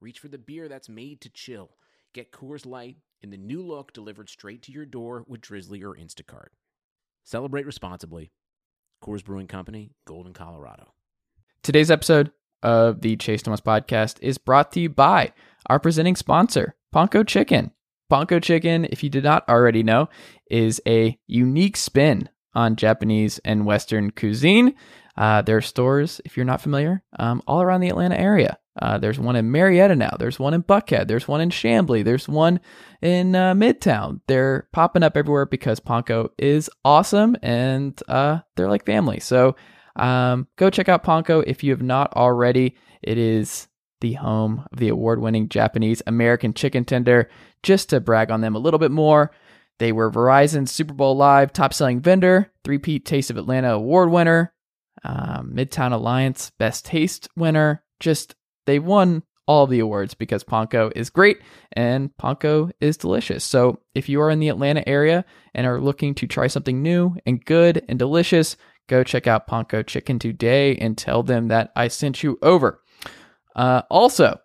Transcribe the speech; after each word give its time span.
reach 0.00 0.18
for 0.18 0.28
the 0.28 0.38
beer 0.38 0.68
that's 0.68 0.88
made 0.88 1.20
to 1.20 1.28
chill. 1.28 1.70
Get 2.14 2.32
Coors 2.32 2.66
Light 2.66 2.96
in 3.22 3.30
the 3.30 3.36
new 3.36 3.62
look 3.62 3.92
delivered 3.92 4.28
straight 4.28 4.62
to 4.62 4.72
your 4.72 4.86
door 4.86 5.24
with 5.28 5.42
Drizzly 5.42 5.82
or 5.82 5.94
Instacart. 5.94 6.48
Celebrate 7.24 7.66
responsibly. 7.66 8.32
Coors 9.04 9.24
Brewing 9.24 9.46
Company, 9.46 9.92
Golden, 10.06 10.32
Colorado. 10.32 10.94
Today's 11.62 11.90
episode 11.90 12.32
of 12.62 13.02
the 13.02 13.16
Chase 13.16 13.42
Thomas 13.42 13.60
podcast 13.60 14.16
is 14.20 14.38
brought 14.38 14.72
to 14.72 14.80
you 14.80 14.88
by 14.88 15.32
our 15.66 15.78
presenting 15.78 16.16
sponsor, 16.16 16.74
Ponko 16.94 17.26
Chicken. 17.26 17.70
Ponko 18.10 18.42
Chicken, 18.42 18.86
if 18.86 19.04
you 19.04 19.10
did 19.10 19.24
not 19.24 19.48
already 19.48 19.82
know, 19.82 20.08
is 20.50 20.80
a 20.86 21.18
unique 21.26 21.76
spin 21.76 22.28
on 22.54 22.76
Japanese 22.76 23.38
and 23.44 23.64
Western 23.64 24.10
cuisine. 24.10 24.74
Uh, 25.16 25.42
there 25.42 25.56
are 25.56 25.62
stores, 25.62 26.20
if 26.24 26.36
you're 26.36 26.46
not 26.46 26.60
familiar, 26.60 27.02
um, 27.18 27.42
all 27.46 27.62
around 27.62 27.80
the 27.80 27.88
Atlanta 27.88 28.18
area. 28.18 28.58
Uh, 28.80 28.98
there's 28.98 29.18
one 29.18 29.36
in 29.36 29.50
Marietta 29.50 29.94
now. 29.94 30.16
There's 30.18 30.38
one 30.38 30.54
in 30.54 30.62
Buckhead. 30.62 31.06
There's 31.06 31.28
one 31.28 31.40
in 31.40 31.50
Chamblee. 31.50 32.04
There's 32.04 32.28
one 32.28 32.60
in 33.02 33.34
uh, 33.34 33.54
Midtown. 33.54 34.20
They're 34.26 34.68
popping 34.72 35.02
up 35.02 35.16
everywhere 35.16 35.46
because 35.46 35.80
Ponko 35.80 36.30
is 36.38 36.70
awesome 36.84 37.36
and 37.42 38.00
uh, 38.08 38.40
they're 38.56 38.70
like 38.70 38.86
family. 38.86 39.20
So 39.20 39.56
um, 39.96 40.48
go 40.56 40.70
check 40.70 40.88
out 40.88 41.04
Ponko 41.04 41.44
if 41.46 41.62
you 41.62 41.72
have 41.72 41.82
not 41.82 42.14
already. 42.14 42.76
It 43.02 43.18
is 43.18 43.68
the 44.00 44.14
home 44.14 44.66
of 44.72 44.78
the 44.78 44.88
award 44.88 45.20
winning 45.20 45.48
Japanese 45.48 46.02
American 46.06 46.54
chicken 46.54 46.84
tender. 46.84 47.28
Just 47.62 47.90
to 47.90 48.00
brag 48.00 48.30
on 48.30 48.40
them 48.40 48.54
a 48.54 48.60
little 48.60 48.78
bit 48.78 48.90
more, 48.90 49.30
they 49.78 49.92
were 49.92 50.10
Verizon's 50.10 50.72
Super 50.72 50.94
Bowl 50.94 51.16
Live 51.16 51.52
top 51.52 51.74
selling 51.74 52.00
vendor, 52.00 52.50
three 52.64 52.78
Peat 52.78 53.04
Taste 53.04 53.30
of 53.30 53.36
Atlanta 53.36 53.74
award 53.74 54.10
winner, 54.10 54.54
um, 55.04 55.52
Midtown 55.54 55.92
Alliance 55.92 56.50
Best 56.58 56.86
Taste 56.86 57.28
winner. 57.36 57.84
Just 57.98 58.34
they 58.66 58.78
won 58.78 59.22
all 59.50 59.66
the 59.66 59.80
awards 59.80 60.14
because 60.14 60.44
Ponko 60.44 60.92
is 60.94 61.10
great 61.10 61.40
and 61.72 62.16
Ponko 62.16 62.70
is 62.80 62.96
delicious. 62.96 63.42
So 63.42 63.80
if 63.96 64.08
you 64.08 64.20
are 64.20 64.30
in 64.30 64.38
the 64.38 64.48
Atlanta 64.48 64.88
area 64.88 65.24
and 65.54 65.66
are 65.66 65.80
looking 65.80 66.14
to 66.14 66.28
try 66.28 66.46
something 66.46 66.80
new 66.80 67.16
and 67.26 67.44
good 67.44 67.84
and 67.88 67.98
delicious, 67.98 68.56
go 68.86 69.02
check 69.02 69.26
out 69.26 69.48
Ponko 69.48 69.84
Chicken 69.84 70.20
today 70.20 70.76
and 70.76 70.96
tell 70.96 71.24
them 71.24 71.48
that 71.48 71.72
I 71.74 71.88
sent 71.88 72.22
you 72.22 72.38
over. 72.42 72.80
Uh, 73.56 73.82
also, 73.90 74.38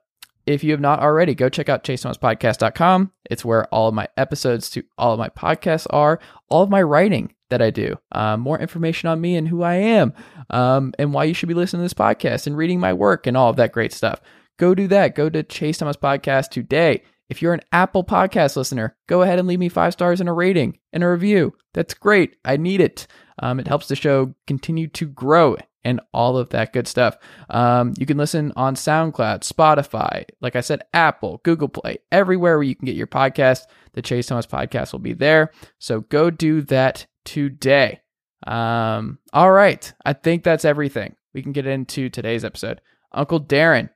if 0.47 0.63
you 0.63 0.71
have 0.71 0.81
not 0.81 1.01
already, 1.01 1.35
go 1.35 1.49
check 1.49 1.69
out 1.69 1.83
chasethomaspodcast.com. 1.83 3.11
It's 3.29 3.45
where 3.45 3.65
all 3.73 3.89
of 3.89 3.93
my 3.93 4.07
episodes 4.17 4.71
to 4.71 4.83
all 4.97 5.13
of 5.13 5.19
my 5.19 5.29
podcasts 5.29 5.85
are, 5.91 6.19
all 6.49 6.63
of 6.63 6.71
my 6.71 6.81
writing 6.81 7.34
that 7.49 7.61
I 7.61 7.69
do, 7.69 7.97
uh, 8.11 8.37
more 8.37 8.59
information 8.59 9.09
on 9.09 9.21
me 9.21 9.35
and 9.35 9.47
who 9.47 9.63
I 9.63 9.75
am, 9.75 10.13
um, 10.49 10.93
and 10.97 11.13
why 11.13 11.25
you 11.25 11.33
should 11.33 11.49
be 11.49 11.55
listening 11.55 11.79
to 11.79 11.85
this 11.85 11.93
podcast 11.93 12.47
and 12.47 12.57
reading 12.57 12.79
my 12.79 12.93
work 12.93 13.27
and 13.27 13.37
all 13.37 13.49
of 13.49 13.55
that 13.57 13.71
great 13.71 13.93
stuff. 13.93 14.21
Go 14.57 14.73
do 14.73 14.87
that. 14.87 15.15
Go 15.15 15.29
to 15.29 15.43
Chase 15.43 15.77
Thomas 15.77 15.97
Podcast 15.97 16.49
today. 16.49 17.03
If 17.29 17.41
you're 17.41 17.53
an 17.53 17.61
Apple 17.71 18.03
Podcast 18.03 18.55
listener, 18.55 18.95
go 19.07 19.23
ahead 19.23 19.39
and 19.39 19.47
leave 19.47 19.59
me 19.59 19.69
five 19.69 19.93
stars 19.93 20.19
and 20.19 20.29
a 20.29 20.33
rating 20.33 20.77
and 20.93 21.03
a 21.03 21.09
review. 21.09 21.53
That's 21.73 21.93
great. 21.93 22.37
I 22.45 22.57
need 22.57 22.81
it. 22.81 23.07
Um, 23.39 23.59
it 23.59 23.67
helps 23.67 23.87
the 23.87 23.95
show 23.95 24.33
continue 24.47 24.87
to 24.89 25.07
grow 25.07 25.57
and 25.83 26.01
all 26.13 26.37
of 26.37 26.49
that 26.49 26.73
good 26.73 26.87
stuff. 26.87 27.17
Um, 27.49 27.93
you 27.97 28.05
can 28.05 28.17
listen 28.17 28.51
on 28.55 28.75
SoundCloud, 28.75 29.41
Spotify, 29.41 30.25
like 30.41 30.55
I 30.55 30.61
said, 30.61 30.83
Apple, 30.93 31.41
Google 31.43 31.69
Play, 31.69 31.97
everywhere 32.11 32.57
where 32.57 32.63
you 32.63 32.75
can 32.75 32.85
get 32.85 32.95
your 32.95 33.07
podcast. 33.07 33.63
The 33.93 34.01
Chase 34.01 34.27
Thomas 34.27 34.47
podcast 34.47 34.91
will 34.91 34.99
be 34.99 35.13
there. 35.13 35.51
So 35.79 36.01
go 36.01 36.29
do 36.29 36.61
that 36.63 37.05
today. 37.25 37.99
Um, 38.47 39.19
all 39.33 39.51
right. 39.51 39.91
I 40.05 40.13
think 40.13 40.43
that's 40.43 40.65
everything. 40.65 41.15
We 41.33 41.41
can 41.41 41.51
get 41.51 41.67
into 41.67 42.09
today's 42.09 42.45
episode. 42.45 42.79
Uncle 43.11 43.41
Darren, 43.41 43.89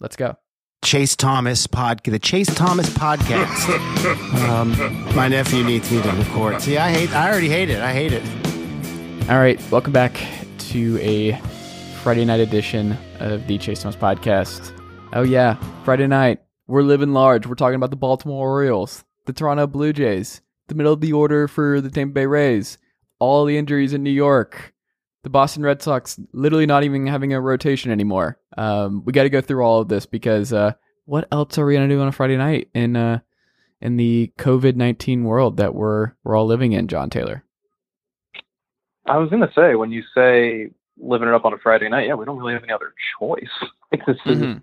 let's 0.00 0.16
go. 0.16 0.36
Chase 0.84 1.14
Thomas 1.14 1.66
pod, 1.66 2.00
the 2.04 2.18
Chase 2.18 2.52
Thomas 2.54 2.88
podcast. 2.90 4.48
um, 4.48 5.14
my 5.14 5.28
nephew 5.28 5.62
needs 5.62 5.90
me 5.92 6.02
to 6.02 6.10
record. 6.12 6.60
See, 6.60 6.76
I 6.76 6.90
hate. 6.90 7.14
I 7.14 7.30
already 7.30 7.48
hate 7.48 7.70
it. 7.70 7.80
I 7.80 7.92
hate 7.92 8.12
it. 8.12 8.22
All 9.30 9.38
right, 9.38 9.60
welcome 9.70 9.92
back 9.92 10.18
to 10.58 10.98
a 11.00 11.40
Friday 12.02 12.24
night 12.24 12.40
edition 12.40 12.98
of 13.20 13.46
the 13.46 13.58
Chase 13.58 13.82
Thomas 13.82 13.94
podcast. 13.94 14.76
Oh 15.12 15.22
yeah, 15.22 15.54
Friday 15.84 16.08
night. 16.08 16.40
We're 16.66 16.82
living 16.82 17.12
large. 17.12 17.46
We're 17.46 17.54
talking 17.54 17.76
about 17.76 17.90
the 17.90 17.96
Baltimore 17.96 18.48
Orioles, 18.48 19.04
the 19.26 19.32
Toronto 19.32 19.68
Blue 19.68 19.92
Jays, 19.92 20.40
the 20.72 20.76
middle 20.78 20.92
of 20.92 21.00
the 21.00 21.12
order 21.12 21.46
for 21.48 21.80
the 21.80 21.90
Tampa 21.90 22.14
Bay 22.14 22.26
Rays, 22.26 22.78
all 23.18 23.44
the 23.44 23.56
injuries 23.58 23.92
in 23.92 24.02
New 24.02 24.10
York, 24.10 24.72
the 25.22 25.30
Boston 25.30 25.62
Red 25.62 25.82
Sox 25.82 26.18
literally 26.32 26.66
not 26.66 26.82
even 26.84 27.06
having 27.06 27.32
a 27.32 27.40
rotation 27.40 27.90
anymore. 27.92 28.38
Um, 28.56 29.04
we 29.04 29.12
got 29.12 29.22
to 29.24 29.30
go 29.30 29.40
through 29.40 29.62
all 29.64 29.80
of 29.80 29.88
this 29.88 30.06
because 30.06 30.52
uh, 30.52 30.72
what 31.04 31.28
else 31.30 31.58
are 31.58 31.66
we 31.66 31.74
gonna 31.74 31.88
do 31.88 32.00
on 32.00 32.08
a 32.08 32.12
Friday 32.12 32.36
night 32.36 32.68
in 32.74 32.96
uh, 32.96 33.20
in 33.80 33.96
the 33.96 34.32
COVID 34.38 34.76
nineteen 34.76 35.24
world 35.24 35.58
that 35.58 35.74
we're 35.74 36.12
we're 36.24 36.36
all 36.36 36.46
living 36.46 36.72
in, 36.72 36.88
Jon 36.88 37.10
Tayler? 37.10 37.42
I 39.06 39.18
was 39.18 39.30
gonna 39.30 39.50
say 39.54 39.74
when 39.74 39.90
you 39.92 40.02
say 40.14 40.70
living 40.98 41.28
it 41.28 41.34
up 41.34 41.44
on 41.44 41.52
a 41.52 41.58
Friday 41.58 41.88
night, 41.88 42.06
yeah, 42.06 42.14
we 42.14 42.24
don't 42.24 42.38
really 42.38 42.52
have 42.54 42.62
any 42.64 42.72
other 42.72 42.94
choice. 43.18 43.50
Like 43.92 44.06
this 44.06 44.16
is 44.24 44.38
Mhm. 44.38 44.62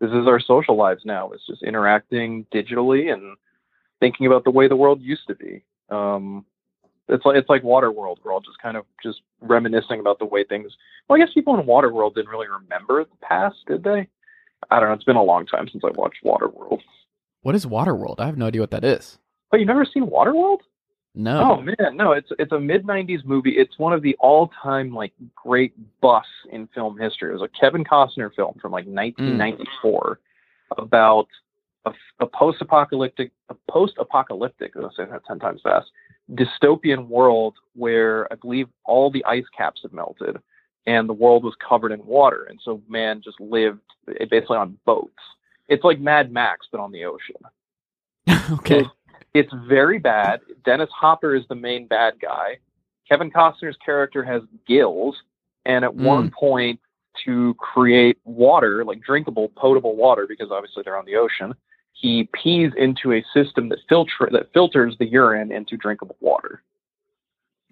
this 0.00 0.10
is 0.12 0.28
our 0.28 0.38
social 0.38 0.76
lives 0.76 1.02
now. 1.04 1.30
It's 1.32 1.44
just 1.44 1.64
interacting 1.64 2.46
digitally 2.54 3.12
and 3.12 3.36
thinking 4.00 4.26
about 4.26 4.44
the 4.44 4.50
way 4.50 4.68
the 4.68 4.76
world 4.76 5.00
used 5.00 5.26
to 5.28 5.34
be. 5.34 5.62
Um, 5.90 6.44
it's 7.08 7.24
like 7.24 7.36
it's 7.36 7.48
like 7.48 7.62
Waterworld. 7.62 8.16
We're 8.24 8.32
all 8.32 8.40
just 8.40 8.58
kind 8.62 8.76
of 8.76 8.84
just 9.02 9.20
reminiscing 9.40 10.00
about 10.00 10.18
the 10.18 10.24
way 10.24 10.44
things. 10.44 10.72
Well, 11.08 11.20
I 11.20 11.24
guess 11.24 11.34
people 11.34 11.58
in 11.58 11.66
Waterworld 11.66 12.14
didn't 12.14 12.30
really 12.30 12.48
remember 12.48 13.04
the 13.04 13.16
past, 13.20 13.56
did 13.66 13.82
they? 13.82 14.08
I 14.70 14.78
don't 14.78 14.88
know. 14.88 14.94
It's 14.94 15.04
been 15.04 15.16
a 15.16 15.22
long 15.22 15.46
time 15.46 15.68
since 15.70 15.82
I 15.84 15.90
watched 15.90 16.24
Waterworld. 16.24 16.80
What 17.42 17.54
is 17.54 17.66
Waterworld? 17.66 18.20
I 18.20 18.26
have 18.26 18.36
no 18.36 18.46
idea 18.46 18.60
what 18.60 18.70
that 18.70 18.84
is. 18.84 19.18
But 19.50 19.58
you've 19.58 19.66
never 19.66 19.84
seen 19.84 20.06
Waterworld? 20.06 20.58
No. 21.14 21.40
Oh 21.40 21.60
man, 21.60 21.96
no, 21.96 22.12
it's 22.12 22.28
it's 22.38 22.52
a 22.52 22.60
mid 22.60 22.86
'90s 22.86 23.24
movie. 23.24 23.50
It's 23.56 23.78
one 23.78 23.92
of 23.92 24.02
the 24.02 24.16
all-time 24.20 24.94
like 24.94 25.12
great 25.34 25.72
busts 26.00 26.30
in 26.52 26.68
film 26.68 26.96
history. 26.98 27.30
It 27.30 27.40
was 27.40 27.42
a 27.42 27.60
Kevin 27.60 27.84
Costner 27.84 28.32
film 28.34 28.54
from 28.60 28.70
like 28.70 28.86
1994 28.86 30.20
about 30.78 31.26
a, 31.86 31.92
a 32.20 32.26
post-apocalyptic, 32.26 33.32
a 33.48 33.56
post-apocalyptic. 33.70 34.72
I'll 34.76 34.92
say 34.96 35.04
that 35.10 35.24
ten 35.26 35.38
times 35.38 35.60
fast. 35.62 35.90
Dystopian 36.32 37.08
world 37.08 37.56
where 37.74 38.32
I 38.32 38.36
believe 38.36 38.68
all 38.84 39.10
the 39.10 39.24
ice 39.24 39.44
caps 39.56 39.80
had 39.82 39.92
melted 39.92 40.36
and 40.86 41.08
the 41.08 41.14
world 41.14 41.44
was 41.44 41.54
covered 41.66 41.92
in 41.92 42.04
water, 42.04 42.46
and 42.48 42.58
so 42.64 42.80
man 42.88 43.20
just 43.22 43.40
lived 43.40 43.80
basically 44.06 44.56
on 44.56 44.78
boats. 44.86 45.12
It's 45.68 45.84
like 45.84 46.00
Mad 46.00 46.32
Max, 46.32 46.66
but 46.72 46.80
on 46.80 46.90
the 46.90 47.04
ocean. 47.04 47.36
okay. 48.58 48.84
It's 49.34 49.52
very 49.68 49.98
bad. 49.98 50.40
Dennis 50.64 50.88
Hopper 50.92 51.36
is 51.36 51.44
the 51.48 51.54
main 51.54 51.86
bad 51.86 52.14
guy. 52.20 52.58
Kevin 53.08 53.30
Costner's 53.30 53.76
character 53.84 54.24
has 54.24 54.42
gills, 54.66 55.16
and 55.66 55.84
at 55.84 55.92
hmm. 55.92 56.04
one 56.04 56.30
point, 56.30 56.80
to 57.24 57.54
create 57.54 58.18
water, 58.24 58.84
like 58.84 59.00
drinkable, 59.02 59.48
potable 59.56 59.96
water, 59.96 60.26
because 60.28 60.48
obviously 60.50 60.82
they're 60.84 60.96
on 60.96 61.04
the 61.04 61.16
ocean, 61.16 61.54
he 62.00 62.28
pees 62.32 62.72
into 62.78 63.12
a 63.12 63.24
system 63.34 63.68
that 63.68 63.78
filter 63.88 64.28
that 64.32 64.52
filters 64.54 64.96
the 64.98 65.06
urine 65.06 65.52
into 65.52 65.76
drinkable 65.76 66.16
water. 66.20 66.62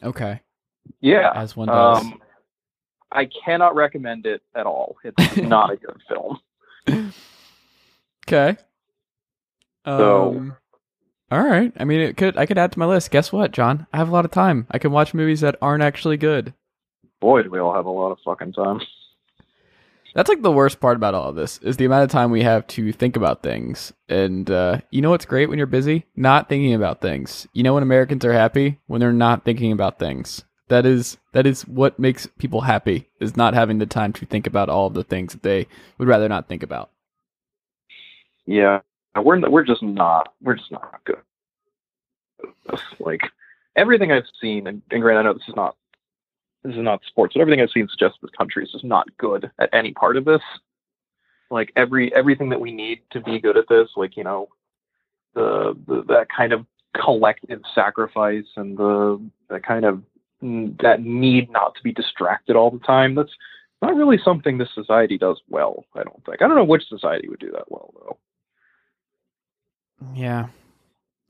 Okay. 0.02 0.40
Yeah, 1.00 1.32
As 1.34 1.56
one 1.56 1.68
does. 1.68 1.98
um, 2.04 2.20
I 3.10 3.28
cannot 3.44 3.74
recommend 3.74 4.26
it 4.26 4.42
at 4.54 4.66
all. 4.66 4.96
It's 5.04 5.36
not 5.38 5.72
a 5.72 5.76
good 5.76 5.96
film. 6.08 6.38
Okay. 8.26 8.56
So- 9.86 10.34
Um, 10.36 10.56
all 11.30 11.42
right. 11.44 11.72
I 11.78 11.84
mean, 11.84 12.00
it 12.00 12.16
could. 12.16 12.36
I 12.38 12.46
could 12.46 12.56
add 12.58 12.72
to 12.72 12.78
my 12.78 12.86
list. 12.86 13.10
Guess 13.10 13.32
what, 13.32 13.52
Jon? 13.52 13.86
I 13.92 13.98
have 13.98 14.08
a 14.08 14.12
lot 14.12 14.24
of 14.24 14.30
time. 14.30 14.66
I 14.70 14.78
can 14.78 14.92
watch 14.92 15.12
movies 15.12 15.40
that 15.42 15.56
aren't 15.60 15.82
actually 15.82 16.16
good. 16.16 16.54
Boy, 17.20 17.42
do 17.42 17.50
we 17.50 17.58
all 17.58 17.74
have 17.74 17.84
a 17.86 17.90
lot 17.90 18.10
of 18.12 18.18
fucking 18.24 18.52
time. 18.54 18.80
That's 20.18 20.28
like 20.28 20.42
the 20.42 20.50
worst 20.50 20.80
part 20.80 20.96
about 20.96 21.14
all 21.14 21.28
of 21.28 21.36
this 21.36 21.58
is 21.58 21.76
the 21.76 21.84
amount 21.84 22.02
of 22.02 22.10
time 22.10 22.32
we 22.32 22.42
have 22.42 22.66
to 22.66 22.92
think 22.92 23.14
about 23.14 23.40
things. 23.40 23.92
And 24.08 24.50
uh, 24.50 24.80
you 24.90 25.00
know 25.00 25.10
what's 25.10 25.24
great 25.24 25.48
when 25.48 25.58
you're 25.58 25.68
busy? 25.68 26.06
Not 26.16 26.48
thinking 26.48 26.74
about 26.74 27.00
things. 27.00 27.46
You 27.52 27.62
know 27.62 27.74
when 27.74 27.84
Americans 27.84 28.24
are 28.24 28.32
happy 28.32 28.80
when 28.88 28.98
they're 28.98 29.12
not 29.12 29.44
thinking 29.44 29.70
about 29.70 30.00
things. 30.00 30.42
That 30.70 30.86
is 30.86 31.18
that 31.34 31.46
is 31.46 31.68
what 31.68 32.00
makes 32.00 32.26
people 32.36 32.62
happy 32.62 33.08
is 33.20 33.36
not 33.36 33.54
having 33.54 33.78
the 33.78 33.86
time 33.86 34.12
to 34.14 34.26
think 34.26 34.48
about 34.48 34.68
all 34.68 34.88
of 34.88 34.94
the 34.94 35.04
things 35.04 35.34
that 35.34 35.44
they 35.44 35.68
would 35.98 36.08
rather 36.08 36.28
not 36.28 36.48
think 36.48 36.64
about. 36.64 36.90
yeah, 38.46 38.80
we're 39.14 39.48
we're 39.48 39.64
just 39.64 39.84
not 39.84 40.34
we're 40.42 40.56
just 40.56 40.72
not 40.72 41.00
good. 41.04 41.22
Like 42.98 43.20
everything 43.76 44.10
I've 44.10 44.24
seen, 44.40 44.66
and, 44.66 44.82
and 44.90 45.00
granted, 45.00 45.20
I 45.20 45.22
know 45.22 45.34
this 45.34 45.48
is 45.48 45.54
not 45.54 45.76
this 46.64 46.74
is 46.74 46.82
not 46.82 47.00
sports, 47.06 47.34
but 47.34 47.40
everything 47.40 47.60
I've 47.60 47.70
seen 47.70 47.88
suggests 47.88 48.18
this 48.20 48.30
country 48.36 48.64
is 48.64 48.72
just 48.72 48.84
not 48.84 49.06
good 49.18 49.50
at 49.58 49.70
any 49.72 49.92
part 49.92 50.16
of 50.16 50.24
this. 50.24 50.42
Like 51.50 51.72
every 51.76 52.14
everything 52.14 52.50
that 52.50 52.60
we 52.60 52.72
need 52.72 53.00
to 53.12 53.20
be 53.20 53.40
good 53.40 53.56
at 53.56 53.68
this, 53.68 53.88
like 53.96 54.16
you 54.16 54.24
know, 54.24 54.48
the, 55.34 55.76
the 55.86 56.02
that 56.08 56.26
kind 56.34 56.52
of 56.52 56.66
collective 57.00 57.62
sacrifice 57.74 58.44
and 58.56 58.76
the 58.76 59.20
the 59.48 59.60
kind 59.60 59.84
of 59.84 60.02
that 60.82 61.02
need 61.02 61.50
not 61.50 61.74
to 61.74 61.82
be 61.82 61.92
distracted 61.92 62.54
all 62.54 62.70
the 62.70 62.78
time. 62.80 63.14
That's 63.14 63.32
not 63.80 63.96
really 63.96 64.18
something 64.24 64.58
this 64.58 64.68
society 64.74 65.16
does 65.16 65.40
well. 65.48 65.84
I 65.94 66.02
don't 66.02 66.24
think. 66.24 66.42
I 66.42 66.48
don't 66.48 66.56
know 66.56 66.64
which 66.64 66.88
society 66.88 67.28
would 67.28 67.40
do 67.40 67.52
that 67.52 67.70
well 67.70 67.94
though. 67.94 68.18
Yeah, 70.14 70.48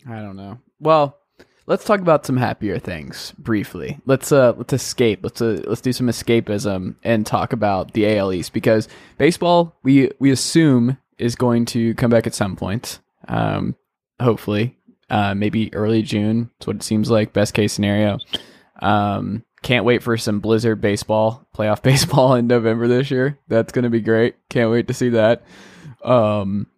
I 0.09 0.17
don't 0.17 0.37
know. 0.37 0.59
Well, 0.81 1.19
let's 1.69 1.85
talk 1.85 2.01
about 2.01 2.27
some 2.27 2.37
happier 2.37 2.79
things 2.79 3.33
briefly. 3.39 4.01
Let's 4.07 4.33
uh 4.33 4.55
let's 4.57 4.73
escape. 4.73 5.21
Let's 5.23 5.41
uh, 5.41 5.63
let's 5.67 5.83
do 5.83 5.93
some 5.93 6.09
escapism 6.09 6.97
and 7.05 7.25
talk 7.25 7.53
about 7.53 7.93
the 7.93 8.17
AL 8.17 8.33
East 8.33 8.53
because 8.53 8.89
baseball 9.19 9.77
we 9.83 10.11
we 10.19 10.31
assume 10.31 10.99
is 11.19 11.37
going 11.37 11.67
to 11.67 11.95
come 11.95 12.11
back 12.11 12.27
at 12.27 12.35
some 12.35 12.57
point. 12.57 13.01
Um, 13.29 13.77
hopefully, 14.21 14.77
uh, 15.11 15.35
maybe 15.35 15.73
early 15.75 16.03
June. 16.03 16.51
That's 16.59 16.67
what 16.67 16.77
it 16.77 16.83
seems 16.83 17.11
like. 17.11 17.33
Best 17.33 17.55
case 17.55 17.73
scenario. 17.73 18.19
Um, 18.81 19.45
can't 19.63 19.85
wait 19.85 20.03
for 20.03 20.17
some 20.17 20.41
Blizzard 20.41 20.81
baseball, 20.81 21.47
playoff 21.55 21.83
baseball 21.83 22.35
in 22.35 22.47
November 22.47 22.89
this 22.89 23.11
year. 23.11 23.39
That's 23.49 23.73
going 23.73 23.83
to 23.83 23.91
be 23.91 24.01
great. 24.01 24.37
Can't 24.49 24.71
wait 24.71 24.89
to 24.89 24.95
see 24.95 25.11
that. 25.11 25.43
Um, 26.03 26.69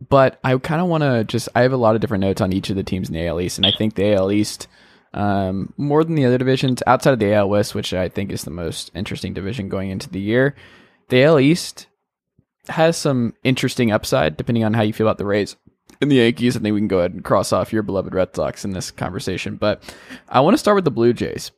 but 0.00 0.38
I 0.44 0.56
kind 0.58 0.80
of 0.80 0.88
want 0.88 1.02
to 1.02 1.24
just, 1.24 1.48
I 1.54 1.62
have 1.62 1.72
a 1.72 1.78
lot 1.78 1.94
of 1.94 2.00
different 2.00 2.22
notes 2.22 2.40
on 2.40 2.52
each 2.52 2.70
of 2.70 2.76
the 2.76 2.82
teams 2.82 3.08
in 3.08 3.14
the 3.14 3.26
AL 3.26 3.40
East, 3.40 3.58
and 3.58 3.66
I 3.66 3.72
think 3.72 3.94
the 3.94 4.14
AL 4.14 4.30
East, 4.30 4.68
um, 5.14 5.72
more 5.76 6.04
than 6.04 6.14
the 6.14 6.26
other 6.26 6.38
divisions 6.38 6.82
outside 6.86 7.12
of 7.12 7.18
the 7.18 7.32
AL 7.32 7.48
West, 7.48 7.74
which 7.74 7.94
I 7.94 8.08
think 8.08 8.30
is 8.30 8.44
the 8.44 8.50
most 8.50 8.90
interesting 8.94 9.32
division 9.32 9.68
going 9.68 9.90
into 9.90 10.10
the 10.10 10.20
year, 10.20 10.54
the 11.08 11.24
AL 11.24 11.40
East 11.40 11.86
has 12.68 12.96
some 12.96 13.34
interesting 13.44 13.92
upside 13.92 14.36
depending 14.36 14.64
on 14.64 14.74
how 14.74 14.82
you 14.82 14.92
feel 14.92 15.06
about 15.06 15.18
the 15.18 15.24
Rays 15.24 15.56
and 16.00 16.10
the 16.10 16.16
Yankees. 16.16 16.56
I 16.56 16.60
think 16.60 16.74
we 16.74 16.80
can 16.80 16.88
go 16.88 16.98
ahead 16.98 17.14
and 17.14 17.24
cross 17.24 17.52
off 17.52 17.72
your 17.72 17.82
beloved 17.82 18.14
Red 18.14 18.34
Sox 18.34 18.64
in 18.64 18.72
this 18.72 18.90
conversation. 18.90 19.56
But 19.56 19.82
I 20.28 20.40
want 20.40 20.54
to 20.54 20.58
start 20.58 20.74
with 20.74 20.84
the 20.84 20.90
Blue 20.90 21.12
Jays 21.12 21.52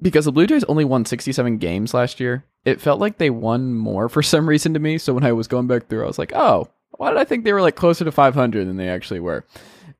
because 0.00 0.24
the 0.24 0.32
Blue 0.32 0.46
Jays 0.46 0.64
only 0.64 0.84
won 0.84 1.04
67 1.04 1.58
games 1.58 1.94
last 1.94 2.20
year. 2.20 2.44
It 2.64 2.80
felt 2.80 3.00
like 3.00 3.18
they 3.18 3.30
won 3.30 3.74
more 3.74 4.08
for 4.08 4.22
some 4.22 4.48
reason 4.48 4.74
to 4.74 4.80
me. 4.80 4.98
So 4.98 5.14
when 5.14 5.24
I 5.24 5.32
was 5.32 5.48
going 5.48 5.66
back 5.66 5.88
through, 5.88 6.04
I 6.04 6.08
was 6.08 6.18
like, 6.18 6.32
oh, 6.34 6.68
why 7.02 7.10
did 7.10 7.18
I 7.18 7.24
think 7.24 7.42
they 7.42 7.52
were 7.52 7.60
like 7.60 7.74
closer 7.74 8.04
to 8.04 8.12
500 8.12 8.64
than 8.64 8.76
they 8.76 8.88
actually 8.88 9.18
were? 9.18 9.44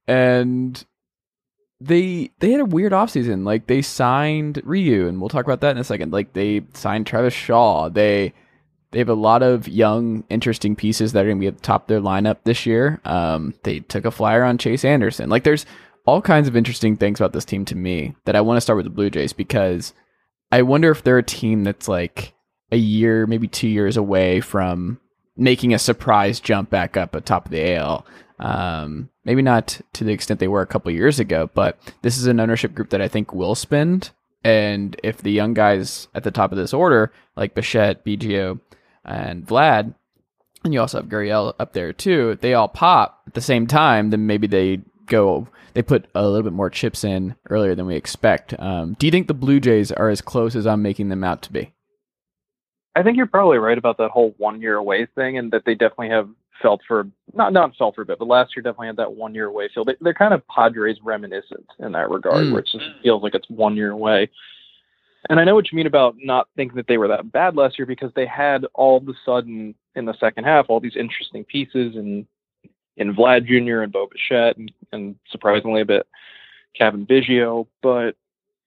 And 0.06 0.84
they 1.80 2.30
they 2.38 2.52
had 2.52 2.60
a 2.60 2.64
weird 2.64 2.92
offseason. 2.92 3.44
Like 3.44 3.66
they 3.66 3.82
signed 3.82 4.62
Ryu, 4.64 5.08
and 5.08 5.20
we'll 5.20 5.28
talk 5.28 5.44
about 5.44 5.62
that 5.62 5.72
in 5.72 5.78
a 5.78 5.84
second. 5.84 6.12
Like 6.12 6.32
they 6.32 6.62
signed 6.74 7.08
Travis 7.08 7.34
Shaw. 7.34 7.88
They 7.88 8.32
they 8.92 9.00
have 9.00 9.08
a 9.08 9.14
lot 9.14 9.42
of 9.42 9.66
young, 9.66 10.22
interesting 10.30 10.76
pieces 10.76 11.12
that 11.12 11.24
are 11.24 11.28
going 11.28 11.38
to 11.38 11.40
be 11.40 11.48
at 11.48 11.56
the 11.56 11.62
top 11.62 11.82
of 11.82 11.88
their 11.88 12.00
lineup 12.00 12.36
this 12.44 12.66
year. 12.66 13.00
Um, 13.04 13.54
they 13.64 13.80
took 13.80 14.04
a 14.04 14.12
flyer 14.12 14.44
on 14.44 14.56
Chase 14.58 14.84
Anderson. 14.84 15.28
Like, 15.28 15.42
there's 15.42 15.66
all 16.06 16.22
kinds 16.22 16.46
of 16.46 16.54
interesting 16.54 16.96
things 16.96 17.18
about 17.18 17.32
this 17.32 17.44
team 17.44 17.64
to 17.64 17.74
me 17.74 18.14
that 18.26 18.36
I 18.36 18.42
want 18.42 18.58
to 18.58 18.60
start 18.60 18.76
with 18.76 18.84
the 18.84 18.90
Blue 18.90 19.10
Jays 19.10 19.32
because 19.32 19.92
I 20.52 20.62
wonder 20.62 20.90
if 20.92 21.02
they're 21.02 21.18
a 21.18 21.22
team 21.22 21.64
that's 21.64 21.88
like 21.88 22.34
a 22.70 22.76
year, 22.76 23.26
maybe 23.26 23.48
two 23.48 23.68
years 23.68 23.96
away 23.96 24.40
from 24.40 25.00
making 25.36 25.72
a 25.72 25.78
surprise 25.78 26.40
jump 26.40 26.70
back 26.70 26.96
up 26.96 27.14
atop 27.14 27.46
of 27.46 27.50
the 27.50 27.74
AL. 27.74 28.06
Um, 28.38 29.08
maybe 29.24 29.42
not 29.42 29.80
to 29.94 30.04
the 30.04 30.12
extent 30.12 30.40
they 30.40 30.48
were 30.48 30.62
a 30.62 30.66
couple 30.66 30.90
years 30.90 31.20
ago, 31.20 31.50
but 31.54 31.78
this 32.02 32.18
is 32.18 32.26
an 32.26 32.40
ownership 32.40 32.74
group 32.74 32.90
that 32.90 33.00
I 33.00 33.08
think 33.08 33.32
will 33.32 33.54
spend. 33.54 34.10
And 34.44 34.98
if 35.04 35.18
the 35.18 35.30
young 35.30 35.54
guys 35.54 36.08
at 36.14 36.24
the 36.24 36.32
top 36.32 36.50
of 36.50 36.58
this 36.58 36.74
order, 36.74 37.12
like 37.36 37.54
Bichette, 37.54 38.04
Biggio, 38.04 38.60
and 39.04 39.46
Vlad, 39.46 39.94
and 40.64 40.72
you 40.72 40.80
also 40.80 41.00
have 41.00 41.08
Gurriel 41.08 41.54
up 41.58 41.72
there 41.72 41.92
too. 41.92 42.38
They 42.40 42.54
all 42.54 42.68
pop 42.68 43.22
at 43.26 43.34
the 43.34 43.40
same 43.40 43.66
time. 43.66 44.10
Then 44.10 44.26
maybe 44.26 44.46
they 44.46 44.80
go. 45.06 45.48
They 45.74 45.82
put 45.82 46.06
a 46.14 46.24
little 46.24 46.42
bit 46.42 46.52
more 46.52 46.70
chips 46.70 47.04
in 47.04 47.34
earlier 47.50 47.74
than 47.74 47.86
we 47.86 47.96
expect. 47.96 48.58
Um, 48.58 48.94
do 48.98 49.06
you 49.06 49.10
think 49.10 49.26
the 49.26 49.34
Blue 49.34 49.58
Jays 49.58 49.90
are 49.90 50.08
as 50.08 50.20
close 50.20 50.54
as 50.54 50.66
I'm 50.66 50.82
making 50.82 51.08
them 51.08 51.24
out 51.24 51.42
to 51.42 51.52
be? 51.52 51.72
I 52.94 53.02
think 53.02 53.16
you're 53.16 53.26
probably 53.26 53.58
right 53.58 53.78
about 53.78 53.98
that 53.98 54.10
whole 54.10 54.34
one 54.38 54.60
year 54.60 54.76
away 54.76 55.06
thing, 55.14 55.38
and 55.38 55.50
that 55.52 55.64
they 55.64 55.74
definitely 55.74 56.10
have 56.10 56.28
felt 56.60 56.80
for 56.86 57.08
not 57.34 57.52
not 57.52 57.74
felt 57.76 57.94
for 57.94 58.02
a 58.02 58.06
bit, 58.06 58.18
but 58.18 58.28
last 58.28 58.54
year 58.54 58.62
definitely 58.62 58.88
had 58.88 58.96
that 58.96 59.12
one 59.12 59.34
year 59.34 59.46
away 59.46 59.68
feel. 59.74 59.84
They, 59.84 59.94
are 60.04 60.14
kind 60.14 60.34
of 60.34 60.46
Padres 60.48 60.98
reminiscent 61.02 61.66
in 61.78 61.92
that 61.92 62.10
regard, 62.10 62.44
mm. 62.44 62.52
where 62.52 62.60
it 62.60 62.68
just 62.70 62.84
feels 63.02 63.22
like 63.22 63.34
it's 63.34 63.48
one 63.50 63.76
year 63.76 63.90
away. 63.90 64.30
And 65.30 65.38
I 65.38 65.44
know 65.44 65.54
what 65.54 65.70
you 65.70 65.76
mean 65.76 65.86
about 65.86 66.16
not 66.18 66.48
thinking 66.56 66.76
that 66.76 66.86
they 66.88 66.98
were 66.98 67.08
that 67.08 67.30
bad 67.30 67.56
last 67.56 67.78
year 67.78 67.86
because 67.86 68.10
they 68.14 68.26
had 68.26 68.66
all 68.74 68.96
of 68.96 69.08
a 69.08 69.12
sudden 69.24 69.74
in 69.94 70.04
the 70.04 70.18
second 70.18 70.44
half 70.44 70.66
all 70.68 70.80
these 70.80 70.96
interesting 70.96 71.44
pieces 71.44 71.96
and 71.96 72.26
in 72.96 73.14
Vlad 73.14 73.46
Jr. 73.46 73.82
and 73.82 73.92
Bo 73.92 74.08
Bichette 74.08 74.56
and, 74.56 74.72
and 74.92 75.16
surprisingly 75.30 75.80
a 75.80 75.86
bit 75.86 76.06
Cavan 76.76 77.06
Biggio. 77.06 77.66
But 77.82 78.16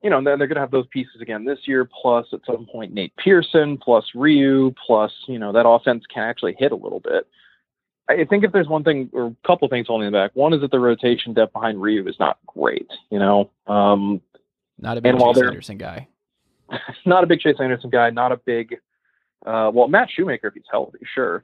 you 0.05 0.11
know, 0.11 0.23
then 0.23 0.37
they're 0.37 0.47
going 0.47 0.53
to 0.53 0.61
have 0.61 0.69
those 0.69 0.85
pieces 0.91 1.19
again 1.19 1.45
this 1.45 1.57
year, 1.65 1.83
plus 1.83 2.27
at 2.31 2.41
some 2.45 2.67
point 2.67 2.93
Nate 2.93 3.11
Pearson, 3.17 3.75
plus 3.75 4.05
Ryu, 4.13 4.71
plus, 4.85 5.11
you 5.27 5.39
know, 5.39 5.51
that 5.51 5.67
offense 5.67 6.03
can 6.13 6.21
actually 6.21 6.55
hit 6.59 6.71
a 6.71 6.75
little 6.75 6.99
bit. 6.99 7.27
I 8.07 8.23
think 8.23 8.43
if 8.43 8.51
there's 8.51 8.67
one 8.67 8.83
thing 8.83 9.09
or 9.13 9.25
a 9.25 9.47
couple 9.47 9.67
things 9.67 9.87
holding 9.87 10.05
them 10.05 10.13
back, 10.13 10.35
one 10.35 10.53
is 10.53 10.61
that 10.61 10.69
the 10.69 10.79
rotation 10.79 11.33
depth 11.33 11.53
behind 11.53 11.81
Ryu 11.81 12.07
is 12.07 12.19
not 12.19 12.37
great, 12.45 12.87
you 13.09 13.17
know. 13.17 13.49
Um, 13.65 14.21
not 14.77 14.99
a 14.99 15.01
big 15.01 15.17
Chase 15.17 15.37
Anderson 15.37 15.79
guy. 15.79 16.07
not 17.07 17.23
a 17.23 17.27
big 17.27 17.39
Chase 17.39 17.55
Anderson 17.59 17.89
guy, 17.89 18.11
not 18.11 18.31
a 18.31 18.37
big, 18.37 18.75
uh, 19.43 19.71
well, 19.73 19.87
Matt 19.87 20.09
Shoemaker 20.11 20.49
if 20.49 20.53
he's 20.53 20.63
healthy, 20.69 20.99
sure, 21.15 21.43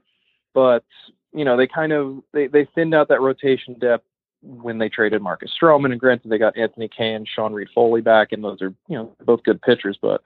but 0.54 0.84
you 1.32 1.44
know 1.44 1.56
they 1.56 1.66
kind 1.66 1.92
of 1.92 2.22
they 2.32 2.46
they 2.46 2.68
thinned 2.76 2.94
out 2.94 3.08
that 3.08 3.20
rotation 3.20 3.74
depth 3.80 4.06
when 4.42 4.78
they 4.78 4.88
traded 4.88 5.22
Marcus 5.22 5.52
Stroman, 5.60 5.92
and 5.92 6.00
granted 6.00 6.28
they 6.30 6.38
got 6.38 6.56
Anthony 6.56 6.88
Kay 6.88 7.14
and 7.14 7.26
Sean 7.28 7.52
Reid-Foley 7.52 8.00
back, 8.00 8.32
and 8.32 8.42
those 8.42 8.60
are 8.62 8.74
you 8.88 8.96
know 8.96 9.14
both 9.24 9.42
good 9.44 9.62
pitchers, 9.62 9.98
but 10.00 10.22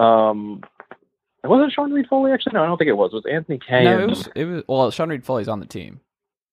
um, 0.00 0.62
it 1.42 1.48
wasn't 1.48 1.72
Sean 1.72 1.92
Reid-Foley 1.92 2.32
actually. 2.32 2.54
No, 2.54 2.62
I 2.62 2.66
don't 2.66 2.78
think 2.78 2.88
it 2.88 2.96
was. 2.96 3.12
It 3.12 3.16
was 3.16 3.26
Anthony 3.30 3.58
Kay. 3.58 3.84
No, 3.84 3.94
and, 3.94 4.02
it 4.02 4.08
was. 4.08 4.28
It 4.34 4.44
was. 4.44 4.62
Well, 4.68 4.90
Sean 4.90 5.08
Reid-Foley's 5.08 5.48
on 5.48 5.60
the 5.60 5.66
team. 5.66 6.00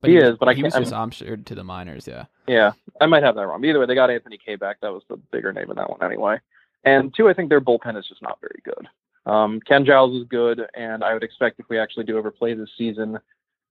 But 0.01 0.09
he, 0.09 0.17
he 0.17 0.21
is, 0.21 0.35
but 0.37 0.49
I 0.49 0.53
he 0.53 0.63
was 0.63 0.73
just 0.73 0.91
optioned 0.91 1.45
to 1.45 1.55
the 1.55 1.63
minors. 1.63 2.07
Yeah. 2.07 2.25
Yeah, 2.45 2.73
I 2.99 3.05
might 3.05 3.23
have 3.23 3.35
that 3.35 3.47
wrong. 3.47 3.61
But 3.61 3.67
either 3.67 3.79
way, 3.79 3.85
they 3.85 3.95
got 3.95 4.09
Anthony 4.09 4.37
Kay 4.37 4.57
back. 4.57 4.81
That 4.81 4.91
was 4.91 5.03
the 5.07 5.15
bigger 5.15 5.53
name 5.53 5.69
in 5.69 5.77
that 5.77 5.89
one 5.89 6.03
anyway. 6.03 6.39
And 6.83 7.13
two, 7.15 7.29
I 7.29 7.33
think 7.33 7.47
their 7.47 7.61
bullpen 7.61 7.97
is 7.97 8.05
just 8.07 8.21
not 8.21 8.39
very 8.41 8.61
good. 8.65 8.87
Um, 9.25 9.61
Ken 9.61 9.85
Giles 9.85 10.13
is 10.19 10.27
good, 10.27 10.61
and 10.73 11.03
I 11.03 11.13
would 11.13 11.23
expect 11.23 11.59
if 11.59 11.69
we 11.69 11.79
actually 11.79 12.03
do 12.03 12.17
ever 12.17 12.31
play 12.31 12.53
this 12.53 12.69
season, 12.77 13.17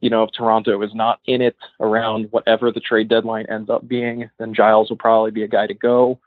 you 0.03 0.11
know, 0.11 0.25
if 0.25 0.31
Toronto 0.33 0.83
is 0.83 0.93
not 0.95 1.21
in 1.27 1.41
it 1.41 1.57
around 1.81 2.27
whatever 2.33 2.73
the 2.73 2.81
trade 2.81 3.09
deadline 3.09 3.47
ends 3.49 3.71
up 3.71 3.87
being, 3.87 4.29
then 4.39 4.53
Giles 4.53 4.91
will 4.91 4.97
probably 4.97 5.31
be 5.31 5.45
a 5.45 5.49
guy 5.49 5.69
to 5.69 5.75
go, 5.75 6.19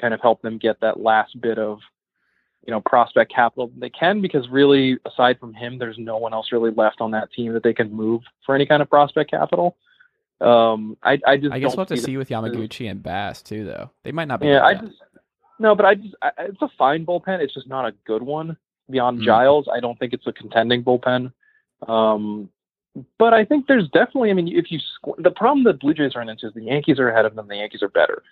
kind 0.00 0.14
of 0.14 0.20
help 0.20 0.40
them 0.40 0.56
get 0.56 0.80
that 0.80 0.98
last 0.98 1.38
bit 1.38 1.58
of, 1.58 1.78
you 2.66 2.72
know, 2.72 2.80
prospect 2.80 3.32
capital 3.32 3.70
they 3.76 3.90
can, 3.90 4.22
because 4.22 4.48
really, 4.48 4.98
aside 5.06 5.38
from 5.38 5.52
him, 5.52 5.78
there's 5.78 5.98
no 5.98 6.16
one 6.16 6.32
else 6.32 6.52
really 6.52 6.70
left 6.70 7.02
on 7.02 7.10
that 7.10 7.30
team 7.32 7.52
that 7.52 7.62
they 7.62 7.74
can 7.74 7.92
move 7.92 8.22
for 8.46 8.54
any 8.54 8.64
kind 8.64 8.80
of 8.80 8.88
prospect 8.88 9.30
capital. 9.30 9.76
Um, 10.40 10.96
I, 11.02 11.18
I 11.26 11.36
just 11.36 11.52
I 11.52 11.58
guess 11.58 11.76
we'll 11.76 11.84
have 11.84 11.88
to 11.88 11.96
see 11.98 12.16
with 12.16 12.30
Yamaguchi 12.30 12.90
and 12.90 13.02
Bass 13.02 13.42
too, 13.42 13.64
though. 13.66 13.90
They 14.04 14.12
might 14.12 14.28
not 14.28 14.40
be. 14.40 14.46
Yeah, 14.46 14.64
I 14.64 14.74
just 14.74 14.96
no, 15.58 15.74
but 15.74 15.84
I 15.84 15.96
just 15.96 16.14
I, 16.22 16.30
it's 16.38 16.62
a 16.62 16.68
fine 16.78 17.04
bullpen. 17.04 17.40
It's 17.40 17.52
just 17.52 17.68
not 17.68 17.84
a 17.84 17.92
good 18.06 18.22
one. 18.22 18.56
Beyond 18.88 19.20
mm. 19.20 19.24
Giles, 19.24 19.68
I 19.70 19.80
don't 19.80 19.98
think 19.98 20.14
it's 20.14 20.26
a 20.26 20.32
contending 20.32 20.82
bullpen. 20.82 21.32
Um, 21.86 22.48
but 23.18 23.34
I 23.34 23.44
think 23.44 23.66
there's 23.66 23.88
definitely. 23.88 24.30
I 24.30 24.34
mean, 24.34 24.48
if 24.48 24.70
you 24.70 24.78
the 25.18 25.30
problem 25.30 25.64
that 25.64 25.80
Blue 25.80 25.94
Jays 25.94 26.12
are 26.14 26.22
into 26.22 26.46
is 26.46 26.54
the 26.54 26.62
Yankees 26.62 26.98
are 26.98 27.08
ahead 27.08 27.24
of 27.24 27.34
them. 27.34 27.48
The 27.48 27.56
Yankees 27.56 27.82
are 27.82 27.88
better. 27.88 28.22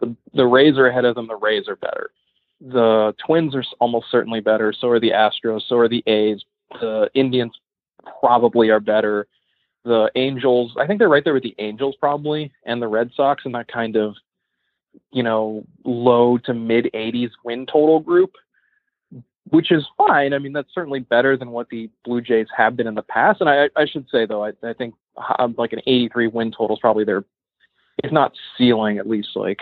The 0.00 0.14
the 0.34 0.46
Rays 0.46 0.76
are 0.78 0.86
ahead 0.86 1.04
of 1.04 1.14
them. 1.14 1.26
The 1.28 1.36
Rays 1.36 1.68
are 1.68 1.76
better. 1.76 2.10
The 2.60 3.14
Twins 3.24 3.54
are 3.54 3.64
almost 3.80 4.06
certainly 4.10 4.40
better. 4.40 4.72
So 4.72 4.88
are 4.88 5.00
the 5.00 5.10
Astros. 5.10 5.62
So 5.68 5.76
are 5.76 5.88
the 5.88 6.02
A's. 6.06 6.42
The 6.80 7.10
Indians 7.14 7.52
probably 8.20 8.70
are 8.70 8.80
better. 8.80 9.26
The 9.84 10.10
Angels, 10.16 10.74
I 10.80 10.86
think 10.86 10.98
they're 10.98 11.08
right 11.08 11.22
there 11.22 11.34
with 11.34 11.44
the 11.44 11.54
Angels 11.58 11.94
probably, 12.00 12.50
and 12.64 12.82
the 12.82 12.88
Red 12.88 13.10
Sox 13.14 13.44
in 13.44 13.52
that 13.52 13.68
kind 13.68 13.94
of 13.94 14.16
you 15.12 15.22
know, 15.22 15.64
low 15.84 16.38
to 16.38 16.54
mid 16.54 16.90
80s 16.94 17.30
win 17.44 17.66
total 17.66 18.00
group, 18.00 18.32
which 19.50 19.70
is 19.70 19.84
fine. 19.96 20.32
I 20.32 20.38
mean, 20.38 20.52
that's 20.52 20.72
certainly 20.74 21.00
better 21.00 21.36
than 21.36 21.50
what 21.50 21.68
the 21.68 21.90
Blue 22.04 22.20
Jays 22.20 22.48
have 22.56 22.76
been 22.76 22.86
in 22.86 22.94
the 22.94 23.02
past. 23.02 23.40
And 23.40 23.48
I, 23.48 23.68
I 23.76 23.86
should 23.86 24.06
say, 24.10 24.26
though, 24.26 24.44
I, 24.44 24.52
I 24.62 24.72
think 24.72 24.94
um, 25.38 25.54
like 25.56 25.72
an 25.72 25.80
83 25.86 26.28
win 26.28 26.52
total 26.52 26.76
is 26.76 26.80
probably 26.80 27.04
their, 27.04 27.24
if 28.02 28.12
not 28.12 28.32
ceiling, 28.58 28.98
at 28.98 29.08
least 29.08 29.28
like 29.34 29.60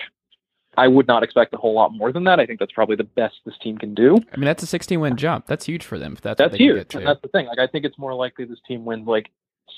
I 0.76 0.88
would 0.88 1.06
not 1.06 1.22
expect 1.22 1.54
a 1.54 1.56
whole 1.56 1.74
lot 1.74 1.92
more 1.92 2.12
than 2.12 2.24
that. 2.24 2.40
I 2.40 2.46
think 2.46 2.58
that's 2.58 2.72
probably 2.72 2.96
the 2.96 3.04
best 3.04 3.36
this 3.44 3.54
team 3.62 3.78
can 3.78 3.94
do. 3.94 4.16
I 4.32 4.36
mean, 4.36 4.46
that's 4.46 4.62
a 4.62 4.66
16 4.66 4.98
win 5.00 5.16
jump. 5.16 5.46
That's 5.46 5.66
huge 5.66 5.84
for 5.84 5.98
them. 5.98 6.14
If 6.14 6.22
that's 6.22 6.38
that's 6.38 6.56
huge. 6.56 6.88
that's 6.88 7.20
the 7.20 7.28
thing. 7.28 7.46
Like, 7.46 7.58
I 7.58 7.66
think 7.66 7.84
it's 7.84 7.98
more 7.98 8.14
likely 8.14 8.44
this 8.44 8.58
team 8.66 8.84
wins 8.84 9.06
like 9.06 9.30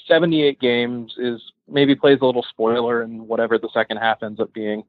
78 0.08 0.60
games 0.60 1.14
is 1.18 1.40
maybe 1.68 1.94
plays 1.94 2.18
a 2.22 2.26
little 2.26 2.44
spoiler 2.48 3.02
in 3.02 3.26
whatever 3.26 3.58
the 3.58 3.68
second 3.74 3.98
half 3.98 4.22
ends 4.22 4.40
up 4.40 4.52
being. 4.52 4.84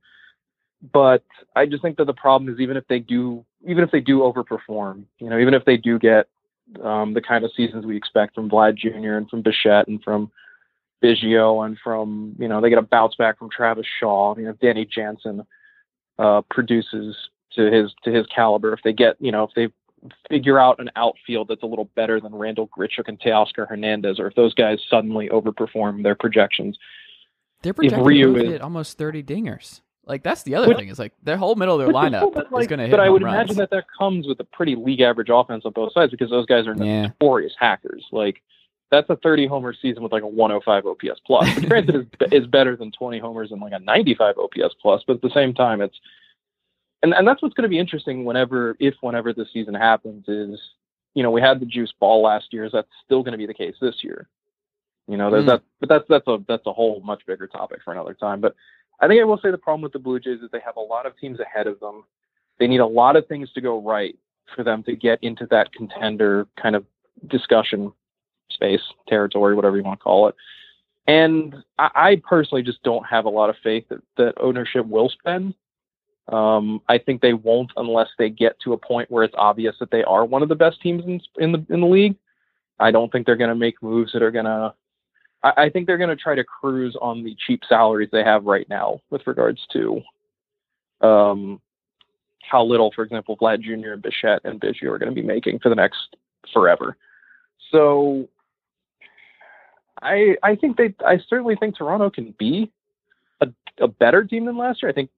But 0.81 1.24
I 1.55 1.65
just 1.65 1.81
think 1.81 1.98
that 1.98 2.05
the 2.05 2.13
problem 2.13 2.53
is 2.53 2.60
even 2.60 2.77
if 2.77 2.88
they 2.88 3.00
do, 3.00 3.46
even 3.67 3.84
if 3.84 3.91
they 3.91 4.00
do 4.00 4.19
overperform, 4.19 5.03
you 5.19 5.29
know, 5.29 5.39
even 5.39 5.53
if 5.53 5.65
they 5.65 5.77
do 5.77 5.98
get 5.98 6.27
um, 6.84 7.13
the 7.13 7.22
kind 7.22 7.43
of 7.43 7.51
seasons 7.55 7.86
we 7.86 7.98
expect 7.98 8.36
from 8.36 8.50
Vlad 8.50 8.75
Jr. 8.75 9.13
and 9.13 9.29
from 9.29 9.41
Bichette 9.41 9.88
and 9.88 10.03
from 10.03 10.31
Biggio 11.03 11.65
and 11.65 11.77
from, 11.84 12.36
you 12.38 12.48
know, 12.48 12.62
they 12.62 12.69
get 12.69 12.77
a 12.77 12.84
bounce 12.84 13.15
back 13.15 13.39
from 13.39 13.50
Travis 13.50 13.86
Shaw, 14.00 14.36
you 14.38 14.46
know, 14.46 14.53
Danny 14.53 14.86
Jansen 14.86 15.46
uh, 16.19 16.41
produces 16.50 17.15
to 17.55 17.72
his 17.72 17.93
to 18.03 18.12
his 18.12 18.25
caliber. 18.27 18.74
If 18.74 18.81
they 18.84 18.93
get, 18.93 19.15
you 19.19 19.31
know, 19.31 19.43
if 19.43 19.51
they 19.55 19.69
figure 20.29 20.60
out 20.60 20.79
an 20.79 20.89
outfield 20.96 21.48
that's 21.48 21.63
a 21.63 21.65
little 21.65 21.89
better 21.96 22.19
than 22.19 22.34
Randal 22.34 22.67
Grichuk 22.67 23.07
and 23.07 23.19
Teoscar 23.19 23.67
Hernandez, 23.67 24.19
or 24.19 24.27
if 24.27 24.36
those 24.36 24.53
guys 24.53 24.79
suddenly 24.89 25.29
overperform 25.29 26.03
their 26.03 26.15
projections. 26.15 26.77
They're 27.63 27.74
projected 27.74 28.05
to 28.05 28.51
hit 28.51 28.62
almost 28.62 28.98
30 28.98 29.24
dingers. 29.24 29.81
Like 30.08 30.24
that's 30.24 30.44
the 30.44 30.56
other 30.56 30.68
Which- 30.70 30.78
thing 30.78 30.90
is 30.90 31.00
like 31.00 31.14
their 31.24 31.38
whole 31.38 31.56
middle 31.56 31.76
of 31.76 31.80
their 31.80 31.90
is 31.90 31.94
lineup 31.96 32.22
cool, 32.22 32.32
but, 32.32 32.48
is 32.62 32.68
going 32.68 32.80
to 32.80 32.86
hit 32.86 32.92
But 32.92 33.00
I 33.00 33.10
would 33.10 33.24
runs. 33.24 33.36
imagine 33.36 33.56
that 33.58 33.70
that 33.72 33.86
comes 33.98 34.28
with 34.28 34.40
a 34.40 34.44
pretty 34.46 34.76
league 34.76 35.02
average 35.02 35.30
offense 35.32 35.64
on 35.66 35.74
both 35.74 35.92
sides 35.94 36.12
because 36.12 36.30
those 36.30 36.46
guys 36.46 36.66
are 36.68 36.76
Yeah. 36.76 37.08
notorious 37.08 37.54
hackers. 37.60 38.06
Like 38.12 38.42
that's 38.90 39.10
a 39.10 39.18
30 39.18 39.48
homer 39.48 39.74
season 39.74 40.02
with 40.04 40.12
like 40.14 40.24
a 40.24 40.28
105 40.28 40.86
OPS 40.86 41.20
plus. 41.26 41.54
Which 41.56 41.66
granted 41.70 41.96
is, 42.22 42.32
is 42.44 42.48
better 42.48 42.76
than 42.78 42.92
20 42.92 43.20
homers 43.20 43.52
and 43.52 43.62
like 43.62 43.74
a 43.74 43.80
95 43.80 44.36
OPS 44.38 44.76
plus, 44.82 45.04
but 45.06 45.18
at 45.18 45.22
the 45.22 45.30
same 45.32 45.54
time, 45.54 45.82
it's 45.82 46.00
and 47.04 47.14
and 47.14 47.28
that's 47.28 47.42
what's 47.42 47.54
going 47.54 47.64
to 47.64 47.70
be 47.70 47.78
interesting 47.80 48.24
whenever 48.26 48.76
if 48.80 48.96
whenever 49.02 49.34
this 49.34 49.50
season 49.54 49.74
happens 49.76 50.24
is 50.28 50.60
you 51.14 51.22
know 51.24 51.32
we 51.32 51.42
had 51.42 51.60
the 51.60 51.66
juice 51.66 51.94
ball 52.00 52.22
last 52.24 52.54
year. 52.54 52.64
Is 52.66 52.72
that 52.72 52.86
still 53.06 53.22
going 53.24 53.34
to 53.34 53.38
be 53.38 53.46
the 53.46 53.54
case 53.54 53.76
this 53.82 53.96
year? 54.04 54.28
You 55.08 55.16
know 55.18 55.30
that, 55.32 55.42
Hmm. 55.42 55.48
that 55.48 55.62
but 55.80 55.90
that's 55.90 56.06
that's 56.10 56.28
a 56.28 56.38
that's 56.48 56.66
a 56.66 56.74
whole 56.74 57.02
much 57.02 57.26
bigger 57.28 57.46
topic 57.48 57.80
for 57.84 57.92
another 57.94 58.14
time. 58.14 58.40
But 58.42 58.56
I 59.00 59.08
think 59.08 59.22
I 59.22 59.25
will 59.25 59.39
say 59.39 59.51
the 59.51 59.58
problem 59.58 59.82
with 59.82 59.94
the 59.94 60.00
Blue 60.00 60.20
Jays 60.20 60.42
is 60.42 60.50
they 60.51 60.60
have 60.66 60.77
a 60.77 60.82
lot 60.82 61.06
of 61.06 61.18
teams 61.18 61.39
ahead 61.39 61.68
of 61.68 61.80
them. 61.80 62.04
They 62.60 62.68
need 62.68 62.80
a 62.80 62.88
lot 62.88 63.16
of 63.16 63.27
things 63.27 63.51
to 63.54 63.62
go 63.62 63.82
right 63.82 64.18
for 64.56 64.63
them 64.63 64.84
to 64.84 64.96
get 64.96 65.20
into 65.22 65.46
that 65.48 65.72
contender 65.74 66.48
kind 66.62 66.75
of 66.75 66.86
discussion 67.27 67.92
space, 68.50 68.82
territory, 69.08 69.56
whatever 69.56 69.77
you 69.77 69.84
want 69.84 70.00
to 70.00 70.04
call 70.04 70.27
it. 70.27 70.36
And 71.08 71.56
I, 71.77 71.89
I 71.96 72.22
personally 72.27 72.63
just 72.63 72.84
don't 72.84 73.06
have 73.06 73.25
a 73.25 73.30
lot 73.30 73.50
of 73.50 73.56
faith 73.63 73.86
that, 73.89 74.01
that 74.18 74.34
ownership 74.39 74.86
will 74.86 75.10
spend. 75.10 75.54
Um, 76.30 76.82
I 76.89 76.98
think 76.98 77.22
they 77.22 77.34
won't 77.34 77.72
unless 77.77 78.10
they 78.18 78.30
get 78.30 78.60
to 78.62 78.74
a 78.74 78.77
point 78.77 79.10
where 79.10 79.24
it's 79.24 79.36
obvious 79.38 79.75
that 79.80 79.92
they 79.92 80.04
are 80.04 80.25
one 80.25 80.44
of 80.44 80.50
the 80.50 80.56
best 80.56 80.82
teams 80.82 81.06
in, 81.06 81.22
in 81.38 81.51
the 81.54 81.66
in 81.70 81.80
the 81.80 81.88
league. 81.88 82.18
I 82.80 82.92
don't 82.92 83.12
think 83.12 83.25
they're 83.25 83.38
going 83.38 83.50
to 83.50 83.56
make 83.56 83.82
moves 83.82 84.12
that 84.13 84.22
are 84.22 84.32
going 84.32 84.46
to. 84.46 84.74
I, 85.44 85.53
I 85.58 85.70
think 85.70 85.88
they're 85.88 85.98
going 85.98 86.10
to 86.10 86.15
try 86.15 86.36
to 86.36 86.44
cruise 86.44 86.96
on 87.01 87.24
the 87.24 87.36
cheap 87.46 87.62
salaries 87.67 88.10
they 88.12 88.24
have 88.24 88.46
right 88.46 88.67
now 88.70 89.01
with 89.10 89.25
regards 89.27 89.62
to 89.74 90.01
um, 91.01 91.62
how 92.41 92.63
little, 92.63 92.91
for 92.96 93.03
example, 93.03 93.38
Vlad 93.38 93.62
Jr. 93.62 93.94
and 93.94 94.01
Bichette 94.01 94.41
and 94.44 94.60
Biggio 94.60 94.89
are 94.89 94.98
going 94.98 95.13
to 95.13 95.15
be 95.15 95.25
making 95.25 95.60
for 95.60 95.70
the 95.70 95.75
next 95.75 96.15
forever. 96.53 96.98
So 97.72 98.29
I 100.01 100.36
I 100.44 100.56
think 100.56 100.77
they 100.77 100.94
I 101.06 101.20
certainly 101.27 101.56
think 101.56 101.77
Toronto 101.77 102.10
can 102.10 102.34
be 102.38 102.72
a, 103.41 103.48
a 103.79 103.88
better 103.88 104.24
team 104.24 104.46
than 104.46 104.58
last 104.58 104.82
year. 104.82 104.89
I 104.89 104.94
think 104.94 105.10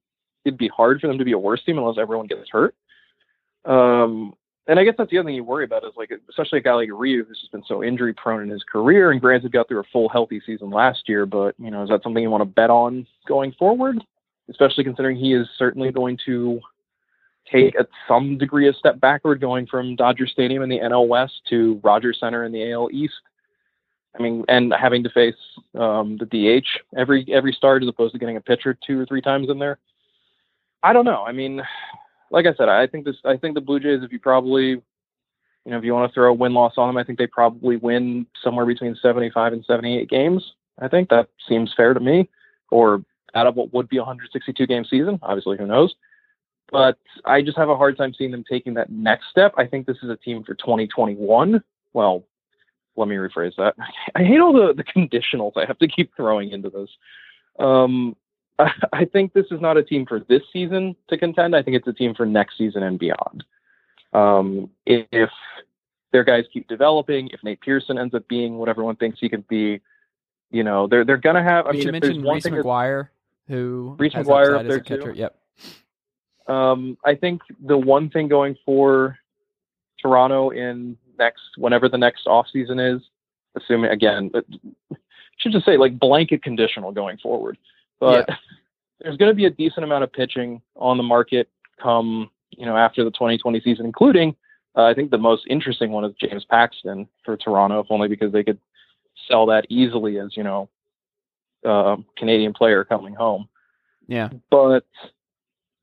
it'd 0.45 0.57
be 0.57 0.69
hard 0.69 1.01
for 1.01 1.07
them 1.07 1.17
to 1.17 1.25
be 1.25 1.33
a 1.33 1.38
worse 1.38 1.63
team 1.63 1.77
unless 1.77 1.97
everyone 1.99 2.27
gets 2.27 2.49
hurt. 2.49 2.75
Um, 3.65 4.33
and 4.69 4.79
I 4.79 4.83
guess 4.83 4.93
that's 4.97 5.09
the 5.09 5.17
other 5.17 5.27
thing 5.27 5.35
you 5.35 5.43
worry 5.43 5.65
about 5.65 5.83
is 5.83 5.93
like 5.97 6.11
especially 6.29 6.59
a 6.59 6.61
guy 6.61 6.73
like 6.73 6.89
Ryu 6.93 7.25
who's 7.25 7.39
just 7.39 7.51
been 7.51 7.63
so 7.67 7.83
injury 7.83 8.13
prone 8.13 8.43
in 8.43 8.49
his 8.49 8.63
career 8.63 9.11
and 9.11 9.19
granted 9.19 9.51
got 9.51 9.67
through 9.67 9.79
a 9.79 9.91
full 9.91 10.07
healthy 10.07 10.39
season 10.45 10.69
last 10.69 11.09
year, 11.09 11.25
but 11.25 11.55
you 11.57 11.71
know, 11.71 11.81
is 11.81 11.89
that 11.89 12.03
something 12.03 12.21
you 12.21 12.29
want 12.29 12.41
to 12.41 12.45
bet 12.45 12.69
on 12.69 13.07
going 13.27 13.51
forward? 13.53 13.97
Especially 14.47 14.83
considering 14.83 15.17
he 15.17 15.33
is 15.33 15.47
certainly 15.57 15.91
going 15.91 16.19
to 16.27 16.61
take 17.51 17.75
at 17.79 17.89
some 18.07 18.38
degree 18.38 18.69
a 18.69 18.73
step 18.73 18.99
backward 18.99 19.41
going 19.41 19.65
from 19.65 19.95
Dodger 19.95 20.27
Stadium 20.27 20.61
in 20.61 20.69
the 20.69 20.79
NL 20.79 21.07
West 21.07 21.41
to 21.49 21.81
Rogers 21.83 22.19
Center 22.19 22.45
in 22.45 22.51
the 22.51 22.71
AL 22.71 22.89
East. 22.91 23.15
I 24.17 24.21
mean, 24.21 24.45
and 24.49 24.71
having 24.79 25.03
to 25.03 25.09
face 25.09 25.35
um, 25.73 26.19
the 26.19 26.25
DH 26.25 26.67
every 26.95 27.25
every 27.33 27.53
start 27.53 27.81
as 27.81 27.89
opposed 27.89 28.13
to 28.13 28.19
getting 28.19 28.38
a 28.38 28.41
pitcher 28.41 28.77
two 28.85 28.99
or 28.99 29.07
three 29.07 29.21
times 29.21 29.49
in 29.49 29.57
there. 29.57 29.79
I 30.83 30.93
don't 30.93 31.05
know. 31.05 31.23
I 31.23 31.31
mean, 31.31 31.61
like 32.31 32.45
I 32.45 32.53
said, 32.53 32.69
I 32.69 32.88
think 32.88 33.05
this. 33.05 33.17
I 33.25 33.38
think 33.38 33.55
the 33.55 33.62
Blue 33.62 33.79
Jays. 33.79 34.03
If 34.03 34.12
you 34.12 34.19
probably, 34.19 34.69
you 34.69 34.81
know, 35.65 35.77
if 35.77 35.83
you 35.83 35.93
want 35.93 36.09
to 36.12 36.13
throw 36.13 36.29
a 36.29 36.33
win 36.33 36.53
loss 36.53 36.74
on 36.77 36.89
them, 36.89 36.98
I 36.98 37.03
think 37.03 37.17
they 37.17 37.27
probably 37.27 37.77
win 37.77 38.25
somewhere 38.43 38.65
between 38.65 38.95
seventy-five 39.01 39.53
and 39.53 39.65
seventy-eight 39.65 40.09
games. 40.09 40.53
I 40.79 40.88
think 40.88 41.09
that 41.09 41.29
seems 41.48 41.74
fair 41.75 41.93
to 41.93 42.00
me, 42.00 42.29
or 42.71 43.03
out 43.36 43.48
of 43.48 43.55
what 43.55 43.74
would 43.74 43.89
be 43.89 43.98
a 43.98 44.01
162 44.01 44.65
game 44.65 44.86
season. 44.86 45.19
Obviously, 45.21 45.57
who 45.57 45.65
knows? 45.65 45.93
But 46.71 46.98
I 47.25 47.41
just 47.41 47.57
have 47.57 47.69
a 47.69 47.77
hard 47.77 47.98
time 47.98 48.13
seeing 48.13 48.31
them 48.31 48.43
taking 48.50 48.75
that 48.75 48.89
next 48.89 49.29
step. 49.29 49.53
I 49.57 49.65
think 49.65 49.86
this 49.86 49.98
is 50.03 50.09
a 50.09 50.15
team 50.15 50.43
for 50.43 50.53
2021. 50.53 51.63
Well, 51.93 52.24
let 52.95 53.07
me 53.07 53.15
rephrase 53.15 53.55
that. 53.57 53.75
I 54.15 54.24
hate 54.24 54.39
all 54.39 54.53
the, 54.53 54.74
the 54.74 54.83
conditionals 54.83 55.53
I 55.55 55.65
have 55.65 55.79
to 55.79 55.88
keep 55.88 56.15
throwing 56.15 56.51
into 56.51 56.69
this. 56.69 56.89
Um, 57.59 58.15
I, 58.93 59.05
think 59.05 59.33
this 59.33 59.45
is 59.51 59.61
not 59.61 59.77
a 59.77 59.83
team 59.83 60.05
for 60.05 60.19
this 60.19 60.41
season 60.51 60.95
to 61.07 61.17
contend. 61.17 61.55
I 61.55 61.63
think 61.63 61.77
it's 61.77 61.87
a 61.87 61.93
team 61.93 62.13
for 62.13 62.25
next 62.25 62.57
season 62.57 62.83
and 62.83 62.99
beyond. 62.99 63.43
Um, 64.13 64.69
if, 64.85 65.29
their 66.11 66.23
guys 66.23 66.45
keep 66.51 66.67
developing, 66.67 67.29
if 67.29 67.43
Nate 67.43 67.61
Pearson 67.61 67.97
ends 67.97 68.13
up 68.13 68.27
being 68.27 68.57
what 68.57 68.69
everyone 68.69 68.95
thinks 68.95 69.19
he 69.19 69.29
could 69.29 69.47
be, 69.47 69.79
you 70.51 70.63
know, 70.63 70.87
they're 70.87 71.05
they're 71.05 71.17
gonna 71.17 71.43
have. 71.43 71.67
I 71.67 71.71
you 71.71 71.73
mean, 71.73 71.81
should 71.83 71.95
if 71.95 72.01
there's 72.01 72.13
mention 72.15 72.25
one 72.25 72.35
Reese 72.35 72.45
McGuire, 72.45 73.09
who 73.47 73.95
Reese 73.99 74.13
McGuire 74.13 74.59
up 74.59 74.67
there, 74.67 74.79
too. 74.79 75.13
Yep. 75.15 75.35
Um, 76.47 76.97
I 77.05 77.13
think 77.13 77.41
the 77.63 77.77
one 77.77 78.09
thing 78.09 78.27
going 78.27 78.55
for 78.65 79.19
Toronto 80.01 80.49
in 80.49 80.97
next, 81.19 81.41
whenever 81.57 81.87
the 81.87 81.97
next 81.97 82.25
off 82.25 82.47
season 82.51 82.79
is, 82.79 83.01
assuming 83.55 83.91
again, 83.91 84.29
but 84.29 84.45
should 85.37 85.51
just 85.51 85.65
say 85.65 85.77
like 85.77 85.99
blanket 85.99 86.41
conditional 86.41 86.91
going 86.91 87.17
forward. 87.19 87.57
But 87.99 88.29
there's 89.01 89.17
going 89.17 89.31
to 89.31 89.35
be 89.35 89.45
a 89.45 89.49
decent 89.49 89.83
amount 89.83 90.03
of 90.03 90.11
pitching 90.11 90.61
on 90.75 90.97
the 90.97 91.03
market 91.03 91.49
come 91.81 92.29
you 92.51 92.65
know 92.65 92.75
after 92.75 93.03
the 93.03 93.11
2020 93.11 93.61
season, 93.61 93.85
including 93.85 94.35
uh, 94.75 94.83
I 94.83 94.93
think 94.93 95.11
the 95.11 95.17
most 95.17 95.45
interesting 95.49 95.91
one 95.91 96.05
is 96.05 96.13
James 96.19 96.45
Paxton 96.45 97.07
for 97.23 97.37
Toronto, 97.37 97.79
if 97.79 97.87
only 97.89 98.07
because 98.07 98.31
they 98.31 98.43
could 98.43 98.59
sell 99.27 99.45
that 99.47 99.65
easily 99.69 100.19
as 100.19 100.35
you 100.35 100.43
know 100.43 100.69
uh, 101.65 101.97
Canadian 102.17 102.53
player 102.53 102.83
coming 102.83 103.13
home. 103.13 103.47
Yeah. 104.07 104.29
but 104.49 104.85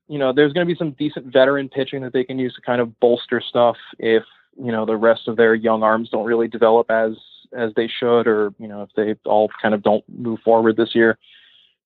you 0.09 0.19
know 0.19 0.33
there's 0.33 0.51
going 0.53 0.67
to 0.67 0.73
be 0.73 0.77
some 0.77 0.91
decent 0.91 1.31
veteran 1.31 1.69
pitching 1.69 2.01
that 2.01 2.13
they 2.13 2.23
can 2.23 2.39
use 2.39 2.53
to 2.55 2.61
kind 2.61 2.81
of 2.81 2.99
bolster 2.99 3.41
stuff 3.41 3.77
if 3.99 4.23
you 4.57 4.71
know 4.71 4.85
the 4.85 4.97
rest 4.97 5.27
of 5.27 5.37
their 5.37 5.55
young 5.55 5.83
arms 5.83 6.09
don't 6.09 6.25
really 6.25 6.47
develop 6.47 6.89
as 6.91 7.13
as 7.53 7.71
they 7.75 7.87
should 7.87 8.27
or 8.27 8.53
you 8.59 8.67
know 8.67 8.81
if 8.81 8.89
they 8.95 9.15
all 9.29 9.49
kind 9.61 9.73
of 9.73 9.81
don't 9.81 10.03
move 10.09 10.39
forward 10.43 10.75
this 10.75 10.93
year 10.93 11.17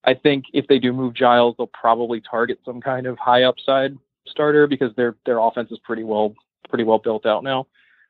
i 0.06 0.14
think 0.14 0.46
if 0.54 0.68
they 0.68 0.80
do 0.80 0.94
move 0.94 1.14
giles 1.14 1.56
they'll 1.58 1.68
probably 1.68 2.22
target 2.22 2.60
some 2.66 2.82
kind 2.82 3.06
of 3.08 3.18
high 3.18 3.44
upside 3.44 3.98
starter 4.28 4.68
because 4.68 4.94
their 4.96 5.16
their 5.26 5.40
offense 5.40 5.72
is 5.72 5.80
pretty 5.80 6.04
well 6.04 6.34
pretty 6.70 6.84
well 6.84 7.00
built 7.00 7.26
out 7.26 7.44
now 7.44 7.66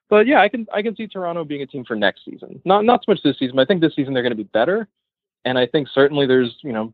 but 0.09 0.27
yeah 0.27 0.41
i 0.41 0.49
can 0.49 0.67
i 0.73 0.81
can 0.81 0.95
see 0.95 1.07
toronto 1.07 1.43
being 1.43 1.61
a 1.61 1.67
team 1.67 1.83
for 1.85 1.95
next 1.95 2.25
season 2.25 2.61
not 2.65 2.85
not 2.85 3.01
so 3.01 3.11
much 3.11 3.21
this 3.23 3.37
season 3.39 3.57
i 3.59 3.65
think 3.65 3.81
this 3.81 3.95
season 3.95 4.13
they're 4.13 4.23
going 4.23 4.31
to 4.31 4.35
be 4.35 4.43
better 4.43 4.87
and 5.45 5.57
i 5.57 5.65
think 5.65 5.87
certainly 5.93 6.25
there's 6.25 6.57
you 6.61 6.73
know 6.73 6.93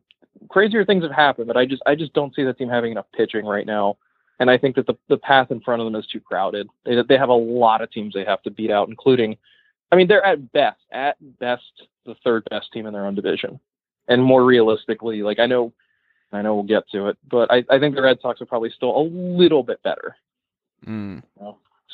crazier 0.50 0.86
things 0.86 1.04
have 1.04 1.12
happened, 1.12 1.48
but 1.48 1.58
I 1.58 1.66
just 1.66 1.82
I 1.86 1.96
just 1.96 2.13
don't 2.13 2.34
see 2.36 2.44
that 2.44 2.58
team 2.58 2.70
having 2.70 2.92
enough 2.92 3.06
pitching 3.16 3.46
right 3.46 3.66
now. 3.66 3.98
And 4.39 4.51
I 4.51 4.58
think 4.58 4.75
that 4.75 4.88
the 4.88 4.96
the 5.10 5.18
path 5.18 5.51
in 5.51 5.62
front 5.62 5.82
of 5.82 5.86
them 5.86 5.96
is 5.96 6.08
too 6.08 6.20
crowded. 6.20 6.68
They 6.86 7.01
they 7.08 7.18
have 7.18 7.30
a 7.30 7.34
lot 7.34 7.82
of 7.82 7.92
teams 7.92 8.13
they 8.13 8.25
have 8.25 8.42
to 8.44 8.51
beat 8.51 8.72
out, 8.72 8.89
including 8.89 9.38
I 9.92 9.96
mean, 9.96 10.08
they're 10.08 10.25
at 10.25 10.51
best, 10.51 10.82
at 10.92 11.16
best 11.39 11.63
the 12.06 12.16
third 12.24 12.44
best 12.50 12.72
team 12.74 12.86
in 12.86 12.94
their 12.94 13.06
own 13.06 13.16
division. 13.16 13.60
And 14.08 14.24
more 14.24 14.44
realistically, 14.46 15.22
like 15.22 15.40
I 15.40 15.46
know 15.46 15.74
I 16.32 16.42
know 16.42 16.56
we'll 16.56 16.64
get 16.64 16.84
to 16.92 17.08
it, 17.08 17.18
but 17.30 17.52
I, 17.52 17.64
I 17.70 17.80
think 17.80 17.96
the 17.96 18.02
Red 18.02 18.20
Sox 18.22 18.42
are 18.42 18.46
probably 18.46 18.70
still 18.70 18.96
a 18.98 19.04
little 19.04 19.64
bit 19.64 19.82
better. 19.84 20.16
Mm. 20.86 21.24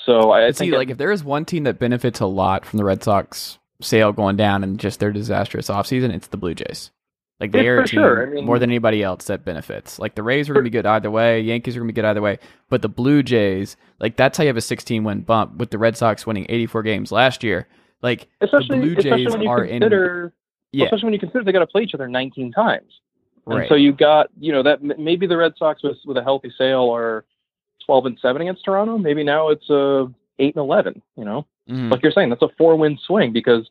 So 0.05 0.31
I, 0.31 0.45
I 0.45 0.47
But 0.49 0.55
see, 0.57 0.65
think 0.65 0.75
like 0.75 0.89
if 0.89 0.97
there 0.97 1.11
is 1.11 1.23
one 1.23 1.45
team 1.45 1.63
that 1.65 1.79
benefits 1.79 2.19
a 2.19 2.25
lot 2.25 2.65
from 2.65 2.77
the 2.77 2.83
Red 2.83 3.03
Sox 3.03 3.59
Sale 3.81 4.11
going 4.13 4.35
down 4.35 4.63
and 4.63 4.79
just 4.79 4.99
their 4.99 5.11
disastrous 5.11 5.69
offseason, 5.69 6.13
it's 6.13 6.27
the 6.27 6.37
Blue 6.37 6.53
Jays. 6.55 6.91
Like 7.39 7.51
they 7.51 7.63
Yeah, 7.63 7.69
are 7.71 7.79
a 7.81 7.87
team 7.87 7.99
sure. 7.99 8.27
I 8.27 8.29
mean- 8.33 8.45
more 8.45 8.59
than 8.59 8.69
anybody 8.69 9.03
else 9.03 9.25
that 9.25 9.45
benefits. 9.45 9.99
Like 9.99 10.15
the 10.15 10.23
Rays 10.23 10.49
are 10.49 10.53
going 10.53 10.63
to 10.65 10.69
be 10.69 10.73
good 10.75 10.85
either 10.85 11.11
way, 11.11 11.41
Yankees 11.41 11.75
are 11.75 11.79
going 11.79 11.87
to 11.89 11.93
be 11.93 11.95
good 12.01 12.07
either 12.07 12.21
way, 12.21 12.39
but 12.69 12.81
the 12.81 12.89
Blue 12.89 13.23
Jays, 13.23 13.75
like 13.99 14.15
that's 14.17 14.37
how 14.37 14.43
you 14.43 14.47
have 14.49 14.57
a 14.57 14.61
16 14.61 15.03
win 15.03 15.21
bump 15.21 15.57
with 15.57 15.69
the 15.69 15.77
Red 15.77 15.95
Sox 15.97 16.25
winning 16.25 16.45
84 16.49 16.83
games 16.83 17.11
last 17.11 17.43
year. 17.43 17.67
Like 18.01 18.27
especially, 18.41 18.67
the 18.79 18.81
Blue 18.81 18.91
especially 18.97 19.23
Jays 19.25 19.33
when 19.33 19.41
you 19.43 19.49
are 19.49 19.63
in 19.63 19.81
consider 19.81 20.33
yeah, 20.73 20.85
especially 20.85 21.05
when 21.05 21.13
you 21.13 21.19
consider 21.19 21.43
they 21.43 21.51
got 21.53 21.59
to 21.59 21.67
play 21.67 21.83
each 21.83 21.93
other 21.93 22.07
19 22.07 22.51
times. 22.51 22.91
And 23.47 23.67
so 23.67 23.75
you 23.75 23.91
got, 23.93 24.27
you 24.39 24.51
know, 24.51 24.63
that 24.63 24.81
maybe 24.81 25.27
the 25.27 25.37
Red 25.37 25.53
Sox 25.57 25.81
with 25.83 25.97
with 26.05 26.17
a 26.17 26.23
healthy 26.23 26.51
Sale 26.57 26.89
are 26.93 27.23
12 27.85 28.05
and 28.07 28.19
7 28.21 28.41
against 28.41 28.63
Toronto. 28.65 28.97
Maybe 28.97 29.23
now 29.23 29.49
it's 29.49 29.69
a 29.69 30.07
8 30.39 30.55
and 30.55 30.61
11, 30.61 31.01
you 31.17 31.25
know. 31.25 31.45
Mhm. 31.69 31.91
Like 31.91 32.03
you're 32.03 32.11
saying, 32.11 32.29
that's 32.29 32.41
a 32.41 32.49
four 32.57 32.75
win 32.75 32.97
swing 33.05 33.31
because 33.33 33.69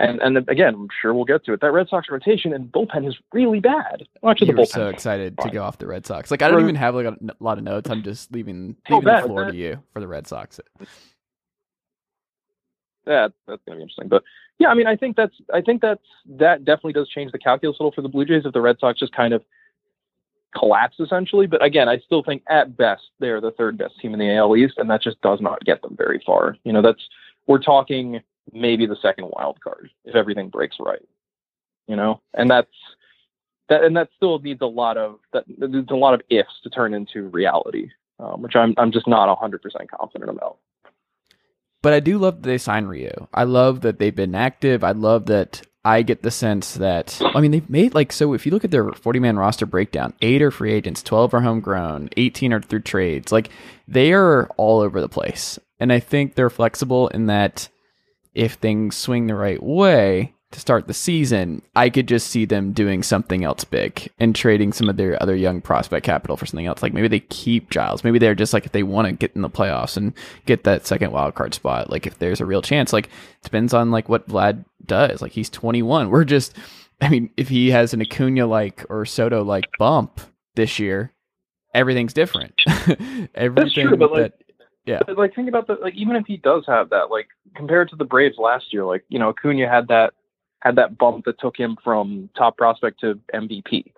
And 0.00 0.20
and 0.22 0.36
again, 0.48 0.74
I'm 0.74 0.88
sure 1.02 1.12
we'll 1.12 1.24
get 1.24 1.44
to 1.46 1.52
it. 1.54 1.60
That 1.60 1.72
Red 1.72 1.88
Sox 1.88 2.08
rotation 2.08 2.52
and 2.52 2.70
bullpen 2.70 3.08
is 3.08 3.16
really 3.32 3.58
bad. 3.58 4.06
Well, 4.22 4.30
actually, 4.30 4.46
You 4.48 4.52
the 4.54 4.60
were 4.60 4.66
bullpen. 4.66 4.70
so 4.72 4.88
excited 4.90 5.36
to 5.38 5.50
go 5.50 5.64
off 5.64 5.78
the 5.78 5.88
Red 5.88 6.06
Sox. 6.06 6.30
Like 6.30 6.40
I 6.42 6.48
don't 6.48 6.60
even 6.62 6.76
have 6.76 6.94
like 6.94 7.06
a 7.06 7.16
lot 7.40 7.58
of 7.58 7.64
notes. 7.64 7.90
I'm 7.90 8.04
just 8.04 8.30
leaving 8.32 8.76
leaving 8.88 9.04
the 9.04 9.22
floor 9.26 9.50
to 9.50 9.56
you 9.56 9.82
for 9.92 9.98
the 9.98 10.06
Red 10.06 10.28
Sox. 10.28 10.60
That 13.08 13.32
that's 13.46 13.62
gonna 13.66 13.76
be 13.76 13.82
interesting. 13.82 14.08
But 14.08 14.22
yeah, 14.58 14.68
I 14.68 14.74
mean, 14.74 14.86
I 14.86 14.94
think 14.94 15.16
that's 15.16 15.34
I 15.52 15.60
think 15.60 15.82
that's 15.82 16.04
that 16.26 16.64
definitely 16.64 16.92
does 16.92 17.08
change 17.08 17.32
the 17.32 17.38
calculus 17.38 17.78
a 17.78 17.82
little 17.82 17.92
for 17.92 18.02
the 18.02 18.08
Blue 18.08 18.24
Jays 18.24 18.44
if 18.44 18.52
the 18.52 18.60
Red 18.60 18.78
Sox 18.78 18.98
just 19.00 19.12
kind 19.12 19.34
of 19.34 19.42
collapse 20.56 20.96
essentially. 21.00 21.46
But 21.46 21.64
again, 21.64 21.88
I 21.88 21.98
still 21.98 22.22
think 22.22 22.42
at 22.48 22.76
best 22.76 23.02
they're 23.18 23.40
the 23.40 23.50
third 23.52 23.76
best 23.78 23.98
team 24.00 24.12
in 24.12 24.20
the 24.20 24.36
AL 24.36 24.56
East, 24.56 24.74
and 24.76 24.88
that 24.90 25.02
just 25.02 25.20
does 25.22 25.40
not 25.40 25.64
get 25.64 25.82
them 25.82 25.96
very 25.96 26.22
far. 26.24 26.56
You 26.64 26.72
know, 26.72 26.82
that's 26.82 27.02
we're 27.46 27.62
talking 27.62 28.20
maybe 28.52 28.86
the 28.86 28.96
second 29.02 29.30
wild 29.30 29.60
card 29.60 29.90
if 30.04 30.14
everything 30.14 30.48
breaks 30.48 30.76
right. 30.78 31.02
You 31.86 31.96
know, 31.96 32.20
and 32.34 32.50
that's 32.50 32.68
that, 33.70 33.82
and 33.82 33.96
that 33.96 34.10
still 34.16 34.38
needs 34.38 34.60
a 34.60 34.66
lot 34.66 34.96
of 34.96 35.18
that. 35.32 35.44
needs 35.48 35.90
a 35.90 35.96
lot 35.96 36.14
of 36.14 36.20
ifs 36.28 36.60
to 36.62 36.70
turn 36.70 36.92
into 36.92 37.28
reality, 37.28 37.90
um, 38.20 38.42
which 38.42 38.54
I'm 38.54 38.74
I'm 38.76 38.92
just 38.92 39.08
not 39.08 39.34
hundred 39.38 39.62
percent 39.62 39.90
confident 39.90 40.30
about. 40.30 40.58
But 41.82 41.92
I 41.92 42.00
do 42.00 42.18
love 42.18 42.42
that 42.42 42.48
they 42.48 42.58
signed 42.58 42.88
Ryu. 42.88 43.28
I 43.32 43.44
love 43.44 43.82
that 43.82 43.98
they've 43.98 44.14
been 44.14 44.34
active. 44.34 44.82
I 44.82 44.92
love 44.92 45.26
that 45.26 45.62
I 45.84 46.02
get 46.02 46.22
the 46.22 46.30
sense 46.30 46.74
that 46.74 47.20
I 47.34 47.40
mean 47.40 47.50
they've 47.50 47.70
made 47.70 47.94
like 47.94 48.12
so 48.12 48.34
if 48.34 48.44
you 48.44 48.52
look 48.52 48.64
at 48.64 48.70
their 48.70 48.92
40 48.92 49.20
man 49.20 49.38
roster 49.38 49.64
breakdown, 49.64 50.12
eight 50.20 50.42
are 50.42 50.50
free 50.50 50.72
agents, 50.72 51.02
12 51.02 51.34
are 51.34 51.40
homegrown, 51.40 52.10
18 52.16 52.52
are 52.52 52.60
through 52.60 52.80
trades. 52.80 53.30
Like 53.32 53.50
they 53.86 54.12
are 54.12 54.48
all 54.56 54.80
over 54.80 55.00
the 55.00 55.08
place. 55.08 55.58
And 55.80 55.92
I 55.92 56.00
think 56.00 56.34
they're 56.34 56.50
flexible 56.50 57.08
in 57.08 57.26
that 57.26 57.68
if 58.34 58.54
things 58.54 58.96
swing 58.96 59.26
the 59.26 59.34
right 59.34 59.62
way 59.62 60.34
to 60.50 60.60
start 60.60 60.86
the 60.86 60.94
season, 60.94 61.60
I 61.76 61.90
could 61.90 62.08
just 62.08 62.28
see 62.28 62.46
them 62.46 62.72
doing 62.72 63.02
something 63.02 63.44
else 63.44 63.64
big 63.64 64.10
and 64.18 64.34
trading 64.34 64.72
some 64.72 64.88
of 64.88 64.96
their 64.96 65.22
other 65.22 65.36
young 65.36 65.60
prospect 65.60 66.06
capital 66.06 66.38
for 66.38 66.46
something 66.46 66.64
else. 66.64 66.82
Like 66.82 66.94
maybe 66.94 67.08
they 67.08 67.20
keep 67.20 67.68
Giles. 67.70 68.02
Maybe 68.02 68.18
they're 68.18 68.34
just 68.34 68.54
like 68.54 68.64
if 68.64 68.72
they 68.72 68.82
want 68.82 69.06
to 69.08 69.12
get 69.12 69.36
in 69.36 69.42
the 69.42 69.50
playoffs 69.50 69.96
and 69.98 70.14
get 70.46 70.64
that 70.64 70.86
second 70.86 71.12
wild 71.12 71.34
card 71.34 71.52
spot. 71.52 71.90
Like 71.90 72.06
if 72.06 72.18
there's 72.18 72.40
a 72.40 72.46
real 72.46 72.62
chance, 72.62 72.94
like 72.94 73.06
it 73.06 73.44
depends 73.44 73.74
on 73.74 73.90
like 73.90 74.08
what 74.08 74.26
Vlad 74.26 74.64
does. 74.86 75.20
Like 75.20 75.32
he's 75.32 75.50
21. 75.50 76.08
We're 76.08 76.24
just, 76.24 76.56
I 77.02 77.10
mean, 77.10 77.28
if 77.36 77.48
he 77.48 77.70
has 77.70 77.92
an 77.92 78.00
Acuna 78.00 78.46
like 78.46 78.86
or 78.88 79.04
Soto 79.04 79.44
like 79.44 79.66
bump 79.78 80.18
this 80.54 80.78
year, 80.78 81.12
everything's 81.74 82.14
different. 82.14 82.54
Everything 83.34 83.90
but, 83.98 84.10
like, 84.10 84.22
that 84.22 84.32
Yeah. 84.86 85.00
But, 85.06 85.18
like 85.18 85.34
think 85.34 85.50
about 85.50 85.66
the 85.66 85.74
like 85.74 85.94
even 85.94 86.16
if 86.16 86.24
he 86.26 86.38
does 86.38 86.64
have 86.66 86.88
that 86.88 87.10
like 87.10 87.28
compared 87.54 87.90
to 87.90 87.96
the 87.96 88.06
Braves 88.06 88.38
last 88.38 88.72
year, 88.72 88.86
like 88.86 89.04
you 89.10 89.18
know 89.18 89.28
Acuna 89.28 89.68
had 89.68 89.88
that 89.88 90.14
had 90.60 90.76
that 90.76 90.98
bump 90.98 91.24
that 91.24 91.38
took 91.38 91.56
him 91.56 91.76
from 91.82 92.28
top 92.36 92.56
prospect 92.56 93.00
to 93.00 93.18
MVP, 93.34 93.92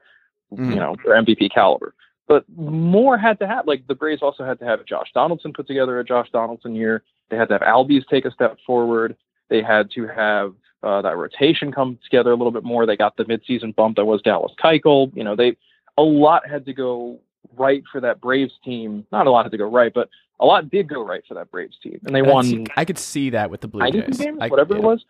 Mhm. 0.52 0.70
you 0.70 0.76
know, 0.76 0.96
or 1.06 1.14
MVP 1.14 1.48
caliber. 1.48 1.94
But 2.28 2.44
more 2.56 3.18
had 3.18 3.38
to 3.40 3.46
have 3.46 3.66
like 3.66 3.86
the 3.86 3.94
Braves 3.94 4.22
also 4.22 4.44
had 4.44 4.58
to 4.60 4.64
have 4.64 4.84
Josh 4.84 5.10
Donaldson 5.12 5.52
put 5.52 5.66
together 5.66 5.98
a 5.98 6.04
Josh 6.04 6.30
Donaldson 6.30 6.74
year. 6.74 7.02
They 7.28 7.36
had 7.36 7.48
to 7.48 7.54
have 7.54 7.62
Albies 7.62 8.06
take 8.08 8.24
a 8.24 8.30
step 8.30 8.58
forward. 8.66 9.16
They 9.48 9.62
had 9.62 9.90
to 9.92 10.06
have 10.06 10.54
uh, 10.82 11.02
that 11.02 11.16
rotation 11.18 11.70
come 11.72 11.98
together 12.02 12.30
a 12.30 12.34
little 12.36 12.50
bit 12.52 12.64
more. 12.64 12.86
They 12.86 12.96
got 12.96 13.16
the 13.18 13.24
midseason 13.26 13.74
bump 13.76 13.96
that 13.96 14.06
was 14.06 14.22
Dallas 14.22 14.52
Keuchel. 14.62 15.14
You 15.14 15.24
know, 15.24 15.36
they 15.36 15.56
a 15.98 16.02
lot 16.02 16.48
had 16.48 16.64
to 16.66 16.72
go 16.72 17.18
right 17.56 17.82
for 17.92 18.00
that 18.00 18.20
Braves 18.20 18.54
team. 18.64 19.04
Not 19.12 19.26
a 19.26 19.30
lot 19.30 19.44
had 19.44 19.52
to 19.52 19.58
go 19.58 19.66
right, 19.66 19.92
but 19.92 20.08
a 20.38 20.46
lot 20.46 20.70
did 20.70 20.88
go 20.88 21.02
right 21.04 21.22
for 21.28 21.34
that 21.34 21.50
Braves 21.50 21.76
team, 21.82 22.00
and 22.06 22.14
they 22.14 22.22
could 22.22 22.30
won 22.30 22.66
I 22.76 22.84
could 22.86 22.96
see 22.96 23.28
that 23.30 23.50
with 23.50 23.60
the 23.60 23.68
Blue 23.68 23.90
Jays. 23.90 24.16
games, 24.18 24.38
I- 24.40 24.48
whatever 24.48 24.74
it 24.76 24.82
was. 24.82 25.04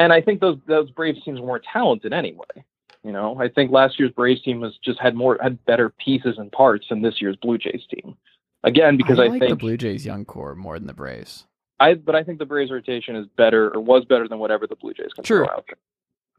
And 0.00 0.12
I 0.12 0.20
think 0.20 0.40
those 0.40 0.58
those 0.66 0.90
Braves 0.90 1.22
teams 1.24 1.40
were 1.40 1.46
more 1.46 1.60
talented 1.72 2.12
anyway. 2.12 2.64
You 3.04 3.12
know, 3.12 3.38
I 3.40 3.48
think 3.48 3.70
last 3.70 3.98
year's 4.00 4.10
Braves 4.12 4.42
team 4.42 4.60
was 4.60 4.76
just 4.84 4.98
had 4.98 5.14
more 5.14 5.38
had 5.40 5.64
better 5.66 5.90
pieces 6.04 6.36
and 6.38 6.50
parts 6.50 6.86
than 6.88 7.02
this 7.02 7.20
year's 7.20 7.36
Blue 7.36 7.58
Jays 7.58 7.82
team. 7.88 8.16
Again, 8.64 8.96
because 8.96 9.18
I, 9.18 9.24
I, 9.24 9.28
like 9.28 9.48
the 9.48 9.56
Blue 9.56 9.76
Jays 9.76 10.04
young 10.04 10.24
core 10.24 10.54
more 10.54 10.78
than 10.78 10.86
the 10.88 10.92
Braves. 10.94 11.46
I 11.78 11.94
but 11.94 12.14
I 12.14 12.24
think 12.24 12.38
the 12.38 12.46
Braves 12.46 12.70
rotation 12.70 13.14
is 13.14 13.26
better 13.36 13.70
or 13.74 13.80
was 13.80 14.04
better 14.04 14.26
than 14.26 14.38
whatever 14.38 14.66
the 14.66 14.76
Blue 14.76 14.92
Jays 14.94 15.12
can 15.14 15.22
True. 15.24 15.44
throw 15.46 15.54
out 15.54 15.64
there. 15.68 15.76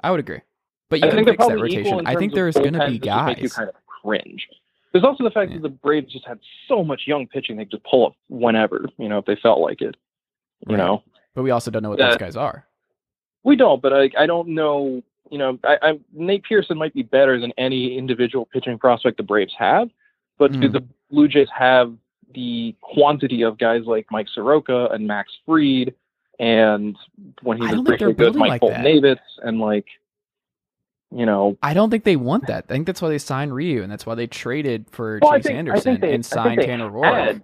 I 0.03 0.11
would 0.11 0.19
agree. 0.19 0.41
But 0.89 0.99
you 0.99 1.07
I 1.07 1.09
can 1.09 1.17
think 1.23 1.37
fix 1.39 1.47
that 1.47 1.55
rotation. 1.55 2.05
I 2.05 2.15
think 2.15 2.33
there's 2.33 2.55
going 2.55 2.73
to 2.73 2.85
be 2.87 2.99
just 2.99 3.25
make 3.27 3.37
you 3.37 3.43
guys. 3.43 3.53
kind 3.53 3.69
of 3.69 3.75
cringe. 4.03 4.47
There's 4.91 5.03
also 5.05 5.23
the 5.23 5.31
fact 5.31 5.51
Yeah. 5.51 5.57
that 5.57 5.63
the 5.63 5.69
Braves 5.69 6.11
just 6.11 6.27
had 6.27 6.39
so 6.67 6.83
much 6.83 7.03
young 7.05 7.27
pitching 7.27 7.55
they 7.57 7.63
could 7.65 7.71
just 7.71 7.83
pull 7.85 8.05
up 8.07 8.13
whenever, 8.27 8.85
you 8.97 9.07
know, 9.07 9.19
if 9.19 9.25
they 9.25 9.35
felt 9.37 9.59
like 9.61 9.81
it. 9.81 9.95
You 10.67 10.75
Right. 10.75 10.83
know, 10.83 11.03
But 11.33 11.43
we 11.43 11.51
also 11.51 11.71
don't 11.71 11.81
know 11.81 11.89
what 11.89 11.99
those 11.99 12.17
guys 12.17 12.35
are. 12.35 12.65
We 13.43 13.55
don't, 13.55 13.81
but 13.81 13.93
I 13.93 14.09
I 14.17 14.25
don't 14.25 14.49
know. 14.49 15.01
You 15.29 15.37
know, 15.37 15.57
I, 15.63 15.77
I 15.81 15.99
Nate 16.13 16.43
Pearson 16.43 16.77
might 16.77 16.93
be 16.93 17.03
better 17.03 17.39
than 17.39 17.53
any 17.57 17.97
individual 17.97 18.45
pitching 18.45 18.77
prospect 18.77 19.17
the 19.17 19.23
Braves 19.23 19.53
have, 19.57 19.89
but 20.37 20.51
do 20.51 20.59
Mhm. 20.69 20.71
the 20.73 20.83
Blue 21.09 21.27
Jays 21.27 21.47
have 21.57 21.93
the 22.33 22.75
quantity 22.81 23.41
of 23.43 23.57
guys 23.57 23.83
like 23.85 24.05
Mike 24.11 24.27
Soroka 24.33 24.87
and 24.87 25.07
Max 25.07 25.31
Fried, 25.45 25.93
and 26.39 26.97
when 27.43 27.57
he 27.57 27.63
was 27.63 27.97
think 27.99 28.17
good, 28.17 28.35
Mike 28.35 28.61
like. 28.61 28.73
Navitz, 28.73 29.19
and 29.43 29.59
like, 29.59 29.85
you 31.13 31.25
know, 31.25 31.57
I 31.61 31.73
don't 31.73 31.89
think 31.89 32.03
they 32.03 32.15
want 32.15 32.47
that. 32.47 32.65
I 32.69 32.73
think 32.73 32.85
that's 32.87 33.01
why 33.01 33.09
they 33.09 33.17
signed 33.17 33.53
Ryu, 33.53 33.83
and 33.83 33.91
that's 33.91 34.05
why 34.05 34.15
they 34.15 34.27
traded 34.27 34.85
for 34.91 35.19
Well, 35.21 35.33
Chase 35.33 35.43
think- 35.47 35.57
Anderson 35.57 35.99
they- 35.99 36.13
and 36.13 36.25
signed 36.25 36.61
Tanner 36.61 36.89
Roark. 36.89 37.41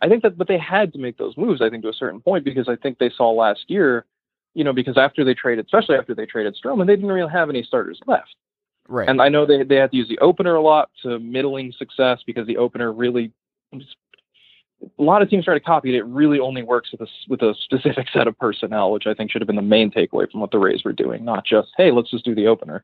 I 0.00 0.08
think 0.08 0.22
that, 0.24 0.36
but 0.36 0.46
they 0.48 0.58
had 0.58 0.92
to 0.92 0.98
make 0.98 1.16
those 1.16 1.36
moves. 1.36 1.62
I 1.62 1.70
think 1.70 1.82
to 1.84 1.88
a 1.88 1.92
certain 1.94 2.20
point 2.20 2.44
because 2.44 2.68
I 2.68 2.76
think 2.76 2.98
they 2.98 3.10
saw 3.10 3.30
last 3.30 3.64
year, 3.70 4.04
you 4.56 4.64
know, 4.64 4.72
because 4.72 4.96
after 4.96 5.22
they 5.22 5.34
traded, 5.34 5.66
especially 5.66 5.96
after 5.96 6.14
they 6.14 6.24
traded 6.24 6.56
Stroman, 6.56 6.86
they 6.86 6.96
didn't 6.96 7.12
really 7.12 7.30
have 7.30 7.50
any 7.50 7.62
starters 7.62 8.00
left. 8.06 8.34
Right. 8.88 9.06
And 9.06 9.20
I 9.20 9.28
know 9.28 9.44
they 9.44 9.62
they 9.62 9.76
had 9.76 9.90
to 9.90 9.96
use 9.96 10.08
the 10.08 10.18
opener 10.18 10.54
a 10.54 10.62
lot 10.62 10.88
to 11.02 11.18
middling 11.18 11.72
success 11.78 12.20
because 12.26 12.46
the 12.46 12.56
opener 12.56 12.90
really 12.90 13.32
a 13.74 15.02
lot 15.02 15.20
of 15.20 15.28
teams 15.28 15.44
try 15.44 15.54
to 15.54 15.60
copy 15.60 15.94
it. 15.94 15.98
It 15.98 16.06
really 16.06 16.40
only 16.40 16.62
works 16.62 16.90
with 16.90 17.02
a 17.02 17.06
with 17.28 17.42
a 17.42 17.54
specific 17.64 18.06
set 18.10 18.26
of 18.26 18.38
personnel, 18.38 18.92
which 18.92 19.06
I 19.06 19.12
think 19.12 19.30
should 19.30 19.42
have 19.42 19.46
been 19.46 19.56
the 19.56 19.62
main 19.62 19.90
takeaway 19.90 20.30
from 20.30 20.40
what 20.40 20.52
the 20.52 20.58
Rays 20.58 20.84
were 20.84 20.92
doing, 20.94 21.22
not 21.22 21.44
just 21.44 21.68
hey, 21.76 21.90
let's 21.90 22.10
just 22.10 22.24
do 22.24 22.34
the 22.34 22.46
opener. 22.46 22.82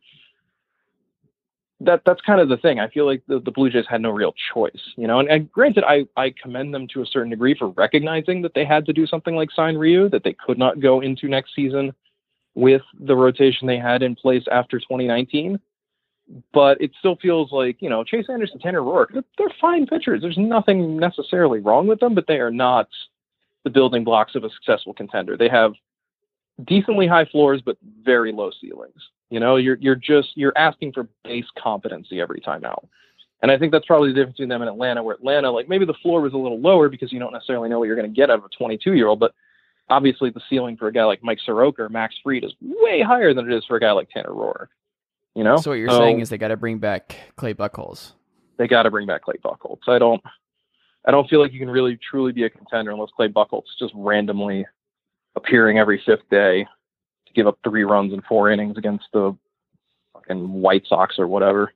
That 1.85 2.03
that's 2.05 2.21
kind 2.21 2.41
of 2.41 2.49
the 2.49 2.57
thing. 2.57 2.81
I 2.81 2.89
feel 2.89 3.07
like 3.07 3.23
the, 3.27 3.41
the 3.41 3.51
Blue 3.51 3.71
Jays 3.71 3.87
had 3.89 4.01
no 4.01 4.11
real 4.11 4.35
choice, 4.55 4.81
you 4.97 5.07
know. 5.07 5.19
And, 5.19 5.29
and 5.29 5.51
granted, 5.51 5.85
I 5.85 6.07
I 6.17 6.35
commend 6.41 6.73
them 6.73 6.87
to 6.95 7.03
a 7.03 7.07
certain 7.07 7.31
degree 7.31 7.57
for 7.59 7.69
recognizing 7.69 8.43
that 8.43 8.55
they 8.55 8.65
had 8.65 8.87
to 8.87 8.93
do 8.93 9.07
something 9.07 9.35
like 9.35 9.51
sign 9.51 9.77
Ryu, 9.77 10.09
that 10.11 10.25
they 10.25 10.35
could 10.35 10.59
not 10.59 10.81
go 10.81 11.01
into 11.01 11.29
next 11.29 11.55
season 11.55 11.93
with 12.55 12.83
the 13.01 13.17
rotation 13.17 13.67
they 13.67 13.79
had 13.79 14.03
in 14.03 14.15
place 14.15 14.45
after 14.51 14.79
2019 14.79 15.59
but 16.53 16.81
it 16.81 16.93
still 16.99 17.17
feels 17.17 17.53
like 17.53 17.77
you 17.81 17.89
know 17.89 18.05
Chase 18.05 18.27
Anderson, 18.29 18.59
Tanner 18.59 18.81
Roark, 18.81 19.13
they're, 19.13 19.25
they're 19.39 19.55
fine 19.61 19.87
pitchers. 19.87 20.23
There's 20.23 20.39
nothing 20.39 20.97
necessarily 20.97 21.61
wrong 21.61 21.87
with 21.87 22.01
them, 22.01 22.15
but 22.15 22.27
they 22.27 22.39
are 22.39 22.51
not 22.51 22.89
the 23.65 23.71
building 23.71 24.05
blocks 24.05 24.35
of 24.35 24.45
a 24.45 24.51
successful 24.51 24.95
contender. 24.95 25.37
They 25.37 25.49
have 25.49 25.73
decently 26.65 27.07
high 27.07 27.25
floors, 27.27 27.63
but 27.65 27.77
very 28.03 28.33
low 28.33 28.51
ceilings. 28.61 29.01
You 29.33 29.41
know, 29.41 29.57
you're 29.57 29.79
you're 29.81 29.95
just 29.97 30.29
you're 30.35 30.53
asking 30.57 30.93
for 30.93 31.09
base 31.25 31.47
competency 31.57 32.21
every 32.21 32.39
time 32.41 32.67
out. 32.67 32.87
And 33.41 33.51
I 33.51 33.59
think 33.59 33.73
that's 33.73 33.87
probably 33.87 34.11
the 34.11 34.15
difference 34.15 34.35
between 34.35 34.51
them 34.51 34.61
and 34.61 34.69
Atlanta, 34.71 35.03
where 35.03 35.15
Atlanta, 35.15 35.51
like 35.51 35.71
maybe 35.71 35.87
the 35.87 35.95
floor 36.03 36.21
was 36.21 36.35
a 36.35 36.37
little 36.37 36.61
lower 36.61 36.91
because 36.91 37.11
you 37.11 37.19
don't 37.19 37.33
necessarily 37.33 37.71
know 37.71 37.79
what 37.79 37.87
you're 37.87 37.97
going 37.97 38.09
to 38.09 38.15
get 38.15 38.29
out 38.29 38.41
of 38.41 38.45
a 38.45 38.49
22 38.51 38.93
year 38.93 39.07
old, 39.07 39.21
but 39.21 39.33
obviously 39.89 40.29
the 40.29 40.43
ceiling 40.51 40.77
for 40.77 40.89
a 40.89 40.93
guy 40.93 41.05
like 41.05 41.25
Mike 41.25 41.39
Soroka 41.47 41.85
or 41.85 41.89
Max 41.89 42.15
Fried 42.23 42.45
is 42.45 42.53
way 42.61 43.01
higher 43.01 43.33
than 43.33 43.51
it 43.51 43.57
is 43.57 43.65
for 43.65 43.77
a 43.77 43.81
guy 43.81 43.93
like 43.93 44.11
Tanner 44.11 44.33
Roark. 44.33 44.67
You 45.35 45.45
know, 45.45 45.57
so 45.57 45.71
what 45.71 45.79
you're 45.79 45.89
saying 45.89 46.21
is 46.21 46.29
they 46.29 46.37
got 46.37 46.49
to 46.49 46.59
bring 46.59 46.77
back 46.79 47.17
Clay 47.37 47.55
Buchholz. 47.55 48.13
they 48.59 48.69
got 48.69 48.83
to 48.83 48.91
bring 48.91 49.07
back 49.07 49.23
Clay 49.23 49.37
Buchholz. 49.43 49.89
I 49.89 49.99
don't, 49.99 50.23
I 51.07 51.11
don't 51.11 51.27
feel 51.31 51.41
like 51.41 51.55
you 51.55 51.59
can 51.59 51.71
really 51.71 51.99
truly 52.11 52.33
be 52.33 52.45
a 52.45 52.51
contender 52.51 52.91
unless 52.91 53.09
Clay 53.17 53.29
Buchholz 53.29 53.65
just 53.79 53.95
randomly 53.97 54.67
appearing 55.37 55.79
every 55.79 56.03
fifth 56.05 56.29
day 56.31 56.67
give 57.35 57.47
up 57.47 57.59
three 57.65 57.85
runs 57.85 58.13
in 58.13 58.23
four 58.23 58.51
innings 58.51 58.77
against 58.77 59.05
the 59.13 59.37
fucking 60.13 60.53
White 60.53 60.85
Sox 60.87 61.19
or 61.19 61.27
whatever. 61.27 61.73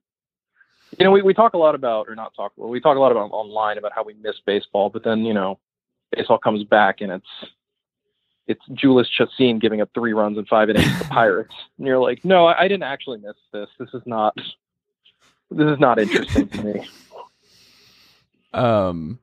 You 0.99 1.05
know, 1.05 1.11
we, 1.11 1.23
we 1.23 1.35
talk 1.35 1.55
a 1.55 1.59
lot 1.59 1.75
about, 1.75 2.09
or 2.09 2.15
not 2.15 2.35
talk, 2.35 2.53
well, 2.57 2.69
we 2.69 2.81
talk 2.81 2.97
a 2.97 3.01
lot 3.01 3.13
about 3.13 3.31
online 3.33 3.79
about 3.79 3.93
how 3.93 4.05
we 4.05 4.15
miss 4.15 4.37
baseball, 4.47 4.89
but 4.89 5.05
then 5.05 5.25
you 5.25 5.35
know, 5.35 5.59
baseball 6.13 6.39
comes 6.39 6.65
back 6.65 7.01
and 7.01 7.13
it's 7.13 7.51
it's 8.47 8.63
Jhoulys 8.71 9.07
Chacin 9.19 9.59
giving 9.59 9.81
up 9.81 9.91
three 9.93 10.13
runs 10.13 10.39
in 10.39 10.47
five 10.47 10.71
innings 10.71 10.87
to 10.87 10.99
the 10.99 11.05
Pirates, 11.11 11.55
and 11.79 11.87
you're 11.87 11.99
like, 11.99 12.25
no, 12.25 12.47
I, 12.47 12.63
I 12.63 12.69
didn't 12.69 12.85
actually 12.85 13.19
miss 13.19 13.35
this. 13.53 13.69
This 13.79 13.89
is 13.93 14.03
not. 14.07 14.37
This 15.51 15.69
is 15.69 15.81
not 15.81 15.99
interesting 15.99 16.49
to 16.49 16.63
me. 16.63 16.89
Um, 18.53 19.19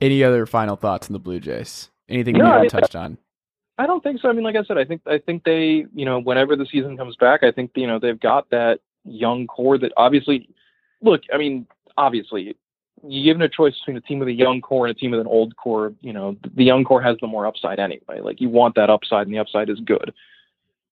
any 0.00 0.24
other 0.24 0.46
final 0.46 0.74
thoughts 0.74 1.08
on 1.08 1.12
the 1.12 1.18
Blue 1.18 1.38
Jays? 1.38 1.90
Anything 2.08 2.38
No, 2.38 2.44
we 2.44 2.50
haven't 2.50 2.70
touched 2.70 2.96
on? 2.96 3.18
I 3.76 3.86
don't 3.86 4.02
think 4.02 4.20
so. 4.20 4.28
I 4.28 4.32
mean, 4.32 4.44
like 4.44 4.56
I 4.56 4.62
said, 4.64 4.78
I 4.78 4.84
think 4.84 5.02
I 5.06 5.18
think 5.18 5.44
they, 5.44 5.86
you 5.94 6.04
know, 6.04 6.20
whenever 6.20 6.54
the 6.56 6.66
season 6.66 6.96
comes 6.96 7.16
back, 7.16 7.42
I 7.42 7.50
think 7.50 7.72
you 7.74 7.86
know 7.86 7.98
they've 7.98 8.18
got 8.18 8.50
that 8.50 8.80
young 9.04 9.46
core 9.46 9.78
that 9.78 9.92
obviously, 9.96 10.48
look, 11.02 11.22
I 11.32 11.38
mean, 11.38 11.66
obviously, 11.96 12.56
you 13.06 13.24
given 13.24 13.42
a 13.42 13.48
choice 13.48 13.74
between 13.80 13.96
a 13.96 14.00
team 14.00 14.20
with 14.20 14.28
a 14.28 14.32
young 14.32 14.60
core 14.60 14.86
and 14.86 14.96
a 14.96 14.98
team 14.98 15.10
with 15.10 15.20
an 15.20 15.26
old 15.26 15.56
core, 15.56 15.92
you 16.00 16.12
know, 16.12 16.36
the 16.54 16.64
young 16.64 16.84
core 16.84 17.02
has 17.02 17.16
the 17.20 17.26
more 17.26 17.46
upside 17.46 17.80
anyway. 17.80 18.20
Like 18.20 18.40
you 18.40 18.48
want 18.48 18.76
that 18.76 18.90
upside, 18.90 19.26
and 19.26 19.34
the 19.34 19.40
upside 19.40 19.68
is 19.68 19.80
good. 19.80 20.12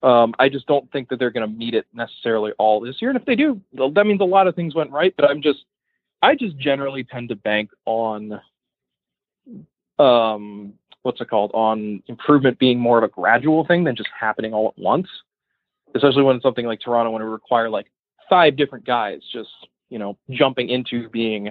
Um, 0.03 0.35
I 0.40 0.49
just 0.49 0.66
don't 0.66 0.90
think 0.90 1.09
that 1.09 1.18
they're 1.18 1.31
going 1.31 1.49
to 1.49 1.57
meet 1.57 1.75
it 1.75 1.87
necessarily 1.95 2.51
all 2.59 2.81
this 2.81 2.97
year. 3.01 3.11
And 3.11 3.18
if 3.18 3.25
they 3.25 3.37
do, 3.37 3.61
that 3.73 4.05
means 4.05 4.21
a 4.21 4.25
lot 4.25 4.49
of 4.49 4.57
things 4.57 4.75
went 4.75 4.90
right. 4.90 5.14
But 5.16 5.31
I'm 5.31 5.40
just, 5.40 5.61
I 6.21 6.35
just 6.35 6.59
generally 6.59 7.05
tend 7.05 7.29
to 7.29 7.37
bank 7.37 7.71
on, 7.85 8.40
um, 10.01 10.75
what's 11.02 11.20
it 11.20 11.28
called, 11.28 11.50
on 11.54 12.02
improvement 12.06 12.58
being 12.58 12.78
more 12.78 12.98
of 12.98 13.04
a 13.04 13.08
gradual 13.08 13.66
thing 13.66 13.84
than 13.84 13.96
just 13.96 14.08
happening 14.18 14.54
all 14.54 14.68
at 14.68 14.82
once. 14.82 15.08
Especially 15.94 16.22
when 16.22 16.36
it's 16.36 16.42
something 16.42 16.66
like 16.66 16.80
Toronto, 16.80 17.10
when 17.10 17.20
it 17.20 17.26
would 17.26 17.32
require 17.32 17.68
like 17.68 17.90
five 18.30 18.56
different 18.56 18.86
guys 18.86 19.20
just, 19.30 19.50
you 19.90 19.98
know, 19.98 20.16
jumping 20.30 20.70
into 20.70 21.08
being, 21.10 21.50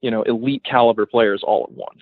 you 0.00 0.10
know, 0.10 0.22
elite 0.22 0.64
caliber 0.64 1.04
players 1.04 1.42
all 1.42 1.64
at 1.64 1.72
once. 1.72 2.00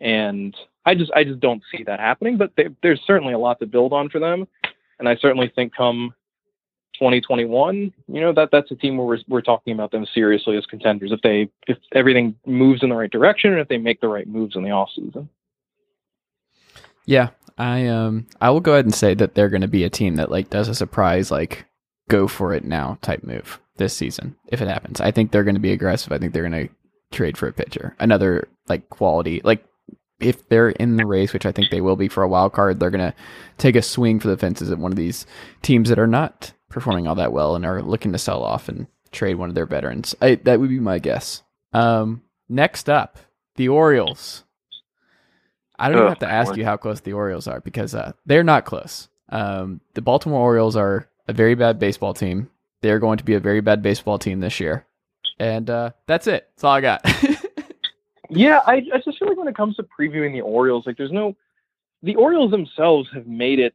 And 0.00 0.54
I 0.86 0.94
just, 0.94 1.10
I 1.12 1.24
just 1.24 1.40
don't 1.40 1.62
see 1.72 1.82
that 1.84 1.98
happening. 1.98 2.36
But 2.36 2.52
they, 2.56 2.68
there's 2.82 3.00
certainly 3.06 3.34
a 3.34 3.38
lot 3.38 3.58
to 3.58 3.66
build 3.66 3.92
on 3.92 4.08
for 4.08 4.20
them 4.20 4.46
and 4.98 5.08
I 5.08 5.16
certainly 5.16 5.52
think 5.54 5.74
come 5.74 6.14
2021, 6.94 7.92
you 8.06 8.20
know 8.20 8.32
that 8.32 8.50
that's 8.52 8.70
a 8.70 8.76
team 8.76 8.96
where 8.96 9.06
we're 9.06 9.18
we're 9.28 9.40
talking 9.40 9.74
about 9.74 9.90
them 9.90 10.06
seriously 10.14 10.56
as 10.56 10.64
contenders 10.66 11.10
if 11.10 11.20
they 11.22 11.48
if 11.66 11.76
everything 11.92 12.36
moves 12.46 12.82
in 12.82 12.88
the 12.88 12.94
right 12.94 13.10
direction 13.10 13.50
and 13.50 13.60
if 13.60 13.68
they 13.68 13.78
make 13.78 14.00
the 14.00 14.08
right 14.08 14.28
moves 14.28 14.54
in 14.56 14.62
the 14.62 14.70
off 14.70 14.90
season. 14.94 15.28
Yeah, 17.06 17.30
I 17.58 17.86
um 17.86 18.26
I 18.40 18.50
will 18.50 18.60
go 18.60 18.72
ahead 18.72 18.84
and 18.84 18.94
say 18.94 19.14
that 19.14 19.34
they're 19.34 19.48
going 19.48 19.62
to 19.62 19.68
be 19.68 19.84
a 19.84 19.90
team 19.90 20.16
that 20.16 20.30
like 20.30 20.50
does 20.50 20.68
a 20.68 20.74
surprise 20.74 21.30
like 21.30 21.66
go 22.08 22.26
for 22.26 22.52
it 22.52 22.64
now 22.64 22.98
type 23.02 23.22
move 23.22 23.60
this 23.76 23.96
season 23.96 24.36
if 24.48 24.60
it 24.60 24.68
happens. 24.68 25.00
I 25.00 25.10
think 25.10 25.30
they're 25.30 25.44
going 25.44 25.54
to 25.54 25.60
be 25.60 25.72
aggressive. 25.72 26.12
I 26.12 26.18
think 26.18 26.32
they're 26.32 26.48
going 26.48 26.68
to 26.68 26.74
trade 27.12 27.36
for 27.36 27.46
a 27.46 27.52
pitcher, 27.52 27.94
another 27.98 28.48
like 28.68 28.88
quality 28.88 29.40
like 29.44 29.64
if 30.20 30.48
they're 30.48 30.70
in 30.70 30.96
the 30.96 31.06
race, 31.06 31.32
which 31.32 31.46
I 31.46 31.52
think 31.52 31.70
they 31.70 31.80
will 31.80 31.96
be 31.96 32.08
for 32.08 32.22
a 32.22 32.28
wild 32.28 32.52
card, 32.52 32.78
they're 32.78 32.90
going 32.90 33.12
to 33.12 33.16
take 33.58 33.76
a 33.76 33.82
swing 33.82 34.20
for 34.20 34.28
the 34.28 34.36
fences 34.36 34.70
at 34.70 34.78
one 34.78 34.92
of 34.92 34.96
these 34.96 35.26
teams 35.62 35.88
that 35.88 35.98
are 35.98 36.06
not 36.06 36.52
performing 36.70 37.06
all 37.06 37.16
that 37.16 37.32
well 37.32 37.54
and 37.56 37.66
are 37.66 37.82
looking 37.82 38.12
to 38.12 38.18
sell 38.18 38.42
off 38.42 38.68
and 38.68 38.86
trade 39.12 39.34
one 39.36 39.48
of 39.48 39.54
their 39.54 39.66
veterans. 39.66 40.14
I, 40.20 40.36
that 40.36 40.60
would 40.60 40.70
be 40.70 40.80
my 40.80 40.98
guess. 40.98 41.42
Um, 41.72 42.22
next 42.48 42.88
up, 42.88 43.18
the 43.56 43.68
Orioles. 43.68 44.44
I 45.78 45.88
don't 45.88 45.98
even 45.98 46.08
have 46.08 46.18
to 46.20 46.30
ask 46.30 46.56
you 46.56 46.64
how 46.64 46.76
close 46.76 47.00
the 47.00 47.12
Orioles 47.12 47.48
are 47.48 47.60
because 47.60 47.94
uh, 47.94 48.12
they're 48.26 48.44
not 48.44 48.64
close. 48.64 49.08
Um, 49.30 49.80
the 49.94 50.02
Baltimore 50.02 50.40
Orioles 50.40 50.76
are 50.76 51.08
a 51.26 51.32
very 51.32 51.54
bad 51.54 51.78
baseball 51.78 52.14
team. 52.14 52.50
They're 52.80 52.98
going 52.98 53.18
to 53.18 53.24
be 53.24 53.34
a 53.34 53.40
very 53.40 53.60
bad 53.60 53.82
baseball 53.82 54.18
team 54.18 54.40
this 54.40 54.60
year. 54.60 54.86
And 55.38 55.68
uh, 55.68 55.90
that's 56.06 56.26
it. 56.26 56.48
That's 56.54 56.64
all 56.64 56.72
I 56.72 56.80
got. 56.80 57.04
Yeah, 58.30 58.60
I, 58.66 58.82
I 58.92 59.00
just 59.04 59.18
feel 59.18 59.28
like 59.28 59.38
when 59.38 59.48
it 59.48 59.56
comes 59.56 59.76
to 59.76 59.84
previewing 59.84 60.32
the 60.32 60.40
Orioles, 60.40 60.86
like 60.86 60.96
there's 60.96 61.12
no, 61.12 61.36
the 62.02 62.16
Orioles 62.16 62.50
themselves 62.50 63.08
have 63.14 63.26
made 63.26 63.58
it 63.58 63.74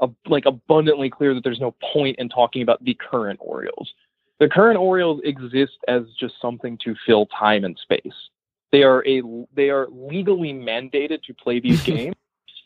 a, 0.00 0.08
like 0.26 0.46
abundantly 0.46 1.10
clear 1.10 1.34
that 1.34 1.44
there's 1.44 1.60
no 1.60 1.74
point 1.92 2.18
in 2.18 2.28
talking 2.28 2.62
about 2.62 2.84
the 2.84 2.94
current 2.94 3.38
Orioles. 3.42 3.92
The 4.40 4.48
current 4.48 4.78
Orioles 4.78 5.20
exist 5.24 5.78
as 5.88 6.02
just 6.18 6.34
something 6.40 6.78
to 6.84 6.94
fill 7.06 7.26
time 7.26 7.64
and 7.64 7.78
space. 7.78 8.12
They 8.70 8.82
are 8.82 9.06
a 9.06 9.22
they 9.54 9.70
are 9.70 9.88
legally 9.90 10.52
mandated 10.52 11.22
to 11.24 11.34
play 11.34 11.60
these 11.60 11.82
games, 11.84 12.16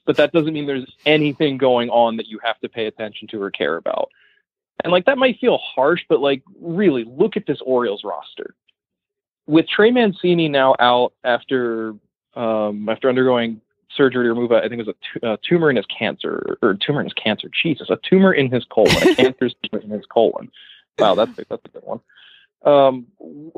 but 0.05 0.17
that 0.17 0.33
doesn't 0.33 0.53
mean 0.53 0.67
there's 0.67 0.91
anything 1.07 1.59
going 1.59 1.91
on 1.91 2.17
that 2.17 2.27
you 2.27 2.38
have 2.43 2.59
to 2.61 2.69
pay 2.69 2.87
attention 2.87 3.29
to 3.29 3.43
or 3.43 3.51
care 3.51 3.77
about. 3.77 4.11
And 4.83 4.93
like 4.93 5.05
that 5.05 5.19
might 5.19 5.38
feel 5.38 5.59
harsh, 5.59 6.03
but 6.09 6.21
like 6.21 6.43
really 6.61 7.05
look 7.05 7.37
at 7.37 7.47
this 7.47 7.59
Orioles 7.65 8.03
roster 8.05 8.55
with 9.47 9.69
Trey 9.69 9.91
Mancini 9.91 10.49
now 10.49 10.75
out 10.79 11.12
after 11.25 11.95
um, 12.35 12.88
after 12.88 13.09
undergoing 13.09 13.61
surgery 13.95 14.25
to 14.25 14.31
remove, 14.31 14.53
a, 14.53 14.57
I 14.57 14.69
think 14.69 14.81
it 14.81 14.87
was 14.87 14.88
a, 14.88 15.21
t- 15.21 15.27
a 15.27 15.38
tumor 15.47 15.69
in 15.69 15.77
his 15.77 15.87
cancer 15.87 16.57
or 16.62 16.75
tumor 16.75 17.01
in 17.01 17.07
his 17.07 17.12
cancer. 17.12 17.51
Jesus, 17.62 17.91
a 17.91 17.99
tumor 18.09 18.33
in 18.33 18.51
his 18.51 18.65
colon, 18.65 18.97
a 18.97 19.15
cancer 19.15 19.51
in 19.73 19.91
his 19.91 20.07
colon. 20.07 20.51
Wow, 20.99 21.15
that's 21.15 21.38
a, 21.38 21.45
that's 21.49 21.65
a 21.65 21.69
good 21.69 21.85
one. 21.85 22.01
Um, 22.64 23.07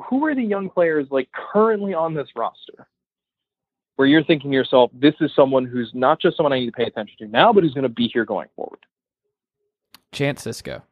who 0.08 0.24
are 0.26 0.34
the 0.34 0.42
young 0.42 0.70
players 0.70 1.06
like 1.10 1.28
currently 1.52 1.94
on 1.94 2.14
this 2.14 2.28
roster? 2.34 2.86
Where 3.96 4.08
you're 4.08 4.24
thinking 4.24 4.50
to 4.50 4.54
yourself, 4.56 4.90
this 4.92 5.14
is 5.20 5.30
someone 5.36 5.66
who's 5.66 5.90
not 5.94 6.20
just 6.20 6.36
someone 6.36 6.52
I 6.52 6.58
need 6.58 6.66
to 6.66 6.72
pay 6.72 6.84
attention 6.84 7.16
to 7.18 7.28
now, 7.28 7.52
but 7.52 7.62
who's 7.62 7.74
going 7.74 7.84
to 7.84 7.88
be 7.88 8.08
here 8.12 8.24
going 8.24 8.48
forward. 8.56 8.80
Chance 10.12 10.44
Sisco. 10.44 10.82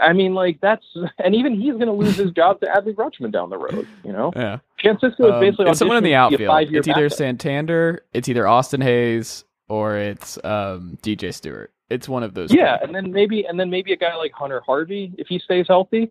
I 0.00 0.12
mean, 0.12 0.34
like 0.34 0.60
that's, 0.60 0.84
and 1.18 1.34
even 1.34 1.58
he's 1.58 1.72
going 1.74 1.86
to 1.86 1.92
lose 1.92 2.16
his 2.16 2.30
job 2.32 2.60
to 2.60 2.66
Adley 2.66 2.94
Rutschman 2.94 3.30
down 3.32 3.50
the 3.50 3.58
road. 3.58 3.86
You 4.04 4.12
know, 4.12 4.32
yeah. 4.36 4.58
Francisco 4.80 5.26
is 5.28 5.32
Um, 5.34 5.40
basically 5.40 5.70
it's 5.70 5.78
someone 5.78 5.98
in 5.98 6.04
the 6.04 6.14
outfield. 6.14 6.74
It's 6.74 6.88
either 6.88 7.04
backup. 7.04 7.16
Santander, 7.18 8.04
it's 8.12 8.28
either 8.28 8.46
Austin 8.46 8.80
Hays, 8.80 9.44
or 9.68 9.96
it's 9.96 10.38
um, 10.44 10.98
DJ 11.02 11.32
Stewart. 11.32 11.72
It's 11.88 12.08
one 12.08 12.22
of 12.22 12.34
those. 12.34 12.52
Yeah, 12.52 12.78
three. 12.78 12.86
and 12.86 12.94
then 12.94 13.12
maybe 13.12 13.44
and 13.44 13.60
then 13.60 13.70
maybe 13.70 13.92
a 13.92 13.96
guy 13.96 14.14
like 14.16 14.32
Hunter 14.32 14.62
Harvey 14.64 15.12
if 15.18 15.28
he 15.28 15.38
stays 15.38 15.66
healthy. 15.68 16.10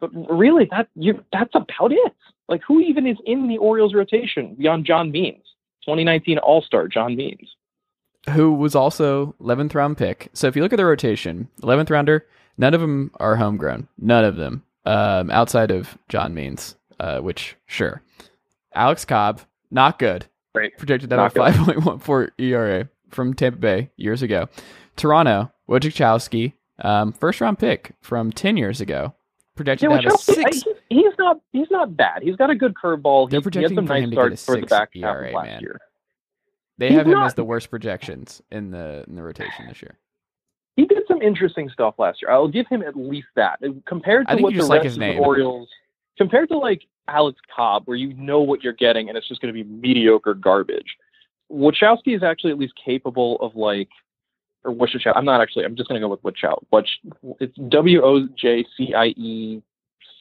But 0.00 0.10
really, 0.30 0.66
that 0.70 0.88
you 0.94 1.24
that's 1.32 1.54
about 1.54 1.92
it. 1.92 2.12
Like 2.48 2.62
who 2.66 2.80
even 2.80 3.06
is 3.06 3.16
in 3.24 3.48
the 3.48 3.58
Orioles 3.58 3.94
rotation 3.94 4.54
beyond 4.58 4.84
John 4.84 5.10
Means, 5.10 5.42
2019 5.84 6.38
All 6.38 6.62
Star 6.62 6.88
John 6.88 7.16
Means. 7.16 7.48
who 8.30 8.52
was 8.52 8.74
also 8.74 9.34
11th 9.40 9.74
round 9.74 9.96
pick. 9.96 10.28
So 10.34 10.46
if 10.46 10.56
you 10.56 10.62
look 10.62 10.72
at 10.72 10.76
the 10.76 10.84
rotation, 10.84 11.48
11th 11.62 11.90
rounder, 11.90 12.26
none 12.58 12.74
of 12.74 12.80
them 12.80 13.10
are 13.20 13.36
homegrown. 13.36 13.88
None 13.98 14.24
of 14.24 14.36
them, 14.36 14.62
um, 14.84 15.30
outside 15.30 15.70
of 15.70 15.96
John 16.08 16.34
Means, 16.34 16.76
uh, 17.00 17.20
which 17.20 17.56
sure. 17.66 18.02
Alex 18.74 19.04
Cobb, 19.04 19.40
not 19.70 19.98
good. 19.98 20.26
Right. 20.54 20.76
Projected 20.78 21.12
at 21.12 21.18
a 21.18 21.30
5.14 21.30 22.30
ERA 22.38 22.88
from 23.10 23.34
Tampa 23.34 23.58
Bay 23.58 23.90
years 23.96 24.22
ago. 24.22 24.48
Toronto, 24.96 25.50
Wojciechowski, 25.68 26.52
um, 26.80 27.12
first 27.12 27.40
round 27.40 27.58
pick 27.58 27.94
from 28.00 28.32
10 28.32 28.56
years 28.56 28.80
ago. 28.80 29.14
Projected 29.56 29.88
Yeah, 29.90 30.00
to 30.00 30.02
have 30.02 30.12
a 30.12 30.16
Wachowski, 30.16 30.44
I- 30.46 30.50
six. 30.50 30.64
he's, 30.90 31.12
not 31.18 31.40
he's 31.52 31.70
not 31.70 31.96
bad. 31.96 32.22
He's 32.22 32.34
got 32.36 32.50
a 32.50 32.54
good 32.56 32.74
curveball. 32.74 33.30
They're 33.30 33.38
He- 33.40 33.42
projecting 33.44 33.76
for 33.76 33.82
nice 33.82 34.04
him 34.04 34.10
to 34.10 34.16
get 34.16 34.32
a 34.32 34.36
starts 34.36 34.44
for 34.44 34.60
the 34.60 34.68
six 34.86 34.96
ERA, 34.96 35.30
last 35.32 35.44
man. 35.46 35.60
year. 35.60 35.80
They 36.78 36.88
he's 36.88 36.98
have 36.98 37.06
him 37.06 37.12
not- 37.12 37.26
as 37.26 37.34
the 37.34 37.44
worst 37.44 37.70
projections 37.70 38.42
in 38.50 38.72
the 38.72 39.04
in 39.06 39.14
the 39.14 39.22
rotation 39.22 39.66
this 39.68 39.80
year. 39.80 39.96
He 40.76 40.86
did 40.86 41.04
some 41.06 41.22
interesting 41.22 41.68
stuff 41.68 41.94
last 41.98 42.20
year. 42.20 42.32
I'll 42.32 42.48
give 42.48 42.66
him 42.66 42.82
at 42.82 42.96
least 42.96 43.28
that. 43.36 43.60
Compared 43.86 44.26
to 44.26 44.36
what 44.38 44.54
the 44.54 44.62
like 44.64 44.82
rest 44.82 44.84
his 44.86 44.94
of 44.96 45.00
the 45.00 45.18
Orioles, 45.18 45.68
compared 46.18 46.48
to 46.48 46.58
like 46.58 46.82
Alex 47.06 47.38
Cobb, 47.54 47.84
where 47.86 47.96
you 47.96 48.12
know 48.14 48.40
what 48.40 48.64
you're 48.64 48.72
getting 48.72 49.08
and 49.08 49.16
it's 49.16 49.28
just 49.28 49.40
going 49.40 49.54
to 49.54 49.64
be 49.64 49.68
mediocre 49.70 50.34
garbage. 50.34 50.96
Wachowski 51.52 52.16
is 52.16 52.24
actually 52.24 52.50
at 52.50 52.58
least 52.58 52.72
capable 52.82 53.36
of 53.36 53.54
like, 53.54 53.88
or 54.64 54.72
Wachowski. 54.72 55.12
I'm 55.14 55.24
not 55.24 55.40
actually. 55.40 55.64
I'm 55.64 55.76
just 55.76 55.88
going 55.88 56.00
to 56.00 56.06
go 56.06 56.10
with 56.10 56.22
Wachow. 56.22 56.62
Wach. 56.70 56.86
It's 57.40 57.56
W 57.68 58.02
O 58.02 58.26
J 58.36 58.64
C 58.76 58.94
I 58.94 59.06
E 59.06 59.62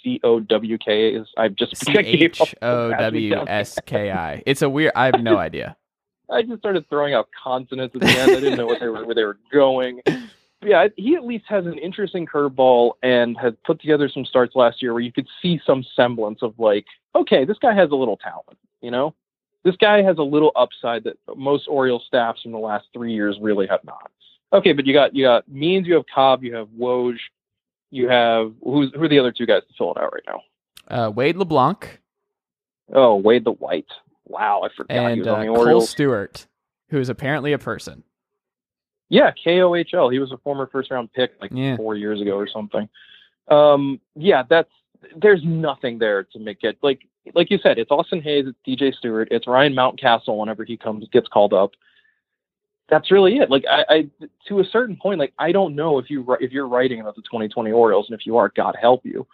C 0.03 0.19
O 0.23 0.39
W 0.39 0.77
K. 0.77 1.10
Is 1.15 1.27
I've 1.38 1.56
just 1.56 1.77
C 1.77 1.97
H 1.97 2.56
O 2.62 2.91
W. 2.91 3.36
S 3.47 3.79
K 3.86 4.12
I. 4.12 4.43
It's 4.45 4.62
a 4.62 4.69
weird. 4.69 4.93
I 4.95 5.06
have 5.06 5.21
no 5.21 5.38
idea. 5.38 5.75
I 6.29 6.41
just 6.41 6.60
started 6.60 6.88
throwing 6.89 7.13
out 7.13 7.29
consonants 7.41 7.95
at 7.95 8.01
the 8.01 8.08
end. 8.08 8.32
I 8.32 8.39
didn't 8.39 8.58
know 8.58 8.65
what 8.65 8.79
they 8.79 8.88
were 8.88 9.06
where 9.06 9.15
they 9.15 9.23
were 9.23 9.38
going. 9.51 10.01
Yeah, 10.65 10.88
he 10.95 11.15
at 11.15 11.25
least 11.25 11.45
has 11.49 11.65
an 11.65 11.77
interesting 11.77 12.25
curveball 12.25 12.93
and 13.03 13.38
had 13.38 13.62
put 13.63 13.82
together 13.82 14.10
some 14.10 14.25
starts 14.25 14.56
last 14.56 14.82
year 14.82 14.93
where 14.93 15.01
you 15.01 15.12
could 15.12 15.27
see 15.41 15.60
some 15.65 15.84
semblance 15.95 16.39
of 16.41 16.58
like, 16.58 16.86
okay, 17.15 17.43
this 17.43 17.58
guy 17.60 17.73
has 17.75 17.91
a 17.91 17.95
little 17.95 18.17
talent. 18.17 18.58
You 18.82 18.91
know, 18.91 19.13
this 19.63 19.75
guy 19.77 20.01
has 20.01 20.17
a 20.17 20.23
little 20.23 20.51
upside 20.56 21.03
that 21.06 21.17
most 21.36 21.67
Orioles 21.67 22.03
staffs 22.08 22.41
in 22.45 22.51
the 22.51 22.60
last 22.60 22.88
three 22.93 23.13
years 23.13 23.38
really 23.41 23.67
have 23.67 23.84
not. 23.84 24.12
Okay, 24.53 24.71
but 24.73 24.85
you 24.85 24.93
got 24.93 25.15
you 25.15 25.25
got 25.25 25.47
Means, 25.51 25.87
you 25.87 25.95
have 25.95 26.05
Cobb, 26.13 26.43
you 26.43 26.55
have 26.55 26.67
Woj, 26.69 27.17
you 27.91 28.07
have 28.07 28.53
who's 28.63 28.91
who 28.93 29.03
are 29.03 29.07
the 29.09 29.19
other 29.19 29.31
two 29.31 29.45
guys 29.45 29.63
to 29.67 29.73
fill 29.77 29.91
it 29.91 29.97
out 29.97 30.13
right 30.13 30.23
now? 30.27 30.41
Uh, 30.87 31.09
Wade 31.09 31.35
LeBlanc 31.37 31.99
Oh, 32.93 33.15
Wade 33.15 33.45
the 33.45 33.51
White. 33.51 33.87
Wow, 34.25 34.61
I 34.63 34.69
forgot 34.75 34.95
and 35.11 35.27
uh, 35.27 35.43
Kohl 35.43 35.57
Orioles. 35.57 35.89
Stewart, 35.89 36.47
who 36.89 36.99
is 36.99 37.09
apparently 37.09 37.53
a 37.53 37.57
person. 37.57 38.03
Yeah, 39.09 39.31
KOHL. 39.45 40.11
He 40.11 40.19
was 40.19 40.31
a 40.31 40.37
former 40.37 40.67
first 40.67 40.91
round 40.91 41.11
pick 41.13 41.33
like 41.41 41.51
Yeah. 41.53 41.77
four 41.77 41.95
years 41.95 42.21
ago 42.21 42.35
or 42.37 42.47
something. 42.47 42.87
Um, 43.47 43.99
yeah, 44.15 44.43
that's 44.49 44.69
there's 45.15 45.43
nothing 45.43 45.99
there 45.99 46.23
to 46.23 46.39
make 46.39 46.63
it 46.63 46.77
like 46.81 47.01
like 47.33 47.49
you 47.51 47.57
said. 47.59 47.77
It's 47.79 47.91
Austin 47.91 48.21
Hays, 48.21 48.45
it's 48.47 48.57
DJ 48.67 48.93
Stewart, 48.93 49.27
it's 49.31 49.47
Ryan 49.47 49.73
Mountcastle 49.73 50.37
whenever 50.37 50.63
he 50.63 50.77
comes 50.77 51.07
gets 51.09 51.27
called 51.27 51.53
up. 51.53 51.71
That's 52.89 53.11
really 53.11 53.37
it. 53.37 53.49
Like 53.49 53.63
I, 53.69 53.85
I 53.89 54.09
to 54.49 54.59
a 54.59 54.65
certain 54.65 54.95
point, 54.97 55.19
like 55.19 55.33
I 55.39 55.51
don't 55.51 55.75
know 55.75 55.99
if 55.99 56.09
you 56.09 56.25
if 56.39 56.51
you're 56.51 56.67
writing 56.67 56.99
about 57.01 57.15
the 57.15 57.21
2020 57.21 57.71
Orioles, 57.71 58.07
and 58.09 58.19
if 58.19 58.25
you 58.25 58.37
are, 58.37 58.51
God 58.55 58.75
help 58.79 59.05
you. 59.05 59.25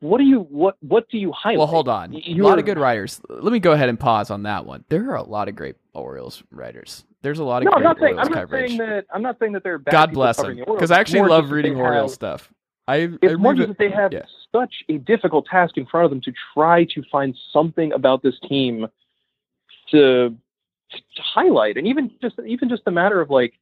What 0.00 0.18
do 0.18 0.24
you 0.24 0.40
what 0.42 0.76
what 0.80 1.08
do 1.10 1.18
you 1.18 1.32
highlight? 1.32 1.58
Well, 1.58 1.66
hold 1.66 1.88
on. 1.88 2.12
Y- 2.12 2.22
A 2.26 2.34
lot 2.34 2.58
of 2.58 2.64
good 2.64 2.78
writers. 2.78 3.20
Let 3.28 3.52
me 3.52 3.58
go 3.58 3.72
ahead 3.72 3.88
and 3.88 3.98
pause 3.98 4.30
on 4.30 4.44
that 4.44 4.64
one. 4.64 4.84
There 4.88 5.10
are 5.10 5.16
a 5.16 5.22
lot 5.22 5.48
of 5.48 5.56
great 5.56 5.76
Orioles 5.92 6.42
writers. 6.50 7.04
There's 7.22 7.40
a 7.40 7.44
lot 7.44 7.62
of 7.62 7.66
No, 7.66 7.72
I'm 7.72 7.78
great 7.78 7.84
not 7.84 7.96
saying 7.98 8.12
Orioles 8.14 8.26
I'm 8.28 8.32
not 8.32 8.40
coverage. 8.40 8.68
saying 8.68 8.78
that 8.78 9.06
I'm 9.12 9.22
not 9.22 9.38
saying 9.38 9.52
that 9.52 9.64
they're 9.64 9.78
bad 9.78 9.92
God 9.92 10.12
bless 10.12 10.36
them 10.36 10.56
the 10.56 10.64
because 10.64 10.90
I 10.90 10.98
actually 11.00 11.28
love 11.28 11.50
reading 11.50 11.76
Orioles 11.76 12.12
have- 12.12 12.14
stuff. 12.14 12.52
I, 12.86 13.10
It's 13.20 13.34
I 13.34 13.36
more 13.36 13.52
just 13.54 13.68
that 13.68 13.76
they 13.78 13.90
have 13.90 14.14
yeah. 14.14 14.22
such 14.50 14.72
a 14.88 14.96
difficult 14.98 15.44
task 15.46 15.76
in 15.76 15.84
front 15.84 16.04
of 16.06 16.10
them 16.10 16.22
to 16.22 16.32
try 16.54 16.84
to 16.84 17.02
find 17.12 17.36
something 17.52 17.92
about 17.92 18.22
this 18.22 18.34
team 18.48 18.86
to 19.90 20.34
to 20.90 21.22
highlight, 21.22 21.76
and 21.76 21.86
even 21.86 22.10
just 22.20 22.36
even 22.46 22.68
just 22.68 22.82
a 22.86 22.90
matter 22.90 23.20
of 23.20 23.30
like, 23.30 23.54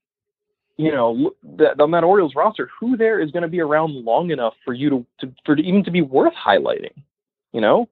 you 0.76 0.92
know, 0.92 1.32
that 1.56 1.80
on 1.80 1.90
that 1.92 2.04
Orioles 2.04 2.34
roster, 2.34 2.70
who 2.78 2.96
there 2.96 3.20
is 3.20 3.30
going 3.30 3.42
to 3.42 3.48
be 3.48 3.60
around 3.60 3.94
long 3.94 4.30
enough 4.30 4.54
for 4.64 4.74
you 4.74 4.90
to, 4.90 5.06
to 5.20 5.34
for 5.44 5.56
even 5.56 5.84
to 5.84 5.90
be 5.90 6.02
worth 6.02 6.34
highlighting? 6.34 6.94
You 7.52 7.60
know, 7.60 7.88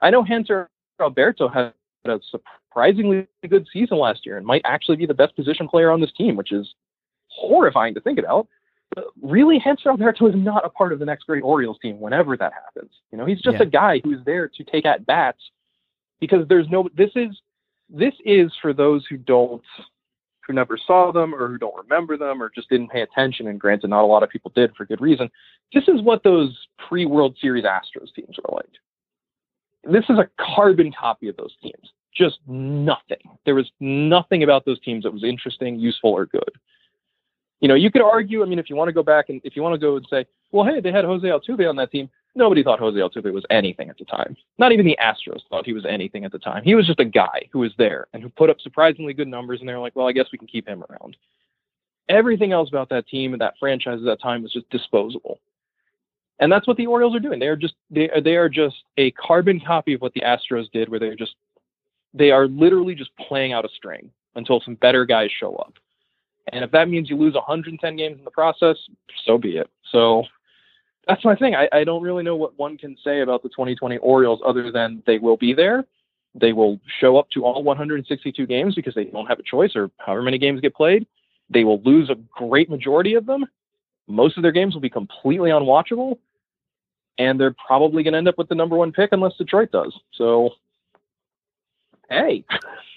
I 0.00 0.10
know 0.10 0.22
Hanser 0.24 0.68
Alberto 1.00 1.48
had 1.48 1.72
a 2.04 2.20
surprisingly 2.30 3.26
good 3.48 3.66
season 3.72 3.98
last 3.98 4.26
year 4.26 4.36
and 4.36 4.46
might 4.46 4.62
actually 4.64 4.96
be 4.96 5.06
the 5.06 5.14
best 5.14 5.34
position 5.36 5.68
player 5.68 5.90
on 5.90 6.00
this 6.00 6.12
team, 6.12 6.36
which 6.36 6.52
is 6.52 6.74
horrifying 7.28 7.94
to 7.94 8.00
think 8.00 8.18
about. 8.18 8.46
But 8.94 9.06
really, 9.22 9.58
Hanser 9.58 9.86
Alberto 9.86 10.26
is 10.28 10.34
not 10.36 10.64
a 10.64 10.68
part 10.68 10.92
of 10.92 10.98
the 10.98 11.04
next 11.04 11.24
great 11.24 11.42
Orioles 11.42 11.78
team 11.80 12.00
whenever 12.00 12.36
that 12.36 12.52
happens. 12.52 12.92
You 13.10 13.18
know, 13.18 13.24
he's 13.24 13.40
just 13.40 13.56
Yeah. 13.56 13.62
a 13.62 13.66
guy 13.66 14.00
who's 14.04 14.22
there 14.24 14.48
to 14.48 14.64
take 14.64 14.84
at 14.84 15.06
bats 15.06 15.38
because 16.20 16.46
there's 16.48 16.68
no. 16.68 16.88
This 16.94 17.10
is 17.16 17.30
this 17.88 18.14
is 18.24 18.52
for 18.60 18.72
those 18.72 19.04
who 19.08 19.16
don't 19.16 19.62
who 20.46 20.52
never 20.52 20.78
saw 20.86 21.10
them 21.10 21.34
or 21.34 21.48
who 21.48 21.58
don't 21.58 21.76
remember 21.76 22.16
them 22.16 22.42
or 22.42 22.50
just 22.54 22.68
didn't 22.68 22.90
pay 22.90 23.00
attention. 23.00 23.48
And 23.48 23.58
granted, 23.58 23.88
not 23.88 24.04
a 24.04 24.06
lot 24.06 24.22
of 24.22 24.28
people 24.28 24.52
did 24.54 24.74
for 24.76 24.84
good 24.84 25.00
reason. 25.00 25.30
This 25.72 25.84
is 25.88 26.02
what 26.02 26.22
those 26.22 26.56
pre 26.86 27.06
World 27.06 27.36
Series 27.40 27.64
Astros 27.64 28.12
teams 28.14 28.36
were 28.36 28.56
like. 28.56 28.66
This 29.84 30.04
is 30.08 30.18
a 30.18 30.28
carbon 30.38 30.92
copy 30.98 31.28
of 31.28 31.36
those 31.36 31.54
teams. 31.62 31.92
Just 32.14 32.38
nothing. 32.46 33.18
There 33.44 33.54
was 33.54 33.70
nothing 33.80 34.42
about 34.42 34.64
those 34.64 34.80
teams 34.80 35.04
that 35.04 35.12
was 35.12 35.24
interesting, 35.24 35.78
useful, 35.78 36.10
or 36.10 36.26
good. 36.26 36.50
You 37.60 37.68
know, 37.68 37.74
you 37.74 37.90
could 37.90 38.02
argue. 38.02 38.42
I 38.42 38.46
mean, 38.46 38.58
if 38.58 38.70
you 38.70 38.76
want 38.76 38.88
to 38.88 38.92
go 38.92 39.02
back 39.02 39.30
and 39.30 39.40
if 39.44 39.56
you 39.56 39.62
want 39.62 39.74
to 39.74 39.78
go 39.78 39.96
and 39.96 40.06
say, 40.08 40.26
well, 40.52 40.64
hey, 40.64 40.80
they 40.80 40.92
had 40.92 41.04
Jose 41.04 41.26
Altuve 41.26 41.68
on 41.68 41.76
that 41.76 41.90
team. 41.90 42.08
Nobody 42.36 42.64
thought 42.64 42.80
Jose 42.80 42.98
Altuve 42.98 43.32
was 43.32 43.44
anything 43.50 43.90
at 43.90 43.98
the 43.98 44.04
time. 44.04 44.36
Not 44.58 44.72
even 44.72 44.86
the 44.86 44.98
Astros 45.00 45.42
thought 45.48 45.66
he 45.66 45.72
was 45.72 45.86
anything 45.86 46.24
at 46.24 46.32
the 46.32 46.38
time. 46.38 46.64
He 46.64 46.74
was 46.74 46.86
just 46.86 46.98
a 46.98 47.04
guy 47.04 47.48
who 47.52 47.60
was 47.60 47.72
there 47.78 48.08
and 48.12 48.22
who 48.22 48.28
put 48.28 48.50
up 48.50 48.60
surprisingly 48.60 49.14
good 49.14 49.28
numbers. 49.28 49.60
And 49.60 49.68
they're 49.68 49.78
like, 49.78 49.94
well, 49.94 50.08
I 50.08 50.12
guess 50.12 50.26
we 50.32 50.38
can 50.38 50.48
keep 50.48 50.66
him 50.66 50.82
around. 50.90 51.16
Everything 52.08 52.52
else 52.52 52.68
about 52.68 52.88
that 52.88 53.06
team 53.06 53.32
and 53.32 53.40
that 53.40 53.54
franchise 53.58 53.98
at 54.00 54.04
that 54.04 54.20
time 54.20 54.42
was 54.42 54.52
just 54.52 54.68
disposable. 54.70 55.38
And 56.40 56.50
that's 56.50 56.66
what 56.66 56.76
the 56.76 56.86
Orioles 56.86 57.14
are 57.14 57.20
doing. 57.20 57.38
They 57.38 57.46
are 57.46 57.56
just 57.56 57.74
they 57.90 58.10
are, 58.10 58.20
they 58.20 58.34
are 58.34 58.48
just 58.48 58.76
a 58.98 59.12
carbon 59.12 59.60
copy 59.60 59.94
of 59.94 60.00
what 60.00 60.12
the 60.14 60.22
Astros 60.22 60.70
did, 60.72 60.88
where 60.88 60.98
they're 60.98 61.14
just 61.14 61.36
they 62.12 62.32
are 62.32 62.48
literally 62.48 62.94
just 62.94 63.10
playing 63.16 63.52
out 63.52 63.64
a 63.64 63.68
string 63.68 64.10
until 64.34 64.60
some 64.60 64.74
better 64.74 65.04
guys 65.04 65.30
show 65.38 65.54
up. 65.56 65.74
And 66.52 66.64
if 66.64 66.70
that 66.72 66.88
means 66.88 67.08
you 67.08 67.16
lose 67.16 67.34
110 67.34 67.96
games 67.96 68.18
in 68.18 68.24
the 68.24 68.30
process, 68.30 68.76
so 69.24 69.38
be 69.38 69.56
it. 69.56 69.70
So 69.90 70.24
that's 71.06 71.24
my 71.24 71.34
thing. 71.34 71.54
I, 71.54 71.68
I 71.72 71.84
don't 71.84 72.02
really 72.02 72.22
know 72.22 72.36
what 72.36 72.58
one 72.58 72.78
can 72.78 72.96
say 73.04 73.20
about 73.20 73.42
the 73.42 73.48
2020 73.50 73.98
Orioles 73.98 74.40
other 74.44 74.70
than 74.70 75.02
they 75.06 75.18
will 75.18 75.36
be 75.36 75.52
there. 75.52 75.84
They 76.34 76.52
will 76.52 76.80
show 77.00 77.16
up 77.16 77.30
to 77.30 77.44
all 77.44 77.62
162 77.62 78.46
games 78.46 78.74
because 78.74 78.94
they 78.94 79.04
don't 79.04 79.26
have 79.26 79.38
a 79.38 79.42
choice 79.42 79.76
or 79.76 79.90
however 79.98 80.22
many 80.22 80.38
games 80.38 80.60
get 80.60 80.74
played. 80.74 81.06
They 81.50 81.64
will 81.64 81.80
lose 81.82 82.10
a 82.10 82.16
great 82.34 82.68
majority 82.68 83.14
of 83.14 83.26
them. 83.26 83.46
Most 84.08 84.36
of 84.36 84.42
their 84.42 84.52
games 84.52 84.74
will 84.74 84.80
be 84.80 84.90
completely 84.90 85.50
unwatchable. 85.50 86.18
And 87.18 87.38
they're 87.38 87.54
probably 87.64 88.02
going 88.02 88.12
to 88.12 88.18
end 88.18 88.28
up 88.28 88.38
with 88.38 88.48
the 88.48 88.56
number 88.56 88.76
one 88.76 88.90
pick 88.90 89.10
unless 89.12 89.36
Detroit 89.36 89.70
does. 89.70 89.94
So, 90.14 90.50
hey, 92.10 92.44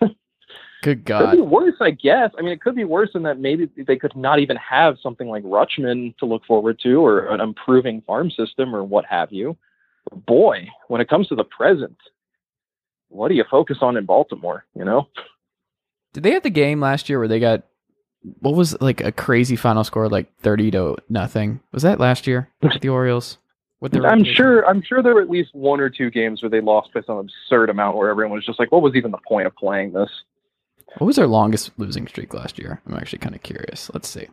Good 0.96 1.06
could 1.06 1.32
be 1.32 1.42
worse, 1.42 1.76
I 1.82 1.92
guess. 1.92 2.32
I 2.38 2.42
mean, 2.42 2.52
it 2.52 2.62
could 2.62 2.76
be 2.76 2.84
worse 2.84 3.10
in 3.14 3.24
that 3.24 3.40
maybe 3.40 3.70
they 3.76 3.98
could 3.98 4.16
not 4.16 4.40
even 4.40 4.58
have 4.58 4.98
something 5.02 5.28
like 5.28 5.44
Rutschman 5.44 6.16
to 6.18 6.26
look 6.26 6.46
forward 6.46 6.80
to, 6.84 7.06
or 7.06 7.28
an 7.28 7.42
improving 7.42 8.02
farm 8.02 8.32
system, 8.32 8.76
or 8.76 8.84
what 8.84 9.06
have 9.06 9.32
you. 9.32 9.58
But 10.10 10.26
boy, 10.26 10.68
when 10.88 11.02
it 11.02 11.10
comes 11.10 11.28
to 11.28 11.36
the 11.36 11.44
present, 11.44 11.98
what 13.10 13.28
do 13.30 13.36
you 13.36 13.44
focus 13.50 13.80
on 13.82 13.98
in 13.98 14.06
Baltimore? 14.06 14.66
You 14.76 14.86
know, 14.86 15.08
Did 16.14 16.24
they 16.24 16.32
have 16.32 16.44
the 16.44 16.50
game 16.50 16.80
last 16.80 17.10
year 17.10 17.20
where 17.20 17.28
they 17.28 17.40
got 17.40 17.64
what 18.40 18.56
was 18.56 18.80
like 18.82 19.02
a 19.02 19.12
crazy 19.12 19.56
final 19.56 19.84
score, 19.84 20.10
like 20.10 20.36
thirty 20.40 20.72
to 20.72 20.98
nothing? 21.10 21.60
Was 21.72 21.84
that 21.84 22.00
last 22.00 22.28
year 22.28 22.50
with 22.62 22.82
the 22.82 22.90
Orioles? 22.90 23.38
With 23.80 23.92
their 23.92 24.08
I'm 24.08 24.24
sure. 24.24 24.68
I'm 24.68 24.82
sure 24.82 25.04
there 25.04 25.16
were 25.16 25.22
at 25.22 25.30
least 25.30 25.54
one 25.54 25.80
or 25.80 25.90
two 25.90 26.10
games 26.10 26.42
where 26.42 26.50
they 26.50 26.62
lost 26.62 26.94
by 26.94 27.02
some 27.02 27.18
absurd 27.18 27.70
amount, 27.70 27.98
where 27.98 28.10
everyone 28.10 28.36
was 28.36 28.46
just 28.46 28.60
like, 28.60 28.72
"What 28.72 28.82
was 28.82 28.96
even 28.96 29.12
the 29.12 29.20
point 29.28 29.46
of 29.46 29.56
playing 29.56 29.94
this?" 29.94 30.10
What 30.98 31.08
was 31.08 31.16
their 31.18 31.28
longest 31.28 31.72
losing 31.78 32.08
streak 32.08 32.34
last 32.34 32.58
year? 32.58 32.82
I'm 32.88 32.96
actually 32.96 33.20
kind 33.20 33.36
of 33.36 33.44
curious. 33.44 33.92
Let's 33.94 34.08
see. 34.08 34.28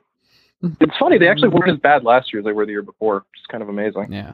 It's 0.80 0.96
funny 0.98 1.18
they 1.18 1.28
actually 1.28 1.48
weren't 1.48 1.64
mm-hmm. 1.64 1.74
as 1.74 1.80
bad 1.80 2.04
last 2.04 2.32
year 2.32 2.40
as 2.40 2.44
they 2.46 2.52
were 2.52 2.64
the 2.64 2.72
year 2.72 2.82
before. 2.82 3.26
It's 3.36 3.46
kind 3.50 3.62
of 3.62 3.68
amazing. 3.68 4.12
Yeah. 4.12 4.32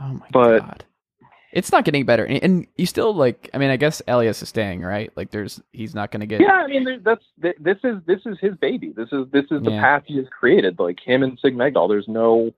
Oh 0.00 0.14
my 0.14 0.26
But- 0.32 0.60
god. 0.60 0.84
It's 1.50 1.72
not 1.72 1.86
getting 1.86 2.04
better, 2.04 2.26
and, 2.26 2.42
and 2.44 2.66
you 2.76 2.84
still 2.84 3.14
like. 3.14 3.48
I 3.54 3.58
mean, 3.58 3.70
I 3.70 3.76
guess 3.78 4.02
Elias 4.06 4.42
is 4.42 4.50
staying, 4.50 4.82
right? 4.82 5.10
Like, 5.16 5.30
there's 5.30 5.62
he's 5.72 5.94
not 5.94 6.10
going 6.10 6.20
to 6.20 6.26
get. 6.26 6.42
Yeah, 6.42 6.52
I 6.52 6.66
mean 6.66 6.84
there- 6.84 6.98
that's 6.98 7.24
this 7.38 7.78
is 7.82 7.96
this 8.06 8.20
is 8.26 8.36
his 8.38 8.54
baby. 8.56 8.92
This 8.94 9.08
is 9.12 9.24
this 9.32 9.46
is 9.50 9.62
the 9.62 9.70
Yeah. 9.70 9.80
path 9.80 10.02
he 10.06 10.18
has 10.18 10.26
created. 10.28 10.78
Like 10.78 10.98
him 11.02 11.22
and 11.22 11.38
Sig 11.40 11.54
Mejdal. 11.56 11.88
There's 11.88 12.06
no, 12.06 12.52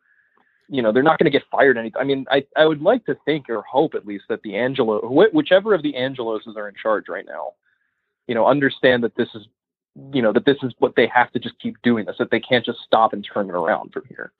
you 0.68 0.82
know, 0.82 0.90
they're 0.90 1.04
not 1.04 1.20
going 1.20 1.30
to 1.30 1.38
get 1.38 1.44
fired. 1.52 1.78
Any. 1.78 1.92
I 1.98 2.02
mean, 2.02 2.26
I 2.32 2.44
I 2.56 2.66
would 2.66 2.82
like 2.82 3.06
to 3.06 3.16
think 3.24 3.48
or 3.48 3.62
hope 3.62 3.94
at 3.94 4.06
least 4.06 4.24
that 4.28 4.42
the 4.42 4.56
Angelo, 4.56 4.98
wh- 5.02 5.32
whichever 5.32 5.72
of 5.72 5.84
the 5.84 5.92
Angeloses 5.92 6.56
are 6.56 6.68
in 6.68 6.74
charge 6.74 7.08
right 7.08 7.24
now, 7.26 7.52
you 8.30 8.34
know, 8.36 8.46
understand 8.46 9.02
that 9.02 9.16
this 9.16 9.28
is, 9.34 9.48
you 10.12 10.22
know, 10.22 10.32
that 10.32 10.44
this 10.44 10.58
is 10.62 10.72
what 10.78 10.94
they 10.94 11.08
have 11.08 11.32
to 11.32 11.40
just 11.40 11.58
keep 11.58 11.74
doing. 11.82 12.04
This 12.04 12.14
that 12.20 12.30
they 12.30 12.38
can't 12.38 12.64
just 12.64 12.78
stop 12.86 13.12
and 13.12 13.26
turn 13.26 13.48
it 13.50 13.54
around 13.54 13.92
from 13.92 14.04
here. 14.08 14.30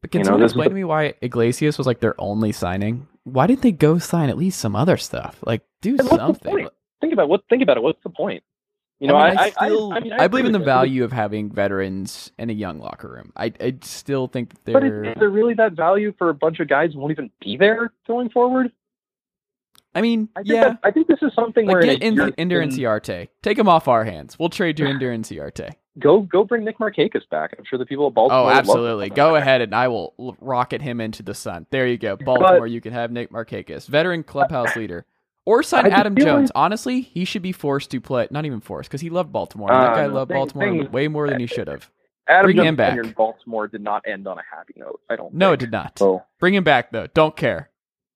But 0.00 0.12
can 0.12 0.20
you 0.20 0.26
someone 0.26 0.42
is 0.44 0.52
explain 0.52 0.66
the- 0.66 0.68
to 0.68 0.74
me 0.76 0.84
why 0.84 1.14
Iglesias 1.20 1.76
was 1.76 1.84
like 1.84 1.98
their 1.98 2.14
only 2.20 2.52
signing? 2.52 3.08
Why 3.24 3.48
didn't 3.48 3.62
they 3.62 3.72
go 3.72 3.98
sign 3.98 4.28
at 4.28 4.38
least 4.38 4.60
some 4.60 4.76
other 4.76 4.96
stuff? 4.96 5.40
Like, 5.44 5.62
do 5.80 5.96
And 5.98 5.98
what's 5.98 6.10
the 6.10 6.16
something. 6.18 6.68
Think 7.00 7.12
about 7.12 7.28
what. 7.28 7.42
Think 7.50 7.62
about 7.62 7.76
it. 7.76 7.82
What's 7.82 8.02
the 8.04 8.10
point? 8.10 8.44
You 9.00 9.08
know, 9.08 9.16
I, 9.16 9.26
I 9.26 9.30
mean, 9.30 9.38
I, 9.38 9.48
still, 9.50 9.92
I, 9.92 10.00
mean, 10.00 10.30
believe 10.30 10.44
in 10.44 10.52
the 10.52 10.60
value 10.60 11.02
of 11.02 11.10
having 11.10 11.50
veterans 11.50 12.30
in 12.38 12.50
a 12.50 12.52
young 12.52 12.78
locker 12.78 13.08
room. 13.08 13.32
I, 13.34 13.52
I 13.60 13.76
still 13.82 14.28
think 14.28 14.50
that 14.64 14.72
But 14.72 14.84
is, 14.84 14.90
they're. 14.90 15.04
is 15.06 15.14
there 15.18 15.30
really 15.30 15.54
that 15.54 15.72
value 15.72 16.14
for 16.16 16.28
a 16.28 16.34
bunch 16.34 16.60
of 16.60 16.68
guys 16.68 16.92
who 16.92 17.00
won't 17.00 17.10
even 17.10 17.32
be 17.40 17.56
there 17.56 17.92
going 18.06 18.30
forward? 18.30 18.70
I 19.94 20.00
mean, 20.00 20.28
I 20.36 20.40
think 20.40 20.48
yeah. 20.54 20.64
that, 20.70 20.78
I 20.82 20.90
think 20.90 21.06
this 21.08 21.18
is 21.22 21.32
something 21.34 21.66
Like 21.66 21.74
where 21.74 21.82
get 21.82 22.02
in 22.02 22.18
a 22.18 22.22
in, 22.22 22.28
year- 22.28 22.34
Ender 22.38 22.60
and 22.60 22.72
Ciarte. 22.72 23.28
Take 23.42 23.58
him 23.58 23.68
off 23.68 23.86
our 23.88 24.04
hands. 24.04 24.38
We'll 24.38 24.48
trade 24.48 24.78
you 24.80 24.86
Ender 24.86 25.10
and 25.12 25.24
Ciarte. 25.28 25.70
go 25.98 26.20
go 26.22 26.42
bring 26.44 26.64
Nick 26.64 26.78
Markakis 26.78 27.28
back. 27.30 27.54
I'm 27.58 27.64
sure 27.64 27.78
the 27.78 27.86
people 27.86 28.06
of 28.08 28.14
Baltimore. 28.14 28.44
Oh, 28.44 28.48
absolutely. 28.50 29.10
Go 29.10 29.36
ahead 29.36 29.60
and 29.60 29.74
I 29.74 29.88
will 29.88 30.36
rocket 30.40 30.82
him 30.82 31.00
into 31.00 31.22
the 31.22 31.34
sun. 31.34 31.66
There 31.70 31.86
you 31.86 31.96
go. 31.98 32.16
Baltimore, 32.16 32.66
you 32.66 32.80
can 32.80 32.92
have 32.92 33.10
Nick 33.12 33.30
Markakis, 33.30 33.86
veteran 33.86 34.22
clubhouse 34.24 34.74
leader. 34.76 35.06
Or 35.46 35.62
sign 35.62 35.84
I 35.86 35.90
Adam 35.90 36.16
Jones. 36.16 36.48
like- 36.48 36.52
Honestly, 36.54 37.02
he 37.02 37.26
should 37.26 37.42
be 37.42 37.52
forced 37.52 37.90
to 37.90 38.00
play. 38.00 38.26
Not 38.30 38.46
even 38.46 38.60
forced, 38.60 38.88
because 38.88 39.02
he 39.02 39.10
loved 39.10 39.30
Baltimore. 39.30 39.70
and 39.70 39.82
that 39.82 39.92
Uh, 39.92 39.94
guy 39.94 40.06
loved 40.06 40.30
thing- 40.30 40.38
Baltimore 40.38 40.68
thing- 40.84 40.90
way 40.90 41.06
more 41.06 41.28
than 41.28 41.38
he 41.38 41.46
should 41.46 41.68
have. 41.68 41.90
Adam 42.26 42.46
bring 42.46 42.56
Jones' 42.56 42.68
him 42.70 42.76
back. 42.76 42.96
in 42.98 43.10
Baltimore 43.12 43.68
did 43.68 43.82
not 43.82 44.02
end 44.08 44.26
on 44.26 44.38
a 44.38 44.42
happy 44.50 44.72
note. 44.78 45.00
I 45.10 45.16
don't. 45.16 45.34
No, 45.34 45.52
it 45.52 45.60
did 45.60 45.70
not. 45.70 45.98
So, 45.98 46.22
Bring 46.40 46.54
him 46.54 46.64
back 46.64 46.90
though. 46.92 47.06
Don't 47.08 47.36
care. 47.36 47.68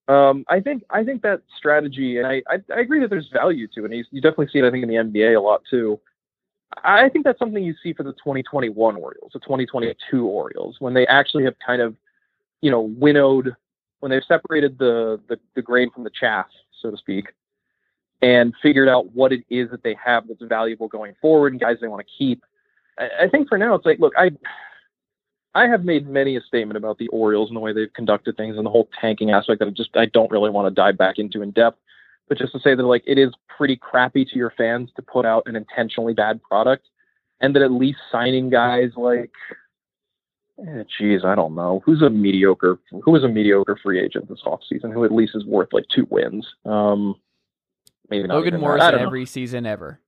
Um, 0.08 0.44
I 0.48 0.60
think 0.60 0.84
I 0.90 1.04
think 1.04 1.22
that 1.22 1.42
strategy, 1.56 2.16
and 2.16 2.26
I, 2.26 2.42
I 2.48 2.58
I 2.74 2.80
agree 2.80 3.00
that 3.00 3.10
there's 3.10 3.28
value 3.32 3.68
to 3.74 3.82
it. 3.82 3.84
And 3.86 3.94
you, 3.94 4.04
you 4.10 4.20
definitely 4.22 4.48
see 4.52 4.58
it, 4.58 4.64
I 4.64 4.70
think, 4.70 4.82
in 4.82 4.88
the 4.88 4.96
NBA 4.96 5.36
a 5.36 5.40
lot 5.40 5.62
too. 5.70 6.00
I 6.84 7.08
think 7.08 7.24
that's 7.24 7.38
something 7.38 7.62
you 7.62 7.74
see 7.82 7.92
for 7.92 8.02
the 8.02 8.12
2021 8.12 8.96
Orioles, 8.96 9.30
the 9.32 9.40
2022 9.40 10.26
Orioles, 10.26 10.76
when 10.80 10.94
they 10.94 11.06
actually 11.06 11.44
have 11.44 11.54
kind 11.64 11.80
of, 11.80 11.96
you 12.60 12.70
know, 12.70 12.80
winnowed, 12.80 13.54
when 14.00 14.10
they've 14.10 14.22
separated 14.26 14.78
the 14.78 15.20
the, 15.28 15.38
the 15.54 15.62
grain 15.62 15.90
from 15.90 16.04
the 16.04 16.10
chaff, 16.18 16.46
so 16.80 16.90
to 16.90 16.96
speak, 16.96 17.26
and 18.22 18.54
figured 18.62 18.88
out 18.88 19.12
what 19.12 19.32
it 19.32 19.44
is 19.50 19.70
that 19.70 19.82
they 19.82 19.96
have 20.02 20.26
that's 20.26 20.42
valuable 20.42 20.88
going 20.88 21.14
forward 21.20 21.52
and 21.52 21.60
guys 21.60 21.76
they 21.80 21.88
want 21.88 22.06
to 22.06 22.12
keep. 22.16 22.42
I, 22.98 23.24
I 23.24 23.28
think 23.28 23.48
for 23.48 23.58
now 23.58 23.74
it's 23.74 23.86
like, 23.86 23.98
look, 23.98 24.14
I 24.16 24.30
I 25.54 25.66
have 25.66 25.84
made 25.84 26.06
many 26.08 26.36
a 26.36 26.40
statement 26.42 26.76
about 26.76 26.98
the 26.98 27.08
Orioles 27.08 27.48
and 27.48 27.56
the 27.56 27.60
way 27.60 27.72
they've 27.72 27.92
conducted 27.94 28.36
things 28.36 28.56
and 28.56 28.66
the 28.66 28.70
whole 28.70 28.88
tanking 29.00 29.30
aspect 29.30 29.60
that 29.60 29.68
I 29.68 29.70
just 29.70 29.96
I 29.96 30.06
don't 30.06 30.30
really 30.30 30.50
want 30.50 30.66
to 30.68 30.74
dive 30.74 30.98
back 30.98 31.18
into 31.18 31.42
in 31.42 31.50
depth. 31.52 31.78
But 32.28 32.38
just 32.38 32.52
to 32.52 32.60
say 32.60 32.74
that 32.74 32.82
like 32.82 33.02
it 33.06 33.18
is 33.18 33.30
pretty 33.56 33.76
crappy 33.76 34.24
to 34.24 34.36
your 34.36 34.52
fans 34.56 34.90
to 34.96 35.02
put 35.02 35.24
out 35.24 35.44
an 35.46 35.56
intentionally 35.56 36.12
bad 36.14 36.42
product, 36.42 36.86
and 37.40 37.54
that 37.56 37.62
at 37.62 37.72
least 37.72 37.98
signing 38.12 38.50
guys 38.50 38.90
like, 38.96 39.32
eh, 40.60 40.84
geez, 40.98 41.24
I 41.24 41.34
don't 41.34 41.54
know 41.54 41.82
who's 41.86 42.02
a 42.02 42.10
mediocre 42.10 42.78
who 43.02 43.16
is 43.16 43.24
a 43.24 43.28
mediocre 43.28 43.78
free 43.82 43.98
agent 44.00 44.28
this 44.28 44.42
offseason 44.44 44.92
who 44.92 45.04
at 45.04 45.12
least 45.12 45.34
is 45.34 45.46
worth 45.46 45.68
like 45.72 45.86
two 45.94 46.06
wins. 46.10 46.46
Um, 46.66 47.14
maybe 48.10 48.28
not 48.28 48.34
Logan 48.34 48.48
even 48.48 48.60
that. 48.60 48.66
Morris 48.66 48.82
I 48.82 48.88
in 48.88 48.92
don't 48.92 49.00
know. 49.00 49.06
every 49.06 49.24
season 49.26 49.64
ever. 49.64 50.00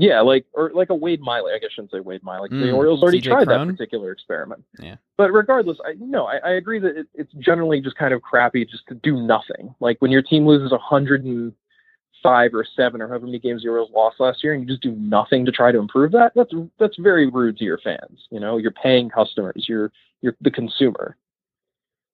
Yeah, 0.00 0.20
like 0.20 0.46
or 0.52 0.70
like 0.72 0.90
a 0.90 0.94
Wade 0.94 1.20
Miley. 1.20 1.52
I 1.52 1.58
guess 1.58 1.70
I 1.72 1.74
shouldn't 1.74 1.90
say 1.90 1.98
Wade 1.98 2.22
Miley. 2.22 2.48
Mm, 2.50 2.62
the 2.62 2.70
Orioles 2.70 3.02
already 3.02 3.20
tried 3.20 3.48
Cron? 3.48 3.66
that 3.66 3.72
particular 3.76 4.12
experiment. 4.12 4.64
Yeah. 4.78 4.94
But 5.16 5.32
regardless, 5.32 5.76
I 5.84 5.94
no, 5.98 6.26
I, 6.26 6.36
I 6.36 6.50
agree 6.52 6.78
that 6.78 6.96
it, 6.96 7.08
it's 7.14 7.32
generally 7.40 7.80
just 7.80 7.96
kind 7.96 8.14
of 8.14 8.22
crappy 8.22 8.64
just 8.64 8.86
to 8.90 8.94
do 8.94 9.20
nothing. 9.20 9.74
Like 9.80 10.00
when 10.00 10.12
your 10.12 10.22
team 10.22 10.46
loses 10.46 10.72
five 12.22 12.54
or 12.54 12.64
seven 12.76 13.02
or 13.02 13.08
however 13.08 13.26
many 13.26 13.40
games 13.40 13.64
the 13.64 13.70
Orioles 13.70 13.90
lost 13.92 14.20
last 14.20 14.44
year, 14.44 14.52
and 14.54 14.62
you 14.62 14.68
just 14.68 14.82
do 14.82 14.92
nothing 14.92 15.44
to 15.44 15.50
try 15.50 15.72
to 15.72 15.78
improve 15.78 16.12
that, 16.12 16.30
that's 16.36 16.52
that's 16.78 16.96
very 16.98 17.28
rude 17.28 17.56
to 17.58 17.64
your 17.64 17.78
fans. 17.78 18.28
You 18.30 18.38
know, 18.38 18.56
you're 18.56 18.70
paying 18.70 19.10
customers, 19.10 19.64
you're 19.68 19.90
you're 20.20 20.36
the 20.40 20.50
consumer. 20.52 21.16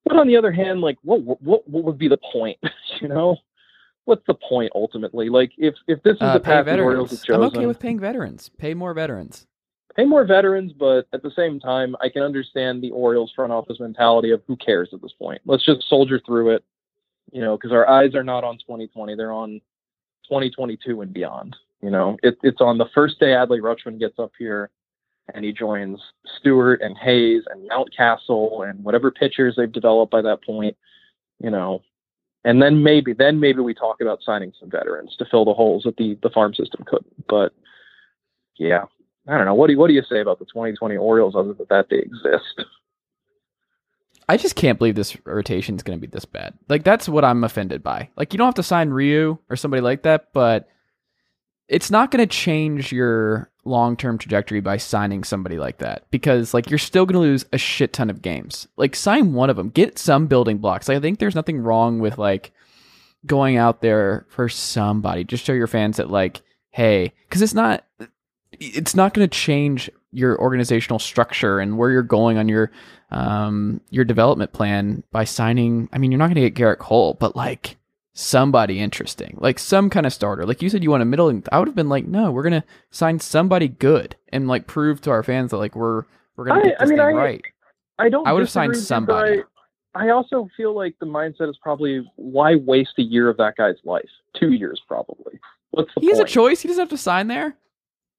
But 0.07 0.17
on 0.17 0.27
the 0.27 0.39
other 0.39 0.53
hand, 0.53 0.81
like 0.81 0.97
what 1.03 1.21
what 1.21 1.69
what 1.69 1.85
would 1.85 1.99
be 1.99 2.09
the 2.09 2.19
point? 2.33 2.57
you 3.03 3.09
know, 3.09 3.37
what's 4.05 4.25
the 4.27 4.35
point 4.35 4.73
ultimately? 4.75 5.29
Like 5.29 5.53
if 5.59 5.75
if 5.87 6.03
this 6.03 6.17
is 6.17 6.23
Uh, 6.23 6.35
the 6.35 6.41
path 6.41 6.67
the 6.67 6.81
Orioles 6.81 7.11
have 7.11 7.23
chosen, 7.23 7.43
I'm 7.43 7.49
okay 7.49 7.67
with 7.67 7.79
paying 7.79 7.99
veterans. 8.01 8.51
Pay 8.59 8.75
more 8.75 8.95
veterans. 8.95 9.47
pay 9.97 10.05
more 10.05 10.25
veterans, 10.25 10.73
but 10.73 11.07
at 11.13 11.23
the 11.23 11.31
same 11.37 11.61
time, 11.61 11.95
I 12.01 12.09
can 12.09 12.23
understand 12.23 12.83
the 12.83 12.91
Orioles 12.91 13.33
front 13.35 13.53
office 13.53 13.79
mentality 13.79 14.31
of 14.31 14.43
who 14.47 14.57
cares 14.57 14.91
at 14.93 15.01
this 15.01 15.13
point. 15.13 15.41
Let's 15.45 15.65
just 15.65 15.89
soldier 15.89 16.21
through 16.27 16.51
it, 16.51 16.65
you 17.33 17.41
know, 17.41 17.57
because 17.57 17.73
our 17.73 17.89
eyes 17.89 18.15
are 18.15 18.25
not 18.25 18.43
on 18.45 18.59
2020; 18.59 19.15
they're 19.15 19.33
on 19.33 19.61
2022 20.25 21.01
and 21.03 21.13
beyond. 21.13 21.57
You 21.81 21.91
know, 21.91 22.17
it, 22.23 22.39
it's 22.43 22.61
on 22.61 22.79
the 22.79 22.89
first 22.95 23.21
day 23.21 23.27
Adley 23.29 23.61
Rutschman 23.61 23.99
gets 24.01 24.19
up 24.19 24.33
here 24.39 24.71
and 25.35 25.45
he 25.45 25.53
joins 25.53 26.01
Stewart 26.39 26.81
and 26.83 26.97
Hays 26.99 27.43
and 27.51 27.69
Mountcastle 27.71 28.69
and 28.69 28.83
whatever 28.85 29.11
pitchers 29.11 29.55
they've 29.57 29.71
developed 29.71 30.11
by 30.13 30.23
that 30.23 30.43
point. 30.43 30.77
You 31.41 31.51
know, 31.51 31.83
and 32.45 32.63
then 32.63 32.83
maybe 32.83 33.13
then 33.13 33.41
maybe 33.41 33.61
we 33.61 33.75
talk 33.75 34.01
about 34.01 34.23
signing 34.23 34.53
some 34.59 34.71
veterans 34.71 35.17
to 35.19 35.25
fill 35.31 35.45
the 35.45 35.55
holes 35.55 35.85
that 35.85 35.97
the 35.97 36.19
the 36.23 36.31
farm 36.31 36.55
system 36.55 36.85
couldn't. 36.87 37.27
But 37.29 37.53
yeah, 38.59 38.85
I 39.27 39.37
don't 39.37 39.47
know. 39.47 39.55
What 39.55 39.69
do 39.69 39.73
you, 39.73 39.79
what 39.79 39.89
do 39.89 39.95
you 39.95 40.03
say 40.09 40.21
about 40.21 40.39
the 40.39 40.45
2020 40.47 40.97
Orioles 40.97 41.35
other 41.35 41.55
than 41.55 41.67
that 41.71 41.87
they 41.91 41.99
exist? 41.99 42.65
I 44.29 44.37
just 44.37 44.57
can't 44.57 44.79
believe 44.79 44.95
this 44.95 45.17
rotation 45.27 45.77
is 45.77 45.83
going 45.83 45.99
to 45.99 46.01
be 46.01 46.11
this 46.11 46.25
bad. 46.25 46.55
Like 46.69 46.85
that's 46.85 47.09
what 47.09 47.25
I'm 47.25 47.45
offended 47.45 47.83
by. 47.83 48.09
Like 48.17 48.33
you 48.33 48.39
don't 48.39 48.47
have 48.47 48.55
to 48.55 48.63
sign 48.63 48.91
Ryu 48.91 49.39
or 49.51 49.57
somebody 49.57 49.83
like 49.83 50.03
that, 50.03 50.33
but 50.33 50.69
it's 51.69 51.91
not 51.91 52.11
going 52.11 52.27
to 52.27 52.35
change 52.35 52.93
your 52.93 53.51
long-term 53.65 54.19
trajectory 54.19 54.61
by 54.61 54.77
signing 54.77 55.25
somebody 55.25 55.59
like 55.59 55.79
that 55.79 56.05
because 56.11 56.55
like 56.55 56.69
you're 56.71 56.79
still 56.79 57.07
going 57.07 57.15
to 57.15 57.21
lose 57.21 57.45
a 57.53 57.59
shit 57.59 57.93
ton 57.93 58.11
of 58.11 58.23
games. 58.23 58.69
Like 58.77 58.95
sign 58.97 59.33
one 59.33 59.51
of 59.51 59.57
them, 59.57 59.71
get 59.71 59.99
some 59.99 60.27
building 60.27 60.59
blocks. 60.59 60.89
I 60.89 61.01
think 61.01 61.19
there's 61.19 61.35
nothing 61.35 61.59
wrong 61.61 61.99
with 61.99 62.19
like 62.19 62.53
going 63.27 63.57
out 63.57 63.81
there 63.81 64.27
for 64.29 64.49
somebody. 64.49 65.25
Just 65.25 65.45
show 65.45 65.53
your 65.53 65.67
fans 65.67 65.97
that 65.97 66.11
like, 66.11 66.43
hey, 66.71 67.13
cuz 67.31 67.43
it's 67.43 67.55
not 67.55 67.85
it's 68.53 68.95
not 68.95 69.15
going 69.15 69.29
to 69.29 69.37
change 69.37 69.91
your 70.13 70.41
organizational 70.41 70.99
structure 70.99 71.59
and 71.59 71.77
where 71.77 71.91
you're 71.91 72.03
going 72.03 72.39
on 72.39 72.49
your 72.49 72.71
um, 73.11 73.81
your 73.91 74.05
development 74.05 74.53
plan 74.53 75.03
by 75.13 75.25
signing. 75.25 75.89
I 75.93 75.99
mean, 75.99 76.11
you're 76.11 76.19
not 76.19 76.27
going 76.27 76.37
to 76.37 76.51
get 76.51 76.55
Gerrit 76.55 76.79
Cole, 76.79 77.15
but 77.15 77.37
like 77.37 77.77
somebody 78.15 78.81
interesting, 78.81 79.37
like 79.41 79.59
some 79.59 79.91
kind 79.91 80.07
of 80.07 80.13
starter. 80.13 80.47
Like 80.47 80.63
you 80.63 80.71
said, 80.71 80.83
you 80.83 80.91
want 80.91 81.03
a 81.03 81.07
middle. 81.07 81.29
I 81.53 81.59
would 81.59 81.69
have 81.69 81.75
been 81.75 81.89
like, 81.89 82.07
no, 82.07 82.31
we're 82.31 82.43
going 82.45 82.61
to 82.61 82.65
sign 82.91 83.19
somebody 83.21 83.69
good 83.69 84.17
and 84.31 84.49
like 84.49 84.67
prove 84.67 85.01
to 85.03 85.11
our 85.11 85.23
fans 85.23 85.51
that 85.51 85.59
like 85.59 85.75
we're 85.77 86.05
we're 86.37 86.47
going 86.47 86.61
I- 86.61 86.63
to 86.63 86.69
get 86.71 86.81
I 86.81 86.85
this 86.85 86.91
mean, 86.91 86.99
thing 86.99 87.07
I- 87.07 87.13
right. 87.13 87.45
I 87.99 88.09
don't. 88.09 88.27
I 88.27 88.33
would 88.33 88.41
have 88.41 88.51
signed 88.51 88.73
disagree 88.73 88.97
with 88.97 89.01
you, 89.03 89.07
but 89.07 89.13
somebody. 89.27 89.43
I, 89.95 90.07
I 90.07 90.11
also 90.11 90.49
feel 90.57 90.75
like 90.75 90.97
the 90.99 91.07
mindset 91.07 91.49
is 91.49 91.57
probably 91.63 92.05
why 92.17 92.57
waste 92.57 92.95
a 92.99 93.03
year 93.03 93.29
of 93.29 93.37
that 93.37 93.55
guy's 93.57 93.77
life? 93.85 94.09
Two 94.37 94.53
years 94.53 94.81
probably. 94.89 95.39
What's 95.71 95.95
the 95.95 96.01
He 96.01 96.09
has 96.09 96.19
a 96.19 96.25
choice. 96.25 96.61
He 96.61 96.67
doesn't 96.69 96.81
have 96.83 96.89
to 96.91 96.97
sign 96.99 97.29
there. 97.29 97.55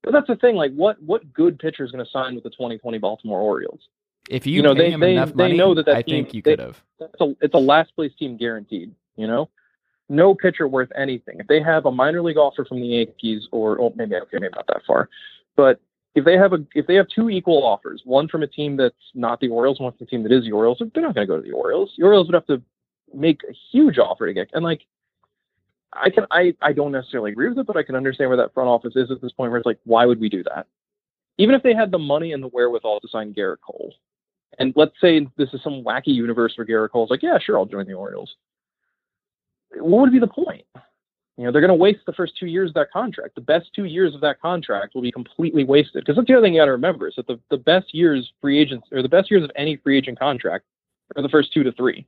But 0.04 0.14
that's 0.14 0.28
the 0.28 0.36
thing. 0.38 0.56
Like, 0.56 0.72
what 0.74 1.02
what 1.04 1.34
good 1.34 1.60
pitcher 1.60 1.84
is 1.84 1.92
going 1.92 2.06
to 2.06 2.10
sign 2.12 2.36
with 2.36 2.44
the 2.46 2.52
2020 2.52 2.98
Baltimore 3.00 3.42
Orioles? 3.42 3.82
If 4.30 4.48
you, 4.48 4.54
You 4.54 4.62
know, 4.62 4.74
they- 4.74 4.92
him 4.92 5.00
they- 5.02 5.14
enough 5.14 5.30
they 5.34 5.44
money, 5.44 5.58
know 5.58 5.74
that 5.76 5.86
that 5.88 5.98
I 5.98 6.02
team- 6.04 6.24
think 6.26 6.34
you 6.34 6.42
could 6.42 6.60
have. 6.60 6.82
A 7.20 7.36
it's 7.42 7.54
a 7.54 7.58
last 7.60 7.94
place 7.96 8.12
team 8.18 8.38
guaranteed. 8.38 8.94
You 9.18 9.28
know, 9.28 9.50
no 10.10 10.36
pitcher 10.36 10.68
worth 10.68 10.90
anything. 10.98 11.40
If 11.40 11.48
they 11.48 11.62
have 11.62 11.86
a 11.86 11.92
minor 11.92 12.22
league 12.22 12.38
offer 12.38 12.66
from 12.66 12.80
the 12.80 12.88
Yankees, 12.88 13.48
or 13.52 13.80
oh, 13.82 13.94
maybe 13.96 14.16
okay, 14.16 14.38
maybe 14.40 14.54
not 14.56 14.68
that 14.68 14.82
far, 14.86 15.10
but 15.56 15.80
if 16.14 16.24
they 16.24 16.38
have 16.38 16.54
a 16.54 16.66
if 16.74 16.88
they 16.88 16.96
have 16.96 17.08
two 17.14 17.30
equal 17.30 17.66
offers, 17.66 18.02
one 18.06 18.28
from 18.28 18.44
a 18.44 18.48
team 18.48 18.78
that's 18.78 18.96
not 19.14 19.40
the 19.40 19.50
Orioles, 19.50 19.80
one 19.80 19.92
from 19.94 20.08
a 20.08 20.10
team 20.10 20.24
that 20.24 20.32
is 20.32 20.44
the 20.44 20.52
Orioles, 20.52 20.80
they're 20.80 21.04
not 21.04 21.16
going 21.16 21.28
to 21.28 21.34
go 21.34 21.42
to 21.42 21.48
the 21.48 21.56
Orioles. 21.56 21.92
The 21.98 22.06
Orioles 22.06 22.28
would 22.28 22.36
have 22.36 22.48
to 22.48 22.62
make 23.14 23.42
a 23.50 23.54
huge 23.72 23.98
offer 23.98 24.28
to 24.28 24.34
get 24.34 24.50
and 24.54 24.64
like. 24.64 24.82
I 25.98 26.10
can 26.10 26.26
I, 26.30 26.54
I 26.62 26.74
don't 26.74 26.92
necessarily 26.92 27.32
agree 27.32 27.48
with 27.48 27.58
it, 27.58 27.66
but 27.66 27.78
I 27.78 27.84
can 27.84 27.96
understand 27.96 28.30
where 28.30 28.36
that 28.36 28.54
front 28.54 28.68
office 28.68 28.98
is 28.98 29.10
at 29.12 29.22
this 29.22 29.32
point 29.32 29.52
where 29.52 29.60
it's 29.60 29.66
like, 29.66 29.80
why 29.86 30.06
would 30.06 30.20
we 30.20 30.28
do 30.28 30.44
that? 30.44 30.68
Even 31.38 31.56
if 31.56 31.64
they 31.64 31.74
had 31.74 31.90
the 31.90 31.98
money 31.98 32.34
and 32.34 32.44
the 32.44 32.50
wherewithal 32.50 33.00
to 33.00 33.08
sign 33.08 33.34
Gerrit 33.34 33.62
Cole. 33.66 33.94
And 34.60 34.74
let's 34.76 34.96
say 35.00 35.26
this 35.38 35.54
is 35.54 35.62
some 35.64 35.84
wacky 35.86 36.08
universe 36.08 36.54
where 36.58 36.68
Gerrit 36.68 36.92
Cole's 36.92 37.10
like, 37.10 37.24
yeah, 37.24 37.38
sure, 37.40 37.58
I'll 37.58 37.66
join 37.66 37.88
the 37.88 37.94
Orioles. 37.94 38.36
What 39.78 40.02
would 40.02 40.12
be 40.12 40.20
the 40.20 40.28
point? 40.28 40.66
You 41.38 41.44
know, 41.44 41.52
they're 41.52 41.62
going 41.62 41.70
to 41.70 41.76
waste 41.76 42.00
the 42.06 42.14
first 42.14 42.38
two 42.40 42.46
years 42.46 42.70
of 42.70 42.76
that 42.76 42.92
contract. 42.92 43.36
The 43.36 43.42
best 43.42 43.68
two 43.76 43.84
years 43.84 44.16
of 44.16 44.22
that 44.22 44.40
contract 44.42 44.96
will 44.96 45.02
be 45.02 45.12
completely 45.12 45.66
wasted. 45.66 46.04
Because 46.04 46.16
that's 46.16 46.28
the 46.28 46.34
other 46.34 46.46
thing 46.46 46.54
you 46.54 46.62
got 46.62 46.66
to 46.66 46.72
remember 46.72 47.10
is 47.10 47.16
that 47.18 47.28
the, 47.28 47.40
the 47.50 47.58
best 47.58 47.94
years 47.94 48.32
free 48.40 48.60
agents 48.60 48.88
or 48.92 49.02
the 49.02 49.10
best 49.10 49.30
years 49.30 49.44
of 49.44 49.52
any 49.56 49.76
free 49.76 49.98
agent 49.98 50.18
contract 50.18 50.64
are 51.16 51.22
the 51.22 51.30
first 51.30 51.52
two 51.54 51.64
to 51.64 51.74
three. 51.74 52.08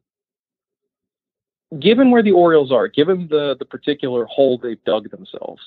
Given 1.80 2.10
where 2.10 2.24
the 2.24 2.32
Orioles 2.32 2.72
are, 2.72 2.88
given 2.88 3.28
the 3.30 3.58
the 3.60 3.66
particular 3.66 4.24
hole 4.26 4.58
they've 4.58 4.82
dug 4.86 5.12
themselves, 5.12 5.62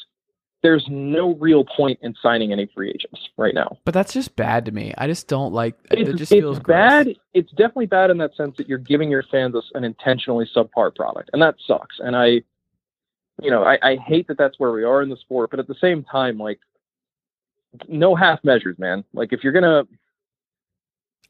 there's 0.63 0.85
no 0.91 1.35
real 1.37 1.65
point 1.65 1.99
in 2.03 2.15
signing 2.23 2.53
any 2.53 2.71
free 2.75 2.91
agents 2.91 3.19
right 3.39 3.55
now. 3.55 3.79
But 3.85 3.95
that's 3.95 4.13
just 4.13 4.37
bad 4.37 4.67
to 4.67 4.73
me. 4.73 4.93
I 4.99 5.07
just 5.07 5.27
don't 5.27 5.53
like. 5.55 5.75
It 5.91 6.01
It's, 6.01 6.11
just 6.19 6.33
it's 6.33 6.41
feels 6.41 6.59
bad. 6.61 7.07
gross. 7.07 7.17
It's 7.35 7.51
definitely 7.53 7.87
bad 7.87 8.11
in 8.11 8.19
that 8.19 8.35
sense 8.37 8.57
that 8.59 8.69
you're 8.69 8.79
giving 8.79 9.11
your 9.11 9.23
fans 9.31 9.55
a- 9.55 9.77
an 9.79 9.85
intentionally 9.85 10.49
subpar 10.55 10.95
product, 10.95 11.31
and 11.33 11.41
that 11.41 11.55
sucks. 11.67 11.97
And 11.99 12.15
I, 12.15 12.27
you 13.41 13.51
know, 13.51 13.63
I, 13.63 13.79
I 13.83 13.97
hate 13.97 14.29
that 14.29 14.37
that's 14.37 14.59
where 14.59 14.73
we 14.73 14.85
are 14.85 15.01
in 15.03 15.09
the 15.09 15.17
sport. 15.17 15.51
But 15.51 15.61
at 15.61 15.67
the 15.67 15.77
same 15.81 16.05
time, 16.05 16.37
like, 16.39 16.61
no 17.89 18.15
half 18.15 18.45
measures, 18.45 18.79
man. 18.79 19.05
Like, 19.15 19.33
if 19.33 19.43
you're 19.43 19.55
gonna, 19.55 19.85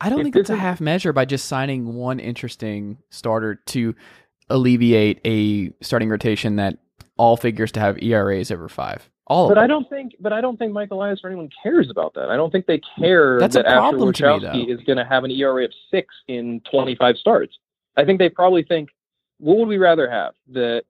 I 0.00 0.08
don't 0.08 0.22
think 0.24 0.34
it's 0.36 0.50
a 0.50 0.56
half 0.56 0.80
measure 0.80 1.12
by 1.12 1.24
just 1.24 1.44
signing 1.46 1.94
one 1.94 2.18
interesting 2.18 2.98
starter 3.10 3.56
to 3.66 3.94
alleviate 4.48 5.20
a 5.24 5.70
starting 5.84 6.08
rotation 6.08 6.56
that 6.56 6.78
all 7.16 7.36
figures 7.36 7.70
to 7.72 7.80
have 7.80 8.02
ERAs 8.02 8.50
over 8.50 8.68
five. 8.68 9.08
All 9.30 9.48
but 9.48 9.58
I 9.58 9.68
don't 9.68 9.88
think, 9.88 10.16
but 10.18 10.32
I 10.32 10.40
don't 10.40 10.58
think 10.58 10.72
Michael 10.72 10.98
Elias 10.98 11.20
or 11.22 11.30
anyone 11.30 11.48
cares 11.62 11.88
about 11.88 12.14
that. 12.14 12.30
I 12.30 12.36
don't 12.36 12.50
think 12.50 12.66
they 12.66 12.80
care 12.98 13.38
That's 13.38 13.54
that 13.54 13.64
Asher 13.64 13.78
problem 13.78 14.12
to 14.12 14.22
me, 14.22 14.28
Wojciechowski 14.28 14.66
though. 14.66 14.72
is 14.72 14.80
going 14.80 14.96
to 14.96 15.04
have 15.04 15.22
an 15.22 15.30
ERA 15.30 15.64
of 15.66 15.72
six 15.88 16.12
in 16.26 16.60
25 16.68 17.16
starts. 17.16 17.56
I 17.96 18.04
think 18.04 18.18
they 18.18 18.28
probably 18.28 18.64
think, 18.64 18.88
what 19.38 19.56
would 19.58 19.68
we 19.68 19.78
rather 19.78 20.10
have? 20.10 20.34
That 20.48 20.82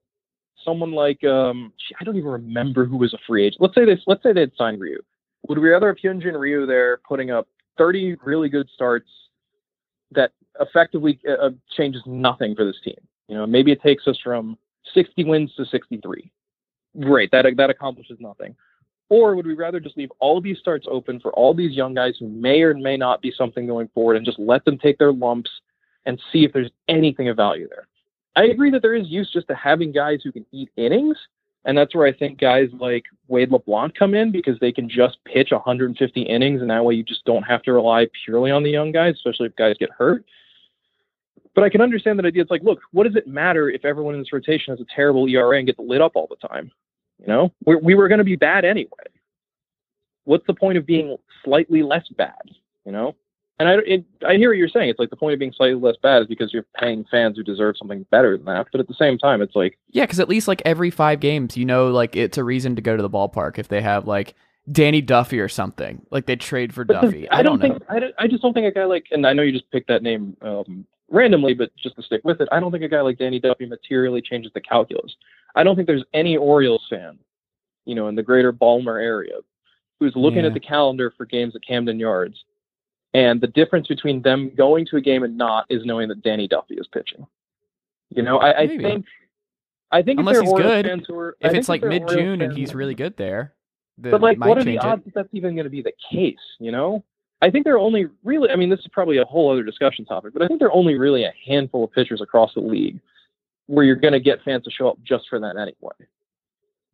someone 0.65 0.91
like, 0.91 1.23
um, 1.23 1.71
I 1.99 2.03
don't 2.03 2.15
even 2.15 2.31
remember 2.31 2.83
who 2.83 2.97
was 2.97 3.13
a 3.13 3.19
free 3.27 3.45
agent. 3.45 3.61
Let's 3.61 3.75
say 3.75 3.85
this. 3.85 3.99
Let's 4.07 4.23
say 4.23 4.33
they'd 4.33 4.51
signed 4.57 4.81
Ryu. 4.81 4.99
Would 5.47 5.59
we 5.59 5.69
rather 5.69 5.87
have 5.89 5.97
Hyunjin 5.97 6.33
Ryu 6.33 6.65
there 6.65 6.97
putting 7.07 7.29
up 7.29 7.47
30 7.77 8.15
really 8.23 8.49
good 8.49 8.67
starts 8.73 9.09
that 10.13 10.31
effectively 10.59 11.19
uh, 11.29 11.45
uh, 11.45 11.49
changes 11.77 12.01
nothing 12.07 12.55
for 12.55 12.65
this 12.65 12.77
team? 12.83 12.97
You 13.27 13.35
know, 13.35 13.45
maybe 13.45 13.71
it 13.71 13.83
takes 13.83 14.07
us 14.07 14.17
from 14.23 14.57
60 14.95 15.25
wins 15.25 15.53
to 15.57 15.65
63. 15.65 16.31
Great, 16.99 17.31
that 17.31 17.45
that 17.57 17.69
accomplishes 17.69 18.17
nothing. 18.19 18.55
Or 19.09 19.35
would 19.35 19.45
we 19.45 19.53
rather 19.53 19.79
just 19.79 19.97
leave 19.97 20.11
all 20.19 20.39
these 20.39 20.57
starts 20.57 20.87
open 20.89 21.19
for 21.19 21.33
all 21.33 21.53
these 21.53 21.75
young 21.75 21.93
guys 21.93 22.15
who 22.19 22.29
may 22.29 22.61
or 22.61 22.73
may 22.73 22.95
not 22.95 23.21
be 23.21 23.33
something 23.37 23.67
going 23.67 23.89
forward 23.93 24.15
and 24.15 24.25
just 24.25 24.39
let 24.39 24.63
them 24.63 24.77
take 24.77 24.97
their 24.97 25.11
lumps 25.11 25.49
and 26.05 26.21
see 26.31 26.45
if 26.45 26.53
there's 26.53 26.71
anything 26.87 27.27
of 27.27 27.35
value 27.35 27.67
there? 27.67 27.87
I 28.35 28.45
agree 28.45 28.71
that 28.71 28.81
there 28.81 28.95
is 28.95 29.09
use 29.09 29.29
just 29.31 29.47
to 29.49 29.55
having 29.55 29.91
guys 29.91 30.21
who 30.23 30.31
can 30.31 30.45
eat 30.51 30.69
innings. 30.77 31.17
And 31.65 31.77
that's 31.77 31.93
where 31.93 32.07
I 32.07 32.13
think 32.13 32.39
guys 32.39 32.69
like 32.79 33.03
Wade 33.27 33.51
LeBlanc 33.51 33.93
come 33.95 34.15
in 34.15 34.31
because 34.31 34.57
they 34.59 34.71
can 34.71 34.89
just 34.89 35.23
pitch 35.25 35.51
150 35.51 36.21
innings, 36.21 36.61
and 36.61 36.71
that 36.71 36.83
way 36.83 36.95
you 36.95 37.03
just 37.03 37.23
don't 37.25 37.43
have 37.43 37.61
to 37.63 37.73
rely 37.73 38.07
purely 38.25 38.49
on 38.49 38.63
the 38.63 38.71
young 38.71 38.91
guys, 38.91 39.13
especially 39.15 39.45
if 39.45 39.55
guys 39.57 39.75
get 39.79 39.91
hurt. 39.91 40.25
But 41.53 41.63
I 41.65 41.69
can 41.69 41.81
understand 41.81 42.17
that 42.19 42.25
idea. 42.25 42.41
It's 42.41 42.51
like, 42.51 42.63
look, 42.63 42.79
what 42.91 43.03
does 43.05 43.15
it 43.15 43.27
matter 43.27 43.69
if 43.69 43.83
everyone 43.83 44.13
in 44.15 44.21
this 44.21 44.31
rotation 44.31 44.71
has 44.71 44.79
a 44.79 44.85
terrible 44.95 45.27
ERA 45.27 45.57
and 45.57 45.67
gets 45.67 45.79
lit 45.79 46.01
up 46.01 46.13
all 46.15 46.27
the 46.29 46.47
time? 46.47 46.71
You 47.19 47.27
know, 47.27 47.51
we 47.65 47.75
we 47.75 47.95
were 47.95 48.07
going 48.07 48.19
to 48.19 48.23
be 48.23 48.35
bad 48.37 48.65
anyway. 48.65 48.89
What's 50.23 50.45
the 50.47 50.53
point 50.53 50.77
of 50.77 50.85
being 50.85 51.17
slightly 51.43 51.83
less 51.83 52.07
bad? 52.17 52.41
You 52.85 52.91
know, 52.91 53.15
and 53.59 53.67
I 53.69 53.73
it, 53.85 54.05
I 54.27 54.35
hear 54.35 54.49
what 54.49 54.57
you're 54.57 54.69
saying. 54.69 54.89
It's 54.89 54.99
like 54.99 55.09
the 55.09 55.15
point 55.15 55.33
of 55.33 55.39
being 55.39 55.53
slightly 55.53 55.79
less 55.79 55.97
bad 56.01 56.21
is 56.21 56.27
because 56.27 56.53
you're 56.53 56.65
paying 56.79 57.05
fans 57.11 57.37
who 57.37 57.43
deserve 57.43 57.75
something 57.77 58.05
better 58.11 58.37
than 58.37 58.45
that. 58.45 58.67
But 58.71 58.81
at 58.81 58.87
the 58.87 58.93
same 58.95 59.17
time, 59.17 59.41
it's 59.41 59.55
like 59.55 59.77
Yeah, 59.89 60.03
because 60.03 60.19
at 60.19 60.29
least 60.29 60.47
like 60.47 60.61
every 60.65 60.89
five 60.89 61.19
games, 61.19 61.57
you 61.57 61.65
know, 61.65 61.87
like 61.89 62.15
it's 62.15 62.37
a 62.37 62.43
reason 62.43 62.75
to 62.75 62.81
go 62.81 62.95
to 62.95 63.01
the 63.03 63.09
ballpark 63.09 63.59
if 63.59 63.67
they 63.67 63.81
have 63.81 64.07
like 64.07 64.35
Danny 64.71 65.01
Duffy 65.01 65.39
or 65.39 65.49
something. 65.49 66.03
Like 66.11 66.25
they 66.27 66.35
trade 66.35 66.73
for 66.73 66.85
But 66.85 67.01
the- 67.01 67.07
Duffy. 67.07 67.29
I, 67.29 67.43
don't, 67.43 67.59
know. 67.59 67.69
think 67.69 67.83
I, 67.89 67.99
don't- 67.99 68.15
I 68.17 68.27
just 68.27 68.41
don't 68.41 68.53
think 68.53 68.67
a 68.67 68.71
guy 68.71 68.85
like 68.85 69.05
and 69.11 69.27
I 69.27 69.33
know 69.33 69.43
you 69.43 69.51
just 69.51 69.69
picked 69.71 69.89
that 69.89 70.01
name 70.03 70.37
um, 70.41 70.85
randomly, 71.11 71.53
but 71.53 71.71
just 71.75 71.95
to 71.97 72.01
stick 72.01 72.21
with 72.23 72.41
it, 72.41 72.47
I 72.51 72.59
don't 72.59 72.71
think 72.71 72.83
a 72.83 72.87
guy 72.89 73.01
like 73.01 73.17
Danny 73.17 73.39
Duffy 73.39 73.65
materially 73.65 74.21
changes 74.21 74.51
the 74.53 74.61
calculus. 74.61 75.15
I 75.55 75.63
don't 75.63 75.75
think 75.75 75.87
there's 75.87 76.03
any 76.13 76.37
Orioles 76.37 76.85
fan, 76.89 77.19
you 77.85 77.93
know, 77.95 78.07
in 78.07 78.15
the 78.15 78.23
greater 78.23 78.51
Balmer 78.51 78.97
area 78.97 79.35
who's 79.99 80.15
looking 80.15 80.39
Yeah. 80.39 80.47
at 80.47 80.53
the 80.53 80.59
calendar 80.59 81.11
for 81.15 81.25
games 81.25 81.55
at 81.55 81.65
Camden 81.67 81.99
Yards, 81.99 82.43
and 83.13 83.39
the 83.41 83.47
difference 83.47 83.87
between 83.87 84.21
them 84.21 84.49
going 84.55 84.85
to 84.87 84.97
a 84.97 85.01
game 85.01 85.23
and 85.23 85.37
not 85.37 85.65
is 85.69 85.85
knowing 85.85 86.07
that 86.09 86.23
Danny 86.23 86.47
Duffy 86.47 86.75
is 86.75 86.87
pitching. 86.87 87.27
You 88.09 88.23
know, 88.23 88.39
I, 88.39 88.61
I 88.61 88.67
think 88.67 89.05
I 89.91 90.01
think 90.01 90.19
Unless 90.19 90.37
if 90.37 90.41
he's 90.43 90.51
Orioles 90.53 90.71
good. 90.83 91.09
are, 91.11 91.35
If 91.41 91.51
think 91.51 91.59
it's 91.59 91.69
like 91.69 91.83
mid 91.83 92.07
June 92.07 92.41
and 92.41 92.53
he's 92.57 92.73
really 92.73 92.95
good 92.95 93.15
there, 93.17 93.53
then 93.97 94.11
But 94.11 94.21
like, 94.21 94.37
might 94.37 94.47
what 94.47 94.57
are 94.57 94.63
the 94.63 94.75
it. 94.75 94.83
odds 94.83 95.03
that 95.05 95.13
that's 95.13 95.29
even 95.33 95.53
going 95.55 95.65
to 95.65 95.69
be 95.69 95.81
the 95.81 95.91
case? 96.11 96.39
You 96.59 96.71
know, 96.71 97.03
I 97.41 97.49
think 97.49 97.63
there 97.65 97.75
are 97.75 97.79
only 97.79 98.07
really. 98.23 98.49
I 98.49 98.55
mean, 98.55 98.69
this 98.69 98.79
is 98.81 98.87
probably 98.91 99.17
a 99.17 99.25
whole 99.25 99.51
other 99.51 99.63
discussion 99.63 100.05
topic, 100.05 100.33
but 100.33 100.41
I 100.41 100.47
think 100.47 100.59
there 100.59 100.67
are 100.69 100.73
only 100.73 100.95
really 100.95 101.23
a 101.23 101.33
handful 101.47 101.83
of 101.83 101.91
pitchers 101.91 102.21
across 102.21 102.53
the 102.53 102.59
league 102.61 102.99
where 103.67 103.85
you're 103.85 103.95
going 103.95 104.13
to 104.13 104.19
get 104.19 104.41
fans 104.43 104.63
to 104.65 104.71
show 104.71 104.89
up 104.89 104.97
just 105.03 105.25
for 105.29 105.39
that 105.39 105.55
anyway. 105.57 105.93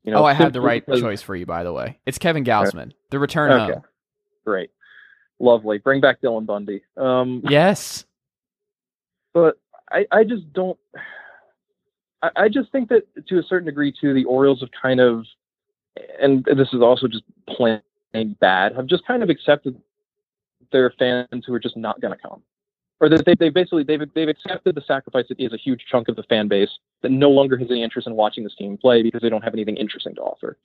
You 0.04 0.12
know, 0.14 0.20
oh, 0.20 0.26
I 0.26 0.34
have 0.34 0.54
the 0.54 0.62
right 0.62 0.86
because- 0.86 1.02
choice 1.02 1.22
for 1.22 1.36
you, 1.36 1.46
by 1.46 1.64
the 1.64 1.74
way. 1.74 2.00
It's 2.06 2.18
Kevin 2.18 2.46
Gausman, 2.46 2.94
the 3.10 3.20
return 3.20 3.52
Okay, 3.52 3.74
home. 3.74 3.84
great, 4.46 4.70
lovely. 5.40 5.80
Bring 5.80 6.00
back 6.02 6.22
Dylan 6.22 6.46
Bundy. 6.46 6.82
Um, 6.96 7.42
Yes. 7.50 8.06
but 9.34 9.60
I, 9.92 10.06
I 10.12 10.24
just 10.24 10.52
don't. 10.54 10.78
I, 12.22 12.30
I 12.36 12.50
just 12.50 12.72
think 12.72 12.90
that 12.90 13.04
to 13.28 13.40
a 13.40 13.44
certain 13.44 13.66
degree, 13.66 13.92
too, 14.00 14.14
the 14.14 14.24
Orioles 14.26 14.62
have 14.62 14.70
kind 14.82 15.00
of, 15.02 15.26
and 16.22 16.46
this 16.46 16.70
is 16.74 16.82
also 16.82 17.08
just 17.08 17.24
plain 17.50 17.82
bad, 18.40 18.76
have 18.76 18.86
just 18.88 19.06
kind 19.06 19.24
of 19.24 19.30
accepted 19.30 19.80
their 20.72 20.92
fans 20.98 21.44
who 21.46 21.54
are 21.54 21.60
just 21.60 21.78
not 21.78 22.00
going 22.02 22.14
to 22.16 22.22
come, 22.22 22.42
or 23.00 23.10
that 23.10 23.26
they 23.26 23.36
they 23.36 23.50
basically 23.50 23.84
they've 23.84 24.02
they've 24.14 24.30
accepted 24.30 24.76
the 24.76 24.82
sacrifice 24.88 25.26
that 25.30 25.40
is 25.40 25.54
a 25.54 25.58
huge 25.58 25.84
chunk 25.90 26.08
of 26.10 26.16
the 26.16 26.24
fan 26.24 26.48
base 26.48 26.70
that 27.02 27.12
no 27.12 27.30
longer 27.30 27.58
has 27.58 27.70
any 27.70 27.84
interest 27.84 28.08
in 28.08 28.16
watching 28.16 28.44
this 28.44 28.56
team 28.56 28.78
play 28.78 29.04
because 29.04 29.22
they 29.22 29.30
don't 29.30 29.44
have 29.44 29.54
anything 29.54 29.78
interesting 29.78 30.16
to 30.16 30.22
offer. 30.22 30.58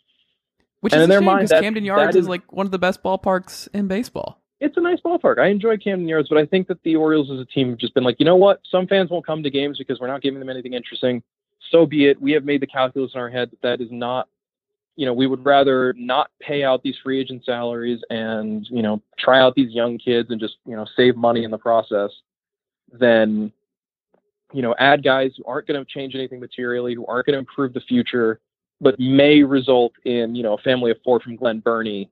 Which 0.80 0.92
And 0.92 1.00
is 1.00 1.04
in 1.04 1.10
their 1.10 1.20
shame 1.20 1.26
mind, 1.26 1.48
that- 1.48 1.62
Camden 1.62 1.84
Yards 1.84 2.16
is 2.16 2.24
is- 2.24 2.28
like 2.28 2.52
one 2.52 2.66
of 2.66 2.72
the 2.72 2.78
best 2.78 3.02
ballparks 3.02 3.68
in 3.72 3.86
baseball. 3.88 4.38
it's 4.60 4.76
a 4.76 4.80
nice 4.80 5.00
ballpark. 5.00 5.38
I 5.38 5.46
enjoy 5.48 5.76
Camden 5.76 6.06
Yards, 6.08 6.28
but 6.28 6.38
I 6.38 6.46
think 6.46 6.68
that 6.68 6.82
the 6.84 6.94
Orioles 6.96 7.30
as 7.30 7.38
a 7.40 7.44
team 7.44 7.70
have 7.70 7.78
just 7.78 7.94
been 7.94 8.04
like, 8.04 8.16
you 8.20 8.24
know 8.26 8.36
what? 8.36 8.60
Some 8.70 8.86
fans 8.86 9.10
won't 9.10 9.26
come 9.26 9.42
to 9.42 9.50
games 9.50 9.76
because 9.78 9.98
we're 10.00 10.06
not 10.06 10.22
giving 10.22 10.38
them 10.40 10.48
anything 10.48 10.72
interesting. 10.72 11.22
So 11.70 11.84
be 11.86 12.06
it. 12.06 12.20
We 12.20 12.32
have 12.32 12.44
made 12.44 12.60
the 12.62 12.66
calculus 12.66 13.12
in 13.14 13.20
our 13.20 13.28
head 13.30 13.50
that 13.50 13.62
that 13.62 13.80
is 13.80 13.90
not, 13.90 14.28
you 14.96 15.06
know, 15.06 15.12
we 15.12 15.26
would 15.26 15.44
rather 15.44 15.94
not 15.96 16.30
pay 16.40 16.64
out 16.64 16.82
these 16.82 16.96
free 17.02 17.18
agent 17.20 17.44
salaries 17.44 18.00
and, 18.10 18.66
you 18.70 18.82
know, 18.82 19.00
try 19.18 19.40
out 19.40 19.54
these 19.54 19.72
young 19.72 19.98
kids 19.98 20.30
and 20.30 20.38
just, 20.40 20.56
you 20.66 20.76
know, 20.76 20.86
save 20.96 21.16
money 21.16 21.44
in 21.44 21.50
the 21.50 21.58
process 21.58 22.10
than, 22.92 23.50
you 24.52 24.60
know, 24.60 24.74
add 24.78 25.02
guys 25.02 25.32
who 25.36 25.44
aren't 25.44 25.66
going 25.66 25.82
to 25.82 25.90
change 25.90 26.14
anything 26.14 26.40
materially, 26.40 26.94
who 26.94 27.06
aren't 27.06 27.26
going 27.26 27.34
to 27.34 27.38
improve 27.38 27.72
the 27.72 27.80
future, 27.80 28.40
but 28.80 28.98
may 29.00 29.42
result 29.42 29.92
in, 30.04 30.34
you 30.34 30.42
know, 30.42 30.54
a 30.54 30.58
family 30.58 30.90
of 30.90 30.98
four 31.02 31.20
from 31.20 31.36
Glen 31.36 31.60
Burnie 31.60 32.10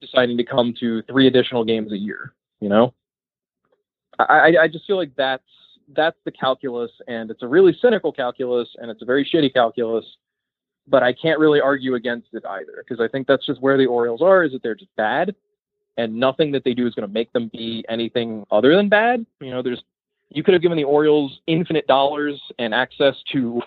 deciding 0.00 0.36
to 0.36 0.44
come 0.44 0.72
to 0.80 1.02
three 1.02 1.26
additional 1.26 1.64
games 1.64 1.92
a 1.92 1.98
year. 1.98 2.32
You 2.60 2.68
know, 2.68 2.94
I, 4.18 4.54
I- 4.60 4.68
just 4.68 4.86
feel 4.86 4.96
like 4.96 5.14
that's 5.16 5.42
that's 5.96 6.16
the 6.24 6.30
calculus, 6.30 6.92
and 7.08 7.30
it's 7.30 7.42
a 7.42 7.48
really 7.48 7.76
cynical 7.82 8.12
calculus, 8.12 8.68
and 8.78 8.90
it's 8.90 9.02
a 9.02 9.04
very 9.04 9.24
shitty 9.24 9.52
calculus. 9.52 10.04
But 10.90 11.02
I 11.02 11.12
can't 11.12 11.38
really 11.38 11.60
argue 11.60 11.94
against 11.94 12.28
it 12.32 12.44
either 12.44 12.84
because 12.86 13.00
I 13.00 13.08
think 13.08 13.26
that's 13.26 13.46
just 13.46 13.62
where 13.62 13.78
the 13.78 13.86
Orioles 13.86 14.22
are. 14.22 14.42
Is 14.42 14.52
that 14.52 14.62
they're 14.62 14.74
just 14.74 14.94
bad, 14.96 15.34
and 15.96 16.14
nothing 16.16 16.52
that 16.52 16.64
they 16.64 16.74
do 16.74 16.86
is 16.86 16.94
going 16.94 17.06
to 17.06 17.12
make 17.12 17.32
them 17.32 17.48
be 17.52 17.84
anything 17.88 18.44
other 18.50 18.76
than 18.76 18.88
bad. 18.88 19.24
You 19.40 19.50
know, 19.50 19.62
there's 19.62 19.82
you 20.30 20.42
could 20.42 20.54
have 20.54 20.62
given 20.62 20.76
the 20.76 20.84
Orioles 20.84 21.40
infinite 21.46 21.86
dollars 21.86 22.40
and 22.58 22.74
access 22.74 23.14
to 23.32 23.62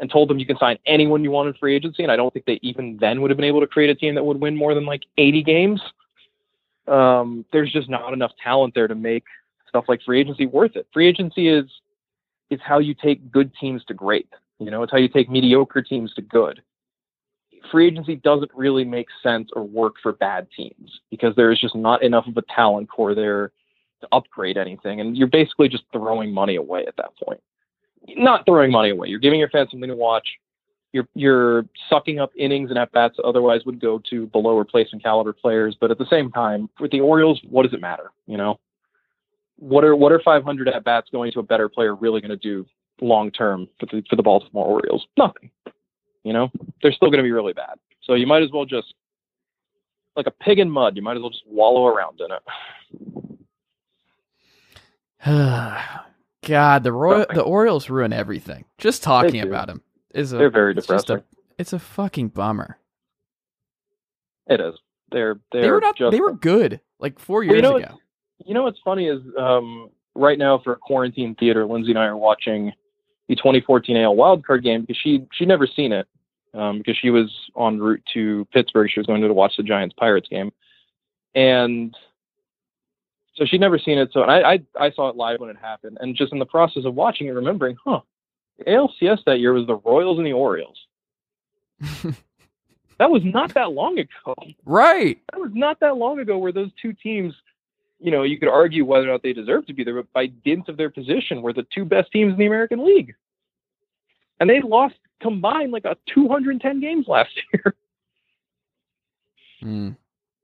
and 0.00 0.10
told 0.10 0.28
them 0.28 0.38
you 0.38 0.46
can 0.46 0.58
sign 0.58 0.78
anyone 0.86 1.24
you 1.24 1.30
want 1.30 1.48
in 1.48 1.54
free 1.54 1.74
agency, 1.74 2.02
and 2.02 2.12
I 2.12 2.16
don't 2.16 2.32
think 2.32 2.46
they 2.46 2.58
even 2.62 2.96
then 3.00 3.20
would 3.20 3.30
have 3.30 3.36
been 3.36 3.44
able 3.44 3.60
to 3.60 3.66
create 3.66 3.90
a 3.90 3.94
team 3.94 4.14
that 4.14 4.24
would 4.24 4.40
win 4.40 4.56
more 4.56 4.74
than 4.74 4.86
like 4.86 5.02
80 5.16 5.42
games. 5.42 5.82
Um, 6.86 7.44
there's 7.52 7.72
just 7.72 7.88
not 7.88 8.12
enough 8.12 8.32
talent 8.42 8.74
there 8.74 8.88
to 8.88 8.94
make 8.94 9.24
stuff 9.68 9.84
like 9.88 10.00
free 10.04 10.20
agency 10.20 10.46
worth 10.46 10.76
it. 10.76 10.86
Free 10.92 11.06
agency 11.06 11.48
is 11.48 11.66
is 12.50 12.60
how 12.64 12.78
you 12.78 12.94
take 12.94 13.30
good 13.30 13.52
teams 13.60 13.84
to 13.84 13.94
great. 13.94 14.28
You 14.58 14.70
know, 14.70 14.82
it's 14.82 14.92
how 14.92 14.98
you 14.98 15.08
take 15.08 15.30
mediocre 15.30 15.82
teams 15.82 16.12
to 16.14 16.22
good. 16.22 16.62
Free 17.70 17.88
agency 17.88 18.16
doesn't 18.16 18.50
really 18.54 18.84
make 18.84 19.08
sense 19.22 19.50
or 19.54 19.62
work 19.62 19.94
for 20.02 20.12
bad 20.12 20.48
teams 20.56 21.00
because 21.10 21.34
there 21.36 21.52
is 21.52 21.60
just 21.60 21.74
not 21.74 22.02
enough 22.02 22.26
of 22.26 22.36
a 22.36 22.42
talent 22.54 22.88
core 22.90 23.14
there 23.14 23.52
to 24.00 24.08
upgrade 24.12 24.56
anything, 24.56 25.00
and 25.00 25.16
you're 25.16 25.26
basically 25.26 25.68
just 25.68 25.84
throwing 25.92 26.32
money 26.32 26.56
away 26.56 26.86
at 26.86 26.96
that 26.96 27.10
point 27.22 27.40
not 28.16 28.44
throwing 28.46 28.70
money 28.70 28.90
away. 28.90 29.08
You're 29.08 29.18
giving 29.18 29.40
your 29.40 29.50
fans 29.50 29.70
something 29.70 29.88
to 29.88 29.96
watch. 29.96 30.26
You're 30.92 31.08
you're 31.14 31.66
sucking 31.90 32.18
up 32.18 32.30
innings 32.36 32.70
and 32.70 32.78
at 32.78 32.92
bats 32.92 33.16
that 33.18 33.24
otherwise 33.24 33.60
would 33.66 33.80
go 33.80 34.00
to 34.10 34.26
below 34.28 34.56
replacement 34.56 35.02
caliber 35.02 35.32
players. 35.32 35.76
But 35.78 35.90
at 35.90 35.98
the 35.98 36.06
same 36.08 36.30
time, 36.30 36.70
with 36.80 36.90
the 36.90 37.00
Orioles, 37.00 37.40
what 37.48 37.64
does 37.64 37.74
it 37.74 37.80
matter? 37.80 38.10
You 38.26 38.38
know, 38.38 38.58
what 39.56 39.84
are 39.84 39.94
what 39.94 40.12
are 40.12 40.20
500 40.24 40.68
at 40.68 40.84
bats 40.84 41.08
going 41.12 41.32
to 41.32 41.40
a 41.40 41.42
better 41.42 41.68
player 41.68 41.94
really 41.94 42.20
going 42.20 42.30
to 42.30 42.36
do 42.36 42.64
long 43.00 43.30
term 43.30 43.68
for 43.78 43.86
the 43.86 44.02
for 44.08 44.16
the 44.16 44.22
Baltimore 44.22 44.66
Orioles? 44.66 45.06
Nothing. 45.16 45.50
You 46.24 46.32
know, 46.32 46.50
they're 46.82 46.92
still 46.92 47.08
going 47.08 47.18
to 47.18 47.22
be 47.24 47.32
really 47.32 47.52
bad. 47.52 47.78
So 48.02 48.14
you 48.14 48.26
might 48.26 48.42
as 48.42 48.50
well 48.52 48.64
just 48.64 48.92
like 50.16 50.26
a 50.26 50.30
pig 50.30 50.58
in 50.58 50.70
mud. 50.70 50.96
You 50.96 51.02
might 51.02 51.16
as 51.16 51.20
well 51.20 51.30
just 51.30 51.44
wallow 51.46 51.86
around 51.86 52.20
in 52.20 52.32
it. 52.32 52.42
God, 56.46 56.82
the 56.84 56.92
Roy- 56.92 57.24
the 57.32 57.42
Orioles 57.42 57.90
ruin 57.90 58.12
everything. 58.12 58.64
Just 58.78 59.02
talking 59.02 59.40
about 59.40 59.66
them 59.66 59.82
is 60.14 60.32
a 60.32 60.38
They're 60.38 60.50
very 60.50 60.72
it's 60.76 60.86
depressing. 60.86 61.16
a 61.18 61.24
it's 61.58 61.72
a 61.72 61.78
fucking 61.78 62.28
bummer. 62.28 62.78
It 64.46 64.60
is. 64.60 64.74
They're 65.10 65.40
they're 65.52 65.62
They 65.62 65.70
were 65.70 65.80
not 65.80 65.96
just 65.96 66.12
they 66.12 66.20
were 66.20 66.32
good 66.32 66.80
like 67.00 67.18
4 67.18 67.38
Well, 67.40 67.44
years 67.46 67.56
you 67.56 67.62
know 67.62 67.76
ago. 67.76 68.00
You 68.44 68.54
know 68.54 68.62
what's 68.62 68.78
funny 68.84 69.08
is 69.08 69.20
um, 69.38 69.90
right 70.14 70.38
now 70.38 70.58
for 70.62 70.76
quarantine 70.76 71.34
theater, 71.34 71.66
Lindsay 71.66 71.90
and 71.90 71.98
I 71.98 72.04
are 72.06 72.16
watching 72.16 72.72
the 73.28 73.36
2014 73.36 73.96
AL 73.96 74.16
wildcard 74.16 74.62
game 74.62 74.82
because 74.82 74.96
she 74.96 75.26
she'd 75.32 75.48
never 75.48 75.66
seen 75.66 75.92
it 75.92 76.06
um, 76.54 76.78
because 76.78 76.96
she 76.96 77.10
was 77.10 77.30
en 77.58 77.78
route 77.78 78.02
to 78.14 78.46
Pittsburgh. 78.52 78.90
She 78.90 79.00
was 79.00 79.06
going 79.06 79.20
to 79.20 79.32
watch 79.32 79.56
the 79.56 79.62
Giants 79.62 79.94
Pirates 79.98 80.28
game, 80.28 80.52
and 81.34 81.94
so 83.34 83.44
she'd 83.44 83.60
never 83.60 83.78
seen 83.78 83.98
it. 83.98 84.10
So 84.12 84.22
and 84.22 84.30
I, 84.30 84.52
I 84.52 84.86
I 84.86 84.90
saw 84.92 85.08
it 85.08 85.16
live 85.16 85.40
when 85.40 85.50
it 85.50 85.56
happened, 85.60 85.98
and 86.00 86.16
just 86.16 86.32
in 86.32 86.38
the 86.38 86.46
process 86.46 86.84
of 86.84 86.94
watching 86.94 87.26
it, 87.26 87.32
remembering, 87.32 87.76
huh, 87.84 88.00
the 88.58 88.64
ALCS 88.64 89.24
that 89.26 89.40
year 89.40 89.52
was 89.52 89.66
the 89.66 89.76
Royals 89.76 90.18
and 90.18 90.26
the 90.26 90.32
Orioles. 90.32 90.78
That 92.98 93.10
was 93.10 93.22
not 93.24 93.54
that 93.54 93.72
long 93.72 93.98
ago 93.98 94.34
right. 94.64 95.18
that 95.30 95.40
was 95.40 95.52
not 95.54 95.80
that 95.80 95.96
long 95.96 96.18
ago 96.18 96.36
where 96.36 96.52
those 96.52 96.70
two 96.82 96.92
teams, 96.92 97.32
you 98.00 98.10
know, 98.10 98.22
you 98.22 98.38
could 98.38 98.48
argue 98.48 98.84
whether 98.84 99.08
or 99.08 99.12
not 99.12 99.22
they 99.22 99.32
deserve 99.32 99.66
to 99.66 99.72
be 99.72 99.84
there, 99.84 99.94
but 99.94 100.12
by 100.12 100.26
dint 100.26 100.68
of 100.68 100.76
their 100.76 100.90
position, 100.90 101.42
were 101.42 101.52
the 101.52 101.66
two 101.74 101.84
best 101.84 102.12
teams 102.12 102.32
in 102.32 102.38
the 102.38 102.46
American 102.46 102.84
League. 102.84 103.14
And 104.40 104.48
they 104.48 104.60
lost 104.60 104.94
combined 105.20 105.72
like 105.72 105.84
a 105.84 105.96
210 106.14 106.80
games 106.80 107.06
last 107.08 107.30
year. 107.52 107.74
Mm. 109.62 109.96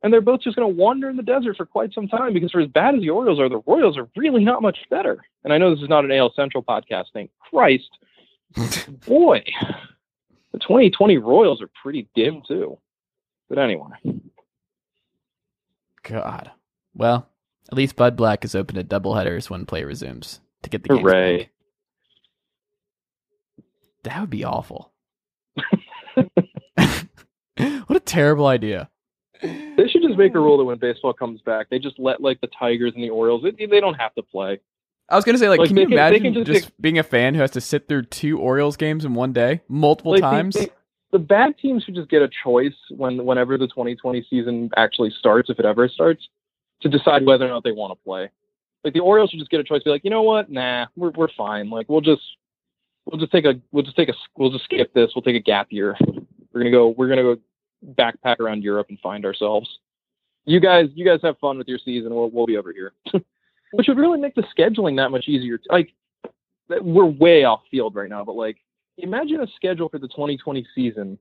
And 0.03 0.13
they're 0.13 0.21
both 0.21 0.43
just 0.43 0.57
going 0.57 0.69
to 0.69 0.77
wander 0.77 1.09
in 1.09 1.17
the 1.17 1.23
desert 1.23 1.57
for 1.57 1.65
quite 1.65 1.95
some 1.95 2.09
time 2.09 2.35
because 2.35 2.51
for 2.51 2.61
as 2.61 2.69
bad 2.69 2.95
as 2.95 3.01
the 3.01 3.11
Orioles 3.11 3.41
are, 3.41 3.49
the 3.49 3.63
Royals 3.67 3.97
are 3.97 4.09
really 4.17 4.45
not 4.45 4.61
much 4.61 4.79
better. 4.91 5.25
And 5.45 5.53
I 5.53 5.59
know 5.59 5.71
this 5.71 5.83
is 5.83 5.89
not 5.89 6.05
an 6.05 6.13
AL 6.13 6.35
Central 6.35 6.63
podcast 6.63 7.13
thing. 7.13 7.29
Christ, 7.39 7.89
boy, 9.07 9.43
the 10.53 10.59
2020 10.59 11.19
Royals 11.19 11.63
are 11.63 11.71
pretty 11.81 12.09
dim 12.15 12.43
too. 12.47 12.79
But 13.49 13.59
anyway, 13.59 13.91
God. 16.03 16.51
Well, 16.95 17.29
at 17.71 17.75
least 17.77 17.97
Bud 17.97 18.17
Black 18.17 18.43
has 18.43 18.55
opened 18.55 18.79
a 18.79 18.85
doubleheaders 18.85 19.49
when 19.51 19.67
play 19.67 19.85
resumes 19.85 20.41
to 20.63 20.71
get 20.71 20.83
the 20.83 20.91
games 20.91 21.01
hooray. 21.03 21.39
back. 21.39 21.51
That 24.05 24.21
would 24.21 24.31
be 24.31 24.45
awful. 24.45 24.93
what 26.17 27.97
a 27.97 28.01
terrible 28.01 28.47
idea. 28.47 28.91
They 29.43 29.89
should 29.89 30.03
just 30.03 30.17
make 30.17 30.35
a 30.35 30.39
rule 30.39 30.59
that 30.59 30.65
when 30.65 30.79
baseball 30.79 31.13
comes 31.13 31.41
back, 31.43 31.69
they 31.71 31.79
just 31.79 31.99
let 31.99 32.21
like 32.21 32.41
the 32.41 32.49
Tigers 32.59 32.93
and 32.95 33.03
the 33.03 33.11
Orioles. 33.11 33.43
They, 33.43 33.67
they 33.67 33.81
don't 33.81 33.95
have 33.95 34.15
to 34.15 34.23
play. 34.23 34.61
I 35.09 35.17
was 35.17 35.25
gonna 35.25 35.37
say, 35.39 35.49
like, 35.51 35.59
Like, 35.61 35.69
can 35.69 35.77
you 35.77 35.85
can- 35.87 35.93
imagine 35.93 36.23
can 36.23 36.45
just, 36.45 36.47
just 36.65 36.81
being 36.81 36.99
a 36.99 37.03
fan 37.03 37.35
who 37.35 37.41
has 37.41 37.51
to 37.53 37.61
sit 37.61 37.89
through 37.89 38.05
two 38.05 38.39
Orioles 38.39 38.77
games 38.77 39.05
in 39.05 39.13
one 39.15 39.33
day, 39.35 39.61
multiple 39.69 40.13
Like, 40.13 40.21
they- 40.23 40.27
times? 40.27 40.55
they- 40.55 40.71
the 41.13 41.19
bad 41.19 41.57
teams 41.59 41.85
should 41.85 41.95
just 41.95 42.09
get 42.11 42.23
a 42.23 42.31
choice 42.43 42.75
when 42.91 43.25
whenever 43.25 43.57
the 43.57 43.69
2020 43.69 44.27
season 44.29 44.71
actually 44.77 45.11
starts, 45.11 45.49
if 45.51 45.59
it 45.61 45.65
ever 45.65 45.89
starts, 45.89 46.27
to 46.85 46.89
decide 46.91 47.25
whether 47.25 47.47
or 47.47 47.49
not 47.49 47.65
they 47.65 47.73
want 47.73 47.99
to 47.99 48.05
play. 48.05 48.31
Like 48.85 48.93
the 48.93 49.01
Orioles 49.01 49.31
should 49.31 49.41
just 49.41 49.51
get 49.51 49.61
a 49.61 49.65
choice. 49.65 49.83
Be 49.83 49.91
like, 49.91 50.05
you 50.05 50.11
know 50.11 50.23
what? 50.23 50.51
Nah, 50.51 50.87
we're 50.95 51.11
we're 51.11 51.33
fine. 51.37 51.71
Like 51.71 51.89
we'll 51.89 52.03
just 52.03 52.23
we'll 53.07 53.19
just 53.19 53.33
take 53.33 53.47
a 53.47 53.55
we'll 53.73 53.83
just 53.83 53.97
take 53.97 54.11
a 54.11 54.15
we'll 54.37 54.51
just 54.51 54.65
skip 54.65 54.93
this. 54.93 55.13
We'll 55.15 55.23
take 55.23 55.37
a 55.37 55.41
gap 55.41 55.69
year. 55.71 55.97
We're 56.53 56.61
gonna 56.61 56.71
go 56.71 56.95
we're 56.97 57.09
gonna 57.09 57.23
go 57.23 57.37
backpack 57.95 58.41
around 58.41 58.63
Europe 58.63 58.89
and 58.91 58.99
find 59.01 59.25
ourselves. 59.25 59.79
You 60.45 60.61
guys 60.61 60.91
you 60.95 61.07
guys 61.07 61.21
have 61.23 61.39
fun 61.39 61.57
with 61.57 61.67
your 61.67 61.79
season. 61.83 62.15
We'll 62.15 62.31
we'll 62.31 62.47
be 62.47 62.59
over 62.59 62.73
here. 62.73 62.93
Which 63.73 63.89
would 63.89 63.99
really 63.99 64.21
make 64.21 64.35
the 64.35 64.45
scheduling 64.57 64.97
that 64.99 65.11
much 65.11 65.27
easier. 65.27 65.59
Like 65.71 65.95
we're 66.69 67.07
way 67.07 67.45
off 67.45 67.63
field 67.71 67.95
right 67.95 68.11
now, 68.11 68.23
but 68.23 68.37
like 68.37 68.59
imagine 68.99 69.41
a 69.41 69.47
schedule 69.57 69.89
for 69.89 69.99
the 69.99 70.09
2020 70.09 70.67
season 70.75 71.19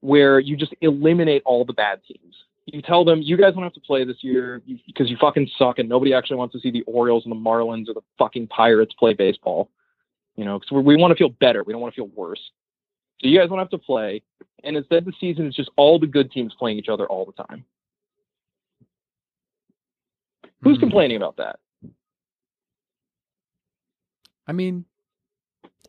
where 0.00 0.40
you 0.40 0.56
just 0.56 0.74
eliminate 0.80 1.42
all 1.46 1.64
the 1.64 1.72
bad 1.72 2.00
teams. 2.04 2.34
You 2.66 2.82
tell 2.82 3.04
them 3.04 3.22
you 3.22 3.36
guys 3.36 3.54
don't 3.54 3.62
have 3.62 3.72
to 3.74 3.80
play 3.80 4.04
this 4.04 4.22
year 4.22 4.60
because 4.86 5.08
you 5.08 5.16
fucking 5.20 5.48
suck 5.56 5.78
and 5.78 5.88
nobody 5.88 6.12
actually 6.12 6.36
wants 6.36 6.52
to 6.54 6.60
see 6.60 6.70
the 6.72 6.82
Orioles 6.82 7.24
and 7.24 7.30
the 7.30 7.36
Marlins 7.36 7.88
or 7.88 7.94
the 7.94 8.02
fucking 8.18 8.48
Pirates 8.48 8.92
play 8.98 9.14
baseball. 9.14 9.70
You 10.34 10.44
know, 10.44 10.58
because 10.58 10.82
we 10.84 10.96
want 10.96 11.12
to 11.12 11.16
feel 11.16 11.28
better. 11.30 11.62
We 11.62 11.72
don't 11.72 11.80
want 11.80 11.94
to 11.94 11.96
feel 12.00 12.10
worse. 12.14 12.40
So 13.22 13.28
you 13.28 13.38
guys 13.38 13.48
don't 13.48 13.58
have 13.58 13.70
to 13.70 13.78
play, 13.78 14.20
and 14.64 14.76
instead 14.76 15.06
the 15.06 15.12
season 15.18 15.46
is 15.46 15.54
just 15.54 15.70
all 15.76 15.98
the 15.98 16.06
good 16.06 16.30
teams 16.30 16.52
playing 16.58 16.76
each 16.76 16.88
other 16.90 17.06
all 17.06 17.24
the 17.24 17.32
time. 17.44 17.64
Who's 20.62 20.76
Hmm. 20.76 20.80
complaining 20.80 21.16
about 21.16 21.36
that? 21.36 21.58
I 24.46 24.52
mean, 24.52 24.84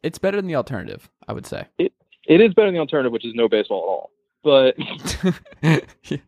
it's 0.03 0.17
better 0.19 0.37
than 0.37 0.47
the 0.47 0.55
alternative, 0.55 1.09
I 1.27 1.33
would 1.33 1.45
say. 1.45 1.65
It 1.77 1.91
It 2.27 2.39
is 2.39 2.53
better 2.53 2.67
than 2.67 2.75
the 2.75 2.79
alternative, 2.79 3.11
which 3.11 3.25
is 3.25 3.33
no 3.35 3.49
baseball 3.49 3.83
at 3.83 3.87
all. 3.87 4.11
But 4.43 5.81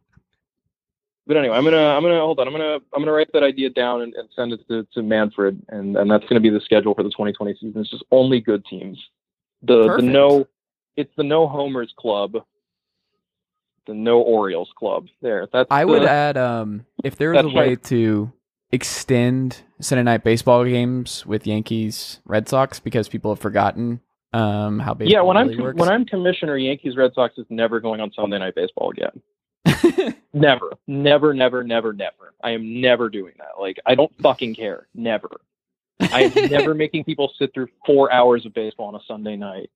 but 1.30 1.38
anyway, 1.38 1.56
I'm 1.56 1.64
gonna 1.64 1.78
I'm 1.78 2.02
gonna 2.02 2.20
hold 2.20 2.40
on. 2.40 2.48
I'm 2.48 2.54
gonna 2.54 2.80
I'm 2.92 3.02
gonna 3.02 3.12
write 3.12 3.32
that 3.34 3.44
idea 3.44 3.70
down 3.70 4.02
and, 4.02 4.16
and 4.16 4.28
send 4.36 4.52
it 4.52 4.68
to, 4.68 4.84
to 4.96 5.04
Manfred, 5.04 5.64
and 5.70 5.96
and 5.96 6.10
that's 6.10 6.26
gonna 6.26 6.42
be 6.42 6.50
the 6.50 6.60
schedule 6.60 6.96
for 6.96 7.04
the 7.04 7.12
2020 7.12 7.54
season. 7.54 7.80
It's 7.80 7.92
just 7.92 8.04
only 8.10 8.42
good 8.42 8.66
teams. 8.66 8.98
The 9.62 9.84
Perfect. 9.84 10.08
the 10.08 10.12
no, 10.12 10.48
it's 10.98 11.12
the 11.18 11.24
no 11.24 11.48
homers 11.48 11.94
club. 12.00 12.34
The 13.86 13.94
no 13.94 14.22
Orioles 14.22 14.72
club. 14.76 15.06
There. 15.22 15.48
That's 15.54 15.68
I 15.70 15.86
would 15.86 16.04
add 16.04 16.36
um 16.36 16.88
if 17.04 17.16
there 17.16 17.30
was 17.30 17.46
a 17.46 17.50
way 17.50 17.70
right. 17.70 17.84
to 17.84 18.34
extend 18.72 19.62
Sunday 19.82 20.04
night 20.04 20.24
baseball 20.24 20.66
games 20.66 21.28
with 21.28 21.46
Yankees 21.46 22.22
Red 22.26 22.50
Sox 22.50 22.80
because 22.80 23.08
people 23.08 23.30
have 23.30 23.40
forgotten 23.40 24.02
um 24.34 24.80
how 24.80 24.96
baseball 24.96 25.14
yeah. 25.14 25.22
When 25.22 25.38
really 25.38 25.54
I'm 25.54 25.62
works. 25.62 25.80
when 25.80 25.90
I'm 25.90 26.06
commissioner, 26.06 26.58
Yankees 26.58 26.98
Red 26.98 27.12
Sox 27.14 27.38
is 27.38 27.46
never 27.52 27.80
going 27.80 28.02
on 28.02 28.12
Sunday 28.14 28.40
Night 28.40 28.56
Baseball 28.56 28.90
again. 28.90 29.22
Never, 30.34 30.74
never, 30.88 31.34
never, 31.34 31.64
never, 31.64 31.92
never. 31.92 32.34
I 32.44 32.52
am 32.52 32.82
never 32.82 33.10
doing 33.10 33.34
that. 33.40 33.60
Like, 33.60 33.80
I 33.86 33.96
don't 33.96 34.12
fucking 34.22 34.56
care. 34.56 34.88
Never. 34.94 35.30
I 36.00 36.24
am 36.24 36.52
never 36.52 36.74
making 36.76 37.04
people 37.04 37.32
sit 37.40 37.54
through 37.54 37.68
four 37.86 38.12
hours 38.12 38.46
of 38.46 38.54
baseball 38.54 38.88
on 38.88 38.96
a 38.96 39.04
Sunday 39.08 39.36
night 39.36 39.72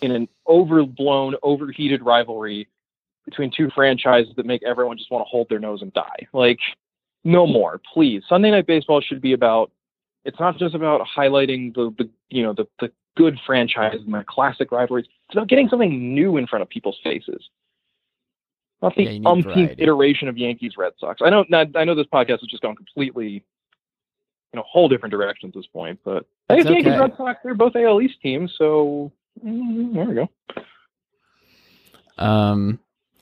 in 0.00 0.10
an 0.10 0.26
overblown, 0.48 1.36
overheated 1.42 2.02
rivalry 2.02 2.66
between 3.26 3.50
two 3.54 3.70
franchises 3.74 4.32
that 4.36 4.46
make 4.46 4.62
everyone 4.62 4.96
just 4.96 5.10
want 5.10 5.22
to 5.22 5.28
hold 5.28 5.48
their 5.50 5.58
nose 5.58 5.82
and 5.82 5.92
die. 5.92 6.26
Like, 6.32 6.58
no 7.22 7.46
more, 7.46 7.80
please. 7.92 8.22
Sunday 8.28 8.50
night 8.50 8.66
baseball 8.66 9.00
should 9.00 9.20
be 9.20 9.32
about. 9.32 9.70
It's 10.24 10.40
not 10.40 10.58
just 10.58 10.74
about 10.74 11.06
highlighting 11.06 11.74
the, 11.74 11.94
the 11.98 12.08
you 12.30 12.42
know 12.42 12.54
the 12.54 12.66
the 12.80 12.90
good 13.16 13.38
franchises 13.46 14.00
and 14.04 14.14
the 14.14 14.24
classic 14.26 14.72
rivalries. 14.72 15.06
It's 15.28 15.36
about 15.36 15.48
getting 15.48 15.68
something 15.68 16.14
new 16.14 16.36
in 16.38 16.46
front 16.46 16.62
of 16.62 16.68
people's 16.68 16.98
faces. 17.04 17.48
Not 18.84 18.96
the 18.96 19.04
Yeah, 19.04 19.28
umpteenth 19.30 19.72
iteration 19.78 20.28
of 20.28 20.36
Yankees 20.36 20.72
Red 20.76 20.92
Sox. 21.00 21.22
I 21.24 21.30
know 21.30 21.44
not, 21.48 21.74
I 21.74 21.84
know 21.84 21.94
this 21.94 22.06
podcast 22.12 22.40
has 22.40 22.48
just 22.50 22.62
gone 22.62 22.76
completely 22.76 23.28
you 23.28 23.42
know 24.56 24.62
whole 24.66 24.88
different 24.88 25.10
direction 25.10 25.48
at 25.48 25.54
this 25.54 25.66
point, 25.66 25.98
but 26.04 26.26
I 26.50 26.54
It's 26.56 26.64
think 26.64 26.84
Yankees. 26.84 27.00
Red 27.00 27.16
Sox 27.16 27.40
they're 27.42 27.54
both 27.54 27.74
AL 27.76 28.02
East 28.02 28.20
teams, 28.22 28.52
so 28.58 29.10
mm, 29.44 29.94
there 29.94 30.04
we 30.04 30.14
go. 30.14 30.28
um 32.18 32.78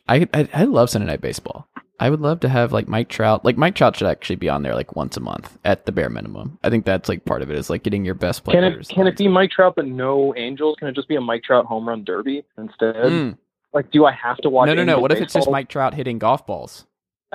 I, 0.08 0.28
I 0.34 0.48
I 0.52 0.64
love 0.64 0.90
Sunday 0.90 1.06
night 1.06 1.20
baseball. 1.20 1.68
I 2.00 2.10
would 2.10 2.20
love 2.20 2.40
to 2.40 2.48
have 2.48 2.72
like 2.72 2.88
Mike 2.88 3.08
Trout. 3.08 3.44
Like 3.44 3.56
Mike 3.56 3.76
Trout 3.76 3.96
should 3.96 4.08
actually 4.08 4.34
be 4.36 4.48
on 4.48 4.62
there 4.62 4.74
like 4.74 4.96
once 4.96 5.16
a 5.16 5.20
month 5.20 5.56
at 5.64 5.86
the 5.86 5.92
bare 5.92 6.10
minimum. 6.10 6.58
I 6.64 6.70
think 6.70 6.84
that's 6.84 7.08
like 7.08 7.24
part 7.24 7.42
of 7.42 7.50
it 7.52 7.56
is 7.56 7.70
like 7.70 7.84
getting 7.84 8.04
your 8.04 8.16
best 8.16 8.44
Can 8.44 8.52
players. 8.64 8.90
it 8.90 8.94
can 8.94 9.06
it 9.06 9.16
be 9.16 9.28
Mike 9.28 9.52
Trout 9.52 9.74
but 9.76 9.86
no 9.86 10.34
Angels? 10.36 10.74
Can 10.80 10.88
it 10.88 10.96
just 10.96 11.06
be 11.06 11.14
a 11.14 11.20
Mike 11.20 11.44
Trout 11.44 11.66
home 11.66 11.88
run 11.88 12.02
derby 12.02 12.42
instead? 12.58 12.96
Mm. 12.96 13.38
Like, 13.72 13.90
do 13.90 14.04
I 14.04 14.12
have 14.12 14.36
to 14.38 14.50
watch? 14.50 14.66
No, 14.66 14.74
no, 14.74 14.84
no. 14.84 14.98
What 14.98 15.12
if 15.12 15.20
it's 15.20 15.32
just? 15.32 15.50
Mike 15.50 15.68
Trout 15.68 15.94
hitting 15.94 16.18
golf 16.18 16.46
balls? 16.46 16.86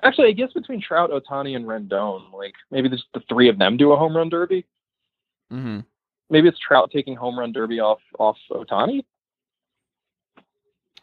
Actually, 0.03 0.27
I 0.27 0.31
guess 0.33 0.53
between 0.53 0.81
Trout, 0.81 1.09
Ohtani, 1.09 1.55
and 1.55 1.65
Rendon, 1.65 2.31
like 2.31 2.53
maybe 2.69 2.89
just 2.89 3.05
the 3.13 3.21
three 3.27 3.49
of 3.49 3.57
them 3.57 3.77
do 3.77 3.91
a 3.91 3.97
home 3.97 4.15
run 4.15 4.29
derby. 4.29 4.65
Mm-hmm. 5.51 5.79
Maybe 6.29 6.47
it's 6.47 6.59
Trout 6.59 6.91
taking 6.91 7.15
home 7.15 7.39
run 7.39 7.51
derby 7.51 7.79
off 7.79 7.99
off 8.19 8.38
Ohtani. 8.51 9.03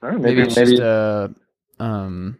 Know, 0.03 0.11
Maybe, 0.11 0.23
maybe 0.23 0.43
it's 0.43 0.57
maybe 0.57 0.71
just 0.73 0.83
a 0.83 1.35
um, 1.81 2.39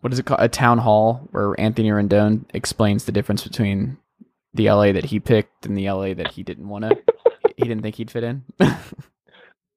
what 0.00 0.12
is 0.12 0.18
it 0.18 0.26
called? 0.26 0.40
A 0.40 0.48
town 0.48 0.78
hall 0.78 1.28
where 1.30 1.58
Anthony 1.60 1.90
Rendon 1.90 2.44
explains 2.54 3.04
the 3.04 3.12
difference 3.12 3.44
between 3.44 3.98
the 4.54 4.70
LA 4.70 4.92
that 4.92 5.04
he 5.04 5.20
picked 5.20 5.66
and 5.66 5.76
the 5.76 5.90
LA 5.90 6.14
that 6.14 6.32
he 6.32 6.42
didn't 6.42 6.68
want 6.68 6.84
to. 6.84 6.96
he 7.56 7.64
didn't 7.64 7.82
think 7.82 7.96
he'd 7.96 8.10
fit 8.10 8.24
in. 8.24 8.44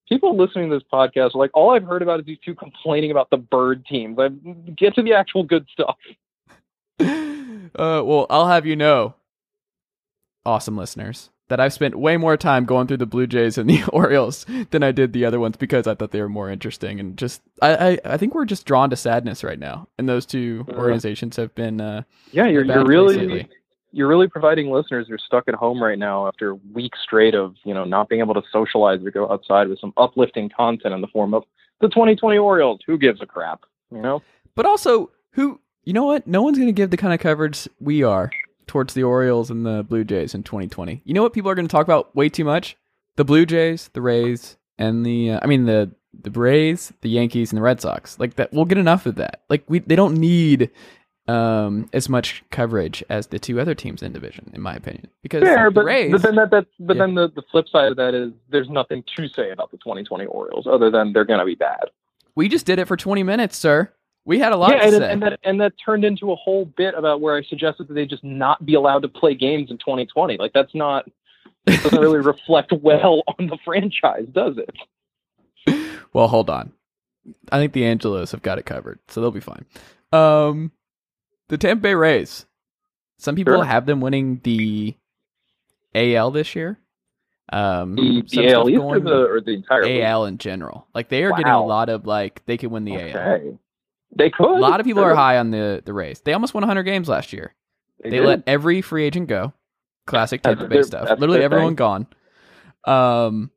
people 0.09 0.35
listening 0.35 0.69
to 0.69 0.75
this 0.75 0.87
podcast 0.91 1.35
are 1.35 1.39
like, 1.39 1.51
all 1.53 1.71
I've 1.71 1.83
heard 1.83 2.01
about 2.01 2.19
is 2.19 2.25
these 2.25 2.39
two 2.43 2.55
complaining 2.55 3.11
about 3.11 3.29
the 3.29 3.37
bird 3.37 3.85
teams. 3.85 4.17
I 4.19 4.29
get 4.75 4.95
to 4.95 5.03
the 5.03 5.13
actual 5.13 5.43
good 5.43 5.67
stuff. 5.71 5.95
uh, 6.99 8.03
well, 8.03 8.25
I'll 8.29 8.47
have 8.47 8.65
you 8.65 8.75
know, 8.75 9.15
awesome 10.45 10.75
listeners, 10.75 11.29
that 11.49 11.59
I've 11.59 11.73
spent 11.73 11.95
way 11.95 12.15
more 12.17 12.37
time 12.37 12.65
going 12.65 12.87
through 12.87 12.97
the 12.97 13.05
Blue 13.05 13.27
Jays 13.27 13.57
and 13.57 13.69
the 13.69 13.83
Orioles 13.93 14.45
than 14.71 14.83
I 14.83 14.91
did 14.91 15.13
the 15.13 15.25
other 15.25 15.39
ones 15.39 15.57
because 15.57 15.87
I 15.87 15.95
thought 15.95 16.11
they 16.11 16.21
were 16.21 16.29
more 16.29 16.49
interesting. 16.49 16.99
And 16.99 17.17
just, 17.17 17.41
I, 17.61 17.91
I, 17.91 17.99
I 18.05 18.17
think 18.17 18.35
we're 18.35 18.45
just 18.45 18.65
drawn 18.65 18.89
to 18.89 18.95
sadness 18.95 19.43
right 19.43 19.59
now. 19.59 19.87
And 19.97 20.07
those 20.07 20.25
two 20.25 20.65
organizations 20.69 21.35
have 21.37 21.53
been, 21.55 21.81
uh, 21.81 22.03
Yeah, 22.31 22.47
you're 22.47 22.63
you're 22.63 22.85
really 22.85 23.17
lately. 23.17 23.49
You're 23.91 24.07
really 24.07 24.27
providing 24.27 24.71
listeners 24.71 25.07
who 25.07 25.15
are 25.15 25.19
stuck 25.19 25.47
at 25.47 25.55
home 25.55 25.81
right 25.81 25.97
now 25.97 26.27
after 26.27 26.55
weeks 26.55 26.99
straight 27.03 27.35
of 27.35 27.55
you 27.63 27.73
know 27.73 27.83
not 27.83 28.09
being 28.09 28.21
able 28.21 28.33
to 28.33 28.43
socialize 28.51 28.99
or 29.03 29.11
go 29.11 29.31
outside 29.31 29.67
with 29.67 29.79
some 29.79 29.93
uplifting 29.97 30.49
content 30.49 30.93
in 30.93 31.01
the 31.01 31.07
form 31.07 31.33
of 31.33 31.43
the 31.81 31.87
2020 31.87 32.37
Orioles. 32.37 32.79
Who 32.85 32.97
gives 32.97 33.21
a 33.21 33.25
crap? 33.25 33.61
You 33.91 34.01
know. 34.01 34.21
But 34.55 34.65
also, 34.65 35.11
who 35.31 35.59
you 35.83 35.93
know 35.93 36.05
what? 36.05 36.27
No 36.27 36.41
one's 36.41 36.57
going 36.57 36.67
to 36.67 36.73
give 36.73 36.91
the 36.91 36.97
kind 36.97 37.13
of 37.13 37.19
coverage 37.19 37.67
we 37.79 38.03
are 38.03 38.31
towards 38.67 38.93
the 38.93 39.03
Orioles 39.03 39.49
and 39.49 39.65
the 39.65 39.83
Blue 39.83 40.03
Jays 40.03 40.35
in 40.35 40.43
2020. 40.43 41.01
You 41.03 41.13
know 41.13 41.23
what 41.23 41.33
people 41.33 41.49
are 41.49 41.55
going 41.55 41.67
to 41.67 41.71
talk 41.71 41.85
about 41.85 42.15
way 42.15 42.29
too 42.29 42.45
much? 42.45 42.77
The 43.15 43.25
Blue 43.25 43.45
Jays, 43.45 43.89
the 43.93 44.01
Rays, 44.01 44.57
and 44.77 45.05
the 45.05 45.31
uh, 45.31 45.39
I 45.41 45.47
mean 45.47 45.65
the 45.65 45.91
the 46.13 46.31
Rays, 46.31 46.93
the 47.01 47.09
Yankees, 47.09 47.51
and 47.51 47.57
the 47.57 47.63
Red 47.63 47.81
Sox. 47.81 48.19
Like 48.19 48.35
that, 48.35 48.53
we'll 48.53 48.65
get 48.65 48.77
enough 48.77 49.05
of 49.05 49.15
that. 49.15 49.41
Like 49.49 49.63
we, 49.67 49.79
they 49.79 49.95
don't 49.95 50.15
need 50.15 50.69
um 51.29 51.89
as 51.93 52.09
much 52.09 52.43
coverage 52.49 53.03
as 53.09 53.27
the 53.27 53.37
two 53.39 53.59
other 53.59 53.75
teams 53.75 54.01
in 54.01 54.11
division, 54.13 54.49
in 54.53 54.61
my 54.61 54.73
opinion. 54.75 55.07
Because 55.21 55.43
Fair, 55.43 55.65
the 55.69 55.71
but, 55.75 55.85
Rays, 55.85 56.11
but 56.11 56.21
then 56.23 56.35
that, 56.35 56.49
that 56.51 56.65
but 56.79 56.95
Yeah. 56.95 57.05
then 57.05 57.15
the, 57.15 57.27
the 57.35 57.43
flip 57.51 57.67
side 57.69 57.91
of 57.91 57.97
that 57.97 58.13
is 58.13 58.31
there's 58.49 58.69
nothing 58.69 59.03
to 59.15 59.27
say 59.29 59.51
about 59.51 59.71
the 59.71 59.77
2020 59.77 60.25
Orioles 60.25 60.65
other 60.65 60.89
than 60.89 61.13
they're 61.13 61.25
going 61.25 61.39
to 61.39 61.45
be 61.45 61.55
bad. 61.55 61.85
we 62.35 62.47
just 62.47 62.65
did 62.65 62.79
it 62.79 62.85
for 62.87 62.95
20 62.97 63.21
minutes, 63.23 63.57
sir. 63.57 63.91
We 64.25 64.39
had 64.39 64.51
a 64.51 64.57
lot 64.57 64.71
yeah, 64.71 64.77
to 64.77 64.83
and, 64.85 64.93
say. 64.95 65.11
and 65.11 65.21
that 65.23 65.39
and 65.43 65.61
that 65.61 65.73
turned 65.83 66.03
into 66.05 66.31
a 66.31 66.35
whole 66.35 66.65
bit 66.65 66.93
about 66.95 67.19
where 67.21 67.35
I 67.37 67.43
suggested 67.43 67.87
that 67.87 67.93
they 67.93 68.05
just 68.05 68.23
not 68.23 68.65
be 68.65 68.75
allowed 68.75 69.01
to 69.01 69.07
play 69.07 69.33
games 69.33 69.71
in 69.71 69.77
2020. 69.77 70.37
Like 70.37 70.53
that's 70.53 70.73
not 70.75 71.09
doesn't 71.65 71.99
really 71.99 72.19
reflect 72.33 72.71
well 72.81 73.23
on 73.27 73.47
the 73.47 73.57
franchise, 73.65 74.27
does 74.31 74.55
it? 74.57 74.75
Well, 76.13 76.27
hold 76.27 76.49
on. 76.49 76.71
I 77.51 77.57
think 77.59 77.73
the 77.73 77.85
Angelos 77.85 78.31
have 78.31 78.41
got 78.41 78.57
it 78.57 78.65
covered, 78.65 78.99
so 79.07 79.21
they'll 79.21 79.31
be 79.31 79.39
fine. 79.39 79.65
Um, 80.11 80.71
the 81.49 81.57
Tampa 81.57 81.81
Bay 81.81 81.95
Rays. 81.95 82.45
Some 83.17 83.35
people 83.35 83.55
Sure. 83.55 83.65
have 83.65 83.85
them 83.85 83.99
winning 84.01 84.39
the 84.43 84.95
AL 85.93 86.31
this 86.31 86.55
year. 86.55 86.79
Um, 87.51 87.95
The, 87.95 88.21
the 88.29 88.47
AL 88.49 88.69
or 88.81 88.99
the 88.99 89.25
or 89.27 89.41
the 89.41 89.51
entire 89.55 89.83
league? 89.83 90.01
AL 90.01 90.25
in 90.25 90.37
general. 90.37 90.87
Like 90.93 91.09
they 91.09 91.23
are 91.23 91.31
getting 91.31 91.47
a 91.47 91.65
lot 91.65 91.89
of 91.89 92.05
like 92.05 92.45
they 92.45 92.57
could 92.57 92.71
win 92.71 92.85
the 92.85 92.95
AL. 92.95 93.57
They 94.15 94.29
could. 94.29 94.45
A 94.45 94.59
lot 94.59 94.79
of 94.79 94.85
people 94.85 95.03
are 95.03 95.15
high 95.15 95.37
on 95.37 95.51
the 95.51 95.81
the 95.83 95.93
Rays. 95.93 96.21
They 96.21 96.33
almost 96.33 96.53
won 96.53 96.61
100 96.61 96.83
games 96.83 97.09
last 97.09 97.33
year. 97.33 97.53
They, 98.03 98.11
did. 98.11 98.25
let 98.25 98.43
every 98.47 98.81
free 98.81 99.03
agent 99.03 99.27
go. 99.27 99.51
Classic 100.05 100.41
Tampa 100.41 100.67
Bay 100.67 100.81
stuff. 100.83 101.09
Literally 101.19 101.43
everyone 101.43 101.69
thing. 101.71 101.75
gone. 101.75 102.07
Um, 102.85 103.51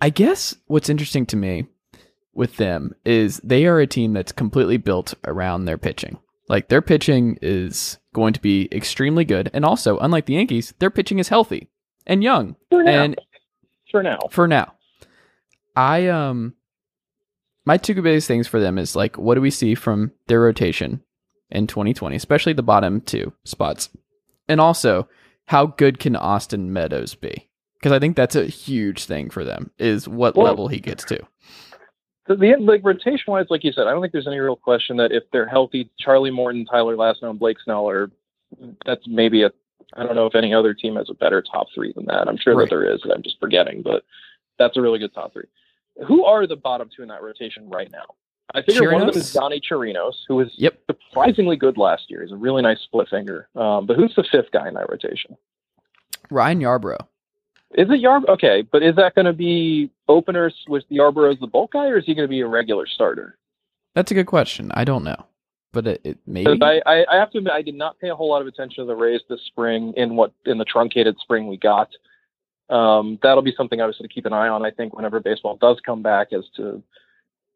I 0.00 0.10
guess 0.10 0.54
what's 0.66 0.88
interesting 0.88 1.26
to 1.26 1.36
me 1.36 1.66
with 2.32 2.56
them 2.58 2.94
is 3.04 3.40
they 3.42 3.66
are 3.66 3.80
a 3.80 3.86
team 3.86 4.12
that's 4.12 4.32
completely 4.32 4.76
built 4.76 5.14
around 5.26 5.64
their 5.64 5.78
pitching. 5.78 6.18
Like 6.48 6.68
their 6.68 6.82
pitching 6.82 7.38
is 7.40 7.98
going 8.14 8.32
to 8.34 8.40
be 8.40 8.68
extremely 8.70 9.24
good, 9.24 9.50
and 9.54 9.64
also 9.64 9.98
unlike 9.98 10.26
the 10.26 10.34
Yankees, 10.34 10.74
their 10.78 10.90
pitching 10.90 11.18
is 11.18 11.28
healthy 11.28 11.68
and 12.06 12.22
young. 12.22 12.56
for 12.70 12.82
now. 12.82 13.02
And 13.02 13.20
for 13.90 14.02
now. 14.02 14.18
for 14.30 14.46
now. 14.48 14.74
I 15.76 16.08
um 16.08 16.54
my 17.64 17.76
two 17.78 17.94
biggest 18.00 18.28
things 18.28 18.46
for 18.46 18.60
them 18.60 18.76
is 18.78 18.94
like 18.94 19.16
what 19.16 19.34
do 19.36 19.40
we 19.40 19.50
see 19.50 19.74
from 19.74 20.12
their 20.26 20.40
rotation 20.40 21.02
in 21.50 21.66
2020, 21.66 22.14
especially 22.16 22.52
the 22.52 22.62
bottom 22.62 23.00
two 23.00 23.32
spots. 23.44 23.88
And 24.48 24.60
also, 24.60 25.08
how 25.46 25.66
good 25.66 25.98
can 25.98 26.14
Austin 26.16 26.72
Meadows 26.72 27.14
be? 27.14 27.48
Because 27.78 27.92
I 27.92 27.98
think 27.98 28.16
that's 28.16 28.36
a 28.36 28.46
huge 28.46 29.04
thing 29.04 29.30
for 29.30 29.44
them 29.44 29.70
is 29.78 30.06
what 30.08 30.36
Well- 30.36 30.46
level 30.46 30.68
he 30.68 30.80
gets 30.80 31.04
to. 31.04 31.20
The, 32.26 32.36
the 32.36 32.56
like 32.58 32.80
rotation 32.84 33.24
wise, 33.32 33.46
like 33.50 33.64
you 33.64 33.72
said, 33.72 33.86
I 33.86 33.90
don't 33.90 34.00
think 34.00 34.12
there's 34.12 34.26
any 34.26 34.38
real 34.38 34.56
question 34.56 34.96
that 34.96 35.12
if 35.12 35.24
they're 35.32 35.46
healthy, 35.48 35.90
Charlie 35.98 36.30
Morton, 36.30 36.64
Tyler 36.64 36.96
Glasnow, 36.96 37.30
and 37.30 37.38
Blake 37.38 37.58
Snell 37.62 37.88
are. 37.88 38.10
That's 38.86 39.02
maybe 39.06 39.42
a. 39.42 39.50
I 39.94 40.04
don't 40.04 40.14
know 40.14 40.26
if 40.26 40.34
any 40.34 40.54
other 40.54 40.72
team 40.74 40.96
has 40.96 41.10
a 41.10 41.14
better 41.14 41.42
top 41.42 41.66
three 41.74 41.92
than 41.94 42.06
that. 42.06 42.28
I'm 42.28 42.36
sure 42.38 42.56
Right. 42.56 42.64
that 42.68 42.70
there 42.70 42.84
is. 42.94 43.00
I'm 43.12 43.22
just 43.22 43.38
forgetting, 43.40 43.82
but 43.82 44.04
that's 44.58 44.76
a 44.76 44.80
really 44.80 44.98
good 44.98 45.12
top 45.12 45.32
three. 45.32 45.44
Who 46.06 46.24
are 46.24 46.46
the 46.46 46.56
bottom 46.56 46.88
two 46.94 47.02
in 47.02 47.08
that 47.08 47.22
rotation 47.22 47.68
right 47.68 47.90
now? 47.92 48.04
I 48.54 48.62
figure 48.62 48.92
one 48.92 49.02
of 49.02 49.12
them 49.12 49.20
is 49.20 49.32
Chirinos? 49.34 49.50
Yonny 49.50 49.60
Chirinos, 49.60 50.14
who 50.28 50.36
was 50.36 50.48
Yep. 50.56 50.78
surprisingly 50.86 51.56
good 51.56 51.76
last 51.78 52.10
year. 52.10 52.22
He's 52.22 52.32
a 52.32 52.36
really 52.36 52.62
nice 52.62 52.78
split 52.80 53.08
finger. 53.08 53.48
Um, 53.56 53.86
but 53.86 53.96
who's 53.96 54.14
the 54.14 54.24
fifth 54.30 54.50
guy 54.52 54.68
in 54.68 54.74
that 54.74 54.88
rotation? 54.90 55.36
Ryan 56.30 56.60
Yarbrough. 56.60 57.06
Is 57.74 57.88
it 57.90 58.02
Yarbrough? 58.02 58.28
Okay, 58.28 58.62
but 58.62 58.82
is 58.82 58.94
that 58.96 59.14
going 59.14 59.26
to 59.26 59.32
be 59.32 59.90
openers 60.08 60.54
with 60.68 60.84
Yarbrough 60.90 61.34
as 61.34 61.40
the 61.40 61.46
bulk 61.46 61.72
guy, 61.72 61.88
or 61.88 61.98
is 61.98 62.04
he 62.06 62.14
going 62.14 62.26
to 62.26 62.30
be 62.30 62.40
a 62.40 62.46
regular 62.46 62.86
starter? 62.86 63.36
That's 63.94 64.10
a 64.10 64.14
good 64.14 64.26
question. 64.26 64.70
I 64.74 64.84
don't 64.84 65.04
know, 65.04 65.26
but 65.72 65.86
it, 65.86 66.00
it 66.04 66.18
maybe. 66.26 66.58
I, 66.62 66.80
I, 66.86 67.04
I 67.12 67.16
have 67.16 67.30
to 67.32 67.38
admit, 67.38 67.52
I 67.52 67.62
did 67.62 67.74
not 67.74 67.98
pay 67.98 68.10
a 68.10 68.14
whole 68.14 68.30
lot 68.30 68.42
of 68.42 68.46
attention 68.48 68.84
to 68.84 68.86
the 68.86 68.94
Rays 68.94 69.20
this 69.28 69.40
spring 69.46 69.92
in 69.96 70.16
what 70.16 70.32
in 70.46 70.58
the 70.58 70.64
truncated 70.64 71.16
spring 71.20 71.48
we 71.48 71.56
got. 71.56 71.90
Um, 72.70 73.18
that'll 73.22 73.42
be 73.42 73.54
something 73.56 73.80
obviously 73.80 74.08
to 74.08 74.14
keep 74.14 74.26
an 74.26 74.32
eye 74.32 74.48
on. 74.48 74.64
I 74.64 74.70
think 74.70 74.94
whenever 74.94 75.20
baseball 75.20 75.56
does 75.56 75.78
come 75.84 76.02
back, 76.02 76.32
as 76.32 76.44
to 76.56 76.82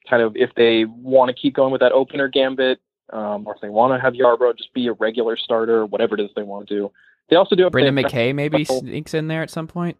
kind 0.08 0.22
of 0.22 0.36
if 0.36 0.50
they 0.56 0.84
want 0.84 1.28
to 1.28 1.34
keep 1.34 1.54
going 1.54 1.72
with 1.72 1.80
that 1.80 1.92
opener 1.92 2.28
gambit, 2.28 2.80
um, 3.12 3.46
or 3.46 3.54
if 3.54 3.60
they 3.60 3.68
want 3.68 3.94
to 3.94 4.00
have 4.00 4.14
Yarbrough 4.14 4.58
just 4.58 4.72
be 4.74 4.88
a 4.88 4.92
regular 4.94 5.36
starter, 5.36 5.86
whatever 5.86 6.14
it 6.14 6.20
is 6.20 6.30
they 6.34 6.42
want 6.42 6.68
to 6.68 6.74
do. 6.74 6.90
They 7.30 7.36
also 7.36 7.54
do 7.54 7.68
they- 7.70 7.90
McKay 7.90 8.34
maybe 8.34 8.64
sneaks 8.64 9.14
in 9.14 9.28
there 9.28 9.42
at 9.42 9.50
some 9.50 9.66
point. 9.66 9.96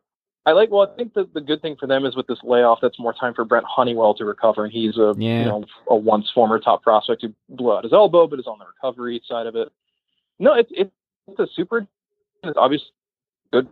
I 0.47 0.53
like. 0.53 0.71
Well, 0.71 0.89
I 0.91 0.97
think 0.97 1.15
the 1.15 1.29
the 1.35 1.41
good 1.41 1.61
thing 1.61 1.77
for 1.79 1.87
them 1.87 2.07
is 2.07 2.17
with 2.17 2.27
this 2.27 2.39
layoff, 2.43 2.79
that's 2.81 2.99
more 2.99 3.13
time 3.13 3.35
for 3.35 3.45
Brent 3.45 3.67
Honeywell 3.67 4.15
to 4.15 4.25
recover, 4.25 4.65
and 4.65 4.73
he's 4.73 4.97
a 4.97 5.15
Yeah. 5.19 5.41
you 5.41 5.45
know 5.47 5.65
a 5.89 5.97
once 5.97 6.31
former 6.35 6.59
top 6.59 6.83
prospect 6.83 7.23
who 7.23 7.35
blew 7.49 7.73
out 7.73 7.85
his 7.85 7.93
elbow, 7.93 8.27
but 8.27 8.39
is 8.39 8.47
on 8.47 8.59
the 8.59 8.65
recovery 8.67 9.21
side 9.29 9.47
of 9.47 9.57
it. 9.57 9.69
No, 10.39 10.55
it's 10.55 10.71
it's, 10.75 10.91
it's 11.27 11.39
a 11.39 11.47
super. 11.55 11.87
It's 12.45 12.57
obviously 12.57 12.89
good. 13.53 13.69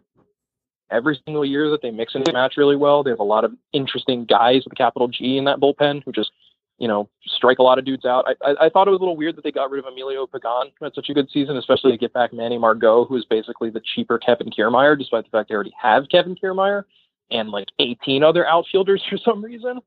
Every 0.91 1.21
single 1.25 1.45
year 1.45 1.71
that 1.71 1.83
they 1.83 1.91
mix 1.91 2.15
and 2.15 2.31
match 2.33 2.55
really 2.57 2.77
well, 2.77 3.03
they 3.03 3.11
have 3.11 3.19
a 3.19 3.25
lot 3.25 3.45
of 3.45 3.53
interesting 3.73 4.25
guys 4.25 4.63
with 4.65 4.73
a 4.73 4.77
capital 4.77 5.09
G 5.09 5.37
in 5.37 5.45
that 5.45 5.59
bullpen 5.59 6.03
who 6.05 6.13
just 6.13 6.31
you 6.79 6.89
know 6.89 7.09
strike 7.27 7.59
a 7.59 7.63
lot 7.63 7.79
of 7.79 7.85
dudes 7.85 8.05
out. 8.05 8.27
I 8.27 8.51
I, 8.51 8.67
I 8.67 8.69
thought 8.69 8.89
it 8.89 8.91
was 8.91 8.99
a 8.99 9.03
little 9.03 9.17
weird 9.17 9.37
that 9.37 9.45
they 9.45 9.53
got 9.53 9.71
rid 9.71 9.85
of 9.85 9.91
Emilio 9.91 10.27
Pagan. 10.27 10.73
That's 10.81 10.95
such 10.95 11.09
a 11.09 11.15
good 11.15 11.29
season, 11.31 11.57
especially 11.57 11.93
to 11.93 11.99
get 11.99 12.13
back 12.13 12.33
Manny 12.33 12.59
Margot, 12.59 13.05
who 13.05 13.17
is 13.17 13.25
basically 13.25 13.71
the 13.71 13.83
cheaper 13.95 14.19
Kevin 14.19 14.51
Kiermaier, 14.51 14.99
despite 14.99 15.25
the 15.25 15.31
fact 15.31 15.49
they 15.49 15.55
already 15.55 15.75
have 15.81 16.09
Kevin 16.11 16.37
Kiermaier 16.37 16.85
and 17.31 17.51
like 17.51 17.69
18 17.79 18.23
other 18.23 18.47
outfielders 18.47 19.03
for 19.11 19.19
some 19.19 19.45
reason. 19.45 19.81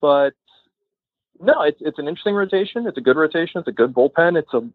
But 0.00 0.34
no, 1.40 1.62
it's 1.62 1.78
it's 1.80 1.98
an 1.98 2.08
interesting 2.08 2.34
rotation. 2.34 2.86
It's 2.86 2.98
a 2.98 3.02
good 3.02 3.16
rotation. 3.16 3.60
It's 3.60 3.68
a 3.68 3.72
good 3.72 3.94
bullpen. 3.94 4.38
It's 4.38 4.52
a 4.54 4.68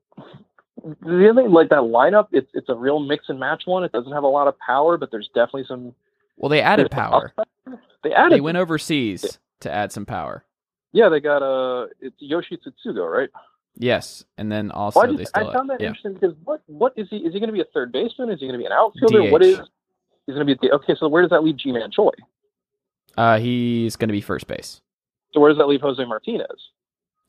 really 1.02 1.48
like 1.48 1.70
that 1.70 1.82
lineup. 1.82 2.28
It's 2.32 2.50
it's 2.54 2.70
a 2.70 2.76
real 2.76 3.00
mix 3.00 3.26
and 3.30 3.40
match 3.40 3.64
one. 3.66 3.84
It 3.84 3.92
doesn't 3.92 4.12
have 4.12 4.24
a 4.24 4.28
lot 4.28 4.48
of 4.48 4.58
power, 4.60 4.98
but 4.98 5.12
there's 5.12 5.30
definitely 5.34 5.66
some. 5.68 5.94
Well, 6.38 6.50
they 6.50 6.62
added 6.62 6.92
power. 6.92 7.34
They 8.04 8.14
added. 8.14 8.34
They 8.34 8.42
went 8.42 8.58
overseas 8.58 9.40
to 9.62 9.72
add 9.72 9.92
some 9.92 10.06
power. 10.06 10.44
Yeah, 10.96 11.10
they 11.10 11.20
got 11.20 11.44
uh, 11.44 11.88
it's 12.00 12.16
Yoshi 12.20 12.58
Tsutsugo, 12.58 13.12
right? 13.12 13.30
Yes, 13.78 14.24
and 14.38 14.50
then 14.50 14.72
also 14.72 15.02
Well, 15.02 15.14
I, 15.14 15.18
they 15.18 15.26
still 15.26 15.50
I 15.50 15.54
found 15.54 15.70
that 15.70 15.82
yeah. 15.82 15.88
interesting 15.88 16.14
because 16.14 16.34
what 16.46 16.62
what 16.68 16.94
is 16.96 17.10
he? 17.10 17.18
Is 17.18 17.34
he 17.34 17.40
going 17.42 17.50
to 17.50 17.54
be 17.54 17.60
a 17.60 17.66
third 17.74 17.92
baseman? 17.92 18.30
Is 18.30 18.40
he 18.40 18.48
going 18.48 18.58
to 18.58 18.60
be 18.60 18.66
an 18.66 18.72
outfielder? 18.72 19.30
What 19.30 19.42
DH. 19.42 19.46
is? 19.46 19.60
He's 20.26 20.36
going 20.36 20.48
to 20.48 20.56
be 20.56 20.72
okay. 20.72 20.96
So 20.98 21.10
where 21.10 21.22
does 21.22 21.32
that 21.32 21.44
leave 21.44 21.58
Ji-Man 21.58 21.92
Choi? 21.92 22.12
Uh, 23.18 23.40
he's 23.40 23.98
going 23.98 24.08
to 24.08 24.14
be 24.14 24.22
first 24.22 24.48
base. 24.48 24.80
So 25.34 25.42
where 25.42 25.50
does 25.50 25.58
that 25.58 25.68
leave 25.68 25.82
Jose 25.82 26.04
Martinez? 26.06 26.70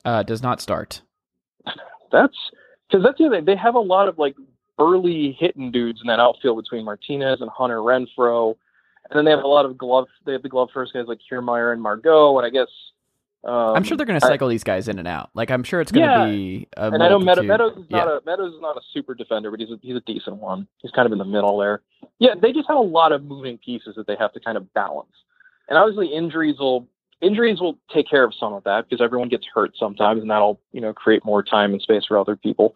Uh, 0.04 0.22
does 0.22 0.44
not 0.44 0.60
start. 0.60 1.02
That's 2.12 2.36
because 2.88 3.04
that's 3.04 3.18
the 3.18 3.26
other 3.26 3.36
thing. 3.38 3.46
They 3.46 3.56
have 3.56 3.74
a 3.74 3.80
lot 3.80 4.06
of 4.06 4.16
like 4.16 4.36
early 4.78 5.36
hitting 5.40 5.72
dudes 5.72 6.00
in 6.00 6.06
that 6.06 6.20
outfield 6.20 6.62
between 6.62 6.84
Martinez 6.84 7.40
and 7.40 7.50
Hunter 7.50 7.78
Renfroe, 7.78 8.54
and 9.10 9.18
then 9.18 9.24
they 9.24 9.32
have 9.32 9.42
a 9.42 9.48
lot 9.48 9.64
of 9.64 9.76
glove. 9.76 10.06
They 10.24 10.34
have 10.34 10.44
the 10.44 10.48
glove 10.48 10.68
first 10.72 10.92
guys 10.92 11.06
like 11.08 11.18
Kiermaier 11.28 11.72
and 11.72 11.82
Margot, 11.82 12.38
and 12.38 12.46
I 12.46 12.50
guess. 12.50 12.68
Um, 13.46 13.76
I'm 13.76 13.84
sure 13.84 13.96
they're 13.96 14.06
going 14.06 14.18
to 14.18 14.26
I- 14.26 14.28
cycle 14.28 14.48
these 14.48 14.64
guys 14.64 14.88
in 14.88 14.98
and 14.98 15.06
out. 15.06 15.30
Like 15.34 15.50
I'm 15.50 15.62
sure 15.62 15.80
it's 15.80 15.92
going 15.92 16.06
to 16.06 16.12
Yeah. 16.12 16.26
be 16.26 16.68
a 16.76 16.90
and 16.90 17.02
I 17.02 17.08
know 17.08 17.18
Meadow, 17.18 17.42
multitude- 17.42 17.48
Meadows 17.48 17.72
is 17.84 17.90
not 17.90 18.08
yeah. 18.08 18.16
a 18.16 18.20
Meadows 18.26 18.54
is 18.54 18.60
not 18.60 18.76
a 18.76 18.80
super 18.92 19.14
defender, 19.14 19.50
but 19.50 19.60
he's 19.60 19.70
a, 19.70 19.78
he's 19.82 19.96
a 19.96 20.00
decent 20.00 20.36
one. 20.36 20.66
He's 20.82 20.90
kind 20.90 21.06
of 21.06 21.12
in 21.12 21.18
the 21.18 21.24
middle 21.24 21.56
there. 21.58 21.80
Yeah, 22.18 22.34
they 22.40 22.52
just 22.52 22.66
have 22.68 22.76
a 22.76 22.80
lot 22.80 23.12
of 23.12 23.22
moving 23.24 23.56
pieces 23.58 23.94
that 23.96 24.06
they 24.06 24.16
have 24.18 24.32
to 24.32 24.40
kind 24.40 24.56
of 24.56 24.72
balance, 24.74 25.12
and 25.68 25.78
obviously 25.78 26.08
injuries 26.08 26.58
will 26.58 26.88
injuries 27.22 27.60
will 27.60 27.78
take 27.94 28.08
care 28.10 28.24
of 28.24 28.34
some 28.34 28.52
of 28.52 28.64
that 28.64 28.88
because 28.88 29.02
everyone 29.02 29.28
gets 29.28 29.46
hurt 29.54 29.72
sometimes, 29.78 30.20
and 30.22 30.30
that'll 30.30 30.58
you 30.72 30.80
know 30.80 30.92
create 30.92 31.24
more 31.24 31.42
time 31.42 31.72
and 31.72 31.80
space 31.82 32.04
for 32.06 32.18
other 32.18 32.36
people. 32.36 32.74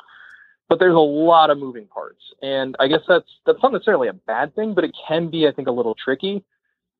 But 0.68 0.78
there's 0.78 0.94
a 0.94 0.98
lot 0.98 1.50
of 1.50 1.58
moving 1.58 1.86
parts, 1.86 2.22
and 2.42 2.76
I 2.78 2.86
guess 2.86 3.00
that's 3.08 3.26
that's 3.44 3.58
not 3.62 3.72
necessarily 3.72 4.06
a 4.06 4.12
bad 4.12 4.54
thing, 4.54 4.72
but 4.74 4.84
it 4.84 4.94
can 5.08 5.28
be 5.28 5.48
I 5.48 5.52
think 5.52 5.66
a 5.66 5.72
little 5.72 5.96
tricky. 5.96 6.44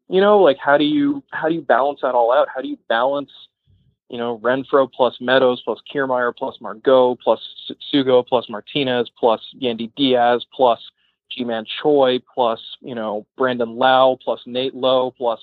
You 0.09 0.21
know, 0.21 0.41
like 0.41 0.57
how 0.59 0.77
do 0.77 0.85
you 0.85 1.23
how 1.31 1.49
do 1.49 1.55
you 1.55 1.61
balance 1.62 2.01
that 2.03 2.14
all 2.16 2.33
out? 2.33 2.49
How 2.53 2.61
do 2.62 2.66
you 2.68 2.79
balance 2.89 3.31
you 4.11 4.18
know, 4.18 4.38
Renfroe 4.38 4.92
plus 4.92 5.16
Meadows 5.20 5.62
plus 5.64 5.78
Kiermaier 5.92 6.36
plus 6.36 6.56
Margot 6.61 7.16
plus 7.22 7.40
Sugo 7.94 8.26
plus 8.26 8.50
Martinez 8.50 9.08
plus 9.16 9.40
Yandy 9.62 9.92
Diaz 9.96 10.44
plus 10.52 10.80
Ji-Man 11.30 11.64
Choi 11.80 12.18
plus, 12.34 12.61
you 12.80 12.96
know, 12.96 13.24
Brandon 13.38 13.76
Lowe 13.76 14.18
plus 14.22 14.40
Nate 14.46 14.74
Lowe 14.74 15.12
plus, 15.12 15.38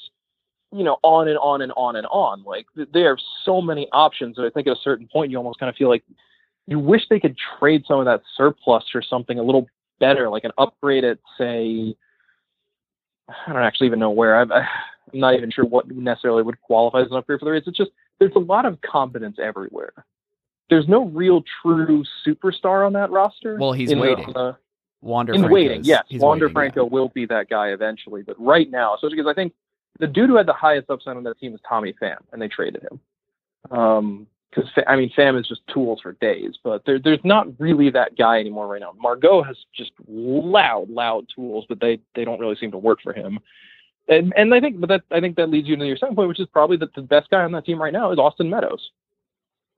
you 0.74 0.84
know, 0.84 0.97
on 1.01 1.30
and 1.30 1.38
on 1.38 1.61
and 1.61 1.72
on 1.78 1.95
and 1.95 2.05
on. 2.07 2.43
Like 2.43 2.68
th- 2.76 2.89
there 2.93 3.11
are 3.11 3.18
so 3.45 3.61
many 3.61 3.88
options 3.93 4.36
that 4.36 4.43
I 4.43 4.49
think 4.49 4.68
at 4.68 4.74
a 4.74 4.82
certain 4.82 5.07
point 5.07 5.32
you 5.32 5.38
almost 5.38 5.59
kind 5.59 5.70
of 5.70 5.76
feel 5.78 5.88
like 5.88 6.03
you 6.68 6.78
wish 6.78 7.03
they 7.09 7.22
could 7.22 7.38
trade 7.57 7.86
some 7.88 7.99
of 7.99 8.05
that 8.05 8.22
surplus 8.36 8.84
for 8.91 9.01
something 9.01 9.39
a 9.39 9.43
little 9.43 9.68
better, 10.01 10.30
like 10.30 10.43
an 10.43 10.51
upgraded, 10.59 11.20
say, 11.38 11.95
I 13.30 13.53
don't 13.53 13.63
actually 13.63 13.88
even 13.88 13.99
know 13.99 14.11
where. 14.11 14.36
I've, 14.36 14.51
I'm 15.13 15.22
not 15.22 15.36
even 15.36 15.51
sure 15.51 15.63
what 15.63 15.89
necessarily 15.89 16.43
would 16.43 16.59
qualify 16.59 16.99
as 16.99 17.07
an 17.09 17.15
upgrade 17.15 17.39
for 17.39 17.45
the 17.45 17.51
Rays. 17.51 17.63
It's 17.65 17.78
just 17.78 17.91
there's 18.20 18.36
a 18.36 18.39
lot 18.39 18.65
of 18.65 18.80
competence 18.82 19.38
everywhere. 19.41 19.93
There's 20.70 20.88
no 20.88 21.05
real 21.05 21.43
true 21.61 22.03
superstar 22.26 22.86
on 22.86 22.93
that 22.93 23.09
roster. 23.11 23.57
Well, 23.59 23.72
he's 23.72 23.91
in 23.91 23.99
the- 23.99 24.01
waiting. 24.03 24.36
uh, 24.36 24.53
Wander 25.01 25.34
in 25.34 25.41
Franco's- 25.41 25.53
waiting, 25.53 25.82
yes, 25.84 26.03
Wander 26.13 26.45
waiting, 26.45 26.53
Franco 26.55 26.86
will 26.86 27.09
be 27.09 27.26
that 27.28 27.49
guy 27.49 27.70
eventually. 27.70 28.24
But 28.24 28.36
right 28.39 28.70
now, 28.70 28.95
especially 28.95 29.18
because 29.18 29.30
I 29.30 29.34
think 29.34 29.53
the 29.99 30.07
dude 30.07 30.30
who 30.30 30.36
had 30.36 30.47
the 30.47 30.53
highest 30.53 30.89
upside 30.89 31.15
on 31.18 31.24
that 31.24 31.39
team 31.39 31.53
is 31.53 31.61
Tommy 31.68 31.93
Pham, 31.93 32.18
and 32.32 32.41
they 32.41 32.47
traded 32.47 32.84
him. 32.84 32.99
Um, 33.72 34.28
because 34.49 34.70
I 34.88 34.95
mean, 34.95 35.11
Pham 35.15 35.39
is 35.39 35.47
just 35.47 35.61
tools 35.68 35.99
for 36.01 36.13
days, 36.13 36.53
but 36.63 36.84
there, 36.86 36.99
there's 36.99 37.24
not 37.24 37.47
really 37.59 37.89
that 37.91 38.18
guy 38.18 38.39
anymore 38.39 38.68
right 38.68 38.80
now. 38.82 38.93
Margot 38.97 39.43
has 39.43 39.57
just 39.76 39.91
loud, 40.07 40.89
loud 40.89 41.28
tools, 41.34 41.65
but 41.70 41.80
they 41.80 41.99
they 42.15 42.26
don't 42.26 42.39
really 42.39 42.55
seem 42.55 42.72
to 42.72 42.78
work 42.78 42.99
for 43.03 43.13
him. 43.13 43.39
And 44.10 44.34
and 44.38 44.53
I 44.53 44.60
think, 44.60 44.80
but 44.80 44.89
that 44.89 45.01
I 45.12 45.20
think 45.20 45.36
that 45.36 45.49
leads 45.49 45.68
you 45.68 45.76
to 45.76 45.86
your 45.86 45.97
second 45.97 46.16
point, 46.16 46.30
which 46.30 46.39
is 46.39 46.47
probably 46.47 46.78
that 46.78 46.93
the 46.95 47.01
best 47.01 47.30
guy 47.30 47.43
on 47.43 47.51
that 47.51 47.66
team 47.66 47.82
right 47.82 47.93
now 47.93 48.12
is 48.12 48.20
Austin 48.20 48.49
Meadows. 48.49 48.91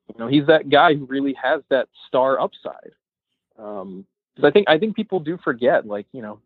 You 0.09 0.19
know, 0.19 0.27
he's 0.27 0.45
that 0.47 0.69
guy 0.69 0.95
who 0.95 1.05
really 1.05 1.33
has 1.41 1.61
that 1.69 1.87
star 2.07 2.39
upside. 2.39 2.91
Um, 3.57 4.05
'cause 4.35 4.45
I 4.45 4.51
think 4.51 4.69
I 4.69 4.77
think 4.77 4.95
people 4.95 5.19
do 5.19 5.37
forget, 5.37 5.85
like 5.87 6.05
you 6.13 6.21
know, 6.21 6.39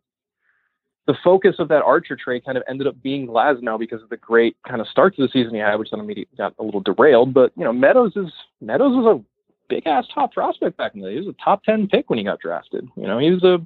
the 1.06 1.14
focus 1.22 1.56
of 1.58 1.68
that 1.68 1.82
Archer 1.82 2.16
trade 2.16 2.44
kind 2.44 2.56
of 2.56 2.64
ended 2.66 2.86
up 2.86 3.00
being 3.02 3.26
Glasnow 3.26 3.78
because 3.78 4.02
of 4.02 4.08
the 4.08 4.16
great 4.16 4.56
kind 4.66 4.80
of 4.80 4.88
start 4.88 5.14
to 5.16 5.22
the 5.22 5.28
season 5.28 5.54
he 5.54 5.60
had, 5.60 5.76
which 5.76 5.90
then 5.90 6.00
immediately 6.00 6.36
got 6.36 6.54
a 6.58 6.62
little 6.64 6.80
derailed. 6.80 7.34
But 7.34 7.52
you 7.56 7.64
know, 7.64 7.72
Meadows 7.72 8.16
is 8.16 8.32
Meadows 8.60 8.96
was 8.96 9.18
a 9.20 9.24
big 9.68 9.86
ass 9.86 10.06
top 10.14 10.32
prospect 10.32 10.76
back 10.76 10.94
in 10.94 11.00
the 11.00 11.08
day. 11.08 11.14
He 11.14 11.20
was 11.20 11.28
a 11.28 11.44
top 11.44 11.62
ten 11.64 11.86
pick 11.88 12.08
when 12.08 12.18
he 12.18 12.24
got 12.24 12.40
drafted. 12.40 12.88
You 12.96 13.06
know, 13.06 13.18
he 13.18 13.30
was 13.30 13.44
a 13.44 13.64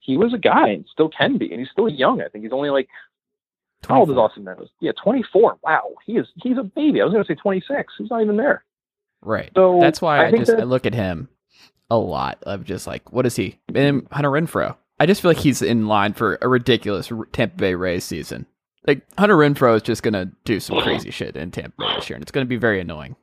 he 0.00 0.16
was 0.16 0.32
a 0.32 0.38
guy 0.38 0.68
and 0.68 0.86
still 0.90 1.08
can 1.08 1.36
be, 1.38 1.50
and 1.50 1.60
he's 1.60 1.70
still 1.70 1.88
young. 1.88 2.22
I 2.22 2.28
think 2.28 2.44
he's 2.44 2.52
only 2.52 2.70
like 2.70 2.88
how 3.86 4.00
old 4.00 4.10
is 4.10 4.14
24. 4.14 4.24
Austin 4.24 4.44
Meadows? 4.44 4.68
Yeah, 4.80 4.92
twenty 5.02 5.24
four. 5.32 5.58
Wow, 5.62 5.94
he 6.04 6.12
is 6.14 6.26
he's 6.42 6.58
a 6.58 6.62
baby. 6.62 7.00
I 7.00 7.04
was 7.04 7.12
going 7.12 7.24
to 7.24 7.28
say 7.28 7.36
twenty 7.36 7.62
six. 7.68 7.92
He's 7.96 8.10
not 8.10 8.22
even 8.22 8.36
there. 8.36 8.64
Right. 9.22 9.50
So 9.54 9.78
That's 9.80 10.00
why 10.00 10.24
I, 10.26 10.30
think 10.30 10.46
just 10.46 10.58
I 10.58 10.64
look 10.64 10.86
at 10.86 10.94
him 10.94 11.28
a 11.90 11.96
lot 11.96 12.38
of 12.42 12.64
just 12.64 12.86
like, 12.86 13.12
what 13.12 13.26
is 13.26 13.36
he? 13.36 13.58
And 13.74 14.06
Hunter 14.12 14.30
Renfroe. 14.30 14.76
I 15.00 15.06
just 15.06 15.22
feel 15.22 15.30
like 15.30 15.38
he's 15.38 15.62
in 15.62 15.86
line 15.86 16.12
for 16.12 16.38
a 16.42 16.48
ridiculous 16.48 17.10
Tampa 17.32 17.56
Bay 17.56 17.74
Rays 17.74 18.04
season. 18.04 18.46
Like 18.86 19.02
Hunter 19.18 19.36
Renfroe 19.36 19.76
is 19.76 19.82
just 19.82 20.02
gonna 20.02 20.30
do 20.44 20.60
some 20.60 20.80
crazy 20.80 21.10
shit 21.10 21.36
in 21.36 21.50
Tampa 21.50 21.74
Bay 21.78 21.94
this 21.96 22.08
year, 22.08 22.16
and 22.16 22.22
it's 22.22 22.32
gonna 22.32 22.46
be 22.46 22.56
very 22.56 22.80
annoying. 22.80 23.16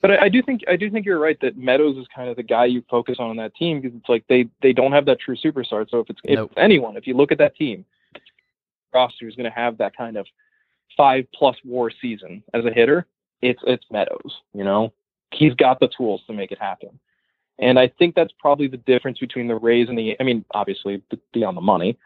But 0.00 0.10
I, 0.12 0.24
I 0.24 0.28
do 0.28 0.42
think 0.42 0.62
I 0.68 0.76
do 0.76 0.90
think 0.90 1.06
you're 1.06 1.18
right 1.18 1.38
that 1.42 1.56
Meadows 1.56 1.96
is 1.96 2.06
kind 2.14 2.28
of 2.28 2.36
the 2.36 2.42
guy 2.42 2.64
you 2.64 2.82
focus 2.90 3.16
on 3.18 3.30
on 3.30 3.36
that 3.36 3.54
team 3.54 3.80
because 3.80 3.96
it's 3.96 4.08
like 4.08 4.24
they 4.28 4.48
they 4.60 4.72
don't 4.72 4.92
have 4.92 5.06
that 5.06 5.20
true 5.20 5.36
superstar. 5.36 5.88
So 5.88 6.00
if 6.00 6.10
it's 6.10 6.20
if 6.24 6.36
Nope. 6.36 6.52
anyone, 6.56 6.96
if 6.96 7.06
you 7.06 7.14
look 7.14 7.30
at 7.30 7.38
that 7.38 7.54
team, 7.56 7.84
roster 8.94 9.28
is 9.28 9.34
going 9.34 9.50
to 9.50 9.56
have 9.56 9.78
that 9.78 9.96
kind 9.96 10.16
of 10.16 10.26
five 10.96 11.26
plus 11.34 11.56
WAR 11.64 11.90
season 12.00 12.42
as 12.54 12.64
a 12.64 12.70
hitter, 12.70 13.06
it's 13.40 13.60
it's 13.66 13.84
Meadows. 13.90 14.40
You 14.54 14.64
know, 14.64 14.92
he's 15.32 15.54
got 15.54 15.80
the 15.80 15.88
tools 15.96 16.22
to 16.26 16.32
make 16.32 16.52
it 16.52 16.60
happen. 16.60 16.98
And 17.58 17.78
I 17.78 17.88
think 17.98 18.14
that's 18.14 18.32
probably 18.38 18.66
the 18.66 18.78
difference 18.78 19.18
between 19.18 19.48
the 19.48 19.54
Rays 19.54 19.88
and 19.88 19.98
the. 19.98 20.16
I 20.18 20.24
mean, 20.24 20.44
obviously 20.52 21.02
beyond 21.32 21.56
the 21.56 21.62
money, 21.62 21.98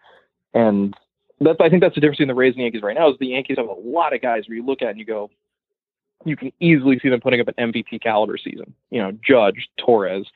and 0.55 0.95
that's 1.41 1.61
I 1.61 1.68
think 1.68 1.82
that's 1.82 1.95
the 1.95 2.01
difference 2.01 2.18
between 2.18 2.28
the 2.28 2.34
Rays 2.34 2.55
and 2.55 2.61
the 2.61 2.64
Yankees 2.64 2.82
right 2.82 2.97
now. 2.97 3.11
Is 3.11 3.18
the 3.18 3.28
Yankees 3.28 3.57
have 3.59 3.68
a 3.68 3.72
lot 3.72 4.14
of 4.14 4.22
guys 4.22 4.45
where 4.49 4.57
you 4.57 4.64
look 4.64 4.82
at 4.82 4.89
and 4.89 4.99
you 4.99 5.05
go, 5.05 5.30
you 6.24 6.37
can 6.37 6.53
easily 6.61 6.99
see 6.99 7.09
them 7.09 7.20
putting 7.20 7.41
up 7.41 7.49
an 7.49 7.72
MVP 7.72 8.03
caliber 8.03 8.37
season. 8.37 8.74
You 8.91 9.03
know, 9.03 9.12
Judge, 9.26 9.68
Torres, 9.78 10.26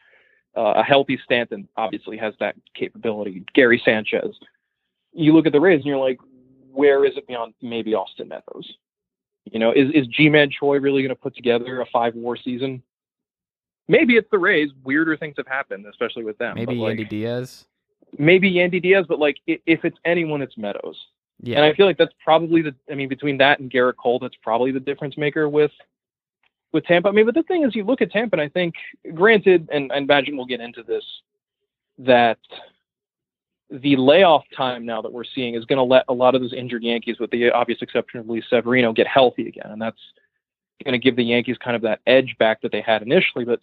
uh, 0.56 0.74
a 0.76 0.82
healthy 0.82 1.18
Stanton 1.24 1.68
obviously 1.76 2.16
has 2.16 2.34
that 2.40 2.54
capability. 2.74 3.44
Gary 3.54 3.80
Sanchez. 3.84 4.36
You 5.12 5.34
look 5.34 5.46
at 5.46 5.52
the 5.52 5.60
Rays 5.60 5.78
and 5.78 5.86
you're 5.86 5.98
like, 5.98 6.20
where 6.72 7.04
is 7.04 7.16
it 7.16 7.26
beyond 7.26 7.54
maybe 7.62 7.94
Austin 7.94 8.28
Meadows? 8.28 8.72
You 9.44 9.58
know, 9.58 9.72
is 9.72 9.90
is 9.94 10.06
Ji-Man 10.06 10.50
Choi 10.50 10.78
really 10.78 11.02
going 11.02 11.14
to 11.14 11.20
put 11.20 11.34
together 11.34 11.80
a 11.80 11.86
five 11.86 12.14
WAR 12.14 12.36
season? 12.36 12.82
Maybe 13.88 14.16
it's 14.16 14.28
the 14.30 14.38
Rays. 14.38 14.70
Weirder 14.84 15.16
things 15.16 15.34
have 15.38 15.46
happened, 15.46 15.86
especially 15.86 16.24
with 16.24 16.38
them. 16.38 16.54
Maybe 16.54 16.74
like, 16.74 16.90
Andy 16.92 17.04
Diaz. 17.04 17.66
maybe 18.18 18.52
Yandy 18.52 18.82
Diaz, 18.82 19.06
but 19.08 19.18
like 19.18 19.38
if 19.46 19.84
it's 19.84 19.98
anyone, 20.04 20.42
it's 20.42 20.56
Meadows. 20.56 20.96
Yeah. 21.42 21.56
And 21.56 21.64
I 21.64 21.74
feel 21.74 21.86
like 21.86 21.98
that's 21.98 22.12
probably 22.22 22.62
the. 22.62 22.74
I 22.90 22.94
mean, 22.94 23.08
between 23.08 23.38
that 23.38 23.60
and 23.60 23.70
Gerrit 23.70 23.96
Cole, 23.96 24.18
that's 24.18 24.36
probably 24.42 24.72
the 24.72 24.80
difference 24.80 25.16
maker 25.16 25.48
with 25.48 25.72
with 26.72 26.84
Tampa. 26.84 27.08
I 27.08 27.12
mean, 27.12 27.26
but 27.26 27.34
the 27.34 27.42
thing 27.44 27.64
is, 27.64 27.74
you 27.74 27.84
look 27.84 28.02
at 28.02 28.12
Tampa, 28.12 28.34
and 28.34 28.42
I 28.42 28.48
think, 28.48 28.74
granted, 29.14 29.68
and 29.72 29.90
I 29.92 29.98
imagine 29.98 30.36
we'll 30.36 30.46
get 30.46 30.60
into 30.60 30.82
this, 30.82 31.04
that 31.98 32.38
the 33.70 33.96
layoff 33.96 34.44
time 34.56 34.84
now 34.84 35.00
that 35.00 35.12
we're 35.12 35.24
seeing 35.24 35.54
is 35.54 35.64
going 35.64 35.78
to 35.78 35.82
let 35.82 36.04
a 36.08 36.12
lot 36.12 36.34
of 36.34 36.40
those 36.40 36.52
injured 36.52 36.82
Yankees, 36.82 37.18
with 37.20 37.30
the 37.30 37.50
obvious 37.50 37.80
exception 37.82 38.20
of 38.20 38.28
Luis 38.28 38.44
Severino, 38.50 38.92
get 38.92 39.06
healthy 39.06 39.46
again, 39.46 39.68
and 39.70 39.80
that's 39.80 40.00
going 40.84 40.92
to 40.92 40.98
give 40.98 41.16
the 41.16 41.24
Yankees 41.24 41.56
kind 41.62 41.76
of 41.76 41.82
that 41.82 42.00
edge 42.06 42.36
back 42.38 42.62
that 42.62 42.72
they 42.72 42.80
had 42.80 43.02
initially. 43.02 43.44
But 43.44 43.60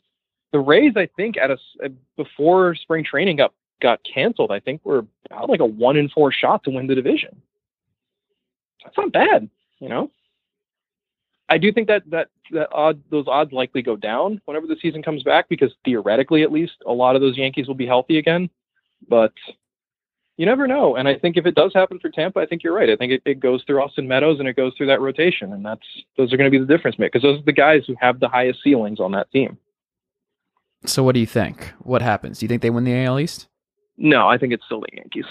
the 0.51 0.60
Rays, 0.60 0.93
I 0.95 1.08
think, 1.18 1.38
at 1.38 1.51
a 1.51 1.58
uh, 1.84 1.89
before 2.16 2.76
spring 2.76 3.03
training 3.03 3.38
got 3.38 3.53
got 3.82 3.99
canceled, 4.03 4.51
I 4.51 4.60
think 4.60 4.82
we're 4.84 5.03
about 5.30 5.49
like 5.49 5.60
a 5.60 5.66
one 5.66 5.97
in 5.97 6.10
four 6.10 6.32
shot 6.32 6.64
to 6.64 6.70
win 6.70 6.88
the 6.88 6.95
division. 6.95 7.41
That's 8.84 8.97
not 8.97 9.12
bad, 9.12 9.49
you 9.80 9.89
know. 9.89 10.10
I 11.49 11.58
do 11.58 11.72
think 11.72 11.88
that 11.88 12.03
that 12.10 12.30
that 12.51 12.70
odd 12.72 13.01
those 13.10 13.26
odds 13.28 13.51
likely 13.51 13.82
go 13.82 13.95
down 13.97 14.41
whenever 14.45 14.68
the 14.68 14.78
season 14.82 15.03
comes 15.03 15.24
back 15.24 15.49
because 15.49 15.74
theoretically, 15.84 16.43
at 16.43 16.51
least, 16.51 16.76
a 16.86 16.93
lot 16.93 17.16
of 17.16 17.22
those 17.22 17.38
Yankees 17.38 17.68
will 17.68 17.76
be 17.76 17.86
healthy 17.86 18.18
again. 18.20 18.49
But 19.10 19.34
you 20.38 20.45
never 20.45 20.67
know. 20.67 20.95
And 20.95 21.07
I 21.07 21.17
think 21.17 21.35
if 21.35 21.45
it 21.45 21.55
does 21.55 21.73
happen 21.73 21.99
for 21.99 22.09
Tampa, 22.09 22.39
I 22.39 22.45
think 22.45 22.63
you're 22.63 22.75
right. 22.75 22.89
I 22.89 22.95
think 22.95 23.11
it, 23.11 23.21
it 23.25 23.39
goes 23.39 23.63
through 23.65 23.81
Austin 23.81 24.07
Meadows 24.07 24.39
and 24.39 24.47
it 24.47 24.55
goes 24.55 24.73
through 24.77 24.88
that 24.88 25.01
rotation, 25.01 25.51
and 25.51 25.65
that's 25.65 25.81
those 26.15 26.31
are 26.31 26.38
going 26.38 26.49
to 26.49 26.57
be 26.57 26.63
the 26.63 26.71
difference 26.71 26.99
makers 26.99 27.21
because 27.21 27.23
those 27.23 27.41
are 27.41 27.45
the 27.45 27.51
guys 27.51 27.83
who 27.88 27.95
have 27.99 28.19
the 28.19 28.29
highest 28.29 28.59
ceilings 28.63 28.99
on 28.99 29.11
that 29.11 29.29
team. 29.31 29.57
So 30.85 31.03
what 31.03 31.15
do 31.15 31.19
you 31.19 31.25
think? 31.25 31.73
What 31.79 32.01
happens? 32.01 32.39
Do 32.39 32.45
you 32.45 32.47
think 32.47 32.61
they 32.61 32.69
win 32.69 32.83
the 32.83 33.03
AL 33.03 33.19
East? 33.19 33.47
No, 33.97 34.27
I 34.27 34.38
think 34.38 34.53
it's 34.53 34.63
still 34.65 34.81
the 34.81 34.88
Yankees. 34.93 35.25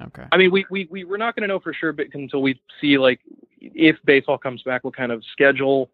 Okay. 0.00 0.24
I 0.30 0.36
mean, 0.36 0.52
we 0.52 0.64
we, 0.70 0.88
we 0.90 1.04
we're 1.04 1.16
not 1.16 1.34
going 1.34 1.42
to 1.42 1.48
know 1.48 1.58
for 1.58 1.74
sure, 1.74 1.92
but 1.92 2.06
until 2.14 2.42
we 2.42 2.60
see 2.80 2.98
like 2.98 3.20
if 3.60 3.96
baseball 4.04 4.38
comes 4.38 4.62
back, 4.62 4.84
what 4.84 4.96
kind 4.96 5.10
of 5.10 5.22
schedule 5.32 5.90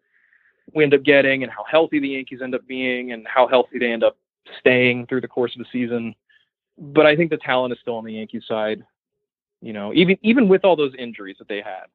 we 0.75 0.83
end 0.83 0.93
up 0.93 1.01
getting, 1.01 1.41
and 1.41 1.51
how 1.51 1.63
healthy 1.69 1.99
the 1.99 2.09
Yankees 2.09 2.41
end 2.43 2.53
up 2.53 2.65
being, 2.67 3.11
and 3.11 3.27
how 3.27 3.47
healthy 3.47 3.79
they 3.79 3.91
end 3.91 4.03
up 4.03 4.17
staying 4.59 5.07
through 5.07 5.21
the 5.21 5.27
course 5.27 5.55
of 5.55 5.59
the 5.59 5.65
season. 5.71 6.13
But 6.79 7.05
I 7.05 7.15
think 7.15 7.29
the 7.29 7.37
talent 7.37 7.73
is 7.73 7.79
still 7.81 7.95
on 7.95 8.05
the 8.05 8.13
Yankees 8.13 8.43
side. 8.47 8.83
You 9.61 9.73
know, 9.73 9.93
even 9.93 10.17
even 10.21 10.47
with 10.47 10.63
all 10.63 10.75
those 10.75 10.93
injuries 10.97 11.35
that 11.39 11.49
they 11.49 11.61
had, 11.61 11.85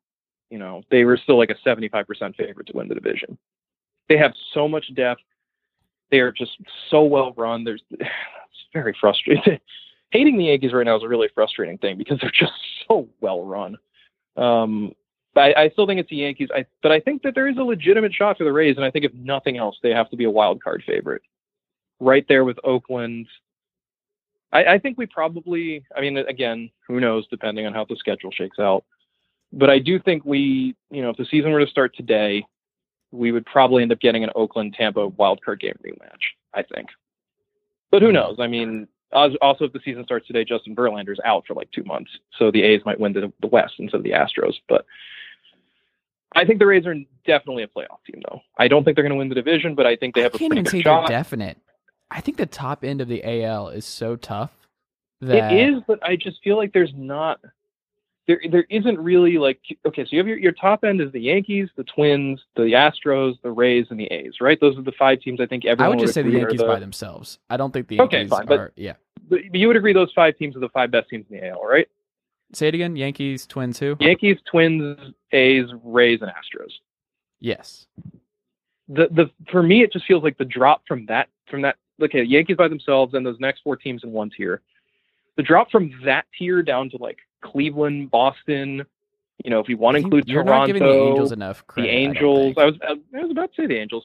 you 0.51 0.59
know, 0.59 0.82
they 0.91 1.05
were 1.05 1.16
still 1.16 1.39
like 1.39 1.51
a 1.51 1.68
75% 1.68 2.37
favorite 2.37 2.66
to 2.66 2.76
win 2.76 2.89
the 2.89 2.95
division. 2.95 3.39
They 4.09 4.18
have 4.18 4.32
so 4.53 4.68
much 4.68 4.95
depth. 4.95 5.22
They 6.11 6.18
are 6.18 6.30
just 6.30 6.59
so 6.91 7.03
well 7.03 7.32
run. 7.37 7.64
There's 7.64 7.82
it's 7.91 8.11
very 8.72 8.95
frustrating. 9.01 9.59
Hating 10.11 10.39
the 10.39 10.45
Yankees 10.45 10.72
right 10.72 10.85
now 10.85 10.97
is 10.97 11.03
a 11.03 11.09
really 11.09 11.28
frustrating 11.35 11.78
thing 11.78 11.99
because 11.99 12.18
they're 12.20 12.30
just 12.30 12.53
so 12.89 13.09
well 13.20 13.45
run. 13.45 13.76
Um, 14.37 14.93
I, 15.37 15.55
I 15.55 15.70
still 15.70 15.87
think 15.87 16.01
it's 16.01 16.11
the 16.11 16.16
Yankees. 16.16 16.49
I, 16.55 16.64
but 16.82 16.93
I 16.93 17.01
think 17.01 17.22
that 17.22 17.35
there 17.35 17.49
is 17.49 17.57
a 17.57 17.62
legitimate 17.62 18.12
shot 18.12 18.39
for 18.39 18.45
the 18.45 18.53
Rays, 18.53 18.76
and 18.76 18.85
I 18.85 18.91
think 18.91 19.05
if 19.05 19.14
nothing 19.14 19.57
else, 19.57 19.76
they 19.82 19.91
have 19.91 20.11
to 20.11 20.16
be 20.16 20.24
a 20.24 20.30
wild 20.30 20.62
card 20.62 20.82
favorite, 20.87 21.22
right 22.01 22.24
there 22.28 22.45
with 22.45 22.59
Oakland. 22.62 23.26
I, 24.55 24.75
I 24.75 24.79
think 24.79 24.97
we 24.97 25.07
probably. 25.07 25.85
I 25.95 26.01
mean, 26.01 26.17
again, 26.17 26.71
who 26.87 27.01
knows, 27.01 27.27
depending 27.29 27.67
on 27.67 27.75
how 27.75 27.85
the 27.85 27.97
schedule 27.97 28.31
shakes 28.31 28.59
out. 28.59 28.85
But 29.53 29.69
I 29.69 29.79
do 29.79 29.99
think 29.99 30.25
we, 30.25 30.75
you 30.91 31.03
know, 31.03 31.11
if 31.11 31.17
the 31.17 31.27
season 31.27 31.53
were 31.53 31.61
to 31.61 31.71
start 31.71 31.95
today, 31.95 32.47
we 33.11 33.31
would 33.31 33.45
probably 33.47 33.83
end 33.83 33.93
up 33.93 34.01
getting 34.01 34.25
an 34.25 34.31
Oakland 34.35 34.75
Tampa 34.75 35.09
wild 35.09 35.45
card 35.45 35.61
game 35.61 35.79
rematch. 35.85 36.23
I 36.55 36.63
think. 36.63 36.89
But 37.91 38.03
who 38.03 38.11
knows? 38.11 38.37
I 38.41 38.47
mean, 38.47 38.89
also 39.13 39.65
if 39.65 39.73
the 39.73 39.81
season 39.85 40.05
starts 40.05 40.27
today, 40.27 40.45
Justin 40.45 40.75
Verlander's 40.75 41.21
out 41.25 41.45
for 41.47 41.55
like 41.55 41.71
two 41.71 41.85
months, 41.85 42.11
so 42.39 42.51
the 42.51 42.63
A's 42.63 42.81
might 42.85 42.99
win 42.99 43.13
the, 43.13 43.33
the 43.41 43.47
West 43.47 43.75
instead 43.79 43.99
of 43.99 44.03
the 44.03 44.11
Astros. 44.11 44.55
But 44.69 44.85
I 46.35 46.45
think 46.45 46.59
the 46.59 46.67
Rays 46.67 46.87
are 46.87 46.97
definitely 47.25 47.63
a 47.63 47.69
playoff 47.69 48.03
team, 48.05 48.21
though. 48.29 48.41
I 48.59 48.67
don't 48.67 48.85
think 48.85 48.97
they're 48.97 49.05
going 49.05 49.13
to 49.13 49.19
win 49.19 49.29
the 49.29 49.37
division, 49.37 49.77
but 49.77 49.87
I 49.87 49.95
think 49.95 50.17
they 50.17 50.23
have 50.23 50.35
I 50.35 50.45
a 50.45 50.49
pretty 50.49 50.63
good 50.63 50.83
shot. 50.83 51.09
definite. 51.09 51.59
I 52.11 52.21
think 52.21 52.37
the 52.37 52.47
top 52.47 52.85
end 52.85 53.01
of 53.01 53.09
the 53.09 53.23
AL 53.25 53.69
is 53.71 53.85
so 53.85 54.17
tough 54.17 54.53
that 55.21 55.53
It 55.53 55.69
is, 55.75 55.83
but 55.87 56.03
I 56.03 56.17
just 56.17 56.43
feel 56.43 56.57
like 56.57 56.73
there's 56.73 56.93
not 56.95 57.41
there 58.27 58.41
there 58.51 58.67
isn't 58.71 58.99
really 58.99 59.37
like 59.39 59.61
okay, 59.87 60.05
so 60.05 60.09
you 60.13 60.19
have 60.19 60.27
your, 60.27 60.39
your 60.39 60.53
top 60.53 60.85
end 60.85 61.01
is 61.01 61.13
the 61.13 61.21
Yankees, 61.21 61.69
the 61.77 61.85
Twins, 61.85 62.41
the 62.57 62.63
Astros, 62.63 63.35
the 63.43 63.51
Rays, 63.51 63.87
and 63.91 63.99
the 64.01 64.07
A's, 64.07 64.35
right? 64.41 64.59
Those 64.61 64.79
are 64.79 64.83
the 64.83 64.93
five 64.93 65.21
teams 65.21 65.41
I 65.41 65.47
think 65.47 65.65
I 65.67 65.71
everyone 65.71 65.97
would 65.97 66.03
just 66.05 66.15
say 66.15 66.23
the 66.23 66.29
are 66.31 66.39
Yankees 66.39 66.63
by 66.63 66.79
themselves. 66.79 67.39
I 67.51 67.57
don't 67.57 67.73
think 67.73 67.89
the 67.89 68.01
Okay, 68.01 68.19
Yankees 68.19 68.31
fine, 68.31 68.47
but- 68.47 68.73
Yeah. 68.77 68.95
but 69.29 69.55
you 69.55 69.67
would 69.69 69.77
agree 69.77 69.93
those 69.93 70.13
five 70.15 70.37
teams 70.39 70.57
are 70.57 70.61
the 70.61 70.69
five 70.71 70.91
best 70.91 71.09
teams 71.11 71.27
in 71.31 71.39
the 71.39 71.47
AL, 71.49 71.65
right? 71.65 71.89
Say 72.53 72.69
it 72.69 72.75
again. 72.75 72.95
Yankees, 72.97 73.47
Twins, 73.47 73.79
who? 73.79 73.97
Yankees, 74.01 74.39
Twins, 74.51 74.97
A's, 75.33 75.67
Rays, 75.83 76.21
and 76.23 76.31
Astros. 76.31 76.71
Yes. 77.41 77.87
The 78.89 79.09
the 79.11 79.31
for 79.51 79.63
me 79.63 79.83
it 79.83 79.93
just 79.93 80.07
feels 80.07 80.23
like 80.23 80.37
the 80.39 80.45
drop 80.45 80.83
from 80.87 81.07
that 81.07 81.29
from 81.51 81.63
that 81.63 81.77
okay, 82.03 82.23
Yankees 82.23 82.57
by 82.57 82.69
themselves 82.69 83.15
and 83.15 83.25
those 83.25 83.39
next 83.41 83.61
four 83.63 83.77
teams 83.77 84.05
in 84.05 84.13
one 84.13 84.31
tier. 84.31 84.61
The 85.37 85.43
drop 85.43 85.71
from 85.71 85.93
that 86.05 86.27
tier 86.39 86.63
down 86.63 86.91
to 86.91 86.97
like 86.99 87.19
Cleveland, 87.43 88.11
Boston, 88.11 88.85
you 89.43 89.51
know, 89.51 89.61
if 89.61 89.69
you 89.69 89.77
want 89.77 89.97
to 89.97 90.03
include 90.03 90.29
you're 90.29 90.45
Toronto, 90.45 90.61
not 90.61 90.67
giving 90.67 90.83
the 90.83 90.93
Angels 90.93 91.33
enough 91.33 91.67
credit. 91.67 91.89
the 91.89 91.95
Angels. 91.95 92.55
think. 92.55 92.59
I, 92.59 92.65
was 92.65 92.75
I 93.15 93.23
was 93.23 93.31
about 93.31 93.53
to 93.55 93.63
say 93.63 93.67
the 93.67 93.77
Angels, 93.79 94.05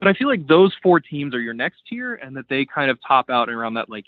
but 0.00 0.08
I 0.08 0.14
feel 0.14 0.28
like 0.28 0.46
those 0.46 0.74
four 0.82 1.00
teams 1.00 1.34
are 1.34 1.40
your 1.40 1.54
next 1.54 1.82
tier, 1.88 2.14
and 2.14 2.36
that 2.36 2.48
they 2.48 2.64
kind 2.66 2.90
of 2.90 2.98
top 3.06 3.30
out 3.30 3.48
around 3.48 3.74
that. 3.74 3.88
Like 3.88 4.06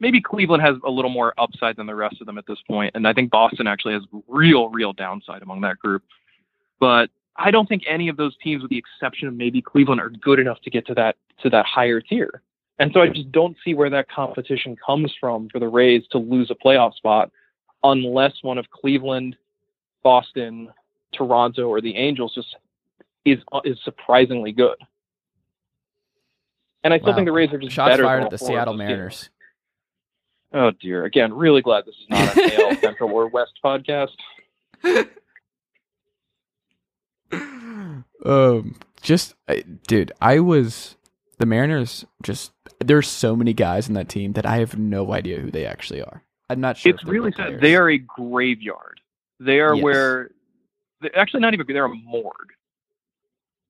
maybe 0.00 0.20
Cleveland 0.20 0.62
has 0.62 0.76
a 0.84 0.90
little 0.90 1.10
more 1.10 1.34
upside 1.38 1.76
than 1.76 1.86
the 1.86 1.94
rest 1.94 2.20
of 2.20 2.26
them 2.26 2.38
at 2.38 2.46
this 2.46 2.58
point, 2.68 2.92
and 2.94 3.06
I 3.06 3.12
think 3.12 3.30
Boston 3.30 3.66
actually 3.66 3.94
has 3.94 4.02
real, 4.26 4.68
real 4.70 4.92
downside 4.92 5.42
among 5.42 5.60
that 5.62 5.78
group. 5.78 6.02
But 6.80 7.10
I 7.38 7.50
don't 7.50 7.68
think 7.68 7.82
any 7.88 8.08
of 8.08 8.16
those 8.16 8.36
teams, 8.42 8.62
with 8.62 8.70
the 8.70 8.78
exception 8.78 9.28
of 9.28 9.34
maybe 9.34 9.60
Cleveland, 9.60 10.00
are 10.00 10.10
good 10.10 10.38
enough 10.38 10.60
to 10.62 10.70
get 10.70 10.86
to 10.86 10.94
that 10.94 11.16
to 11.42 11.50
that 11.50 11.66
higher 11.66 12.00
tier. 12.00 12.42
And 12.78 12.92
so 12.92 13.00
I 13.00 13.08
just 13.08 13.32
don't 13.32 13.56
see 13.64 13.74
where 13.74 13.88
that 13.90 14.08
competition 14.10 14.76
comes 14.84 15.12
from 15.18 15.48
for 15.50 15.58
the 15.58 15.68
Rays 15.68 16.02
to 16.10 16.18
lose 16.18 16.50
a 16.50 16.54
playoff 16.54 16.94
spot, 16.94 17.30
unless 17.82 18.32
one 18.42 18.58
of 18.58 18.70
Cleveland, 18.70 19.36
Boston, 20.02 20.68
Toronto, 21.14 21.68
or 21.68 21.80
the 21.80 21.96
Angels 21.96 22.34
just 22.34 22.54
is 23.24 23.38
is 23.64 23.78
surprisingly 23.84 24.52
good. 24.52 24.76
And 26.84 26.94
I 26.94 26.98
still 26.98 27.10
Wow. 27.10 27.16
think 27.16 27.26
the 27.26 27.32
Rays 27.32 27.52
are 27.52 27.58
just 27.58 27.72
Shots 27.74 27.90
better. 27.90 28.04
fired 28.04 28.22
at 28.24 28.30
the 28.30 28.34
all 28.34 28.38
four 28.38 28.48
of 28.48 28.52
Seattle 28.52 28.74
those 28.74 28.80
teams. 28.80 28.88
Mariners. 28.88 29.30
Oh 30.52 30.70
dear! 30.80 31.04
Again, 31.04 31.32
really 31.34 31.60
glad 31.60 31.84
this 31.86 31.96
is 31.96 32.06
not 32.08 32.36
a 32.36 32.56
AL 32.62 32.76
Central 32.76 33.10
or 33.10 33.26
West 33.28 33.58
podcast. 33.64 34.14
um, 38.24 38.76
just 39.02 39.34
I- 39.48 39.64
dude, 39.86 40.12
I 40.20 40.40
was 40.40 40.96
the 41.38 41.46
Mariners. 41.46 42.04
Just 42.22 42.52
there's 42.84 43.08
so 43.08 43.34
many 43.36 43.52
guys 43.52 43.88
in 43.88 43.94
that 43.94 44.08
team 44.08 44.32
that 44.34 44.46
I 44.46 44.58
have 44.58 44.78
no 44.78 45.12
idea 45.12 45.38
who 45.40 45.50
they 45.50 45.66
actually 45.66 46.02
are. 46.02 46.22
I'm 46.48 46.60
not 46.60 46.76
sure. 46.76 46.92
it's 46.94 47.04
really 47.04 47.32
sad. 47.32 47.60
They 47.60 47.74
are 47.76 47.90
a 47.90 47.98
graveyard. 47.98 49.00
They 49.40 49.60
are 49.60 49.74
Yes. 49.74 49.82
where, 49.82 50.30
they're 51.00 51.18
actually 51.18 51.40
not 51.40 51.54
even. 51.54 51.66
They're 51.68 51.84
a 51.84 51.88
morgue 51.94 52.52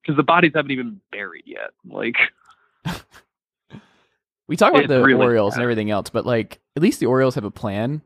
because 0.01 0.15
the 0.15 0.23
bodies 0.23 0.51
haven't 0.55 0.71
even 0.71 1.01
buried 1.11 1.43
yet. 1.45 1.71
Like 1.85 2.15
We 4.47 4.55
talk 4.55 4.71
about 4.71 4.83
It's 4.83 4.89
the 4.89 5.03
really 5.03 5.25
Orioles 5.25 5.53
bad. 5.53 5.57
and 5.57 5.63
everything 5.63 5.91
else, 5.91 6.09
but 6.09 6.25
like 6.25 6.59
at 6.77 6.81
least 6.81 6.99
the 7.01 7.05
Orioles 7.07 7.35
have 7.35 7.43
a 7.43 7.51
plan. 7.51 8.01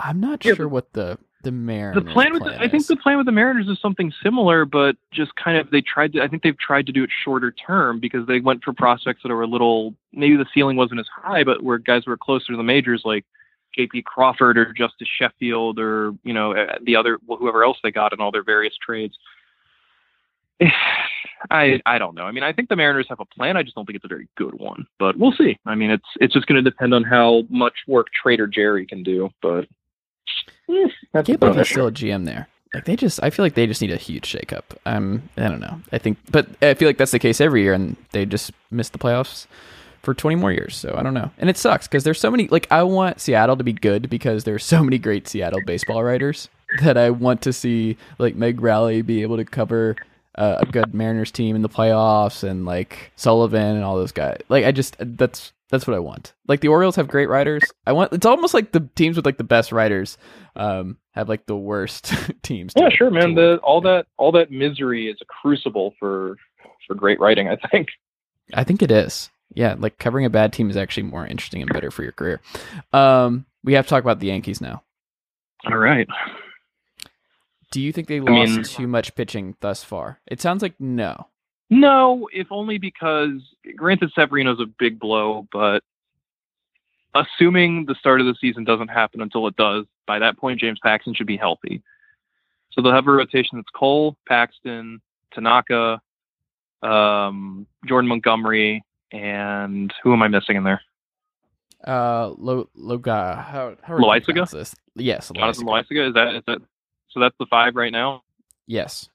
I'm 0.00 0.18
not 0.20 0.44
Yeah, 0.44 0.54
sure 0.54 0.66
what 0.66 0.92
the 0.92 1.18
the 1.44 1.52
Mariners 1.52 2.04
the 2.04 2.10
plan 2.10 2.32
with 2.32 2.42
the, 2.42 2.60
I 2.60 2.68
think 2.68 2.86
the 2.86 2.96
plan 2.96 3.16
with 3.16 3.26
the 3.26 3.32
Mariners 3.32 3.68
is 3.68 3.78
something 3.80 4.12
similar, 4.22 4.64
but 4.64 4.96
just 5.12 5.34
kind 5.36 5.56
of 5.58 5.70
they 5.70 5.80
tried 5.80 6.12
to. 6.14 6.22
I 6.22 6.28
think 6.28 6.42
they've 6.42 6.58
tried 6.58 6.86
to 6.86 6.92
do 6.92 7.04
it 7.04 7.10
shorter 7.24 7.52
term 7.52 8.00
because 8.00 8.26
they 8.26 8.40
went 8.40 8.64
for 8.64 8.72
prospects 8.72 9.22
that 9.22 9.30
are 9.30 9.42
a 9.42 9.46
little 9.46 9.94
maybe 10.12 10.36
the 10.36 10.46
ceiling 10.52 10.76
wasn't 10.76 11.00
as 11.00 11.06
high, 11.14 11.44
but 11.44 11.62
where 11.62 11.78
guys 11.78 12.06
were 12.06 12.16
closer 12.16 12.46
to 12.52 12.56
the 12.56 12.62
majors 12.62 13.02
like 13.04 13.24
J.P. 13.74 14.02
Crawford 14.02 14.56
or 14.56 14.72
Justus 14.72 15.08
Sheffield 15.18 15.78
or 15.78 16.14
you 16.24 16.32
know 16.32 16.54
uh, 16.54 16.78
the 16.82 16.96
other 16.96 17.18
whoever 17.26 17.64
else 17.64 17.78
they 17.82 17.90
got 17.90 18.12
in 18.12 18.20
all 18.20 18.30
their 18.30 18.44
various 18.44 18.74
trades. 18.84 19.16
I 21.50 21.80
I 21.84 21.98
don't 21.98 22.14
know. 22.14 22.24
I 22.24 22.32
mean, 22.32 22.42
I 22.42 22.52
think 22.52 22.68
the 22.68 22.76
Mariners 22.76 23.06
have 23.08 23.20
a 23.20 23.26
plan. 23.26 23.56
I 23.56 23.62
just 23.62 23.74
don't 23.74 23.84
think 23.84 23.96
it's 23.96 24.04
a 24.04 24.08
very 24.08 24.28
good 24.36 24.54
one. 24.54 24.86
But 24.98 25.18
we'll 25.18 25.32
see. 25.32 25.58
I 25.66 25.74
mean, 25.74 25.90
it's 25.90 26.06
it's 26.20 26.32
just 26.32 26.46
going 26.46 26.62
to 26.62 26.70
depend 26.70 26.94
on 26.94 27.04
how 27.04 27.42
much 27.50 27.74
work 27.86 28.08
Trader 28.14 28.46
Jerry 28.46 28.86
can 28.86 29.02
do. 29.02 29.30
But 29.42 29.66
I 30.68 30.90
that's 31.12 31.26
can't 31.26 31.40
believe 31.40 31.56
he's 31.56 31.68
still 31.68 31.86
a 31.86 31.92
GM 31.92 32.24
there. 32.24 32.48
Like 32.72 32.86
they 32.86 32.96
just, 32.96 33.22
I 33.22 33.30
feel 33.30 33.44
like 33.44 33.54
they 33.54 33.66
just 33.66 33.80
need 33.80 33.92
a 33.92 33.96
huge 33.96 34.30
shakeup. 34.30 34.62
Um, 34.84 35.28
I 35.36 35.48
don't 35.48 35.60
know. 35.60 35.80
I 35.92 35.98
think, 35.98 36.18
but 36.30 36.48
I 36.60 36.74
feel 36.74 36.88
like 36.88 36.98
that's 36.98 37.12
the 37.12 37.20
case 37.20 37.40
every 37.40 37.62
year, 37.62 37.72
and 37.72 37.96
they 38.10 38.26
just 38.26 38.50
miss 38.70 38.88
the 38.88 38.98
playoffs 38.98 39.46
for 40.02 40.12
20 40.12 40.36
more 40.36 40.52
years. 40.52 40.74
So 40.76 40.94
I 40.96 41.02
don't 41.02 41.14
know, 41.14 41.30
and 41.38 41.48
it 41.48 41.56
sucks 41.56 41.86
because 41.86 42.02
there's 42.02 42.18
so 42.18 42.30
many. 42.30 42.48
Like 42.48 42.66
I 42.72 42.82
want 42.82 43.20
Seattle 43.20 43.56
to 43.56 43.64
be 43.64 43.72
good 43.72 44.10
because 44.10 44.44
there's 44.44 44.64
so 44.64 44.82
many 44.82 44.98
great 44.98 45.28
Seattle 45.28 45.60
baseball 45.64 46.02
writers 46.02 46.48
that 46.82 46.96
I 46.96 47.10
want 47.10 47.42
to 47.42 47.52
see 47.52 47.96
like 48.18 48.34
Meg 48.34 48.60
Rowley 48.60 49.02
be 49.02 49.22
able 49.22 49.36
to 49.36 49.44
cover 49.44 49.94
uh, 50.34 50.56
a 50.60 50.66
good 50.66 50.92
Mariners 50.94 51.30
team 51.30 51.54
in 51.54 51.62
the 51.62 51.68
playoffs, 51.68 52.42
and 52.42 52.64
like 52.64 53.12
Sullivan 53.14 53.76
and 53.76 53.84
all 53.84 53.96
those 53.96 54.12
guys. 54.12 54.40
Like 54.48 54.64
I 54.64 54.72
just 54.72 54.96
that's 54.98 55.52
That's 55.74 55.88
what 55.88 55.96
I 55.96 55.98
want. 55.98 56.34
Like 56.46 56.60
the 56.60 56.68
Orioles 56.68 56.94
have 56.94 57.08
great 57.08 57.28
writers. 57.28 57.64
I 57.84 57.90
want. 57.90 58.12
It's 58.12 58.24
almost 58.24 58.54
like 58.54 58.70
the 58.70 58.88
teams 58.94 59.16
with 59.16 59.26
like 59.26 59.38
the 59.38 59.42
best 59.42 59.72
writers 59.72 60.16
um, 60.54 60.98
have 61.10 61.28
like 61.28 61.46
the 61.46 61.56
worst 61.56 62.14
teams. 62.42 62.74
Yeah, 62.76 62.90
sure, 62.90 63.10
man. 63.10 63.34
The 63.34 63.56
all 63.64 63.80
that 63.80 64.06
all 64.16 64.30
that 64.32 64.52
misery 64.52 65.08
is 65.08 65.16
a 65.20 65.24
crucible 65.24 65.92
for 65.98 66.36
for 66.86 66.94
great 66.94 67.18
writing. 67.18 67.48
I 67.48 67.56
think. 67.72 67.88
I 68.54 68.62
think 68.62 68.82
it 68.82 68.92
is. 68.92 69.30
Yeah, 69.52 69.74
like 69.76 69.98
covering 69.98 70.26
a 70.26 70.30
bad 70.30 70.52
team 70.52 70.70
is 70.70 70.76
actually 70.76 71.02
more 71.04 71.26
interesting 71.26 71.60
and 71.60 71.72
better 71.72 71.90
for 71.90 72.04
your 72.04 72.12
career. 72.12 72.40
Um, 72.92 73.44
we 73.64 73.72
have 73.72 73.86
to 73.86 73.90
talk 73.90 74.04
about 74.04 74.20
the 74.20 74.28
Yankees 74.28 74.60
now. 74.60 74.84
All 75.66 75.76
right. 75.76 76.06
Do 77.72 77.80
you 77.80 77.90
think 77.90 78.06
they 78.06 78.18
I 78.18 78.20
lost 78.20 78.52
mean- 78.52 78.62
too 78.62 78.86
much 78.86 79.16
pitching 79.16 79.56
thus 79.60 79.82
far? 79.82 80.20
It 80.28 80.40
sounds 80.40 80.62
like 80.62 80.74
no. 80.78 81.26
No, 81.70 82.28
if 82.32 82.48
only 82.50 82.78
because 82.78 83.40
granted 83.76 84.12
Severino's 84.14 84.60
a 84.60 84.66
big 84.66 84.98
blow, 84.98 85.46
but 85.50 85.82
assuming 87.14 87.86
the 87.86 87.94
start 87.94 88.20
of 88.20 88.26
the 88.26 88.34
season 88.40 88.64
doesn't 88.64 88.88
happen 88.88 89.20
until 89.20 89.46
it 89.46 89.56
does, 89.56 89.86
by 90.06 90.18
that 90.18 90.36
point 90.36 90.60
James 90.60 90.78
Paxton 90.82 91.14
should 91.14 91.26
be 91.26 91.36
healthy. 91.36 91.82
So 92.70 92.82
they'll 92.82 92.92
have 92.92 93.06
a 93.06 93.12
rotation 93.12 93.58
that's 93.58 93.70
Cole, 93.74 94.16
Paxton, 94.28 95.00
Tanaka, 95.32 96.00
um, 96.82 97.66
Jordan 97.86 98.08
Montgomery, 98.08 98.84
and 99.12 99.92
who 100.02 100.12
am 100.12 100.22
I 100.22 100.28
missing 100.28 100.56
in 100.56 100.64
there? 100.64 100.82
Uh, 101.86 102.30
Lo 102.36 102.68
Loga. 102.76 103.44
How 103.44 103.76
how 103.82 103.94
are 103.94 104.20
pronounce 104.20 104.50
this? 104.50 104.74
Yes, 104.96 105.30
Jonathan 105.34 105.66
Loaisiga. 105.66 105.92
Loaisiga? 105.92 106.08
Is 106.08 106.14
that 106.14 106.34
is 106.34 106.42
that 106.46 106.58
so 107.10 107.20
that's 107.20 107.36
the 107.38 107.46
five 107.46 107.76
right 107.76 107.92
now? 107.92 108.22
Yes. 108.66 109.08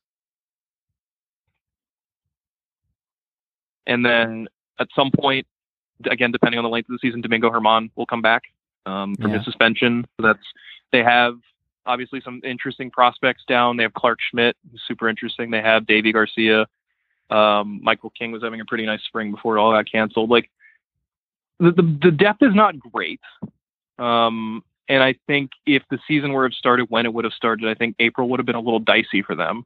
And 3.89 4.05
then 4.05 4.47
at 4.79 4.87
some 4.95 5.11
point, 5.11 5.47
again, 6.05 6.31
depending 6.31 6.59
on 6.59 6.63
the 6.63 6.69
length 6.69 6.89
of 6.89 6.93
the 6.93 6.99
season, 7.01 7.21
Domingo 7.21 7.49
Germán 7.49 7.89
will 7.95 8.05
come 8.05 8.21
back 8.21 8.43
um, 8.85 9.15
from 9.15 9.31
Yeah. 9.31 9.37
his 9.37 9.45
suspension. 9.45 10.05
So 10.15 10.27
that's 10.27 10.45
they 10.91 11.03
have 11.03 11.37
obviously 11.85 12.21
some 12.21 12.39
interesting 12.43 12.91
prospects 12.91 13.43
down. 13.47 13.77
They 13.77 13.83
have 13.83 13.93
Clarke 13.93 14.19
Schmidt, 14.21 14.55
who's 14.71 14.81
super 14.87 15.09
interesting. 15.09 15.49
They 15.49 15.61
have 15.61 15.83
Deivi 15.83 16.13
Garcia. 16.13 16.67
Um, 17.31 17.79
Michael 17.83 18.11
King 18.11 18.31
was 18.31 18.43
having 18.43 18.61
a 18.61 18.65
pretty 18.65 18.85
nice 18.85 19.03
spring 19.03 19.31
before 19.31 19.57
it 19.57 19.59
all 19.59 19.71
got 19.71 19.91
canceled. 19.91 20.29
Like 20.29 20.49
the 21.59 21.71
the, 21.71 21.99
the 22.03 22.11
depth 22.11 22.43
is 22.43 22.53
not 22.53 22.79
great. 22.79 23.21
Um, 23.97 24.63
and 24.87 25.03
I 25.03 25.15
think 25.27 25.51
if 25.65 25.83
the 25.89 25.99
season 26.07 26.31
were 26.31 26.47
to 26.47 26.53
have 26.53 26.57
started 26.57 26.89
when 26.89 27.05
it 27.05 27.13
would 27.13 27.25
have 27.25 27.33
started, 27.33 27.67
I 27.67 27.73
think 27.73 27.95
April 27.99 28.29
would 28.29 28.39
have 28.39 28.45
been 28.45 28.55
a 28.55 28.61
little 28.61 28.79
dicey 28.79 29.23
for 29.23 29.35
them 29.35 29.65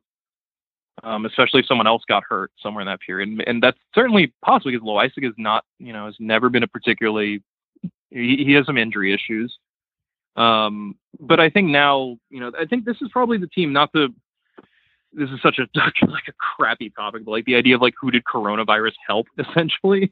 um, 1.02 1.26
especially 1.26 1.62
if 1.62 1.66
someone 1.66 1.88
else 1.88 2.04
got 2.08 2.24
hurt 2.28 2.52
somewhere 2.62 2.82
in 2.82 2.88
that 2.88 3.00
period. 3.00 3.30
And, 3.30 3.44
and 3.48 3.64
that's 3.64 3.78
certainly 3.96 4.34
possible 4.44 4.72
because 4.72 4.86
Loisig 4.86 5.28
is 5.28 5.34
not, 5.38 5.66
you 5.80 5.94
know, 5.94 6.06
has 6.06 6.16
never 6.20 6.50
been 6.50 6.64
a 6.64 6.68
particularly, 6.68 7.42
he, 8.12 8.44
he 8.46 8.54
has 8.54 8.66
some 8.66 8.78
injury 8.78 9.14
issues. 9.14 9.58
Um, 10.36 10.96
but 11.20 11.40
I 11.40 11.50
think 11.50 11.70
now, 11.70 12.18
you 12.30 12.40
know, 12.40 12.52
I 12.60 12.66
think 12.66 12.86
this 12.86 12.98
is 13.02 13.10
probably 13.12 13.38
the 13.38 13.48
team, 13.48 13.74
not 13.74 13.92
the, 13.94 14.14
this 15.14 15.30
is 15.30 15.42
such 15.42 15.60
a, 15.60 15.68
like 15.76 16.28
a 16.28 16.34
crappy 16.34 16.90
topic, 16.92 17.26
but 17.26 17.32
like 17.32 17.46
the 17.46 17.56
idea 17.56 17.76
of 17.76 17.82
like 17.82 17.94
who 18.00 18.12
did 18.12 18.24
coronavirus 18.24 18.94
help 19.06 19.28
essentially. 19.38 20.12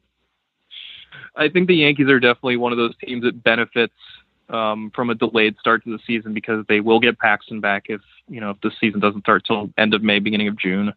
I 1.35 1.49
think 1.49 1.67
the 1.67 1.75
Yankees 1.75 2.09
are 2.09 2.19
definitely 2.19 2.57
one 2.57 2.71
of 2.71 2.77
those 2.77 2.95
teams 3.03 3.23
that 3.23 3.43
benefits 3.43 3.93
um, 4.51 4.91
from 4.93 5.09
a 5.09 5.15
delayed 5.15 5.55
start 5.59 5.83
to 5.83 5.91
the 5.91 6.03
season 6.05 6.33
because 6.33 6.65
they 6.67 6.79
will 6.79 6.99
get 6.99 7.17
Paxton 7.17 7.59
back 7.61 7.85
if 7.87 8.01
you 8.27 8.39
know 8.39 8.51
if 8.51 8.61
the 8.61 8.71
season 8.79 8.99
doesn't 8.99 9.21
start 9.21 9.45
till 9.45 9.69
end 9.77 9.93
of 9.93 10.03
May, 10.03 10.19
beginning 10.19 10.47
of 10.47 10.57
June. 10.57 10.93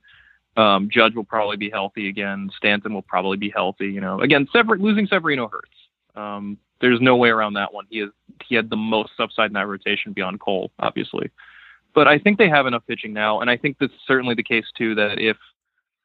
Um, 0.57 0.89
Judge 0.91 1.15
will 1.15 1.25
probably 1.25 1.57
be 1.57 1.71
healthy 1.71 2.09
again. 2.09 2.51
Stanton 2.57 2.95
will 2.95 3.03
probably 3.03 3.37
be 3.37 3.51
healthy. 3.51 3.87
You 3.87 4.01
know, 4.01 4.21
again, 4.21 4.47
Sever- 4.53 4.79
losing 4.79 5.07
Severino 5.07 5.49
hurts. 5.49 5.75
Um, 6.15 6.59
there's 6.81 7.01
no 7.01 7.17
way 7.17 7.31
around 7.31 7.55
that 7.55 7.73
one. 7.73 7.87
He 7.91 8.01
is 8.01 8.11
he 8.45 8.55
had 8.55 8.71
the 8.71 8.77
most 8.77 9.13
upside 9.19 9.51
in 9.51 9.55
that 9.55 9.67
rotation 9.67 10.13
beyond 10.13 10.41
Cole, 10.41 10.71
obviously. 10.79 11.31
But 11.95 12.09
I 12.09 12.19
think 12.19 12.39
they 12.39 12.49
have 12.49 12.67
enough 12.67 12.83
pitching 12.87 13.13
now, 13.13 13.41
and 13.41 13.49
I 13.49 13.57
think 13.57 13.79
that's 13.79 13.93
certainly 14.07 14.35
the 14.35 14.43
case 14.43 14.67
too. 14.77 14.95
That 14.95 15.19
if 15.19 15.37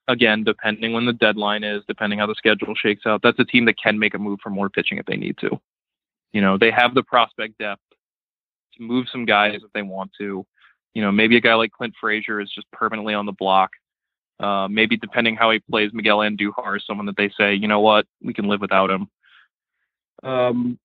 again, 0.08 0.44
depending 0.44 0.94
when 0.94 1.06
the 1.06 1.14
deadline 1.14 1.64
is, 1.64 1.84
depending 1.88 2.20
how 2.20 2.28
the 2.28 2.36
schedule 2.36 2.76
shakes 2.76 3.06
out, 3.06 3.22
that's 3.22 3.40
a 3.40 3.46
team 3.46 3.66
that 3.66 3.78
can 3.82 4.00
make 4.00 4.14
a 4.14 4.20
move 4.20 4.40
for 4.42 4.50
more 4.50 4.70
pitching 4.70 4.98
if 4.98 5.06
they 5.06 5.18
need 5.18 5.38
to. 5.40 5.60
You 6.32 6.42
know, 6.42 6.58
they 6.58 6.72
have 6.72 6.94
the 6.94 7.04
prospect 7.04 7.58
depth 7.58 7.82
to 8.76 8.84
move 8.84 9.08
some 9.12 9.26
guys 9.26 9.60
if 9.64 9.72
they 9.74 9.82
want 9.82 10.12
to. 10.20 10.46
You 10.94 11.02
know, 11.02 11.12
maybe 11.12 11.38
a 11.38 11.42
guy 11.42 11.54
like 11.54 11.72
Clint 11.72 11.94
Frazier 12.00 12.40
is 12.42 12.52
just 12.54 12.70
permanently 12.72 13.14
on 13.14 13.26
the 13.26 13.32
block. 13.32 13.72
Uh, 14.40 14.68
maybe 14.70 14.96
depending 14.96 15.36
how 15.36 15.52
he 15.52 15.60
plays, 15.60 15.92
Miguel 15.94 16.20
Andujar 16.20 16.78
is 16.78 16.84
someone 16.88 17.06
that 17.08 17.18
they 17.18 17.30
say, 17.38 17.54
you 17.54 17.68
know 17.68 17.82
what, 17.82 18.06
we 18.24 18.34
can 18.34 18.48
live 18.48 18.62
without 18.62 18.90
him. 18.90 19.10
Um, 20.24 20.80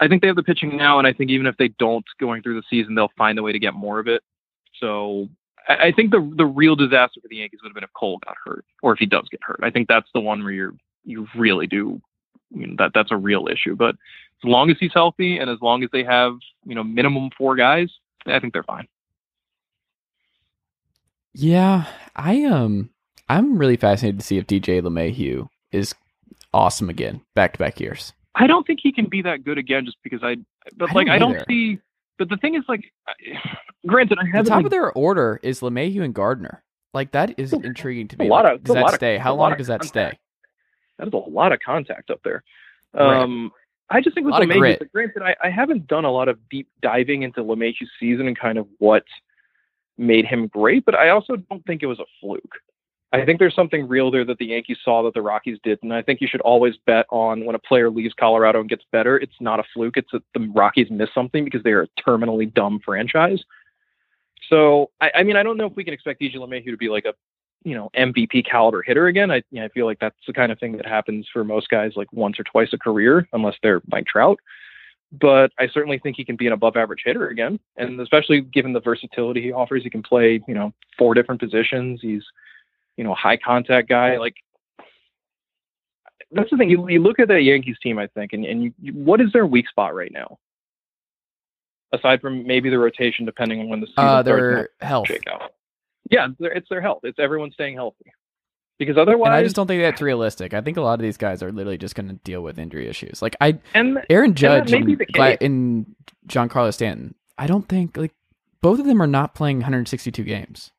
I 0.00 0.08
think 0.08 0.22
they 0.22 0.28
have 0.28 0.36
the 0.36 0.42
pitching 0.42 0.76
now, 0.76 0.98
and 0.98 1.06
I 1.06 1.12
think 1.12 1.30
even 1.30 1.46
if 1.46 1.56
they 1.56 1.68
don't 1.68 2.04
going 2.18 2.42
through 2.42 2.56
the 2.56 2.66
season, 2.68 2.94
they'll 2.94 3.12
find 3.16 3.38
a 3.38 3.42
way 3.42 3.52
to 3.52 3.58
get 3.58 3.74
more 3.74 3.98
of 3.98 4.08
it. 4.08 4.22
So 4.80 5.28
I, 5.68 5.88
I 5.88 5.92
think 5.92 6.10
the 6.10 6.32
the 6.36 6.46
real 6.46 6.76
disaster 6.76 7.20
for 7.20 7.28
the 7.28 7.36
Yankees 7.36 7.60
would 7.62 7.70
have 7.70 7.74
been 7.74 7.84
if 7.84 7.92
Cole 7.94 8.18
got 8.26 8.36
hurt, 8.44 8.64
or 8.82 8.92
if 8.92 8.98
he 8.98 9.06
does 9.06 9.26
get 9.30 9.40
hurt. 9.42 9.60
I 9.62 9.70
think 9.70 9.88
that's 9.88 10.08
the 10.12 10.20
one 10.20 10.42
where 10.42 10.52
you're 10.52 10.74
you 11.04 11.26
really 11.36 11.66
do 11.66 12.00
you 12.50 12.66
know, 12.66 12.74
that 12.78 12.92
that's 12.94 13.12
a 13.12 13.16
real 13.16 13.48
issue. 13.48 13.76
But 13.76 13.96
as 14.44 14.48
long 14.48 14.70
as 14.70 14.76
he's 14.78 14.92
healthy 14.94 15.38
and 15.38 15.48
as 15.50 15.58
long 15.60 15.82
as 15.82 15.90
they 15.92 16.04
have 16.04 16.34
you 16.64 16.74
know 16.74 16.84
minimum 16.84 17.30
four 17.36 17.56
guys, 17.56 17.90
I 18.26 18.38
think 18.40 18.52
they're 18.52 18.62
fine. 18.62 18.86
Yeah, 21.34 21.84
I 22.14 22.44
um, 22.44 22.90
I'm 23.28 23.58
really 23.58 23.76
fascinated 23.76 24.20
to 24.20 24.26
see 24.26 24.38
if 24.38 24.46
DJ 24.46 24.80
LeMahieu 24.80 25.48
is 25.72 25.94
awesome 26.54 26.88
again, 26.88 27.20
back 27.34 27.52
to 27.54 27.58
back 27.58 27.78
years. 27.80 28.12
I 28.34 28.46
don't 28.46 28.66
think 28.66 28.80
he 28.82 28.92
can 28.92 29.06
be 29.06 29.22
that 29.22 29.44
good 29.44 29.58
again, 29.58 29.84
just 29.84 29.98
because 30.02 30.20
I. 30.22 30.36
But 30.76 30.90
I 30.90 30.94
like 30.94 31.06
don't 31.06 31.14
I 31.14 31.18
don't 31.18 31.44
see. 31.48 31.78
But 32.18 32.30
the 32.30 32.38
thing 32.38 32.54
is, 32.54 32.62
like, 32.68 32.84
granted, 33.86 34.18
I 34.18 34.22
The 34.24 34.30
haven't. 34.30 34.46
top 34.46 34.56
like, 34.56 34.64
of 34.66 34.70
their 34.70 34.90
order 34.92 35.38
is 35.42 35.60
LeMahieu 35.60 36.02
and 36.02 36.14
Gardner. 36.14 36.62
Like 36.94 37.12
that 37.12 37.38
is 37.38 37.52
intriguing 37.52 38.08
to 38.08 38.14
it's 38.16 38.20
a 38.20 38.24
me. 38.24 38.30
lot 38.30 38.46
of- 38.46 38.60
it's 38.60 38.64
does 38.64 38.70
a 38.70 38.74
that 38.74 38.80
lot 38.80 38.92
of- 38.92 38.96
stay? 38.96 39.14
it's 39.16 39.22
How 39.22 39.34
long 39.34 39.54
does 39.58 39.66
that 39.66 39.84
stay? 39.84 40.18
that 40.98 41.08
is 41.08 41.12
a 41.12 41.16
lot 41.16 41.52
of 41.52 41.60
contact 41.60 42.10
up 42.10 42.20
there. 42.24 42.42
Right. 42.94 43.50
I 43.88 44.00
just 44.00 44.14
think 44.14 44.26
with 44.26 44.34
LeMahieu, 44.34 44.78
but 44.78 44.92
granted, 44.92 45.22
I, 45.22 45.36
I 45.42 45.50
haven't 45.50 45.86
done 45.86 46.04
a 46.04 46.10
lot 46.10 46.28
of 46.28 46.38
deep 46.48 46.68
diving 46.82 47.22
into 47.22 47.42
LeMahieu's 47.42 47.90
season 48.00 48.26
and 48.26 48.38
kind 48.38 48.58
of 48.58 48.66
what 48.78 49.04
made 49.96 50.26
him 50.26 50.48
great, 50.48 50.84
but 50.84 50.94
I 50.94 51.10
also 51.10 51.36
don't 51.36 51.64
think 51.66 51.82
it 51.82 51.86
was 51.86 52.00
a 52.00 52.04
fluke. 52.20 52.56
I 53.12 53.24
think 53.24 53.38
there's 53.38 53.54
something 53.54 53.86
real 53.86 54.10
there 54.10 54.24
that 54.24 54.38
the 54.38 54.46
Yankees 54.46 54.78
saw 54.84 55.02
that 55.04 55.14
the 55.14 55.22
Rockies 55.22 55.58
did, 55.62 55.78
and 55.82 55.94
I 55.94 56.02
think 56.02 56.20
you 56.20 56.26
should 56.28 56.40
always 56.40 56.74
bet 56.86 57.06
on 57.10 57.44
when 57.44 57.54
a 57.54 57.58
player 57.58 57.88
leaves 57.88 58.14
Colorado 58.18 58.60
and 58.60 58.68
gets 58.68 58.84
better. 58.90 59.16
It's 59.16 59.40
not 59.40 59.60
a 59.60 59.64
fluke; 59.72 59.96
it's 59.96 60.10
that 60.12 60.22
the 60.34 60.50
Rockies 60.54 60.90
miss 60.90 61.08
something 61.14 61.44
because 61.44 61.62
they 61.62 61.70
are 61.70 61.82
a 61.82 61.88
terminally 62.06 62.52
dumb 62.52 62.80
franchise. 62.84 63.42
So, 64.50 64.90
I, 65.00 65.10
I 65.16 65.22
mean, 65.22 65.36
I 65.36 65.42
don't 65.42 65.56
know 65.56 65.66
if 65.66 65.76
we 65.76 65.84
can 65.84 65.94
expect 65.94 66.20
DJ 66.20 66.36
LeMahieu 66.36 66.70
to 66.70 66.76
be 66.76 66.88
like 66.88 67.04
a 67.04 67.14
you 67.66 67.74
know 67.74 67.90
MVP 67.98 68.48
caliber 68.48 68.80
hitter 68.80 69.08
again. 69.08 69.30
I 69.32 69.42
you 69.50 69.58
know, 69.60 69.64
I 69.64 69.68
feel 69.70 69.86
like 69.86 69.98
that's 69.98 70.16
the 70.26 70.32
kind 70.32 70.52
of 70.52 70.58
thing 70.60 70.76
that 70.76 70.86
happens 70.86 71.26
for 71.32 71.42
most 71.42 71.68
guys 71.68 71.92
like 71.96 72.10
once 72.12 72.38
or 72.38 72.44
twice 72.44 72.68
a 72.72 72.78
career, 72.78 73.26
unless 73.32 73.56
they're 73.62 73.82
Mike 73.88 74.06
Trout. 74.06 74.38
But 75.12 75.50
I 75.58 75.66
certainly 75.68 75.98
think 75.98 76.16
he 76.16 76.24
can 76.24 76.36
be 76.36 76.46
an 76.46 76.52
above 76.52 76.76
average 76.76 77.02
hitter 77.04 77.28
again, 77.28 77.58
and 77.76 78.00
especially 78.00 78.40
given 78.40 78.72
the 78.72 78.80
versatility 78.80 79.42
he 79.42 79.52
offers, 79.52 79.82
he 79.82 79.90
can 79.90 80.02
play 80.02 80.40
you 80.46 80.54
know 80.54 80.72
four 80.96 81.12
different 81.14 81.40
positions. 81.40 81.98
He's 82.00 82.22
you 82.96 83.02
know 83.02 83.12
a 83.12 83.16
high 83.16 83.36
contact 83.36 83.88
guy. 83.88 84.16
Like 84.16 84.36
that's 86.30 86.50
the 86.50 86.56
thing. 86.56 86.70
You, 86.70 86.88
you 86.88 87.02
look 87.02 87.18
at 87.18 87.26
that 87.28 87.42
Yankees 87.42 87.76
team, 87.82 87.98
I 87.98 88.06
think, 88.06 88.32
and, 88.32 88.44
and 88.44 88.62
you, 88.62 88.74
you, 88.80 88.92
what 88.92 89.20
is 89.20 89.32
their 89.32 89.46
weak 89.46 89.68
spot 89.68 89.92
right 89.94 90.12
now? 90.12 90.38
Aside 91.92 92.20
from 92.20 92.46
maybe 92.46 92.68
the 92.70 92.78
rotation, 92.78 93.24
depending 93.24 93.60
on 93.60 93.68
when 93.68 93.80
the 93.80 93.86
season 93.86 94.04
Uh, 94.04 94.22
starts 94.22 94.26
their 94.26 94.68
health. 94.80 95.06
shake 95.08 95.26
out. 95.28 95.52
Yeah, 96.10 96.28
it's 96.28 96.38
their, 96.38 96.52
it's 96.52 96.68
their 96.68 96.80
health. 96.80 97.00
It's 97.02 97.18
everyone 97.18 97.50
staying 97.52 97.74
healthy. 97.74 98.12
Because 98.78 98.98
otherwise, 98.98 99.28
And 99.28 99.34
I 99.34 99.42
just 99.42 99.56
don't 99.56 99.66
think 99.66 99.80
that's 99.80 100.02
realistic. 100.02 100.52
I 100.52 100.60
think 100.60 100.76
a 100.76 100.82
lot 100.82 100.94
of 100.94 101.00
these 101.00 101.16
guys 101.16 101.42
are 101.42 101.50
literally 101.50 101.78
just 101.78 101.94
going 101.94 102.08
to 102.08 102.14
deal 102.16 102.42
with 102.42 102.58
injury 102.58 102.86
issues. 102.88 103.22
Like 103.22 103.34
I, 103.40 103.58
and 103.72 104.02
Aaron 104.10 104.34
Judge 104.34 104.70
be 104.70 104.96
and, 105.40 105.86
Giancarlo. 106.28 106.74
Stanton. 106.74 107.14
I 107.38 107.46
don't 107.46 107.66
think 107.68 107.96
like 107.96 108.12
both 108.60 108.78
of 108.78 108.86
them 108.86 109.00
are 109.00 109.06
not 109.06 109.34
playing 109.34 109.58
162 109.58 110.22
games. 110.24 110.72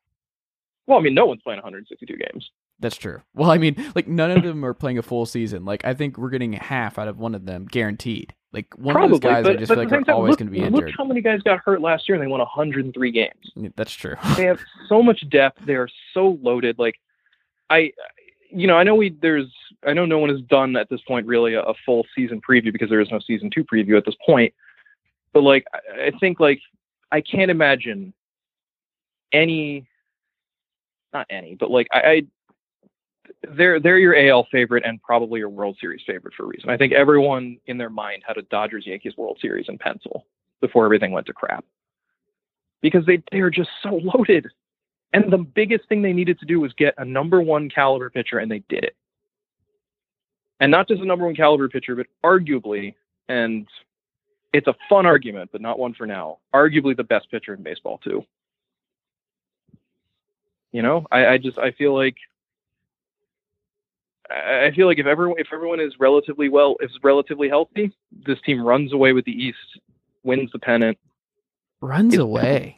well, 0.86 0.98
I 0.98 1.02
mean, 1.02 1.14
no 1.14 1.26
one's 1.26 1.42
playing 1.42 1.58
162 1.58 2.16
games. 2.16 2.50
That's 2.80 2.96
true. 2.96 3.22
Well, 3.34 3.50
I 3.50 3.58
mean, 3.58 3.74
like 3.96 4.06
none 4.06 4.30
of 4.30 4.44
them 4.44 4.64
are 4.64 4.74
playing 4.74 4.98
a 4.98 5.02
full 5.02 5.26
season. 5.26 5.64
Like 5.64 5.84
I 5.84 5.94
think 5.94 6.16
we're 6.16 6.30
getting 6.30 6.52
half 6.52 6.98
out 6.98 7.08
of 7.08 7.18
one 7.18 7.34
of 7.34 7.46
them 7.46 7.66
guaranteed. 7.66 8.34
Like 8.52 8.66
one 8.78 8.94
Probably, 8.94 9.16
of 9.16 9.20
those 9.20 9.30
guys, 9.30 9.42
but, 9.44 9.52
I 9.52 9.56
just 9.56 9.72
feel 9.72 9.84
like 9.84 10.08
are 10.08 10.14
always 10.14 10.30
look, 10.30 10.38
going 10.38 10.46
to 10.46 10.52
be 10.52 10.60
look 10.60 10.84
injured. 10.84 10.94
how 10.96 11.04
many 11.04 11.20
guys 11.20 11.42
got 11.42 11.58
hurt 11.58 11.82
last 11.82 12.08
year 12.08 12.16
and 12.16 12.24
they 12.24 12.30
won 12.30 12.40
103 12.40 13.10
games. 13.10 13.32
Yeah, 13.56 13.68
That's 13.76 13.92
true. 13.92 14.14
they 14.36 14.44
have 14.44 14.60
so 14.88 15.02
much 15.02 15.28
depth. 15.28 15.64
They 15.66 15.74
are 15.74 15.88
so 16.14 16.38
loaded. 16.40 16.78
Like 16.78 16.94
I, 17.68 17.92
you 18.50 18.66
know, 18.66 18.76
I 18.76 18.84
know 18.84 18.94
we 18.94 19.10
there's 19.20 19.52
I 19.86 19.92
know 19.92 20.06
no 20.06 20.18
one 20.18 20.30
has 20.30 20.40
done 20.42 20.76
at 20.76 20.88
this 20.88 21.00
point 21.02 21.26
really 21.26 21.54
a, 21.54 21.62
a 21.62 21.74
full 21.84 22.06
season 22.14 22.40
preview 22.40 22.72
because 22.72 22.88
there 22.88 23.00
is 23.00 23.10
no 23.10 23.18
season 23.20 23.50
two 23.50 23.64
preview 23.64 23.98
at 23.98 24.06
this 24.06 24.16
point. 24.24 24.54
But 25.34 25.42
like 25.42 25.66
I, 25.74 26.06
I 26.06 26.10
think 26.18 26.40
like 26.40 26.60
I 27.12 27.20
can't 27.20 27.50
imagine 27.50 28.14
any, 29.32 29.86
not 31.12 31.26
any, 31.28 31.54
but 31.54 31.70
like 31.70 31.88
I, 31.92 32.00
I 32.00 32.22
they're 33.56 33.80
they're 33.80 33.98
your 33.98 34.16
AL 34.16 34.46
favorite 34.50 34.84
and 34.86 35.02
probably 35.02 35.40
your 35.40 35.48
World 35.48 35.76
Series 35.80 36.02
favorite 36.06 36.34
for 36.34 36.44
a 36.44 36.46
reason. 36.46 36.70
I 36.70 36.76
think 36.76 36.92
everyone 36.92 37.58
in 37.66 37.78
their 37.78 37.90
mind 37.90 38.22
had 38.26 38.36
a 38.36 38.42
Dodgers 38.42 38.86
Yankees 38.86 39.16
World 39.16 39.38
Series 39.40 39.66
in 39.68 39.78
pencil 39.78 40.26
before 40.60 40.84
everything 40.84 41.12
went 41.12 41.26
to 41.26 41.32
crap. 41.32 41.64
Because 42.80 43.04
they 43.06 43.22
they're 43.32 43.50
just 43.50 43.70
so 43.82 44.00
loaded. 44.02 44.46
And 45.12 45.32
the 45.32 45.38
biggest 45.38 45.88
thing 45.88 46.02
they 46.02 46.12
needed 46.12 46.38
to 46.40 46.46
do 46.46 46.60
was 46.60 46.72
get 46.74 46.94
a 46.98 47.04
number 47.04 47.40
one 47.40 47.70
caliber 47.70 48.10
pitcher, 48.10 48.38
and 48.38 48.50
they 48.50 48.62
did 48.68 48.84
it. 48.84 48.94
And 50.60 50.70
not 50.70 50.88
just 50.88 51.00
a 51.00 51.06
number 51.06 51.24
one 51.24 51.34
caliber 51.34 51.68
pitcher, 51.68 51.96
but 51.96 52.06
arguably, 52.22 52.94
and 53.28 53.66
it's 54.52 54.66
a 54.66 54.74
fun 54.88 55.06
argument, 55.06 55.50
but 55.50 55.60
not 55.60 55.78
one 55.78 55.94
for 55.94 56.06
now, 56.06 56.38
arguably 56.54 56.96
the 56.96 57.04
best 57.04 57.30
pitcher 57.30 57.54
in 57.54 57.62
baseball, 57.62 57.98
too. 57.98 58.24
You 60.72 60.82
know, 60.82 61.06
I, 61.10 61.26
I 61.26 61.38
just 61.38 61.58
I 61.58 61.70
feel 61.72 61.94
like 61.96 62.16
I 64.30 64.70
feel 64.74 64.86
like 64.86 64.98
if 64.98 65.06
everyone 65.06 65.38
if 65.38 65.48
everyone 65.52 65.80
is 65.80 65.92
relatively 65.98 66.48
well 66.48 66.76
is 66.80 66.90
relatively 67.02 67.48
healthy, 67.48 67.92
this 68.26 68.38
team 68.44 68.62
runs 68.62 68.92
away 68.92 69.12
with 69.12 69.24
the 69.24 69.32
East, 69.32 69.58
wins 70.22 70.50
the 70.52 70.58
pennant. 70.58 70.98
Runs 71.80 72.14
It's- 72.14 72.22
away. 72.22 72.76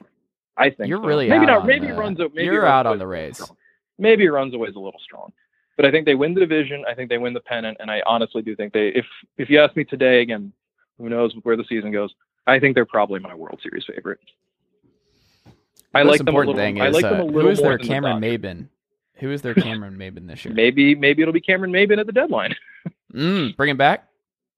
I 0.56 0.68
think 0.70 0.88
You're 0.90 0.98
so. 1.02 1.06
really 1.06 1.28
maybe 1.28 1.44
out 1.46 1.60
not. 1.60 1.66
Maybe 1.66 1.86
the- 1.86 1.94
runs. 1.94 2.18
Maybe 2.18 2.44
you're 2.44 2.62
runs 2.62 2.70
out 2.70 2.86
on 2.86 2.98
the 2.98 3.04
is 3.06 3.08
Rays. 3.08 3.52
Maybe 3.98 4.28
runs 4.28 4.52
away 4.54 4.68
is 4.68 4.76
a 4.76 4.80
little 4.80 5.00
strong, 5.00 5.32
but 5.76 5.86
I 5.86 5.90
think 5.90 6.04
they 6.06 6.14
win 6.14 6.34
the 6.34 6.40
division. 6.40 6.84
I 6.86 6.94
think 6.94 7.08
they 7.08 7.18
win 7.18 7.32
the 7.32 7.40
pennant, 7.40 7.78
and 7.80 7.90
I 7.90 8.02
honestly 8.06 8.42
do 8.42 8.54
think 8.54 8.72
they. 8.74 8.88
If 8.88 9.06
if 9.38 9.48
you 9.48 9.58
ask 9.60 9.74
me 9.74 9.84
today, 9.84 10.20
again, 10.20 10.52
who 10.98 11.08
knows 11.08 11.34
where 11.44 11.56
the 11.56 11.64
season 11.64 11.90
goes? 11.92 12.14
I 12.46 12.58
think 12.60 12.74
they're 12.74 12.84
probably 12.84 13.20
my 13.20 13.34
World 13.34 13.58
Series 13.62 13.84
favorite. 13.86 14.18
I 15.94 16.02
The 16.04 16.10
like 16.10 16.18
them 16.18 16.28
a 16.28 16.30
important 16.30 16.56
little. 16.56 16.66
thing 16.68 16.80
I 16.80 16.88
is 16.88 16.94
like 16.94 17.02
them 17.02 17.14
a 17.20 17.22
uh, 17.22 17.24
little 17.24 17.40
who 17.42 17.48
is 17.48 17.58
their 17.60 17.70
than 17.78 17.80
the 17.86 17.88
Cameron 17.88 18.20
Maybin? 18.20 18.68
Who 19.20 19.30
is 19.30 19.42
their 19.42 19.54
Cameron 19.54 19.96
Maybin 19.96 20.26
this 20.26 20.44
year? 20.44 20.54
Maybe 20.54 20.94
maybe 20.94 21.22
it'll 21.22 21.34
be 21.34 21.40
Cameron 21.40 21.72
Maybin 21.72 21.98
at 21.98 22.06
the 22.06 22.12
deadline. 22.12 22.54
Mm, 23.12 23.56
bring 23.56 23.68
him 23.68 23.76
back. 23.76 24.06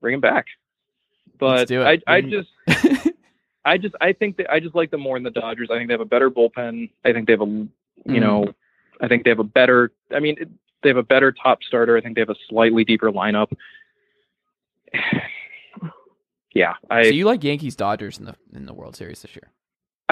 Bring 0.03 0.13
him 0.15 0.21
back. 0.21 0.45
Let's 1.41 1.63
But 1.63 1.69
do 1.69 1.83
I 1.83 1.93
it. 1.93 2.03
I 2.07 2.21
just 2.21 2.51
I 3.65 3.79
just 3.79 3.95
I 3.99 4.13
think 4.13 4.37
that 4.37 4.53
I 4.53 4.61
just 4.61 4.75
like 4.75 4.91
them 4.91 5.01
more 5.01 5.17
than 5.17 5.23
the 5.25 5.31
Dodgers. 5.31 5.71
I 5.73 5.79
think 5.79 5.89
they 5.89 5.95
have 5.95 6.03
a 6.03 6.05
better 6.05 6.31
bullpen. 6.31 6.91
I 7.03 7.13
think 7.15 7.27
they 7.27 7.33
have 7.33 7.41
a 7.41 7.47
you 7.47 7.71
Mm. 8.07 8.21
know 8.21 8.55
I 9.01 9.09
think 9.09 9.25
they 9.25 9.31
have 9.31 9.39
a 9.39 9.45
better. 9.45 9.91
I 10.15 10.21
mean 10.21 10.37
it, 10.39 10.49
they 10.83 10.91
have 10.91 10.99
a 10.99 11.03
better 11.03 11.33
top 11.33 11.63
starter. 11.63 11.97
I 11.97 12.03
think 12.03 12.15
they 12.15 12.21
have 12.21 12.29
a 12.29 12.37
slightly 12.51 12.85
deeper 12.85 13.11
lineup. 13.11 13.51
yeah, 16.55 16.75
I 16.91 17.05
so 17.05 17.09
you 17.11 17.25
like 17.25 17.43
Yankees 17.43 17.77
Dodgers 17.77 18.19
in 18.19 18.27
the 18.27 18.37
in 18.53 18.67
the 18.67 18.75
World 18.75 18.97
Series 18.97 19.23
this 19.23 19.35
year? 19.35 19.51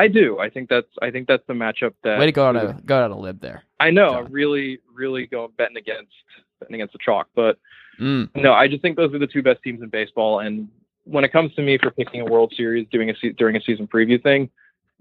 I 0.01 0.09
do. 0.09 0.38
I 0.38 0.48
think 0.48 0.68
that's 0.68 0.88
I 1.03 1.11
think 1.11 1.28
that's 1.28 1.46
the 1.46 1.55
matchup 1.55 1.94
that 2.05 2.18
Way 2.18 2.26
to 2.26 2.32
go 2.32 2.46
on 2.46 2.57
a 2.57 2.80
go 2.84 2.98
out 2.98 3.11
a 3.11 3.14
lib 3.16 3.40
there. 3.40 3.64
I 3.78 3.90
know. 3.90 4.11
Jon. 4.11 4.26
I'm 4.26 4.32
really 4.32 4.80
really 4.92 5.26
going 5.26 5.51
betting 5.57 5.76
against 5.76 6.12
betting 6.59 6.74
against 6.74 6.92
the 6.92 6.98
chalk, 7.05 7.28
but 7.34 7.59
Mm. 8.01 8.30
No, 8.34 8.53
I 8.55 8.66
just 8.66 8.82
think 8.82 8.96
those 8.96 9.12
are 9.12 9.18
the 9.18 9.26
two 9.26 9.42
best 9.42 9.62
teams 9.62 9.82
in 9.82 9.88
baseball. 9.88 10.40
And 10.40 10.68
when 11.05 11.22
it 11.24 11.32
comes 11.32 11.55
to 11.55 11.62
me 11.62 11.76
for 11.76 11.90
picking 11.90 12.22
a 12.22 12.24
World 12.24 12.53
Series, 12.57 12.86
doing 12.90 13.11
a 13.11 13.14
se- 13.14 13.32
during 13.36 13.57
a 13.57 13.61
season 13.61 13.86
preview 13.86 14.20
thing, 14.22 14.48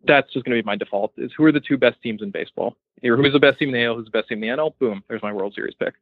that's 0.05 0.31
just 0.33 0.45
going 0.45 0.57
to 0.57 0.61
be 0.61 0.65
my 0.65 0.75
default. 0.75 1.13
Is 1.17 1.31
who 1.35 1.45
are 1.45 1.51
the 1.51 1.61
two 1.61 1.77
best 1.77 2.01
teams 2.01 2.21
in 2.21 2.31
baseball? 2.31 2.75
Either 3.01 3.15
who's 3.15 3.31
the 3.33 3.39
best 3.39 3.59
team 3.59 3.69
in 3.69 3.73
the 3.75 3.83
AL, 3.85 3.95
who's 3.95 4.05
the 4.05 4.11
best 4.11 4.27
team 4.27 4.43
in 4.43 4.49
the 4.49 4.61
NL? 4.61 4.73
Boom, 4.79 5.03
there's 5.07 5.23
my 5.23 5.31
World 5.31 5.53
Series 5.53 5.75
pick. 5.75 5.93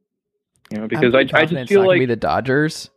You 0.72 0.80
know, 0.80 0.88
because 0.88 1.14
I, 1.14 1.20
I 1.20 1.46
just 1.46 1.70
feel 1.70 1.86
like 1.86 2.00
be 2.00 2.06
the 2.06 2.16
Dodgers, 2.16 2.90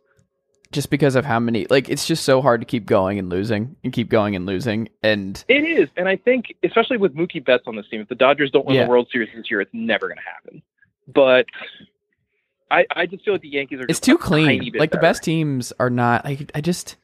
just 0.71 0.89
because 0.89 1.15
of 1.15 1.25
how 1.25 1.39
many. 1.39 1.67
Like 1.69 1.89
it's 1.89 2.07
just 2.07 2.23
so 2.23 2.41
hard 2.41 2.61
to 2.61 2.65
keep 2.65 2.85
going 2.85 3.19
and 3.19 3.29
losing 3.29 3.75
and 3.83 3.91
keep 3.93 4.09
going 4.09 4.35
and 4.35 4.45
losing. 4.45 4.89
And 5.03 5.43
it 5.47 5.63
is. 5.63 5.89
And 5.97 6.07
I 6.07 6.15
think, 6.15 6.55
especially 6.63 6.97
with 6.97 7.15
Mookie 7.15 7.43
Betts 7.43 7.63
on 7.67 7.75
this 7.75 7.85
team, 7.89 8.01
if 8.01 8.07
the 8.07 8.15
Dodgers 8.15 8.51
don't 8.51 8.65
win 8.65 8.75
Yeah. 8.75 8.83
the 8.85 8.89
World 8.89 9.07
Series 9.11 9.29
this 9.35 9.49
year, 9.51 9.61
it's 9.61 9.71
never 9.73 10.07
going 10.07 10.17
to 10.17 10.23
happen. 10.23 10.61
But 11.07 11.45
I, 12.69 12.85
I 12.95 13.05
just 13.05 13.25
feel 13.25 13.33
like 13.33 13.41
the 13.41 13.49
Yankees 13.49 13.79
are. 13.79 13.83
it's 13.83 13.99
just 13.99 14.03
too 14.03 14.17
clean. 14.17 14.71
Like 14.75 14.91
the 14.91 14.97
best 14.97 15.23
teams 15.23 15.73
are 15.79 15.89
not. 15.89 16.23
Like 16.23 16.51
I 16.55 16.61
just, 16.61 16.95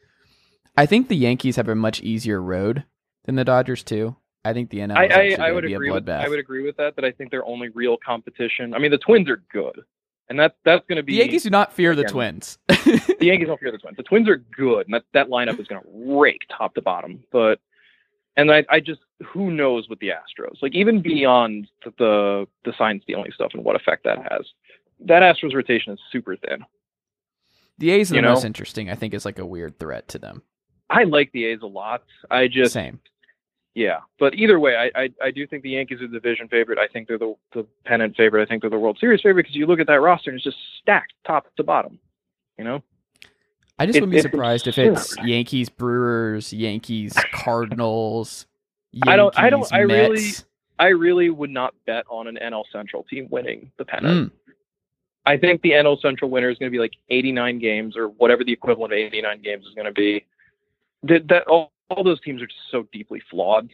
I 0.77 0.85
think 0.85 1.09
the 1.09 1.15
Yankees 1.17 1.57
have 1.57 1.67
a 1.67 1.75
much 1.75 2.01
easier 2.01 2.41
road 2.41 2.85
than 3.25 3.35
the 3.35 3.43
Dodgers 3.43 3.83
too. 3.83 4.15
I 4.45 4.53
think 4.53 4.69
the 4.69 4.77
NL. 4.77 4.95
I, 4.95 5.35
I, 5.35 5.47
I 5.49 5.51
would 5.51 5.65
be 5.65 5.73
agree 5.73 5.89
a 5.89 5.93
with 5.95 6.05
bloodbath. 6.05 6.23
I 6.23 6.29
would 6.29 6.39
agree 6.39 6.63
with 6.63 6.77
that. 6.77 6.95
That 6.95 7.03
I 7.03 7.11
think 7.11 7.31
their 7.31 7.45
only 7.45 7.67
real 7.69 7.97
competition. 8.05 8.73
I 8.73 8.79
mean, 8.79 8.91
the 8.91 8.97
Twins 8.97 9.29
are 9.29 9.43
good, 9.51 9.81
and 10.29 10.39
that's 10.39 10.55
that's 10.65 10.85
going 10.87 10.97
to 10.97 11.03
be 11.03 11.13
the 11.13 11.19
Yankees 11.19 11.43
do 11.43 11.49
not 11.49 11.73
fear 11.73 11.95
the. 11.95 12.03
Twins. 12.03 12.57
the 12.67 13.17
Yankees 13.21 13.47
don't 13.47 13.59
fear 13.59 13.71
the 13.71 13.77
Twins. 13.77 13.97
The 13.97 14.03
Twins 14.03 14.27
are 14.27 14.37
good, 14.37 14.87
and 14.87 14.93
that 14.93 15.03
that 15.13 15.29
lineup 15.29 15.59
is 15.59 15.67
going 15.67 15.81
to 15.81 15.87
rake 16.19 16.41
top 16.55 16.75
to 16.75 16.81
bottom. 16.81 17.23
But 17.31 17.59
and 18.35 18.51
I 18.51 18.65
I 18.69 18.79
just 18.79 19.01
who 19.25 19.51
knows 19.51 19.87
with 19.89 19.99
the 19.99 20.09
Astros? 20.09 20.61
Like 20.61 20.75
even 20.75 21.01
beyond 21.01 21.67
the 21.83 21.93
the, 21.97 22.47
the 22.65 22.73
sign 22.77 22.99
stealing 23.03 23.31
stuff 23.33 23.51
and 23.53 23.63
what 23.63 23.75
effect 23.75 24.03
that 24.03 24.19
has. 24.31 24.45
That 24.99 25.21
Astros 25.21 25.53
rotation 25.53 25.93
is 25.93 25.99
super 26.11 26.35
thin. 26.35 26.65
the 27.77 27.91
A's 27.91 28.11
are 28.11 28.15
the 28.15 28.21
know? 28.21 28.33
most 28.33 28.45
interesting. 28.45 28.89
I 28.89 28.95
think 28.95 29.13
is 29.13 29.25
like 29.25 29.39
a 29.39 29.45
weird 29.45 29.79
threat 29.79 30.07
to 30.09 30.19
them. 30.19 30.41
I 30.89 31.03
like 31.03 31.31
the 31.33 31.45
A's 31.45 31.59
a 31.61 31.67
lot. 31.67 32.03
I 32.31 32.47
just 32.47 32.73
Same. 32.73 32.99
Yeah, 33.77 33.99
but 34.17 34.33
either 34.33 34.59
way, 34.59 34.75
I, 34.75 35.03
I 35.03 35.09
I 35.25 35.29
do 35.29 35.45
think 35.45 35.61
the 35.61 35.69
Yankees 35.69 36.01
are 36.01 36.07
the 36.07 36.13
division 36.19 36.47
favorite. 36.47 36.79
I 36.79 36.87
think 36.87 37.07
they're 37.07 37.19
the 37.19 37.35
the 37.53 37.63
pennant 37.85 38.15
favorite. 38.15 38.41
I 38.41 38.45
think 38.47 38.61
they're 38.63 38.71
the 38.71 38.79
World 38.79 38.97
Series 38.99 39.21
favorite 39.21 39.43
because 39.43 39.55
you 39.55 39.67
look 39.67 39.79
at 39.79 39.85
that 39.85 40.01
roster 40.01 40.31
and 40.31 40.35
it's 40.37 40.43
just 40.43 40.57
stacked 40.81 41.13
top 41.27 41.45
to 41.57 41.63
bottom. 41.63 41.99
You 42.57 42.63
know, 42.63 42.83
I 43.77 43.85
just 43.85 43.97
It- 43.97 44.01
wouldn't 44.01 44.17
be 44.17 44.21
surprised 44.21 44.67
if 44.67 44.79
it's 44.79 45.15
Yankees, 45.23 45.69
Brewers, 45.69 46.51
Yankees, 46.51 47.13
Cardinals. 47.31 48.47
I 49.05 49.15
don't- 49.15 49.37
I 49.37 49.51
don't- 49.51 49.59
Yankees, 49.59 49.71
I 49.71 49.79
really- 49.81 50.21
I 50.79 50.87
really 50.87 51.29
would 51.29 51.51
not 51.51 51.75
bet 51.85 52.05
on 52.09 52.25
an 52.25 52.39
NL 52.39 52.65
Central 52.71 53.03
team 53.03 53.27
winning 53.29 53.71
the 53.77 53.85
pennant. 53.85 54.31
Mm. 54.31 54.53
I 55.27 55.37
think 55.37 55.61
the 55.61 55.73
NL 55.73 55.97
Central 56.01 56.31
winner 56.31 56.49
is 56.49 56.57
going 56.57 56.71
to 56.71 56.75
be 56.75 56.79
like 56.79 56.93
89 57.11 57.59
games 57.59 57.95
or 57.95 58.07
whatever 58.09 58.43
the 58.43 58.53
equivalent 58.53 58.91
of 58.93 58.97
89 58.97 59.39
games 59.43 59.67
is 59.67 59.75
going 59.75 59.85
to 59.85 59.91
be. 59.91 60.25
That, 61.03 61.27
that 61.27 61.43
all, 61.47 61.71
all 61.89 62.03
those 62.03 62.19
teams 62.21 62.41
are 62.41 62.47
just 62.47 62.59
so 62.71 62.87
deeply 62.91 63.21
flawed 63.31 63.73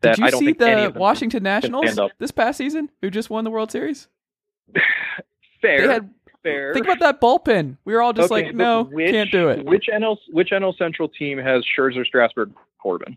that 0.00 0.16
Did 0.16 0.18
you 0.20 0.26
I 0.26 0.30
don't 0.30 0.40
see 0.40 0.46
think 0.46 0.58
the 0.58 0.92
Washington 0.96 1.42
Nationals 1.44 1.98
this 2.18 2.30
past 2.30 2.58
season, 2.58 2.90
who 3.00 3.10
just 3.10 3.30
won 3.30 3.44
the 3.44 3.50
World 3.50 3.70
Series? 3.70 4.08
fair. 5.62 5.86
They 5.86 5.92
had 5.92 6.10
fair. 6.42 6.74
think 6.74 6.86
about 6.86 7.00
that 7.00 7.20
bullpen. 7.20 7.76
We 7.84 7.92
were 7.94 8.02
all 8.02 8.12
just 8.12 8.32
Okay, 8.32 8.46
like, 8.46 8.54
no, 8.54 8.84
which- 8.84 9.10
can't 9.10 9.30
do 9.30 9.48
it. 9.48 9.64
Which 9.64 9.86
NL 9.92 10.16
which 10.30 10.50
NL 10.50 10.76
Central 10.76 11.08
team 11.08 11.38
has 11.38 11.64
Scherzer, 11.78 12.04
Strasburg, 12.04 12.52
Corbin, 12.78 13.16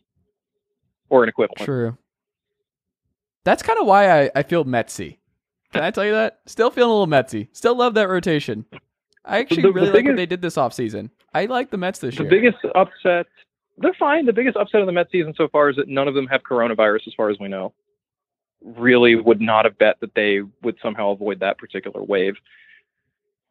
or 1.09 1.23
an 1.23 1.29
equivalent? 1.29 1.59
True. 1.59 1.97
That's 3.43 3.61
kind 3.63 3.79
of 3.79 3.85
why 3.85 4.23
I, 4.23 4.31
I 4.35 4.43
feel 4.43 4.65
Metsy. 4.65 5.17
Can 5.73 5.83
I 5.83 5.91
tell 5.91 6.05
you 6.05 6.13
that? 6.13 6.39
Still 6.45 6.71
feeling 6.71 6.89
a 6.91 6.93
little 6.93 7.07
Metsy. 7.07 7.47
Still 7.51 7.75
love 7.75 7.93
that 7.95 8.09
rotation. 8.09 8.65
I 9.23 9.39
actually 9.39 9.63
The- 9.63 9.67
the 9.69 9.73
really 9.73 9.91
like 9.91 10.05
what 10.05 10.15
they 10.15 10.25
did 10.25 10.41
this 10.41 10.55
offseason. 10.55 11.09
I 11.33 11.45
like 11.45 11.69
the 11.69 11.77
Mets 11.77 11.99
this 11.99 12.15
The 12.15 12.23
year. 12.23 12.29
The 12.29 12.35
biggest 12.37 12.57
upset. 12.75 13.25
They're 13.77 13.95
fine. 13.99 14.25
The 14.25 14.33
biggest 14.33 14.57
upset 14.57 14.81
of 14.81 14.87
the 14.87 14.93
Mets 14.93 15.11
season 15.11 15.33
so 15.35 15.47
far 15.47 15.69
is 15.69 15.75
that 15.75 15.87
none 15.87 16.07
of 16.07 16.13
them 16.13 16.27
have 16.27 16.43
coronavirus, 16.43 17.07
as 17.07 17.13
far 17.15 17.29
as 17.29 17.37
we 17.39 17.47
know. 17.47 17.73
Really 18.63 19.15
would 19.15 19.41
not 19.41 19.65
have 19.65 19.77
bet 19.77 19.97
that 19.99 20.15
they 20.15 20.41
would 20.63 20.77
somehow 20.81 21.11
avoid 21.11 21.39
that 21.41 21.57
particular 21.57 22.01
wave. 22.01 22.35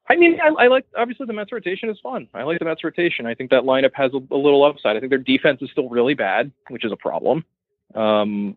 I 0.09 0.17
mean, 0.17 0.39
I, 0.41 0.65
I 0.65 0.67
like 0.69 0.87
obviously 0.97 1.27
the 1.27 1.33
Mets 1.33 1.53
rotation 1.53 1.89
is 1.89 1.99
fun. 2.03 2.29
I 2.35 2.43
like 2.43 2.59
the 2.59 2.65
Mets 2.65 2.85
rotation. 2.85 3.27
I 3.27 3.35
think 3.35 3.51
that 3.51 3.63
lineup 3.63 3.93
has 3.95 4.13
a, 4.13 4.35
a 4.35 4.37
little 4.37 4.65
upside. 4.65 4.97
I 4.97 5.01
think 5.01 5.11
their 5.11 5.19
defense 5.19 5.63
is 5.63 5.71
still 5.71 5.89
really 5.89 6.15
bad, 6.15 6.51
which 6.69 6.85
is 6.85 6.93
a 6.93 6.97
problem. 6.97 7.45
Um, 7.95 8.57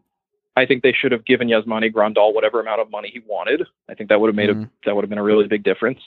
I 0.55 0.65
think 0.65 0.83
they 0.83 0.91
should 0.91 1.11
have 1.11 1.25
given 1.25 1.47
Yasmani 1.47 1.93
Grandal 1.93 2.33
whatever 2.33 2.59
amount 2.59 2.81
of 2.81 2.89
money 2.89 3.11
he 3.13 3.19
wanted. 3.19 3.63
I 3.87 3.93
think 3.93 4.09
that 4.09 4.19
would 4.19 4.27
have 4.27 4.35
made 4.35 4.49
a 4.49 4.55
Mhm. 4.55 4.69
that 4.85 4.95
would 4.95 5.03
have 5.03 5.09
been 5.09 5.19
a 5.19 5.23
really 5.23 5.47
big 5.47 5.63
difference. 5.63 5.99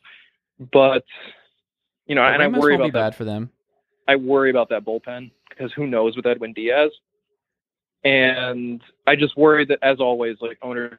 But 0.72 1.04
you 2.06 2.14
know, 2.14 2.22
But 2.22 2.40
and 2.40 2.42
I 2.42 2.58
worry 2.58 2.74
about 2.74 2.92
that 2.92 2.92
bad 2.92 3.14
for 3.14 3.24
them. 3.24 3.50
I 4.08 4.16
worry 4.16 4.50
about 4.50 4.70
that 4.70 4.84
bullpen 4.84 5.30
because 5.60 5.72
who 5.74 5.86
knows 5.86 6.16
with 6.16 6.26
Edwin 6.26 6.52
Diaz. 6.52 6.90
And 8.02 8.80
I 9.06 9.14
just 9.14 9.36
worry 9.36 9.66
that, 9.66 9.78
as 9.82 10.00
always, 10.00 10.38
like 10.40 10.58
ownership 10.62 10.98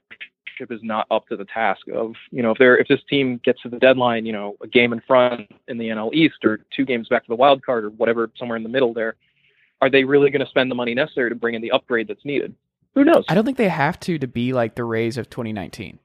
is 0.70 0.82
not 0.84 1.08
up 1.10 1.28
to 1.30 1.36
the 1.36 1.46
task 1.46 1.82
of 1.92 2.14
you 2.30 2.44
know 2.44 2.52
if 2.52 2.60
they're 2.60 2.78
if 2.78 2.88
this 2.88 3.00
team 3.10 3.42
gets 3.44 3.62
to 3.64 3.70
the 3.70 3.80
deadline, 3.80 4.26
you 4.26 4.34
know, 4.34 4.56
a 4.62 4.68
game 4.68 4.94
in 4.94 5.02
front 5.08 5.52
in 5.68 5.80
the 5.80 5.86
NL 5.86 6.14
East 6.14 6.46
or 6.46 6.60
two 6.76 6.86
games 6.86 7.08
back 7.08 7.24
to 7.24 7.30
the 7.30 7.36
wild 7.36 7.66
card 7.66 7.86
or 7.86 7.90
whatever, 7.90 8.30
somewhere 8.38 8.58
in 8.58 8.64
the 8.64 8.70
middle 8.70 8.94
there, 8.94 9.16
are 9.82 9.90
they 9.90 10.04
really 10.04 10.30
going 10.30 10.46
to 10.46 10.50
spend 10.50 10.70
the 10.70 10.76
money 10.76 10.94
necessary 10.94 11.30
to 11.30 11.36
bring 11.36 11.56
in 11.56 11.62
the 11.62 11.72
upgrade 11.72 12.08
that's 12.08 12.24
needed? 12.24 12.54
Who 12.94 13.04
knows? 13.04 13.26
I 13.30 13.34
don't 13.34 13.46
think 13.46 13.58
they 13.58 13.70
have 13.70 14.00
to 14.02 14.20
to 14.20 14.28
be 14.28 14.54
like 14.54 14.76
the 14.76 14.84
Rays 14.84 15.18
of 15.18 15.30
2019. 15.30 15.98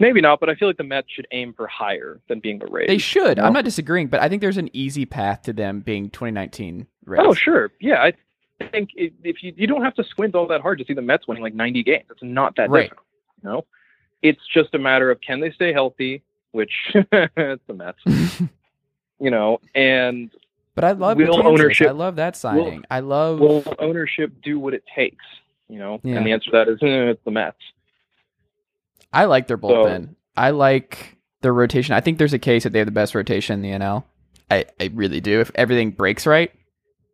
Maybe 0.00 0.20
not, 0.20 0.40
but 0.40 0.48
I 0.50 0.54
feel 0.56 0.68
like 0.68 0.76
the 0.76 0.82
Mets 0.84 1.08
should 1.10 1.26
aim 1.30 1.52
for 1.52 1.66
higher 1.68 2.20
than 2.28 2.40
being 2.40 2.58
the 2.58 2.66
Rays. 2.66 2.88
They 2.88 2.98
should. 2.98 3.38
I'm 3.38 3.52
not 3.52 3.64
disagreeing, 3.64 4.08
but 4.08 4.20
I 4.20 4.28
think 4.28 4.40
there's 4.40 4.56
an 4.56 4.68
easy 4.72 5.06
path 5.06 5.42
to 5.42 5.52
them 5.52 5.80
being 5.80 6.10
2019 6.10 6.86
Rays. 7.04 7.20
Oh, 7.24 7.32
sure. 7.32 7.70
Yeah, 7.80 8.02
I 8.02 8.12
think 8.70 8.90
if 8.96 9.42
you 9.42 9.52
you 9.56 9.66
don't 9.68 9.82
have 9.82 9.94
to 9.94 10.04
squint 10.04 10.34
all 10.34 10.46
that 10.48 10.60
hard 10.62 10.78
to 10.78 10.84
see 10.84 10.94
the 10.94 11.02
Mets 11.02 11.28
winning 11.28 11.42
like 11.44 11.54
90 11.54 11.82
games. 11.84 12.04
It's 12.10 12.22
not 12.22 12.56
that 12.56 12.70
Right. 12.70 12.84
difficult. 12.90 13.06
You 13.44 13.50
know, 13.50 13.64
it's 14.22 14.40
just 14.52 14.74
a 14.74 14.78
matter 14.78 15.10
of 15.12 15.20
can 15.20 15.38
they 15.40 15.52
stay 15.52 15.72
healthy, 15.72 16.22
which 16.52 16.72
it's 16.94 17.62
the 17.68 17.74
Mets. 17.74 17.98
you 19.20 19.30
know, 19.30 19.60
and 19.76 20.30
But 20.74 20.84
I 20.84 20.92
love 20.92 21.18
Will 21.18 21.46
ownership- 21.46 21.86
I 21.86 21.92
love 21.92 22.16
that 22.16 22.34
signing. 22.36 22.84
I 22.90 22.98
love. 23.00 23.38
will 23.38 23.62
ownership 23.78 24.32
do 24.42 24.58
what 24.58 24.74
it 24.74 24.82
takes? 24.92 25.24
You 25.68 25.78
know, 25.78 26.00
Yeah. 26.02 26.16
and 26.16 26.26
the 26.26 26.32
answer 26.32 26.50
to 26.50 26.56
that 26.56 26.68
is 26.68 26.78
eh, 26.82 27.10
it's 27.12 27.24
the 27.24 27.30
Mets. 27.30 27.56
I 29.14 29.24
like 29.26 29.46
their 29.46 29.58
bullpen. 29.58 30.14
I 30.36 30.50
like 30.50 31.16
their 31.42 31.52
rotation. 31.52 31.94
I 31.94 32.00
think 32.00 32.18
there's 32.18 32.32
a 32.32 32.38
case 32.38 32.64
that 32.64 32.72
they 32.72 32.78
have 32.80 32.86
the 32.86 32.92
best 32.92 33.14
rotation 33.14 33.54
in 33.54 33.62
the 33.62 33.84
NL. 33.84 34.04
I, 34.50 34.66
I 34.80 34.90
really 34.92 35.20
do. 35.20 35.40
If 35.40 35.50
everything 35.54 35.90
breaks 35.90 36.26
right, 36.26 36.52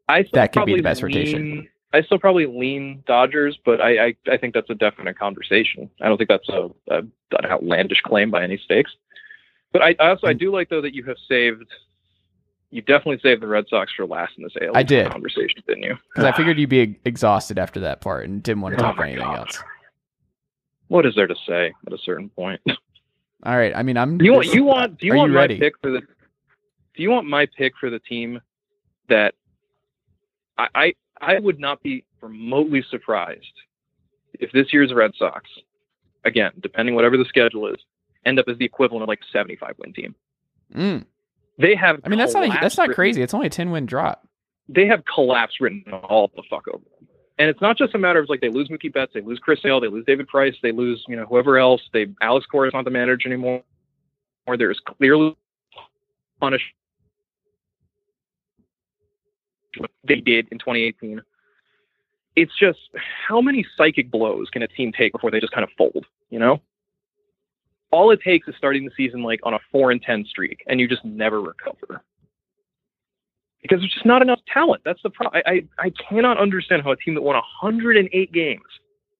I 0.08 0.24
That 0.32 0.52
could 0.52 0.66
be 0.66 0.76
the 0.76 0.82
best 0.82 1.02
rotation. 1.02 1.68
I 1.92 2.02
still 2.02 2.18
probably 2.18 2.46
lean 2.46 3.02
Dodgers, 3.06 3.58
but 3.64 3.80
I, 3.80 4.06
I 4.06 4.14
I 4.30 4.36
think 4.36 4.54
that's 4.54 4.70
a 4.70 4.74
definite 4.74 5.18
conversation. 5.18 5.90
I 6.00 6.08
don't 6.08 6.18
think 6.18 6.28
that's 6.28 6.48
a, 6.48 6.70
a 6.88 6.98
an 6.98 7.46
outlandish 7.46 8.00
claim 8.02 8.30
by 8.30 8.44
any 8.44 8.58
stakes. 8.58 8.92
But 9.72 9.82
I, 9.82 9.96
I 9.98 10.10
also 10.10 10.26
I 10.26 10.34
mm. 10.34 10.38
do 10.38 10.52
like 10.52 10.68
though 10.68 10.82
that 10.82 10.94
you 10.94 11.04
have 11.04 11.16
saved. 11.28 11.66
You 12.72 12.82
definitely 12.82 13.18
saved 13.20 13.42
the 13.42 13.48
Red 13.48 13.64
Sox 13.68 13.92
for 13.96 14.06
last 14.06 14.34
in 14.38 14.44
this 14.44 14.52
AL 14.62 14.76
I 14.76 14.84
did. 14.84 15.10
conversation, 15.10 15.60
didn't 15.66 15.82
you? 15.82 15.96
because 16.14 16.24
I 16.24 16.36
figured 16.36 16.56
you'd 16.56 16.70
be 16.70 17.00
exhausted 17.04 17.58
after 17.58 17.80
that 17.80 18.00
part 18.00 18.28
and 18.28 18.40
didn't 18.44 18.62
want 18.62 18.76
to 18.76 18.80
Oh 18.80 18.86
talk 18.86 18.94
about 18.94 19.06
anything 19.08 19.26
oh 19.26 19.32
God. 19.32 19.38
else. 19.38 19.62
What 20.90 21.06
is 21.06 21.14
there 21.14 21.28
to 21.28 21.36
say 21.46 21.72
at 21.86 21.92
a 21.92 21.98
certain 21.98 22.30
point? 22.30 22.60
All 23.44 23.56
right. 23.56 23.72
I 23.76 23.84
mean, 23.84 23.96
I'm. 23.96 24.20
You 24.20 24.32
want 24.32 24.46
you 24.52 24.64
want 24.64 24.98
do 24.98 25.06
you 25.06 25.14
want 25.14 25.30
you 25.30 25.34
my 25.36 25.40
ready? 25.40 25.56
pick 25.56 25.74
for 25.80 25.92
the 25.92 26.00
do 26.00 27.02
you 27.02 27.10
want 27.10 27.28
my 27.28 27.46
pick 27.56 27.74
for 27.78 27.90
the 27.90 28.00
team 28.00 28.40
that 29.08 29.34
I 30.58 30.66
I, 30.74 30.94
I 31.20 31.38
would 31.38 31.60
not 31.60 31.80
be 31.84 32.04
remotely 32.20 32.84
surprised 32.90 33.52
if 34.40 34.50
this 34.50 34.72
year's 34.72 34.92
Red 34.92 35.12
Sox, 35.16 35.48
again, 36.24 36.50
depending 36.60 36.96
whatever 36.96 37.16
the 37.16 37.24
schedule 37.24 37.68
is, 37.68 37.78
end 38.26 38.40
up 38.40 38.46
as 38.48 38.58
the 38.58 38.64
equivalent 38.64 39.04
of 39.04 39.08
like 39.08 39.20
a 39.20 39.30
75 39.32 39.76
win 39.78 39.92
team. 39.92 40.14
Mm. 40.74 41.04
They 41.56 41.76
have 41.76 42.00
I 42.02 42.08
mean, 42.08 42.18
that's 42.18 42.34
not 42.34 42.42
a, 42.44 42.48
that's 42.60 42.76
not 42.76 42.88
written- 42.88 42.94
crazy. 42.96 43.22
It's 43.22 43.32
only 43.32 43.46
a 43.46 43.50
ten 43.50 43.70
win 43.70 43.86
drop. 43.86 44.26
They 44.68 44.86
have 44.88 45.04
collapse 45.04 45.60
written 45.60 45.84
all 45.92 46.32
the 46.34 46.42
fuck 46.50 46.66
over 46.66 46.82
them. 46.98 47.08
And 47.40 47.48
it's 47.48 47.62
not 47.62 47.78
just 47.78 47.94
a 47.94 47.98
matter 47.98 48.18
of 48.18 48.28
like 48.28 48.42
they 48.42 48.50
lose 48.50 48.68
Mookie 48.68 48.92
Betts, 48.92 49.12
they 49.14 49.22
lose 49.22 49.38
Chris 49.38 49.62
Sale, 49.62 49.80
they 49.80 49.88
lose 49.88 50.04
David 50.04 50.28
Price, 50.28 50.54
they 50.62 50.72
lose 50.72 51.02
you 51.08 51.16
know 51.16 51.24
whoever 51.24 51.58
else. 51.58 51.80
They 51.90 52.08
Alex 52.20 52.44
Cora 52.44 52.68
is 52.68 52.74
not 52.74 52.84
the 52.84 52.90
manager 52.90 53.28
anymore. 53.30 53.62
Or 54.46 54.58
there's 54.58 54.78
clearly 54.86 55.34
punish 56.38 56.60
what 59.78 59.90
they 60.06 60.16
did 60.16 60.48
in 60.52 60.58
2018. 60.58 61.22
It's 62.36 62.52
just 62.60 62.78
how 63.26 63.40
many 63.40 63.64
psychic 63.74 64.10
blows 64.10 64.50
can 64.50 64.62
a 64.62 64.68
team 64.68 64.92
take 64.92 65.12
before 65.12 65.30
they 65.30 65.40
just 65.40 65.54
kind 65.54 65.64
of 65.64 65.70
fold? 65.78 66.04
You 66.28 66.40
know, 66.40 66.60
all 67.90 68.10
it 68.10 68.20
takes 68.20 68.48
is 68.48 68.54
starting 68.58 68.84
the 68.84 68.90
season 68.98 69.22
like 69.22 69.40
on 69.44 69.54
a 69.54 69.58
four 69.72 69.92
and 69.92 70.02
ten 70.02 70.26
streak, 70.26 70.62
and 70.66 70.78
you 70.78 70.86
just 70.86 71.06
never 71.06 71.40
recover 71.40 72.02
because 73.62 73.80
there's 73.80 73.92
just 73.92 74.06
not 74.06 74.22
enough 74.22 74.40
talent. 74.52 74.82
That's 74.84 75.02
the 75.02 75.10
problem. 75.10 75.42
I, 75.46 75.50
I 75.50 75.86
I 75.86 75.90
cannot 75.90 76.38
understand 76.38 76.82
how 76.82 76.92
a 76.92 76.96
team 76.96 77.14
that 77.14 77.22
won 77.22 77.34
108 77.34 78.32
games 78.32 78.62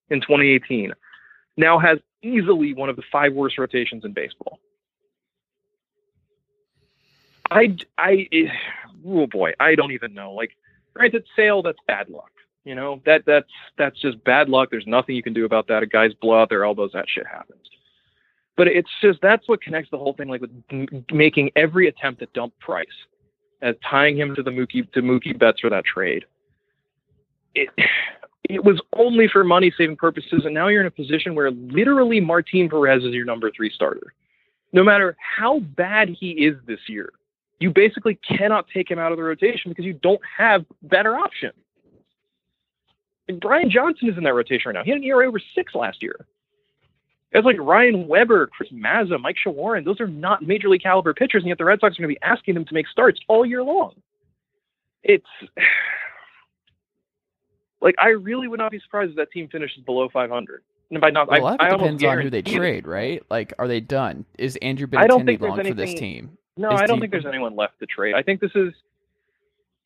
in 0.09 0.21
2018 0.21 0.93
now 1.57 1.79
has 1.79 1.99
easily 2.23 2.75
one 2.75 2.89
of 2.89 2.97
the 2.97 3.03
five 3.11 3.33
worst 3.33 3.59
rotations 3.59 4.05
in 4.05 4.13
baseball. 4.13 4.59
I 7.51 7.77
I 7.99 8.29
eh, 8.33 8.49
oh 9.07 9.27
boy, 9.27 9.53
I 9.61 9.75
don't 9.75 9.93
even 9.93 10.15
know. 10.15 10.33
Like, 10.33 10.57
granted, 10.95 11.25
Sale 11.37 11.63
that's 11.63 11.79
bad 11.87 12.09
luck. 12.09 12.31
You 12.65 12.75
know 12.75 13.01
that 13.07 13.25
that's 13.27 13.51
that's 13.79 14.01
just 14.01 14.23
bad 14.25 14.49
luck. 14.49 14.69
There's 14.71 14.87
nothing 14.87 15.17
you 15.17 15.23
can 15.23 15.33
do 15.33 15.45
about 15.45 15.67
that. 15.69 15.83
A 15.83 15.87
guys 15.87 16.13
blow 16.15 16.41
out 16.41 16.49
their 16.49 16.65
elbows. 16.65 16.91
That 16.93 17.07
shit 17.09 17.27
happens. 17.27 17.61
But 18.57 18.69
it's 18.69 18.91
just 19.01 19.21
that's 19.23 19.49
what 19.49 19.63
connects 19.63 19.91
the 19.91 19.99
whole 19.99 20.13
thing. 20.13 20.29
Like 20.29 20.43
with 20.43 20.51
m- 20.71 21.05
making 21.11 21.51
every 21.57 21.89
attempt 21.89 22.23
at 22.23 22.33
dump 22.33 22.53
price 22.61 22.87
as 23.63 23.75
tying 23.89 24.17
him 24.17 24.35
to 24.35 24.43
the 24.43 24.51
Mookie 24.51 24.91
to 24.93 25.03
Mookie 25.03 25.39
Betts 25.39 25.61
for 25.61 25.71
that 25.71 25.85
trade. 25.85 26.25
It 27.55 27.69
it 28.49 28.65
was 28.65 28.81
only 28.97 29.29
for 29.29 29.45
money 29.45 29.73
saving 29.77 29.97
purposes, 29.97 30.43
and 30.45 30.55
now 30.55 30.69
you're 30.69 30.81
in 30.81 30.87
a 30.87 30.91
position 30.91 31.35
where 31.35 31.51
literally 31.51 32.21
Martin 32.21 32.69
Perez 32.69 33.05
is 33.05 33.13
your 33.13 33.25
number 33.25 33.51
three 33.55 33.71
starter. 33.71 34.13
No 34.73 34.83
matter 34.83 35.17
how 35.21 35.61
bad 35.61 36.09
he 36.09 36.31
is 36.31 36.57
this 36.67 36.81
year, 36.89 37.13
you 37.59 37.71
basically 37.71 38.19
cannot 38.27 38.67
take 38.73 38.91
him 38.91 38.99
out 38.99 39.13
of 39.13 39.19
the 39.19 39.25
rotation 39.25 39.71
because 39.71 39.85
you 39.85 39.93
don't 39.93 40.21
have 40.37 40.65
better 40.83 41.17
options. 41.17 41.55
And 43.29 43.41
Brian 43.41 43.71
Johnson 43.71 44.09
is 44.09 44.17
in 44.17 44.25
that 44.25 44.35
rotation 44.35 44.71
right 44.71 44.75
now. 44.75 44.85
He 44.85 44.91
had 44.91 44.99
an 44.99 45.05
ERA 45.05 45.29
over 45.29 45.41
six 45.55 45.75
last 45.75 46.03
year. 46.03 46.27
It's 47.33 47.45
like 47.45 47.59
Ryan 47.61 48.09
Weber, 48.09 48.49
Chris 48.49 48.71
Mazza, 48.73 49.21
Mike 49.21 49.37
Shawaryn. 49.45 49.85
Those 49.85 50.01
are 50.01 50.09
not 50.09 50.43
major 50.43 50.69
league 50.69 50.83
caliber 50.83 51.15
pitchers, 51.15 51.43
and 51.43 51.49
yet 51.49 51.59
the 51.59 51.65
Red 51.65 51.79
Sox 51.81 51.97
are 51.97 52.03
going 52.03 52.13
to 52.13 52.15
be 52.15 52.23
asking 52.23 52.55
them 52.55 52.65
to 52.65 52.75
make 52.75 52.89
starts 52.89 53.21
all 53.29 53.47
year 53.47 53.63
long. 53.63 53.95
It's 55.05 55.27
like 57.81 57.95
I 57.99 58.09
really 58.09 58.49
would 58.49 58.59
not 58.59 58.73
be 58.73 58.81
surprised 58.81 59.11
if 59.11 59.17
that 59.17 59.31
team 59.31 59.49
finishes 59.49 59.83
below 59.85 60.09
500. 60.13 60.63
And 60.91 61.01
by 61.01 61.11
not, 61.11 61.29
Well, 61.29 61.47
I, 61.47 61.51
lot 61.51 61.63
I 61.63 61.71
depends 61.71 62.03
on 62.03 62.21
who 62.21 62.31
they 62.31 62.43
trade, 62.43 62.87
right? 62.87 63.23
Like, 63.31 63.53
are 63.61 63.69
they 63.69 63.81
done? 63.81 64.25
Is 64.39 64.57
Andrew 64.57 64.89
Benintendi 64.89 65.41
long 65.41 65.65
for 65.65 65.75
this 65.75 65.95
team? 65.95 66.37
No, 66.57 66.73
Is 66.73 66.81
I 66.81 66.87
don't 66.87 66.99
think 66.99 67.13
there's 67.13 67.27
anyone 67.27 67.55
left 67.55 67.79
to 67.79 67.87
trade. 67.87 68.15
I 68.15 68.23
think 68.23 68.41
this 68.41 68.51
is. 68.57 68.75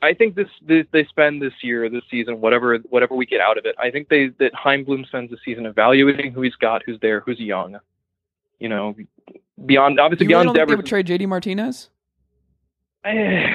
I 0.02 0.12
think 0.12 0.34
this, 0.34 0.48
this 0.60 0.86
they 0.92 1.04
spend 1.06 1.40
this 1.40 1.52
year, 1.62 1.88
this 1.88 2.02
season, 2.10 2.40
whatever 2.40 2.78
whatever 2.90 3.14
we 3.14 3.26
get 3.26 3.40
out 3.40 3.56
of 3.56 3.64
it. 3.64 3.74
I 3.78 3.90
think 3.90 4.08
they 4.08 4.28
that 4.38 4.54
Chaim 4.54 4.84
Bloom 4.84 5.04
spends 5.06 5.30
the 5.30 5.38
season 5.44 5.66
evaluating 5.66 6.32
who 6.32 6.42
he's 6.42 6.54
got, 6.56 6.82
who's 6.84 6.98
there, 7.00 7.20
who's 7.20 7.40
young. 7.40 7.78
You 8.58 8.68
know, 8.68 8.94
beyond 9.64 9.98
obviously 9.98 10.26
You 10.26 10.30
really 10.30 10.44
beyond 10.44 10.46
don't 10.46 10.54
think 10.56 10.68
they 10.68 10.76
would 10.76 10.86
trade 10.86 11.06
JD 11.06 11.28
Martinez? 11.28 11.90
Eh, 13.04 13.46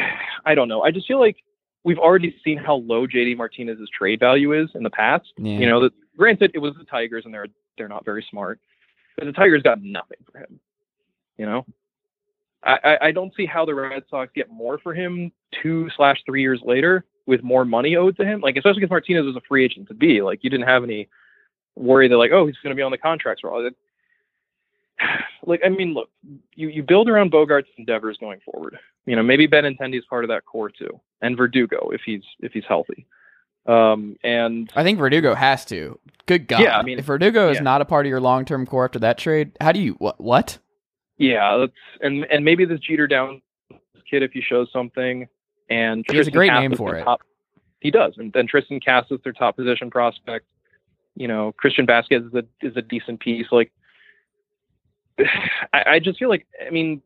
I 0.46 0.56
don't 0.56 0.68
know. 0.68 0.82
I 0.82 0.92
just 0.92 1.08
feel 1.08 1.20
like 1.20 1.38
we've 1.84 1.98
already 1.98 2.36
seen 2.44 2.58
how 2.58 2.76
low 2.76 3.08
JD 3.08 3.38
Martinez's 3.38 3.90
trade 3.90 4.20
value 4.20 4.54
is 4.54 4.70
in 4.76 4.84
the 4.84 4.90
past. 4.90 5.32
Yeah. 5.38 5.60
You 5.60 5.68
know, 5.68 5.82
that 5.82 5.94
granted 6.18 6.52
it 6.54 6.60
was 6.60 6.74
the 6.78 6.84
Tigers 6.84 7.26
and 7.26 7.34
they're 7.34 7.48
they're 7.78 7.88
not 7.88 8.06
very 8.06 8.26
smart, 8.30 8.60
but 9.18 9.26
the 9.26 9.34
Tigers 9.34 9.64
got 9.64 9.82
nothing 9.82 10.18
for 10.32 10.40
him. 10.40 10.60
You 11.38 11.46
know, 11.46 11.66
I 12.64 12.98
I, 13.02 13.12
don't 13.12 13.34
see 13.36 13.46
how 13.46 13.66
the 13.66 13.74
Red 13.74 14.04
Sox 14.10 14.32
get 14.36 14.50
more 14.50 14.78
for 14.80 14.94
him 14.94 15.32
two 15.62 15.90
slash 15.96 16.18
three 16.26 16.42
years 16.42 16.62
later 16.64 17.06
with 17.26 17.44
more 17.44 17.64
money 17.64 17.96
owed 17.96 18.18
to 18.18 18.26
him. 18.26 18.42
Like 18.42 18.58
especially 18.58 18.82
because 18.82 18.90
Martinez 18.90 19.26
was 19.26 19.36
a 19.36 19.42
free 19.48 19.64
agent 19.64 19.88
to 19.88 19.94
be. 19.94 20.22
Like 20.22 20.44
you 20.44 20.50
didn't 20.50 20.68
have 20.68 20.84
any 20.84 21.08
worry 21.76 22.08
that 22.08 22.18
like 22.18 22.32
oh 22.32 22.46
he's 22.46 22.58
going 22.58 22.72
to 22.72 22.80
be 22.80 22.84
on 22.84 22.92
the 22.92 22.98
contracts 22.98 23.42
for 23.42 23.52
all 23.52 23.64
that. 23.64 23.74
Like 25.46 25.62
I 25.66 25.70
mean, 25.70 25.94
look, 25.94 26.10
you 26.54 26.68
you 26.68 26.84
build 26.84 27.10
around 27.10 27.32
Bogaerts 27.32 27.68
and 27.78 27.88
Devers 27.88 28.18
going 28.18 28.42
forward. 28.42 28.78
You 29.06 29.16
know, 29.16 29.24
maybe 29.24 29.48
Benintendi 29.48 29.98
is 29.98 30.04
part 30.10 30.26
of 30.26 30.28
that 30.28 30.46
core 30.46 30.70
too, 30.70 31.00
and 31.22 31.38
Verdugo 31.38 31.90
if 31.94 32.02
he's 32.06 32.22
if 32.42 32.52
he's 32.52 32.66
healthy. 32.68 33.08
Um, 33.66 34.18
and 34.24 34.72
I 34.76 34.84
think 34.84 35.00
Verdugo 35.00 35.34
has 35.34 35.64
to. 35.66 35.98
Good 36.26 36.48
God. 36.48 36.62
Yeah, 36.62 36.78
I 36.78 36.84
mean- 36.84 37.00
if 37.00 37.06
Verdugo 37.06 37.50
is 37.50 37.62
not 37.62 37.82
a 37.82 37.86
part 37.86 38.06
of 38.06 38.10
your 38.10 38.20
long 38.20 38.44
term 38.44 38.66
core 38.66 38.86
after 38.86 39.00
that 39.00 39.18
trade, 39.18 39.52
how 39.62 39.72
do 39.72 39.80
you 39.80 39.94
what? 39.94 40.20
What? 40.20 40.58
Yeah, 41.20 41.58
that's, 41.58 41.74
and 42.02 42.26
and 42.32 42.44
maybe 42.44 42.66
this 42.66 42.80
Jeter 42.80 43.06
Downs 43.06 43.42
kid 44.10 44.24
if 44.24 44.32
he 44.32 44.42
shows 44.42 44.70
something, 44.74 45.28
and 45.70 46.04
He 46.10 46.18
has 46.18 46.28
a 46.28 46.32
great 46.32 46.50
Casas 46.50 46.62
name 46.62 46.78
for 46.78 46.96
it. 46.96 47.04
Top, 47.04 47.22
he 47.82 47.92
does, 47.92 48.14
and 48.18 48.34
then 48.34 48.48
Triston 48.48 48.84
Casas, 48.84 49.20
their 49.24 49.34
top 49.34 49.58
position 49.58 49.92
prospect. 49.92 50.48
You 51.16 51.28
know, 51.28 51.52
Christian 51.58 51.86
Vasquez 51.86 52.24
is 52.24 52.34
a 52.34 52.44
is 52.66 52.76
a 52.78 52.82
decent 52.82 53.20
piece. 53.20 53.48
Like, 53.52 53.72
I, 55.74 55.84
I 55.86 56.00
just 56.00 56.18
feel 56.18 56.30
like 56.30 56.48
I 56.66 56.70
mean 56.70 57.02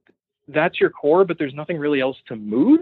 that's 0.47 0.79
your 0.79 0.91
core, 0.91 1.25
but 1.25 1.39
there's 1.39 1.53
nothing 1.53 1.77
really 1.77 1.99
else 1.99 2.17
to 2.27 2.35
move. 2.35 2.81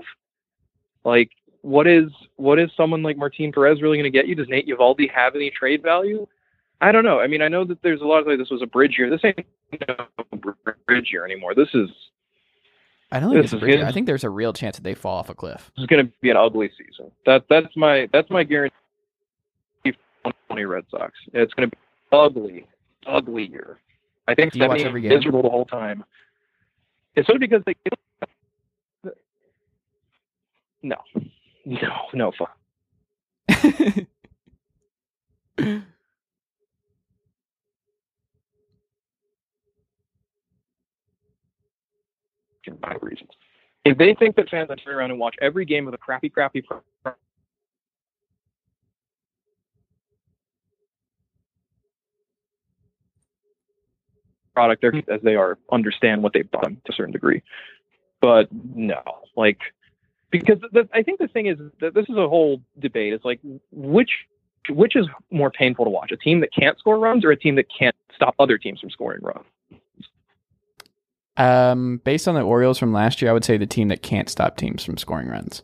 Like, 1.06 1.32
what 1.62 1.88
is 1.88 2.12
what 2.36 2.60
is 2.60 2.70
someone 2.76 3.04
like 3.04 3.18
Martin 3.18 3.54
Perez 3.54 3.82
really 3.82 3.98
going 3.98 4.12
to 4.12 4.18
get 4.18 4.28
you? 4.28 4.36
Does 4.36 4.50
Nate 4.50 4.68
Eovaldi 4.68 5.10
have 5.12 5.36
any 5.36 5.50
trade 5.50 5.82
value? 5.82 6.28
I 6.82 6.92
don't 6.92 7.06
know. 7.06 7.20
I 7.20 7.28
mean, 7.28 7.42
I 7.44 7.48
know 7.48 7.64
that 7.66 7.82
there's 7.84 8.02
a 8.02 8.06
lot 8.06 8.22
of 8.22 8.28
like 8.28 8.40
this 8.40 8.50
was 8.50 8.62
a 8.62 8.68
bridge 8.68 8.96
year. 8.98 9.10
This 9.10 9.22
ain't 9.24 9.46
no 9.88 9.96
bridge 10.88 11.10
year 11.12 11.24
anymore. 11.26 11.54
This 11.54 11.70
is 11.74 11.90
I 13.12 13.20
don't 13.20 13.32
think 13.32 13.44
This 13.44 13.54
it's 13.54 13.62
a 13.62 13.66
bridge. 13.66 13.82
I 13.82 13.92
think 13.92 14.08
there's 14.08 14.24
a 14.24 14.30
real 14.30 14.54
chance 14.54 14.78
that 14.78 14.84
they 14.84 14.96
fall 14.96 15.18
off 15.18 15.30
a 15.30 15.36
cliff. 15.36 15.72
this 15.76 15.84
is 15.84 15.88
going 15.88 16.06
to 16.06 16.12
be 16.22 16.30
an 16.30 16.38
ugly 16.38 16.72
season. 16.78 17.12
That 17.26 17.44
that's 17.50 17.76
my 17.76 18.10
that's 18.12 18.30
my 18.30 18.44
guarantee. 18.44 18.74
for 20.24 20.34
20 20.48 20.66
Red 20.66 20.86
Sox. 20.90 21.14
It's 21.34 21.54
going 21.54 21.70
to 21.70 21.76
be 21.76 21.82
ugly, 22.12 22.68
ugly 23.06 23.48
year. 23.48 23.80
I 24.28 24.36
think 24.36 24.54
watch 24.56 24.80
70 24.80 24.84
every 24.86 25.02
game? 25.02 25.10
miserable 25.10 25.44
the 25.44 25.50
whole 25.50 25.66
time. 25.66 26.04
It's 27.16 27.30
only 27.30 27.40
because 27.40 27.64
they. 27.66 27.76
No, 30.84 30.96
no, 31.66 31.92
no 32.14 32.32
fun. 32.32 32.48
My 42.82 42.96
reasons. 43.02 43.30
If 43.86 43.98
they 43.98 44.16
think 44.16 44.36
that 44.38 44.50
fans 44.50 44.70
that 44.70 44.80
turn 44.84 44.96
around 44.96 45.12
and 45.12 45.20
watch 45.20 45.36
every 45.42 45.66
game 45.66 45.88
of 45.88 45.92
the 45.92 45.98
crappy, 45.98 46.30
crappy 46.30 46.62
pro- 46.62 46.82
product 54.56 54.82
there 54.82 54.94
as 55.10 55.22
they 55.24 55.36
are 55.36 55.58
understand 55.72 56.24
what 56.24 56.34
they've 56.34 56.52
done 56.52 56.78
to 56.86 56.92
a 56.92 56.96
certain 56.96 57.14
degree. 57.14 57.42
But 58.22 58.50
no, 58.52 59.02
like 59.38 59.60
because 60.32 60.58
the, 60.74 60.88
I 60.94 61.04
think 61.04 61.20
the 61.20 61.28
thing 61.30 61.48
is 61.48 61.58
that 61.82 61.94
this 61.96 62.06
is 62.10 62.18
a 62.18 62.30
whole 62.30 62.62
debate. 62.80 63.14
It's 63.14 63.26
like 63.26 63.40
which 63.72 64.12
which 64.70 64.96
is 64.96 65.08
more 65.32 65.52
painful 65.52 65.86
to 65.86 65.92
watch, 65.92 66.12
a 66.12 66.18
team 66.18 66.42
that 66.42 66.50
can't 66.58 66.78
score 66.80 67.00
runs 67.00 67.26
or 67.26 67.32
a 67.32 67.38
team 67.38 67.56
that 67.56 67.68
can't 67.78 67.96
stop 68.16 68.36
other 68.40 68.58
teams 68.58 68.80
from 68.82 68.92
scoring 68.92 69.22
runs. 69.24 69.46
Um, 71.42 72.00
based 72.04 72.28
on 72.28 72.36
the 72.36 72.42
Orioles 72.42 72.78
from 72.78 72.94
last 72.94 73.20
year, 73.20 73.32
I 73.32 73.34
would 73.34 73.44
say 73.44 73.58
the 73.58 73.66
team 73.66 73.88
that 73.88 74.04
can't 74.04 74.30
stop 74.30 74.58
teams 74.58 74.84
from 74.84 74.98
scoring 74.98 75.28
runs. 75.28 75.64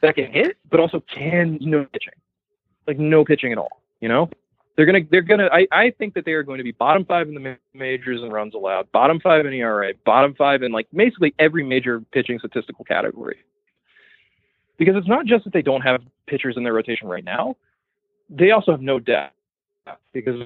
second 0.00 0.32
hit, 0.32 0.56
but 0.68 0.80
also 0.80 0.98
can 1.14 1.58
no 1.60 1.84
pitching, 1.84 2.14
like 2.88 2.98
no 2.98 3.24
pitching 3.24 3.52
at 3.52 3.58
all. 3.58 3.80
You 4.00 4.08
know, 4.08 4.28
they're 4.74 4.84
gonna 4.84 5.02
they're 5.08 5.22
gonna. 5.22 5.48
I, 5.52 5.68
I 5.70 5.90
think 5.96 6.14
that 6.14 6.24
they 6.24 6.32
are 6.32 6.42
going 6.42 6.58
to 6.58 6.64
be 6.64 6.72
bottom 6.72 7.04
five 7.04 7.28
in 7.28 7.34
the 7.34 7.56
majors 7.72 8.20
in 8.20 8.30
runs 8.30 8.54
allowed, 8.54 8.90
bottom 8.90 9.20
five 9.20 9.46
in 9.46 9.52
ERA, 9.52 9.92
bottom 10.04 10.34
five 10.34 10.64
in 10.64 10.72
like 10.72 10.88
basically 10.92 11.36
every 11.38 11.62
major 11.62 12.00
pitching 12.00 12.40
statistical 12.40 12.84
category. 12.84 13.36
Because 14.76 14.96
it's 14.96 15.06
not 15.06 15.24
just 15.24 15.44
that 15.44 15.52
they 15.52 15.62
don't 15.62 15.82
have 15.82 16.02
pitchers 16.26 16.56
in 16.56 16.64
their 16.64 16.72
rotation 16.72 17.06
right 17.06 17.22
now; 17.22 17.54
they 18.28 18.50
also 18.50 18.72
have 18.72 18.80
no 18.80 18.98
depth 18.98 19.36
because 20.12 20.42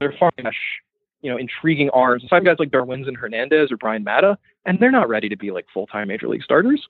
they're 0.00 0.14
far 0.18 0.32
much, 0.42 0.56
you 1.22 1.30
know, 1.30 1.38
intriguing 1.38 1.90
arms. 1.90 2.24
Some 2.28 2.44
guys 2.44 2.56
like 2.58 2.70
Darwinzon 2.70 3.16
Hernandez 3.16 3.72
or 3.72 3.76
Bryan 3.76 4.04
Mata, 4.04 4.38
and 4.66 4.78
they're 4.78 4.90
not 4.90 5.08
ready 5.08 5.28
to 5.28 5.36
be 5.36 5.50
like 5.50 5.66
full 5.72 5.86
time 5.86 6.08
major 6.08 6.28
league 6.28 6.42
starters. 6.42 6.86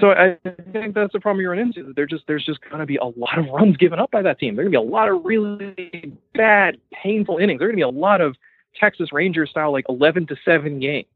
So 0.00 0.10
I 0.10 0.38
think 0.72 0.94
that's 0.94 1.12
the 1.12 1.20
problem 1.20 1.42
you're 1.42 1.50
running 1.50 1.66
into. 1.66 1.92
There 1.94 2.06
just 2.06 2.24
there's 2.26 2.44
just 2.44 2.58
gonna 2.70 2.86
be 2.86 2.96
a 2.96 3.04
lot 3.04 3.38
of 3.38 3.46
runs 3.52 3.76
given 3.76 3.98
up 3.98 4.10
by 4.10 4.22
that 4.22 4.38
team. 4.38 4.56
There's 4.56 4.66
gonna 4.66 4.82
be 4.82 4.88
a 4.88 4.92
lot 4.92 5.08
of 5.08 5.24
really 5.24 6.12
bad, 6.34 6.78
painful 6.92 7.38
innings. 7.38 7.58
There's 7.58 7.68
gonna 7.68 7.76
be 7.76 7.82
a 7.82 7.88
lot 7.88 8.20
of 8.20 8.34
Texas 8.80 9.12
Rangers 9.12 9.50
style 9.50 9.72
like 9.72 9.84
11 9.88 10.26
to 10.28 10.36
seven 10.44 10.80
games. 10.80 11.06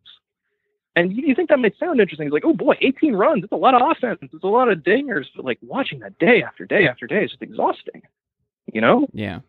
And 0.99 1.17
you, 1.17 1.29
you 1.29 1.35
think 1.35 1.49
that 1.51 1.61
might 1.61 1.79
sound 1.79 2.01
interesting. 2.01 2.27
It's 2.27 2.33
like, 2.33 2.45
oh 2.45 2.55
boy, 2.55 2.77
18 2.81 3.15
runs. 3.15 3.45
It's 3.45 3.53
a 3.53 3.57
lot 3.57 3.81
of 3.81 3.89
offense. 3.89 4.19
It's 4.21 4.43
a 4.43 4.49
lot 4.49 4.69
of 4.69 4.79
dingers. 4.79 5.27
But 5.35 5.45
like 5.45 5.59
watching 5.63 6.01
that 6.01 6.19
day 6.19 6.43
after 6.43 6.67
day 6.67 6.89
after 6.89 7.07
day 7.07 7.25
is 7.25 7.31
just 7.31 7.43
exhausting. 7.43 8.03
You 8.73 8.81
know? 8.81 9.07
Yeah. 9.13 9.41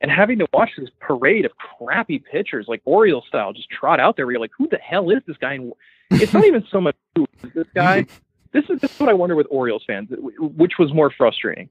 And 0.00 0.10
having 0.10 0.40
to 0.40 0.48
watch 0.52 0.70
this 0.76 0.90
parade 0.98 1.44
of 1.44 1.52
crappy 1.56 2.18
pitchers 2.18 2.66
like 2.68 2.82
Oriole 2.84 3.24
style 3.26 3.52
just 3.52 3.70
trot 3.70 4.00
out 4.00 4.16
there 4.16 4.26
where 4.26 4.32
you're 4.32 4.40
like, 4.40 4.50
who 4.58 4.68
the 4.68 4.78
hell 4.78 5.10
is 5.10 5.22
this 5.28 5.36
guy? 5.36 5.54
And 5.54 5.72
it's 6.10 6.32
not 6.32 6.44
even 6.44 6.66
so 6.70 6.80
much 6.80 6.96
who 7.14 7.26
is 7.44 7.52
this 7.54 7.68
guy. 7.74 8.06
This 8.52 8.64
is, 8.70 8.80
this 8.80 8.90
is 8.90 8.98
what 8.98 9.10
I 9.10 9.12
wonder 9.12 9.34
with 9.34 9.48
Orioles 9.50 9.82
fans, 9.86 10.08
which 10.38 10.78
was 10.78 10.94
more 10.94 11.10
frustrating. 11.10 11.68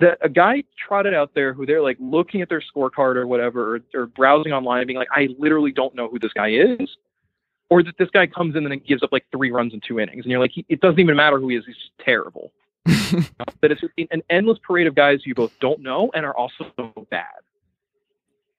That 0.00 0.18
a 0.20 0.28
guy 0.28 0.64
trotted 0.76 1.14
out 1.14 1.32
there 1.32 1.52
who 1.52 1.64
they're 1.64 1.82
like 1.82 1.96
looking 2.00 2.42
at 2.42 2.48
their 2.48 2.60
scorecard 2.60 3.14
or 3.14 3.28
whatever, 3.28 3.76
or, 3.76 3.80
or 3.94 4.06
browsing 4.06 4.52
online 4.52 4.84
being 4.84 4.98
like, 4.98 5.10
I 5.12 5.28
literally 5.38 5.70
don't 5.70 5.94
know 5.94 6.08
who 6.08 6.18
this 6.18 6.32
guy 6.32 6.48
is 6.48 6.96
or 7.70 7.82
that 7.82 7.96
this 7.98 8.10
guy 8.10 8.26
comes 8.26 8.56
in 8.56 8.64
and 8.64 8.72
then 8.72 8.82
gives 8.86 9.02
up 9.02 9.10
like 9.12 9.24
three 9.32 9.50
runs 9.50 9.72
in 9.74 9.80
two 9.86 9.98
innings, 10.00 10.24
and 10.24 10.30
you're 10.30 10.40
like, 10.40 10.52
he, 10.52 10.64
it 10.68 10.80
doesn't 10.80 11.00
even 11.00 11.16
matter 11.16 11.38
who 11.38 11.48
he 11.48 11.56
is; 11.56 11.64
he's 11.66 11.76
just 11.76 11.98
terrible. 12.04 12.52
that 12.86 13.70
it's 13.70 13.82
an 14.12 14.22
endless 14.28 14.58
parade 14.62 14.86
of 14.86 14.94
guys 14.94 15.20
you 15.24 15.34
both 15.34 15.52
don't 15.60 15.80
know 15.80 16.10
and 16.14 16.26
are 16.26 16.36
also 16.36 16.66
bad. 17.10 17.24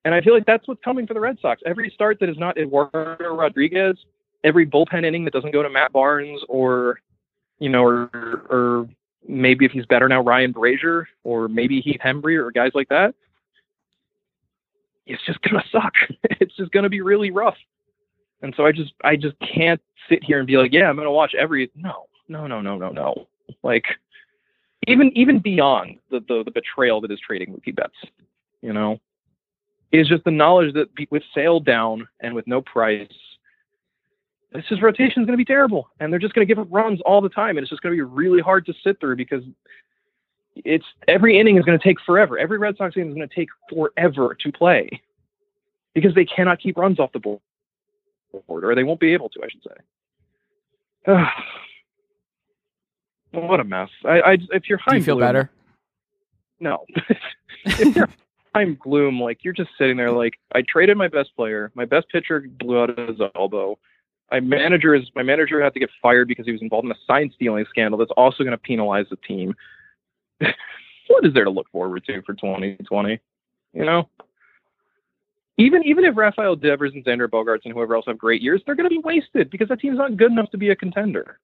And 0.04 0.14
I 0.14 0.22
feel 0.22 0.34
like 0.34 0.46
that's 0.46 0.68
what's 0.68 0.84
coming 0.84 1.06
for 1.06 1.14
the 1.14 1.20
Red 1.20 1.38
Sox. 1.42 1.62
Every 1.66 1.90
start 1.90 2.20
that 2.20 2.30
is 2.30 2.38
not 2.38 2.58
Eduardo 2.58 3.36
Rodriguez, 3.36 3.98
every 4.44 4.66
bullpen 4.66 5.06
inning 5.06 5.26
that 5.26 5.34
doesn't 5.34 5.52
go 5.52 5.64
to 5.64 5.70
Matt 5.70 5.92
Barnes 5.92 6.42
or, 6.48 7.00
you 7.60 7.70
know, 7.70 7.84
or 7.84 8.10
or 8.50 8.90
maybe 9.28 9.66
if 9.66 9.72
he's 9.72 9.86
better 9.86 10.08
now, 10.08 10.22
Ryan 10.22 10.54
Brasier 10.54 11.06
or 11.24 11.48
maybe 11.48 11.82
Heath 11.82 12.02
Hembree 12.04 12.38
or 12.38 12.52
guys 12.52 12.72
like 12.76 12.90
that. 12.90 13.16
It's 15.08 15.24
just 15.26 15.42
gonna 15.42 15.64
suck. 15.72 15.94
It's 16.40 16.56
just 16.56 16.72
gonna 16.72 16.90
be 16.90 17.02
really 17.02 17.32
rough. 17.32 17.58
And 18.42 18.54
so 18.56 18.66
I 18.66 18.72
just 18.72 18.94
I 19.04 19.16
just 19.16 19.36
can't 19.40 19.82
sit 20.10 20.24
here 20.24 20.40
and 20.40 20.48
be 20.48 20.58
like, 20.58 20.74
yeah, 20.74 20.90
I'm 20.90 20.96
gonna 20.96 21.12
watch 21.12 21.34
every 21.36 21.72
no, 21.76 22.06
no, 22.28 22.48
no, 22.48 22.62
no, 22.62 22.78
no, 22.78 22.90
no. 22.90 23.28
Like 23.64 23.86
even 24.88 25.12
even 25.16 25.40
beyond 25.40 25.98
the 26.12 26.20
the, 26.28 26.44
the 26.44 26.52
betrayal 26.52 27.02
that 27.02 27.12
is 27.12 27.20
trading 27.20 27.54
Mookie 27.54 27.76
Betts, 27.76 27.96
you 28.62 28.74
know, 28.74 29.00
is 29.92 30.08
just 30.08 30.24
the 30.24 30.32
knowledge 30.32 30.74
that 30.74 30.90
with 31.12 31.24
Sale 31.34 31.62
down 31.62 32.08
and 32.20 32.36
with 32.36 32.48
no 32.48 32.62
price, 32.62 33.08
this 34.52 34.66
is 34.72 34.82
rotation 34.82 35.22
is 35.22 35.26
going 35.26 35.38
to 35.38 35.38
be 35.38 35.46
terrible, 35.46 35.90
and 36.00 36.12
they're 36.12 36.20
just 36.20 36.34
going 36.34 36.48
to 36.48 36.54
give 36.54 36.62
up 36.62 36.68
runs 36.70 37.02
all 37.02 37.22
the 37.22 37.30
time, 37.30 37.58
and 37.58 37.60
it's 37.60 37.70
just 37.70 37.82
going 37.82 37.96
to 37.96 37.98
be 37.98 38.02
really 38.02 38.42
hard 38.42 38.66
to 38.66 38.74
sit 38.84 39.00
through 39.00 39.16
because 39.16 39.44
it's 40.56 40.86
every 41.08 41.40
inning 41.40 41.58
is 41.58 41.66
going 41.66 41.78
to 41.78 41.84
take 41.84 41.98
forever. 42.06 42.38
Every 42.40 42.58
Red 42.58 42.78
Sox 42.78 42.96
game 42.96 43.10
is 43.10 43.16
going 43.16 43.28
to 43.28 43.36
take 43.36 43.50
forever 43.70 44.36
to 44.40 44.52
play 44.52 44.90
because 45.94 46.14
they 46.16 46.26
cannot 46.26 46.60
keep 46.60 46.78
runs 46.78 47.00
off 47.00 47.12
the 47.12 47.20
board 47.20 47.42
or 48.48 48.76
they 48.76 48.84
won't 48.84 49.00
be 49.00 49.14
able 49.14 49.30
to, 49.30 49.42
I 49.44 49.48
should 49.50 49.64
say. 49.64 49.76
what 53.32 53.60
a 53.60 53.64
mess. 53.64 53.90
I, 54.04 54.22
I 54.22 54.38
if 54.52 54.70
you're 54.70 54.80
Do 54.88 54.96
you 54.96 55.04
feel 55.04 55.16
gloom, 55.16 55.28
better? 55.28 55.50
No. 56.60 56.86
if 57.66 57.96
you're 57.96 58.10
Chaim 58.56 58.80
Bloom, 58.84 59.20
like 59.20 59.44
you're 59.44 59.54
just 59.54 59.72
sitting 59.78 59.98
there 59.98 60.12
like 60.12 60.34
I 60.54 60.64
traded 60.68 60.98
my 60.98 61.08
best 61.08 61.36
player, 61.36 61.72
my 61.76 61.86
best 61.86 62.10
pitcher 62.10 62.46
blew 62.60 62.80
out 62.80 62.98
his 62.98 63.20
elbow. 63.36 63.78
My 64.32 64.40
manager 64.40 64.96
is 64.96 65.04
my 65.16 65.24
manager 65.24 65.62
had 65.62 65.74
to 65.74 65.80
get 65.80 65.90
fired 66.02 66.28
because 66.28 66.46
he 66.46 66.52
was 66.52 66.62
involved 66.62 66.86
in 66.86 66.92
a 66.92 66.96
sign 67.06 67.32
stealing 67.36 67.66
scandal 67.70 68.00
that's 68.00 68.12
also 68.18 68.44
going 68.44 68.52
to 68.52 68.58
penalize 68.58 69.06
the 69.10 69.18
team. 69.18 69.54
what 70.40 71.26
is 71.26 71.34
there 71.34 71.44
to 71.44 71.50
look 71.50 71.70
forward 71.72 72.04
to 72.06 72.22
for 72.24 72.34
2020? 72.34 73.20
You 73.74 73.86
know, 73.86 74.10
even 75.58 75.84
even 75.84 76.04
if 76.04 76.18
Rafael 76.18 76.56
Devers 76.56 76.94
and 76.94 77.04
Xander 77.06 77.28
Bogaerts 77.28 77.62
and 77.66 77.74
whoever 77.74 77.96
else 77.96 78.06
have 78.08 78.18
great 78.18 78.42
years, 78.42 78.62
they're 78.66 78.76
going 78.76 78.90
to 78.90 78.96
be 78.96 79.02
wasted 79.02 79.50
because 79.50 79.70
that 79.70 79.80
team's 79.80 79.98
not 79.98 80.18
good 80.18 80.32
enough 80.32 80.52
to 80.52 80.58
be 80.58 80.70
a 80.70 80.76
contender. 80.76 81.40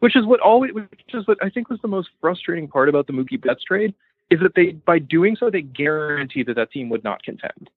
Which 0.00 0.16
is 0.16 0.26
what 0.26 0.40
always, 0.40 0.74
which 0.74 0.88
is 1.14 1.26
what 1.26 1.38
I 1.42 1.48
think 1.48 1.70
was 1.70 1.80
the 1.80 1.88
most 1.88 2.10
frustrating 2.20 2.68
part 2.68 2.88
about 2.88 3.06
the 3.06 3.14
Mookie 3.14 3.40
Betts 3.40 3.64
trade 3.64 3.94
is 4.30 4.40
that 4.40 4.54
they, 4.54 4.72
by 4.72 4.98
doing 4.98 5.36
so, 5.36 5.50
they 5.50 5.62
guaranteed 5.62 6.46
that 6.46 6.56
that 6.56 6.70
team 6.70 6.88
would 6.90 7.04
not 7.04 7.22
contend, 7.22 7.70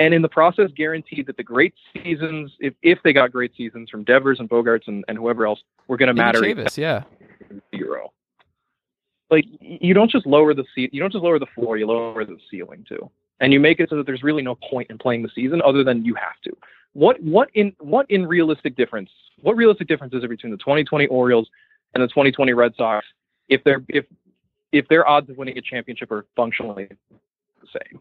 and 0.00 0.14
in 0.14 0.22
the 0.22 0.28
process, 0.28 0.70
guaranteed 0.76 1.26
that 1.26 1.36
the 1.36 1.42
great 1.44 1.74
seasons, 1.92 2.52
if 2.58 2.74
if 2.82 2.98
they 3.04 3.12
got 3.12 3.30
great 3.30 3.54
seasons 3.56 3.90
from 3.90 4.02
Devers 4.02 4.40
and 4.40 4.50
Bogarts 4.50 4.88
and, 4.88 5.04
and 5.06 5.16
whoever 5.16 5.46
else, 5.46 5.62
were 5.86 5.96
going 5.96 6.08
to 6.08 6.14
matter. 6.14 6.40
Chavis, 6.40 6.76
yeah, 6.76 7.04
zero. 7.76 8.12
Like 9.30 9.44
you 9.60 9.94
don't 9.94 10.10
just 10.10 10.26
lower 10.26 10.54
the 10.54 10.64
seat, 10.74 10.92
you 10.92 11.00
don't 11.00 11.12
just 11.12 11.22
lower 11.22 11.38
the 11.38 11.46
floor, 11.54 11.76
you 11.76 11.86
lower 11.86 12.24
the 12.24 12.38
ceiling 12.50 12.84
too 12.88 13.08
and 13.40 13.52
you 13.52 13.60
make 13.60 13.80
it 13.80 13.90
so 13.90 13.96
that 13.96 14.06
there's 14.06 14.22
really 14.22 14.42
no 14.42 14.56
point 14.56 14.90
in 14.90 14.98
playing 14.98 15.22
the 15.22 15.30
season 15.34 15.62
other 15.62 15.84
than 15.84 16.04
you 16.04 16.14
have 16.14 16.40
to. 16.44 16.56
What 16.92 17.22
what 17.22 17.50
in 17.54 17.74
what 17.78 18.10
in 18.10 18.26
realistic 18.26 18.76
difference? 18.76 19.10
What 19.40 19.56
realistic 19.56 19.88
difference 19.88 20.14
is 20.14 20.20
there 20.20 20.28
between 20.28 20.50
the 20.50 20.58
2020 20.58 21.06
Orioles 21.06 21.48
and 21.94 22.02
the 22.02 22.08
2020 22.08 22.52
Red 22.52 22.74
Sox 22.76 23.06
if 23.48 23.62
they're 23.64 23.84
if 23.88 24.04
if 24.72 24.88
their 24.88 25.08
odds 25.08 25.30
of 25.30 25.36
winning 25.36 25.56
a 25.58 25.60
championship 25.62 26.10
are 26.10 26.26
functionally 26.34 26.88
the 27.60 27.66
same? 27.72 28.00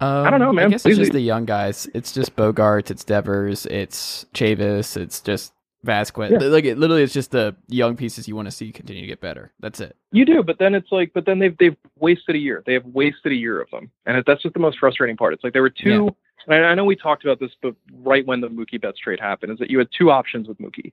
Um, 0.00 0.26
I 0.26 0.30
don't 0.30 0.40
know, 0.40 0.52
man. 0.52 0.66
I 0.66 0.70
guess 0.70 0.82
Please 0.82 0.92
it's 0.92 0.98
just 0.98 1.08
leave. 1.10 1.12
the 1.12 1.20
young 1.20 1.44
guys. 1.44 1.88
It's 1.94 2.12
just 2.12 2.34
Bogaerts, 2.34 2.90
it's 2.90 3.04
Devers, 3.04 3.66
it's 3.66 4.26
Chavis, 4.34 4.96
it's 4.96 5.20
just 5.20 5.52
Vasquez. 5.84 6.30
Yeah. 6.30 6.38
Like 6.38 6.64
it 6.64 6.78
literally, 6.78 7.02
it's 7.02 7.12
just 7.12 7.32
the 7.32 7.56
young 7.68 7.96
pieces 7.96 8.28
you 8.28 8.36
want 8.36 8.46
to 8.46 8.52
see 8.52 8.70
continue 8.72 9.02
to 9.02 9.08
get 9.08 9.20
better. 9.20 9.52
That's 9.60 9.80
it. 9.80 9.96
You 10.12 10.24
do, 10.24 10.42
but 10.42 10.58
then 10.58 10.74
it's 10.74 10.92
like, 10.92 11.12
but 11.12 11.26
then 11.26 11.38
they've 11.38 11.56
they've 11.58 11.76
wasted 11.98 12.36
a 12.36 12.38
year. 12.38 12.62
They 12.66 12.74
have 12.74 12.86
wasted 12.86 13.32
a 13.32 13.34
year 13.34 13.60
of 13.60 13.70
them, 13.70 13.90
and 14.06 14.22
that's 14.26 14.42
just 14.42 14.54
the 14.54 14.60
most 14.60 14.78
frustrating 14.78 15.16
part. 15.16 15.34
It's 15.34 15.44
like 15.44 15.52
there 15.52 15.62
were 15.62 15.70
two. 15.70 16.14
And 16.48 16.66
I, 16.66 16.74
know 16.74 16.84
we 16.84 16.96
talked 16.96 17.24
about 17.24 17.38
this, 17.38 17.52
but 17.62 17.76
right 18.02 18.26
when 18.26 18.40
the 18.40 18.48
Mookie 18.48 18.80
Betts 18.80 18.98
trade 18.98 19.20
happened, 19.20 19.52
is 19.52 19.58
that 19.60 19.70
you 19.70 19.78
had 19.78 19.86
two 19.96 20.10
options 20.10 20.48
with 20.48 20.58
Mookie. 20.58 20.92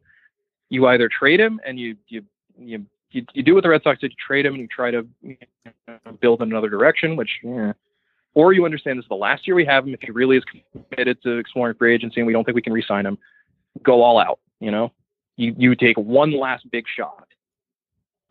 You 0.70 0.86
either 0.88 1.10
trade 1.10 1.40
him 1.40 1.60
and 1.66 1.80
you 1.80 1.96
you 2.08 2.24
you 2.58 2.86
you, 3.12 3.26
you 3.34 3.44
do 3.44 3.56
what 3.56 3.64
the 3.64 3.70
Red 3.70 3.82
Sox 3.84 4.00
did. 4.00 4.12
You 4.12 4.18
trade 4.26 4.46
him 4.46 4.54
and 4.54 4.62
you 4.62 4.68
try 4.68 4.92
to 4.92 5.08
you 5.24 5.38
know, 5.88 6.12
build 6.22 6.42
in 6.42 6.50
another 6.50 6.70
direction, 6.70 7.16
which. 7.16 7.40
Yeah. 7.44 7.74
Or 8.36 8.54
you 8.54 8.64
understand 8.64 9.00
this 9.00 9.06
is 9.06 9.10
the 9.10 9.16
last 9.16 9.48
year 9.48 9.56
we 9.56 9.66
have 9.66 9.88
him. 9.88 9.94
If 9.96 10.02
he 10.02 10.12
really 10.12 10.38
is 10.38 10.44
committed 10.46 11.22
to 11.24 11.40
exploring 11.40 11.76
free 11.76 11.96
agency 11.96 12.22
and 12.22 12.28
we 12.28 12.32
don't 12.32 12.44
think 12.44 12.54
we 12.54 12.62
can 12.62 12.74
re-sign 12.74 13.04
him, 13.04 13.18
go 13.82 14.04
all 14.04 14.20
out. 14.20 14.40
You 14.60 14.72
know, 14.72 14.92
you 15.38 15.56
you 15.58 15.76
take 15.76 15.98
one 15.98 16.32
last 16.32 16.70
big 16.72 16.86
shot, 16.88 17.28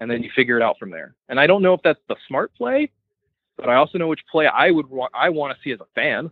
and 0.01 0.11
then 0.11 0.23
you 0.23 0.31
figure 0.35 0.57
it 0.57 0.63
out 0.63 0.79
from 0.79 0.91
there. 0.91 1.15
And 1.29 1.41
I 1.41 1.47
don't 1.47 1.63
know 1.63 1.75
if 1.75 1.81
that's 1.83 2.01
the 2.09 2.17
smart 2.27 2.55
play, 2.55 2.91
but 3.57 3.69
I 3.69 3.77
also 3.77 3.99
know 3.99 4.09
which 4.09 4.25
play 4.31 4.47
I 4.47 4.71
would 4.71 4.89
wa- 4.89 5.09
I 5.15 5.31
want 5.31 5.57
to 5.57 5.63
see 5.63 5.73
as 5.73 5.81
a 5.81 5.87
fan. 5.95 6.31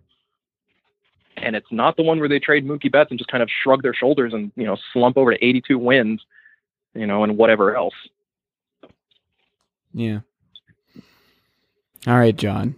And 1.39 1.55
it's 1.55 1.70
not 1.70 1.97
the 1.97 2.02
one 2.02 2.18
where 2.18 2.31
they 2.31 2.39
trade 2.39 2.66
Mookie 2.66 2.90
Betts 2.90 3.10
and 3.10 3.18
just 3.18 3.31
kind 3.31 3.43
of 3.43 3.51
shrug 3.62 3.82
their 3.82 3.93
shoulders 3.93 4.32
and 4.32 4.52
you 4.56 4.64
know 4.64 4.77
slump 4.93 5.18
over 5.18 5.32
to 5.32 5.44
82 5.44 5.78
wins, 5.78 6.24
you 6.94 7.06
know, 7.06 7.24
and 7.24 7.36
whatever 7.36 7.77
else. 7.77 7.94
Yeah. 9.93 10.20
All 12.06 12.18
right, 12.18 12.36
Jon. 12.36 12.77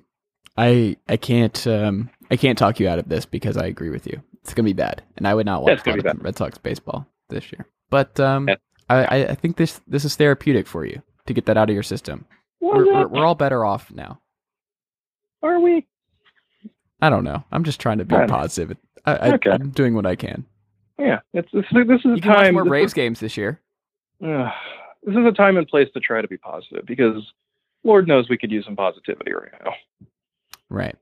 I 0.57 0.97
I 1.09 1.17
can't 1.17 1.67
um 1.67 2.11
I 2.31 2.37
can't 2.37 2.59
talk 2.59 2.81
you 2.81 2.89
out 2.89 2.99
of 2.99 3.09
this 3.09 3.27
because 3.27 3.57
I 3.57 3.67
agree 3.67 3.91
with 3.91 4.07
you. 4.07 4.23
It's 4.43 4.55
gonna 4.55 4.65
be 4.67 4.73
bad, 4.73 5.03
and 5.17 5.27
I 5.29 5.35
would 5.35 5.47
not 5.47 5.61
Yeah, 5.61 5.65
watch 5.65 5.73
it's 5.75 5.83
gonna 5.83 6.03
a 6.03 6.05
lot 6.07 6.17
of. 6.17 6.25
Red 6.25 6.37
Sox 6.37 6.59
baseball 6.59 7.07
this 7.29 7.53
year. 7.53 7.67
But 7.91 8.19
um, 8.21 8.49
Yeah. 8.49 8.57
I, 8.89 9.05
I 9.05 9.17
I 9.31 9.35
think 9.35 9.57
this 9.57 9.81
this 9.87 10.05
is 10.05 10.17
therapeutic 10.17 10.67
for 10.67 10.85
you 10.87 11.03
to 11.27 11.35
get 11.35 11.45
that 11.47 11.57
out 11.57 11.69
of 11.69 11.75
your 11.75 11.83
system. 11.83 12.25
We're, 12.61 12.87
we're, 12.87 13.07
we're 13.09 13.27
all 13.27 13.35
better 13.35 13.65
off 13.65 13.91
now. 13.93 14.21
Are 15.43 15.61
we? 15.61 15.87
I 17.01 17.11
don't 17.11 17.25
know. 17.25 17.45
I'm 17.53 17.63
just 17.65 17.81
trying 17.81 17.99
to 17.99 18.05
be 18.05 18.15
Right. 18.17 18.29
positive. 18.29 18.77
I, 19.05 19.13
I, 19.15 19.33
Okay. 19.35 19.51
I'm 19.51 19.71
doing 19.71 19.95
what 19.95 20.07
I 20.07 20.17
can. 20.17 20.45
Yeah, 20.99 21.21
it's 21.33 21.49
this, 21.53 21.65
this 21.73 22.01
is 22.01 22.07
a 22.07 22.15
You 22.17 22.21
can 22.23 22.31
watch 22.33 22.39
time. 22.45 22.55
more 22.55 22.65
Braves 22.65 22.91
is- 22.91 22.95
games 22.95 23.21
this 23.21 23.37
year. 23.37 23.61
Ugh. 24.25 24.51
this 25.05 25.15
is 25.15 25.25
a 25.25 25.31
time 25.33 25.57
and 25.57 25.69
place 25.69 25.87
to 25.95 26.01
try 26.01 26.21
to 26.21 26.27
be 26.27 26.37
positive 26.39 26.85
because 26.87 27.23
Lord 27.85 28.09
knows 28.09 28.29
we 28.29 28.37
could 28.37 28.51
use 28.51 28.65
some 28.65 28.75
positivity 28.75 29.33
right 29.33 29.53
now. 29.65 29.73
Right. 30.69 30.97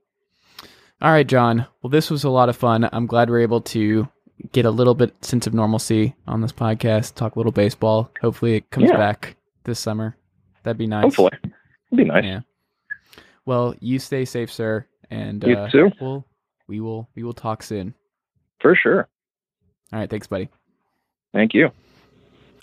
All 1.01 1.11
right, 1.11 1.27
Jon. 1.27 1.65
Well, 1.81 1.89
this 1.91 2.09
was 2.09 2.23
a 2.23 2.29
lot 2.29 2.49
of 2.49 2.57
fun. 2.57 2.87
I'm 2.91 3.05
glad 3.05 3.29
we're 3.29 3.41
able 3.41 3.61
to 3.61 4.07
get 4.51 4.65
a 4.65 4.71
little 4.71 4.95
bit 4.95 5.13
sense 5.23 5.45
of 5.47 5.53
normalcy 5.53 6.15
on 6.27 6.41
this 6.41 6.51
podcast, 6.51 7.15
talk 7.15 7.35
a 7.35 7.39
little 7.39 7.51
baseball. 7.51 8.11
Hopefully 8.21 8.55
it 8.55 8.69
comes 8.71 8.89
Yeah. 8.89 8.97
back 8.97 9.35
this 9.63 9.79
summer. 9.79 10.15
That'd 10.63 10.77
be 10.77 10.87
nice. 10.87 11.03
Hopefully, 11.03 11.31
it'd 11.43 11.53
be 11.97 12.03
nice. 12.03 12.23
Yeah. 12.23 12.39
Well, 13.45 13.75
you 13.79 13.99
stay 13.99 14.25
safe, 14.25 14.51
sir, 14.51 14.85
and 15.09 15.43
You 15.43 15.55
uh, 15.57 15.69
too, 15.69 15.91
we'll 16.01 16.25
we 16.67 16.79
will 16.81 17.07
we 17.15 17.23
will 17.23 17.33
talk 17.33 17.63
soon. 17.63 17.93
for 18.59 18.75
sure. 18.75 19.07
All 19.93 19.99
right, 19.99 20.09
thanks, 20.09 20.27
buddy. 20.27 20.49
Thank 21.33 21.53
you. 21.53 21.69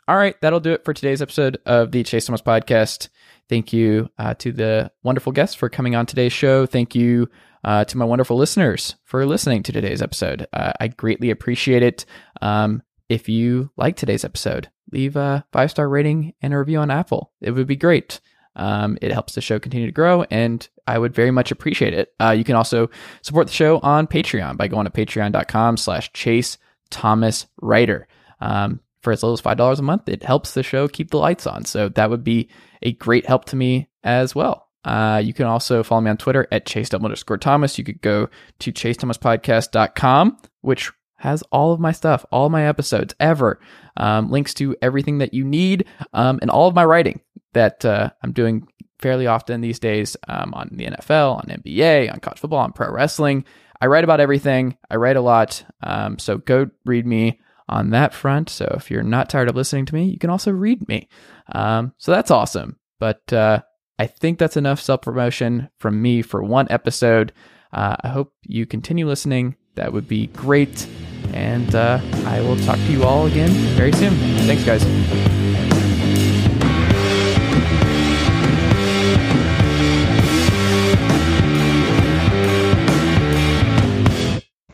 All 0.06 0.16
right, 0.16 0.39
that'll 0.43 0.60
do 0.60 0.72
it 0.72 0.85
for 0.85 0.93
today's 0.93 1.22
episode 1.22 1.59
of 1.64 1.90
the 1.90 2.02
Chase 2.02 2.26
Thomas 2.26 2.43
podcast. 2.43 3.09
Thank 3.48 3.72
you 3.72 4.10
uh, 4.18 4.35
to 4.35 4.52
the 4.52 4.93
wonderful 5.02 5.32
guests 5.32 5.55
for 5.55 5.70
coming 5.70 5.97
on 5.97 6.05
today's 6.05 6.32
show. 6.32 6.66
Thank 6.66 6.94
you 6.94 7.28
uh, 7.64 7.85
to 7.86 7.97
my 7.97 8.05
wonderful 8.05 8.36
listeners 8.36 8.97
for 9.05 9.24
listening 9.24 9.62
to 9.62 9.72
today's 9.72 10.02
episode. 10.02 10.47
Uh, 10.52 10.72
I 10.78 10.89
greatly 10.89 11.31
appreciate 11.31 11.82
it. 11.82 12.05
Um, 12.43 12.82
if 13.09 13.31
you 13.31 13.70
like 13.78 13.97
today's 13.97 14.24
episode, 14.24 14.68
leave 14.93 15.16
a 15.16 15.47
five 15.52 15.70
star 15.70 15.89
rating 15.89 16.35
and 16.43 16.52
a 16.52 16.59
review 16.59 16.78
on 16.78 16.90
Apple. 16.90 17.32
It 17.40 17.52
would 17.52 17.66
be 17.66 17.76
great. 17.76 18.20
Um, 18.56 18.98
it 19.01 19.10
helps 19.10 19.35
the 19.35 19.40
show 19.40 19.59
continue 19.59 19.86
to 19.86 19.93
grow, 19.93 20.24
and 20.31 20.66
I 20.86 20.98
would 20.98 21.14
very 21.14 21.31
much 21.31 21.51
appreciate 21.51 21.94
it. 21.94 22.12
Uh, 22.20 22.31
you 22.31 22.44
can 22.44 22.56
also 22.56 22.89
support 23.22 23.47
the 23.47 23.52
show 23.52 23.78
on 23.78 24.06
Patreon 24.06 24.59
by 24.59 24.68
going 24.68 24.85
to 24.85 24.93
patreon.com 24.93 25.76
slash 25.78 26.12
chase 26.12 26.59
Thomas 26.90 27.47
Writer. 27.60 28.06
Um, 28.40 28.81
for 29.05 29.12
as 29.12 29.22
little 29.22 29.35
as 29.35 29.40
five 29.40 29.56
dollars 29.59 29.78
a 29.78 29.82
month, 29.82 30.09
it 30.09 30.24
helps 30.24 30.52
the 30.52 30.62
show 30.62 30.89
keep 30.89 31.10
the 31.10 31.18
lights 31.18 31.47
on. 31.47 31.64
So 31.64 31.89
that 31.90 32.10
would 32.10 32.24
be 32.24 32.48
a 32.82 32.93
great 32.93 33.26
help 33.26 33.44
to 33.47 33.56
me 33.56 33.89
as 34.02 34.35
well. 34.35 34.68
Uh, 34.85 35.22
you 35.24 35.32
can 35.32 35.47
also 35.47 35.82
follow 35.82 36.01
me 36.01 36.10
on 36.10 36.16
Twitter 36.16 36.47
at 36.51 36.66
chase 36.66 36.93
underscore 36.93 37.39
Thomas. 37.39 37.78
You 37.78 37.85
could 37.85 38.02
go 38.02 38.28
to 38.59 38.72
chasethomaspodcast.com, 38.72 40.39
which 40.60 40.93
has 41.16 41.43
all 41.52 41.72
of 41.72 41.81
my 41.81 41.93
stuff, 41.93 42.26
all 42.31 42.51
my 42.51 42.66
episodes 42.66 43.14
ever, 43.18 43.60
um, 43.97 44.31
links 44.31 44.52
to 44.55 44.76
everything 44.82 45.18
that 45.18 45.32
you 45.32 45.44
need, 45.44 45.86
um, 46.12 46.39
and 46.43 46.51
all 46.51 46.68
of 46.68 46.74
my 46.74 46.85
writing 46.85 47.20
that 47.55 47.85
uh, 47.85 48.10
I'm 48.22 48.32
doing 48.32 48.66
fairly 48.98 49.26
often 49.26 49.60
these 49.60 49.78
days 49.78 50.16
um, 50.28 50.52
on 50.52 50.68
the 50.72 50.86
NFL, 50.86 51.36
on 51.36 51.62
NBA, 51.62 52.12
on 52.12 52.20
college 52.20 52.40
football, 52.40 52.60
on 52.60 52.72
pro 52.72 52.90
wrestling. 52.90 53.44
I 53.81 53.86
write 53.86 54.05
about 54.05 54.20
everything. 54.20 54.76
I 54.90 54.97
write 54.97 55.16
a 55.16 55.20
lot. 55.20 55.64
Um, 55.82 56.18
so 56.18 56.39
go 56.39 56.68
read 56.85 57.06
me 57.06 57.40
on 57.68 57.90
that 57.90 58.14
front. 58.14 58.48
So 58.50 58.72
if 58.76 58.90
you're 58.90 59.02
not 59.02 59.28
tired 59.28 59.48
of 59.48 59.56
listening 59.56 59.86
to 59.86 59.94
me, 59.94 60.04
you 60.04 60.18
can 60.18 60.30
also 60.30 60.50
read 60.50 60.86
me. 60.88 61.08
Um, 61.52 61.92
so 61.98 62.12
that's 62.12 62.30
awesome. 62.30 62.78
But 62.98 63.32
uh, 63.32 63.62
I 63.98 64.06
think 64.06 64.38
that's 64.38 64.56
enough 64.56 64.80
self 64.80 65.02
promotion 65.02 65.68
from 65.78 66.00
me 66.00 66.22
for 66.22 66.42
one 66.42 66.66
episode. 66.70 67.32
Uh, 67.72 67.96
I 68.02 68.08
hope 68.08 68.32
you 68.42 68.66
continue 68.66 69.06
listening. 69.06 69.56
That 69.74 69.92
would 69.92 70.06
be 70.06 70.28
great. 70.28 70.86
And 71.32 71.74
uh, 71.74 72.00
I 72.26 72.40
will 72.40 72.56
talk 72.58 72.76
to 72.76 72.92
you 72.92 73.02
all 73.02 73.26
again 73.26 73.50
very 73.76 73.92
soon. 73.92 74.14
Thanks, 74.46 74.64
guys. 74.64 74.84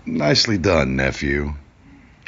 Nicely 0.05 0.59
done, 0.59 0.97
nephew. 0.97 1.55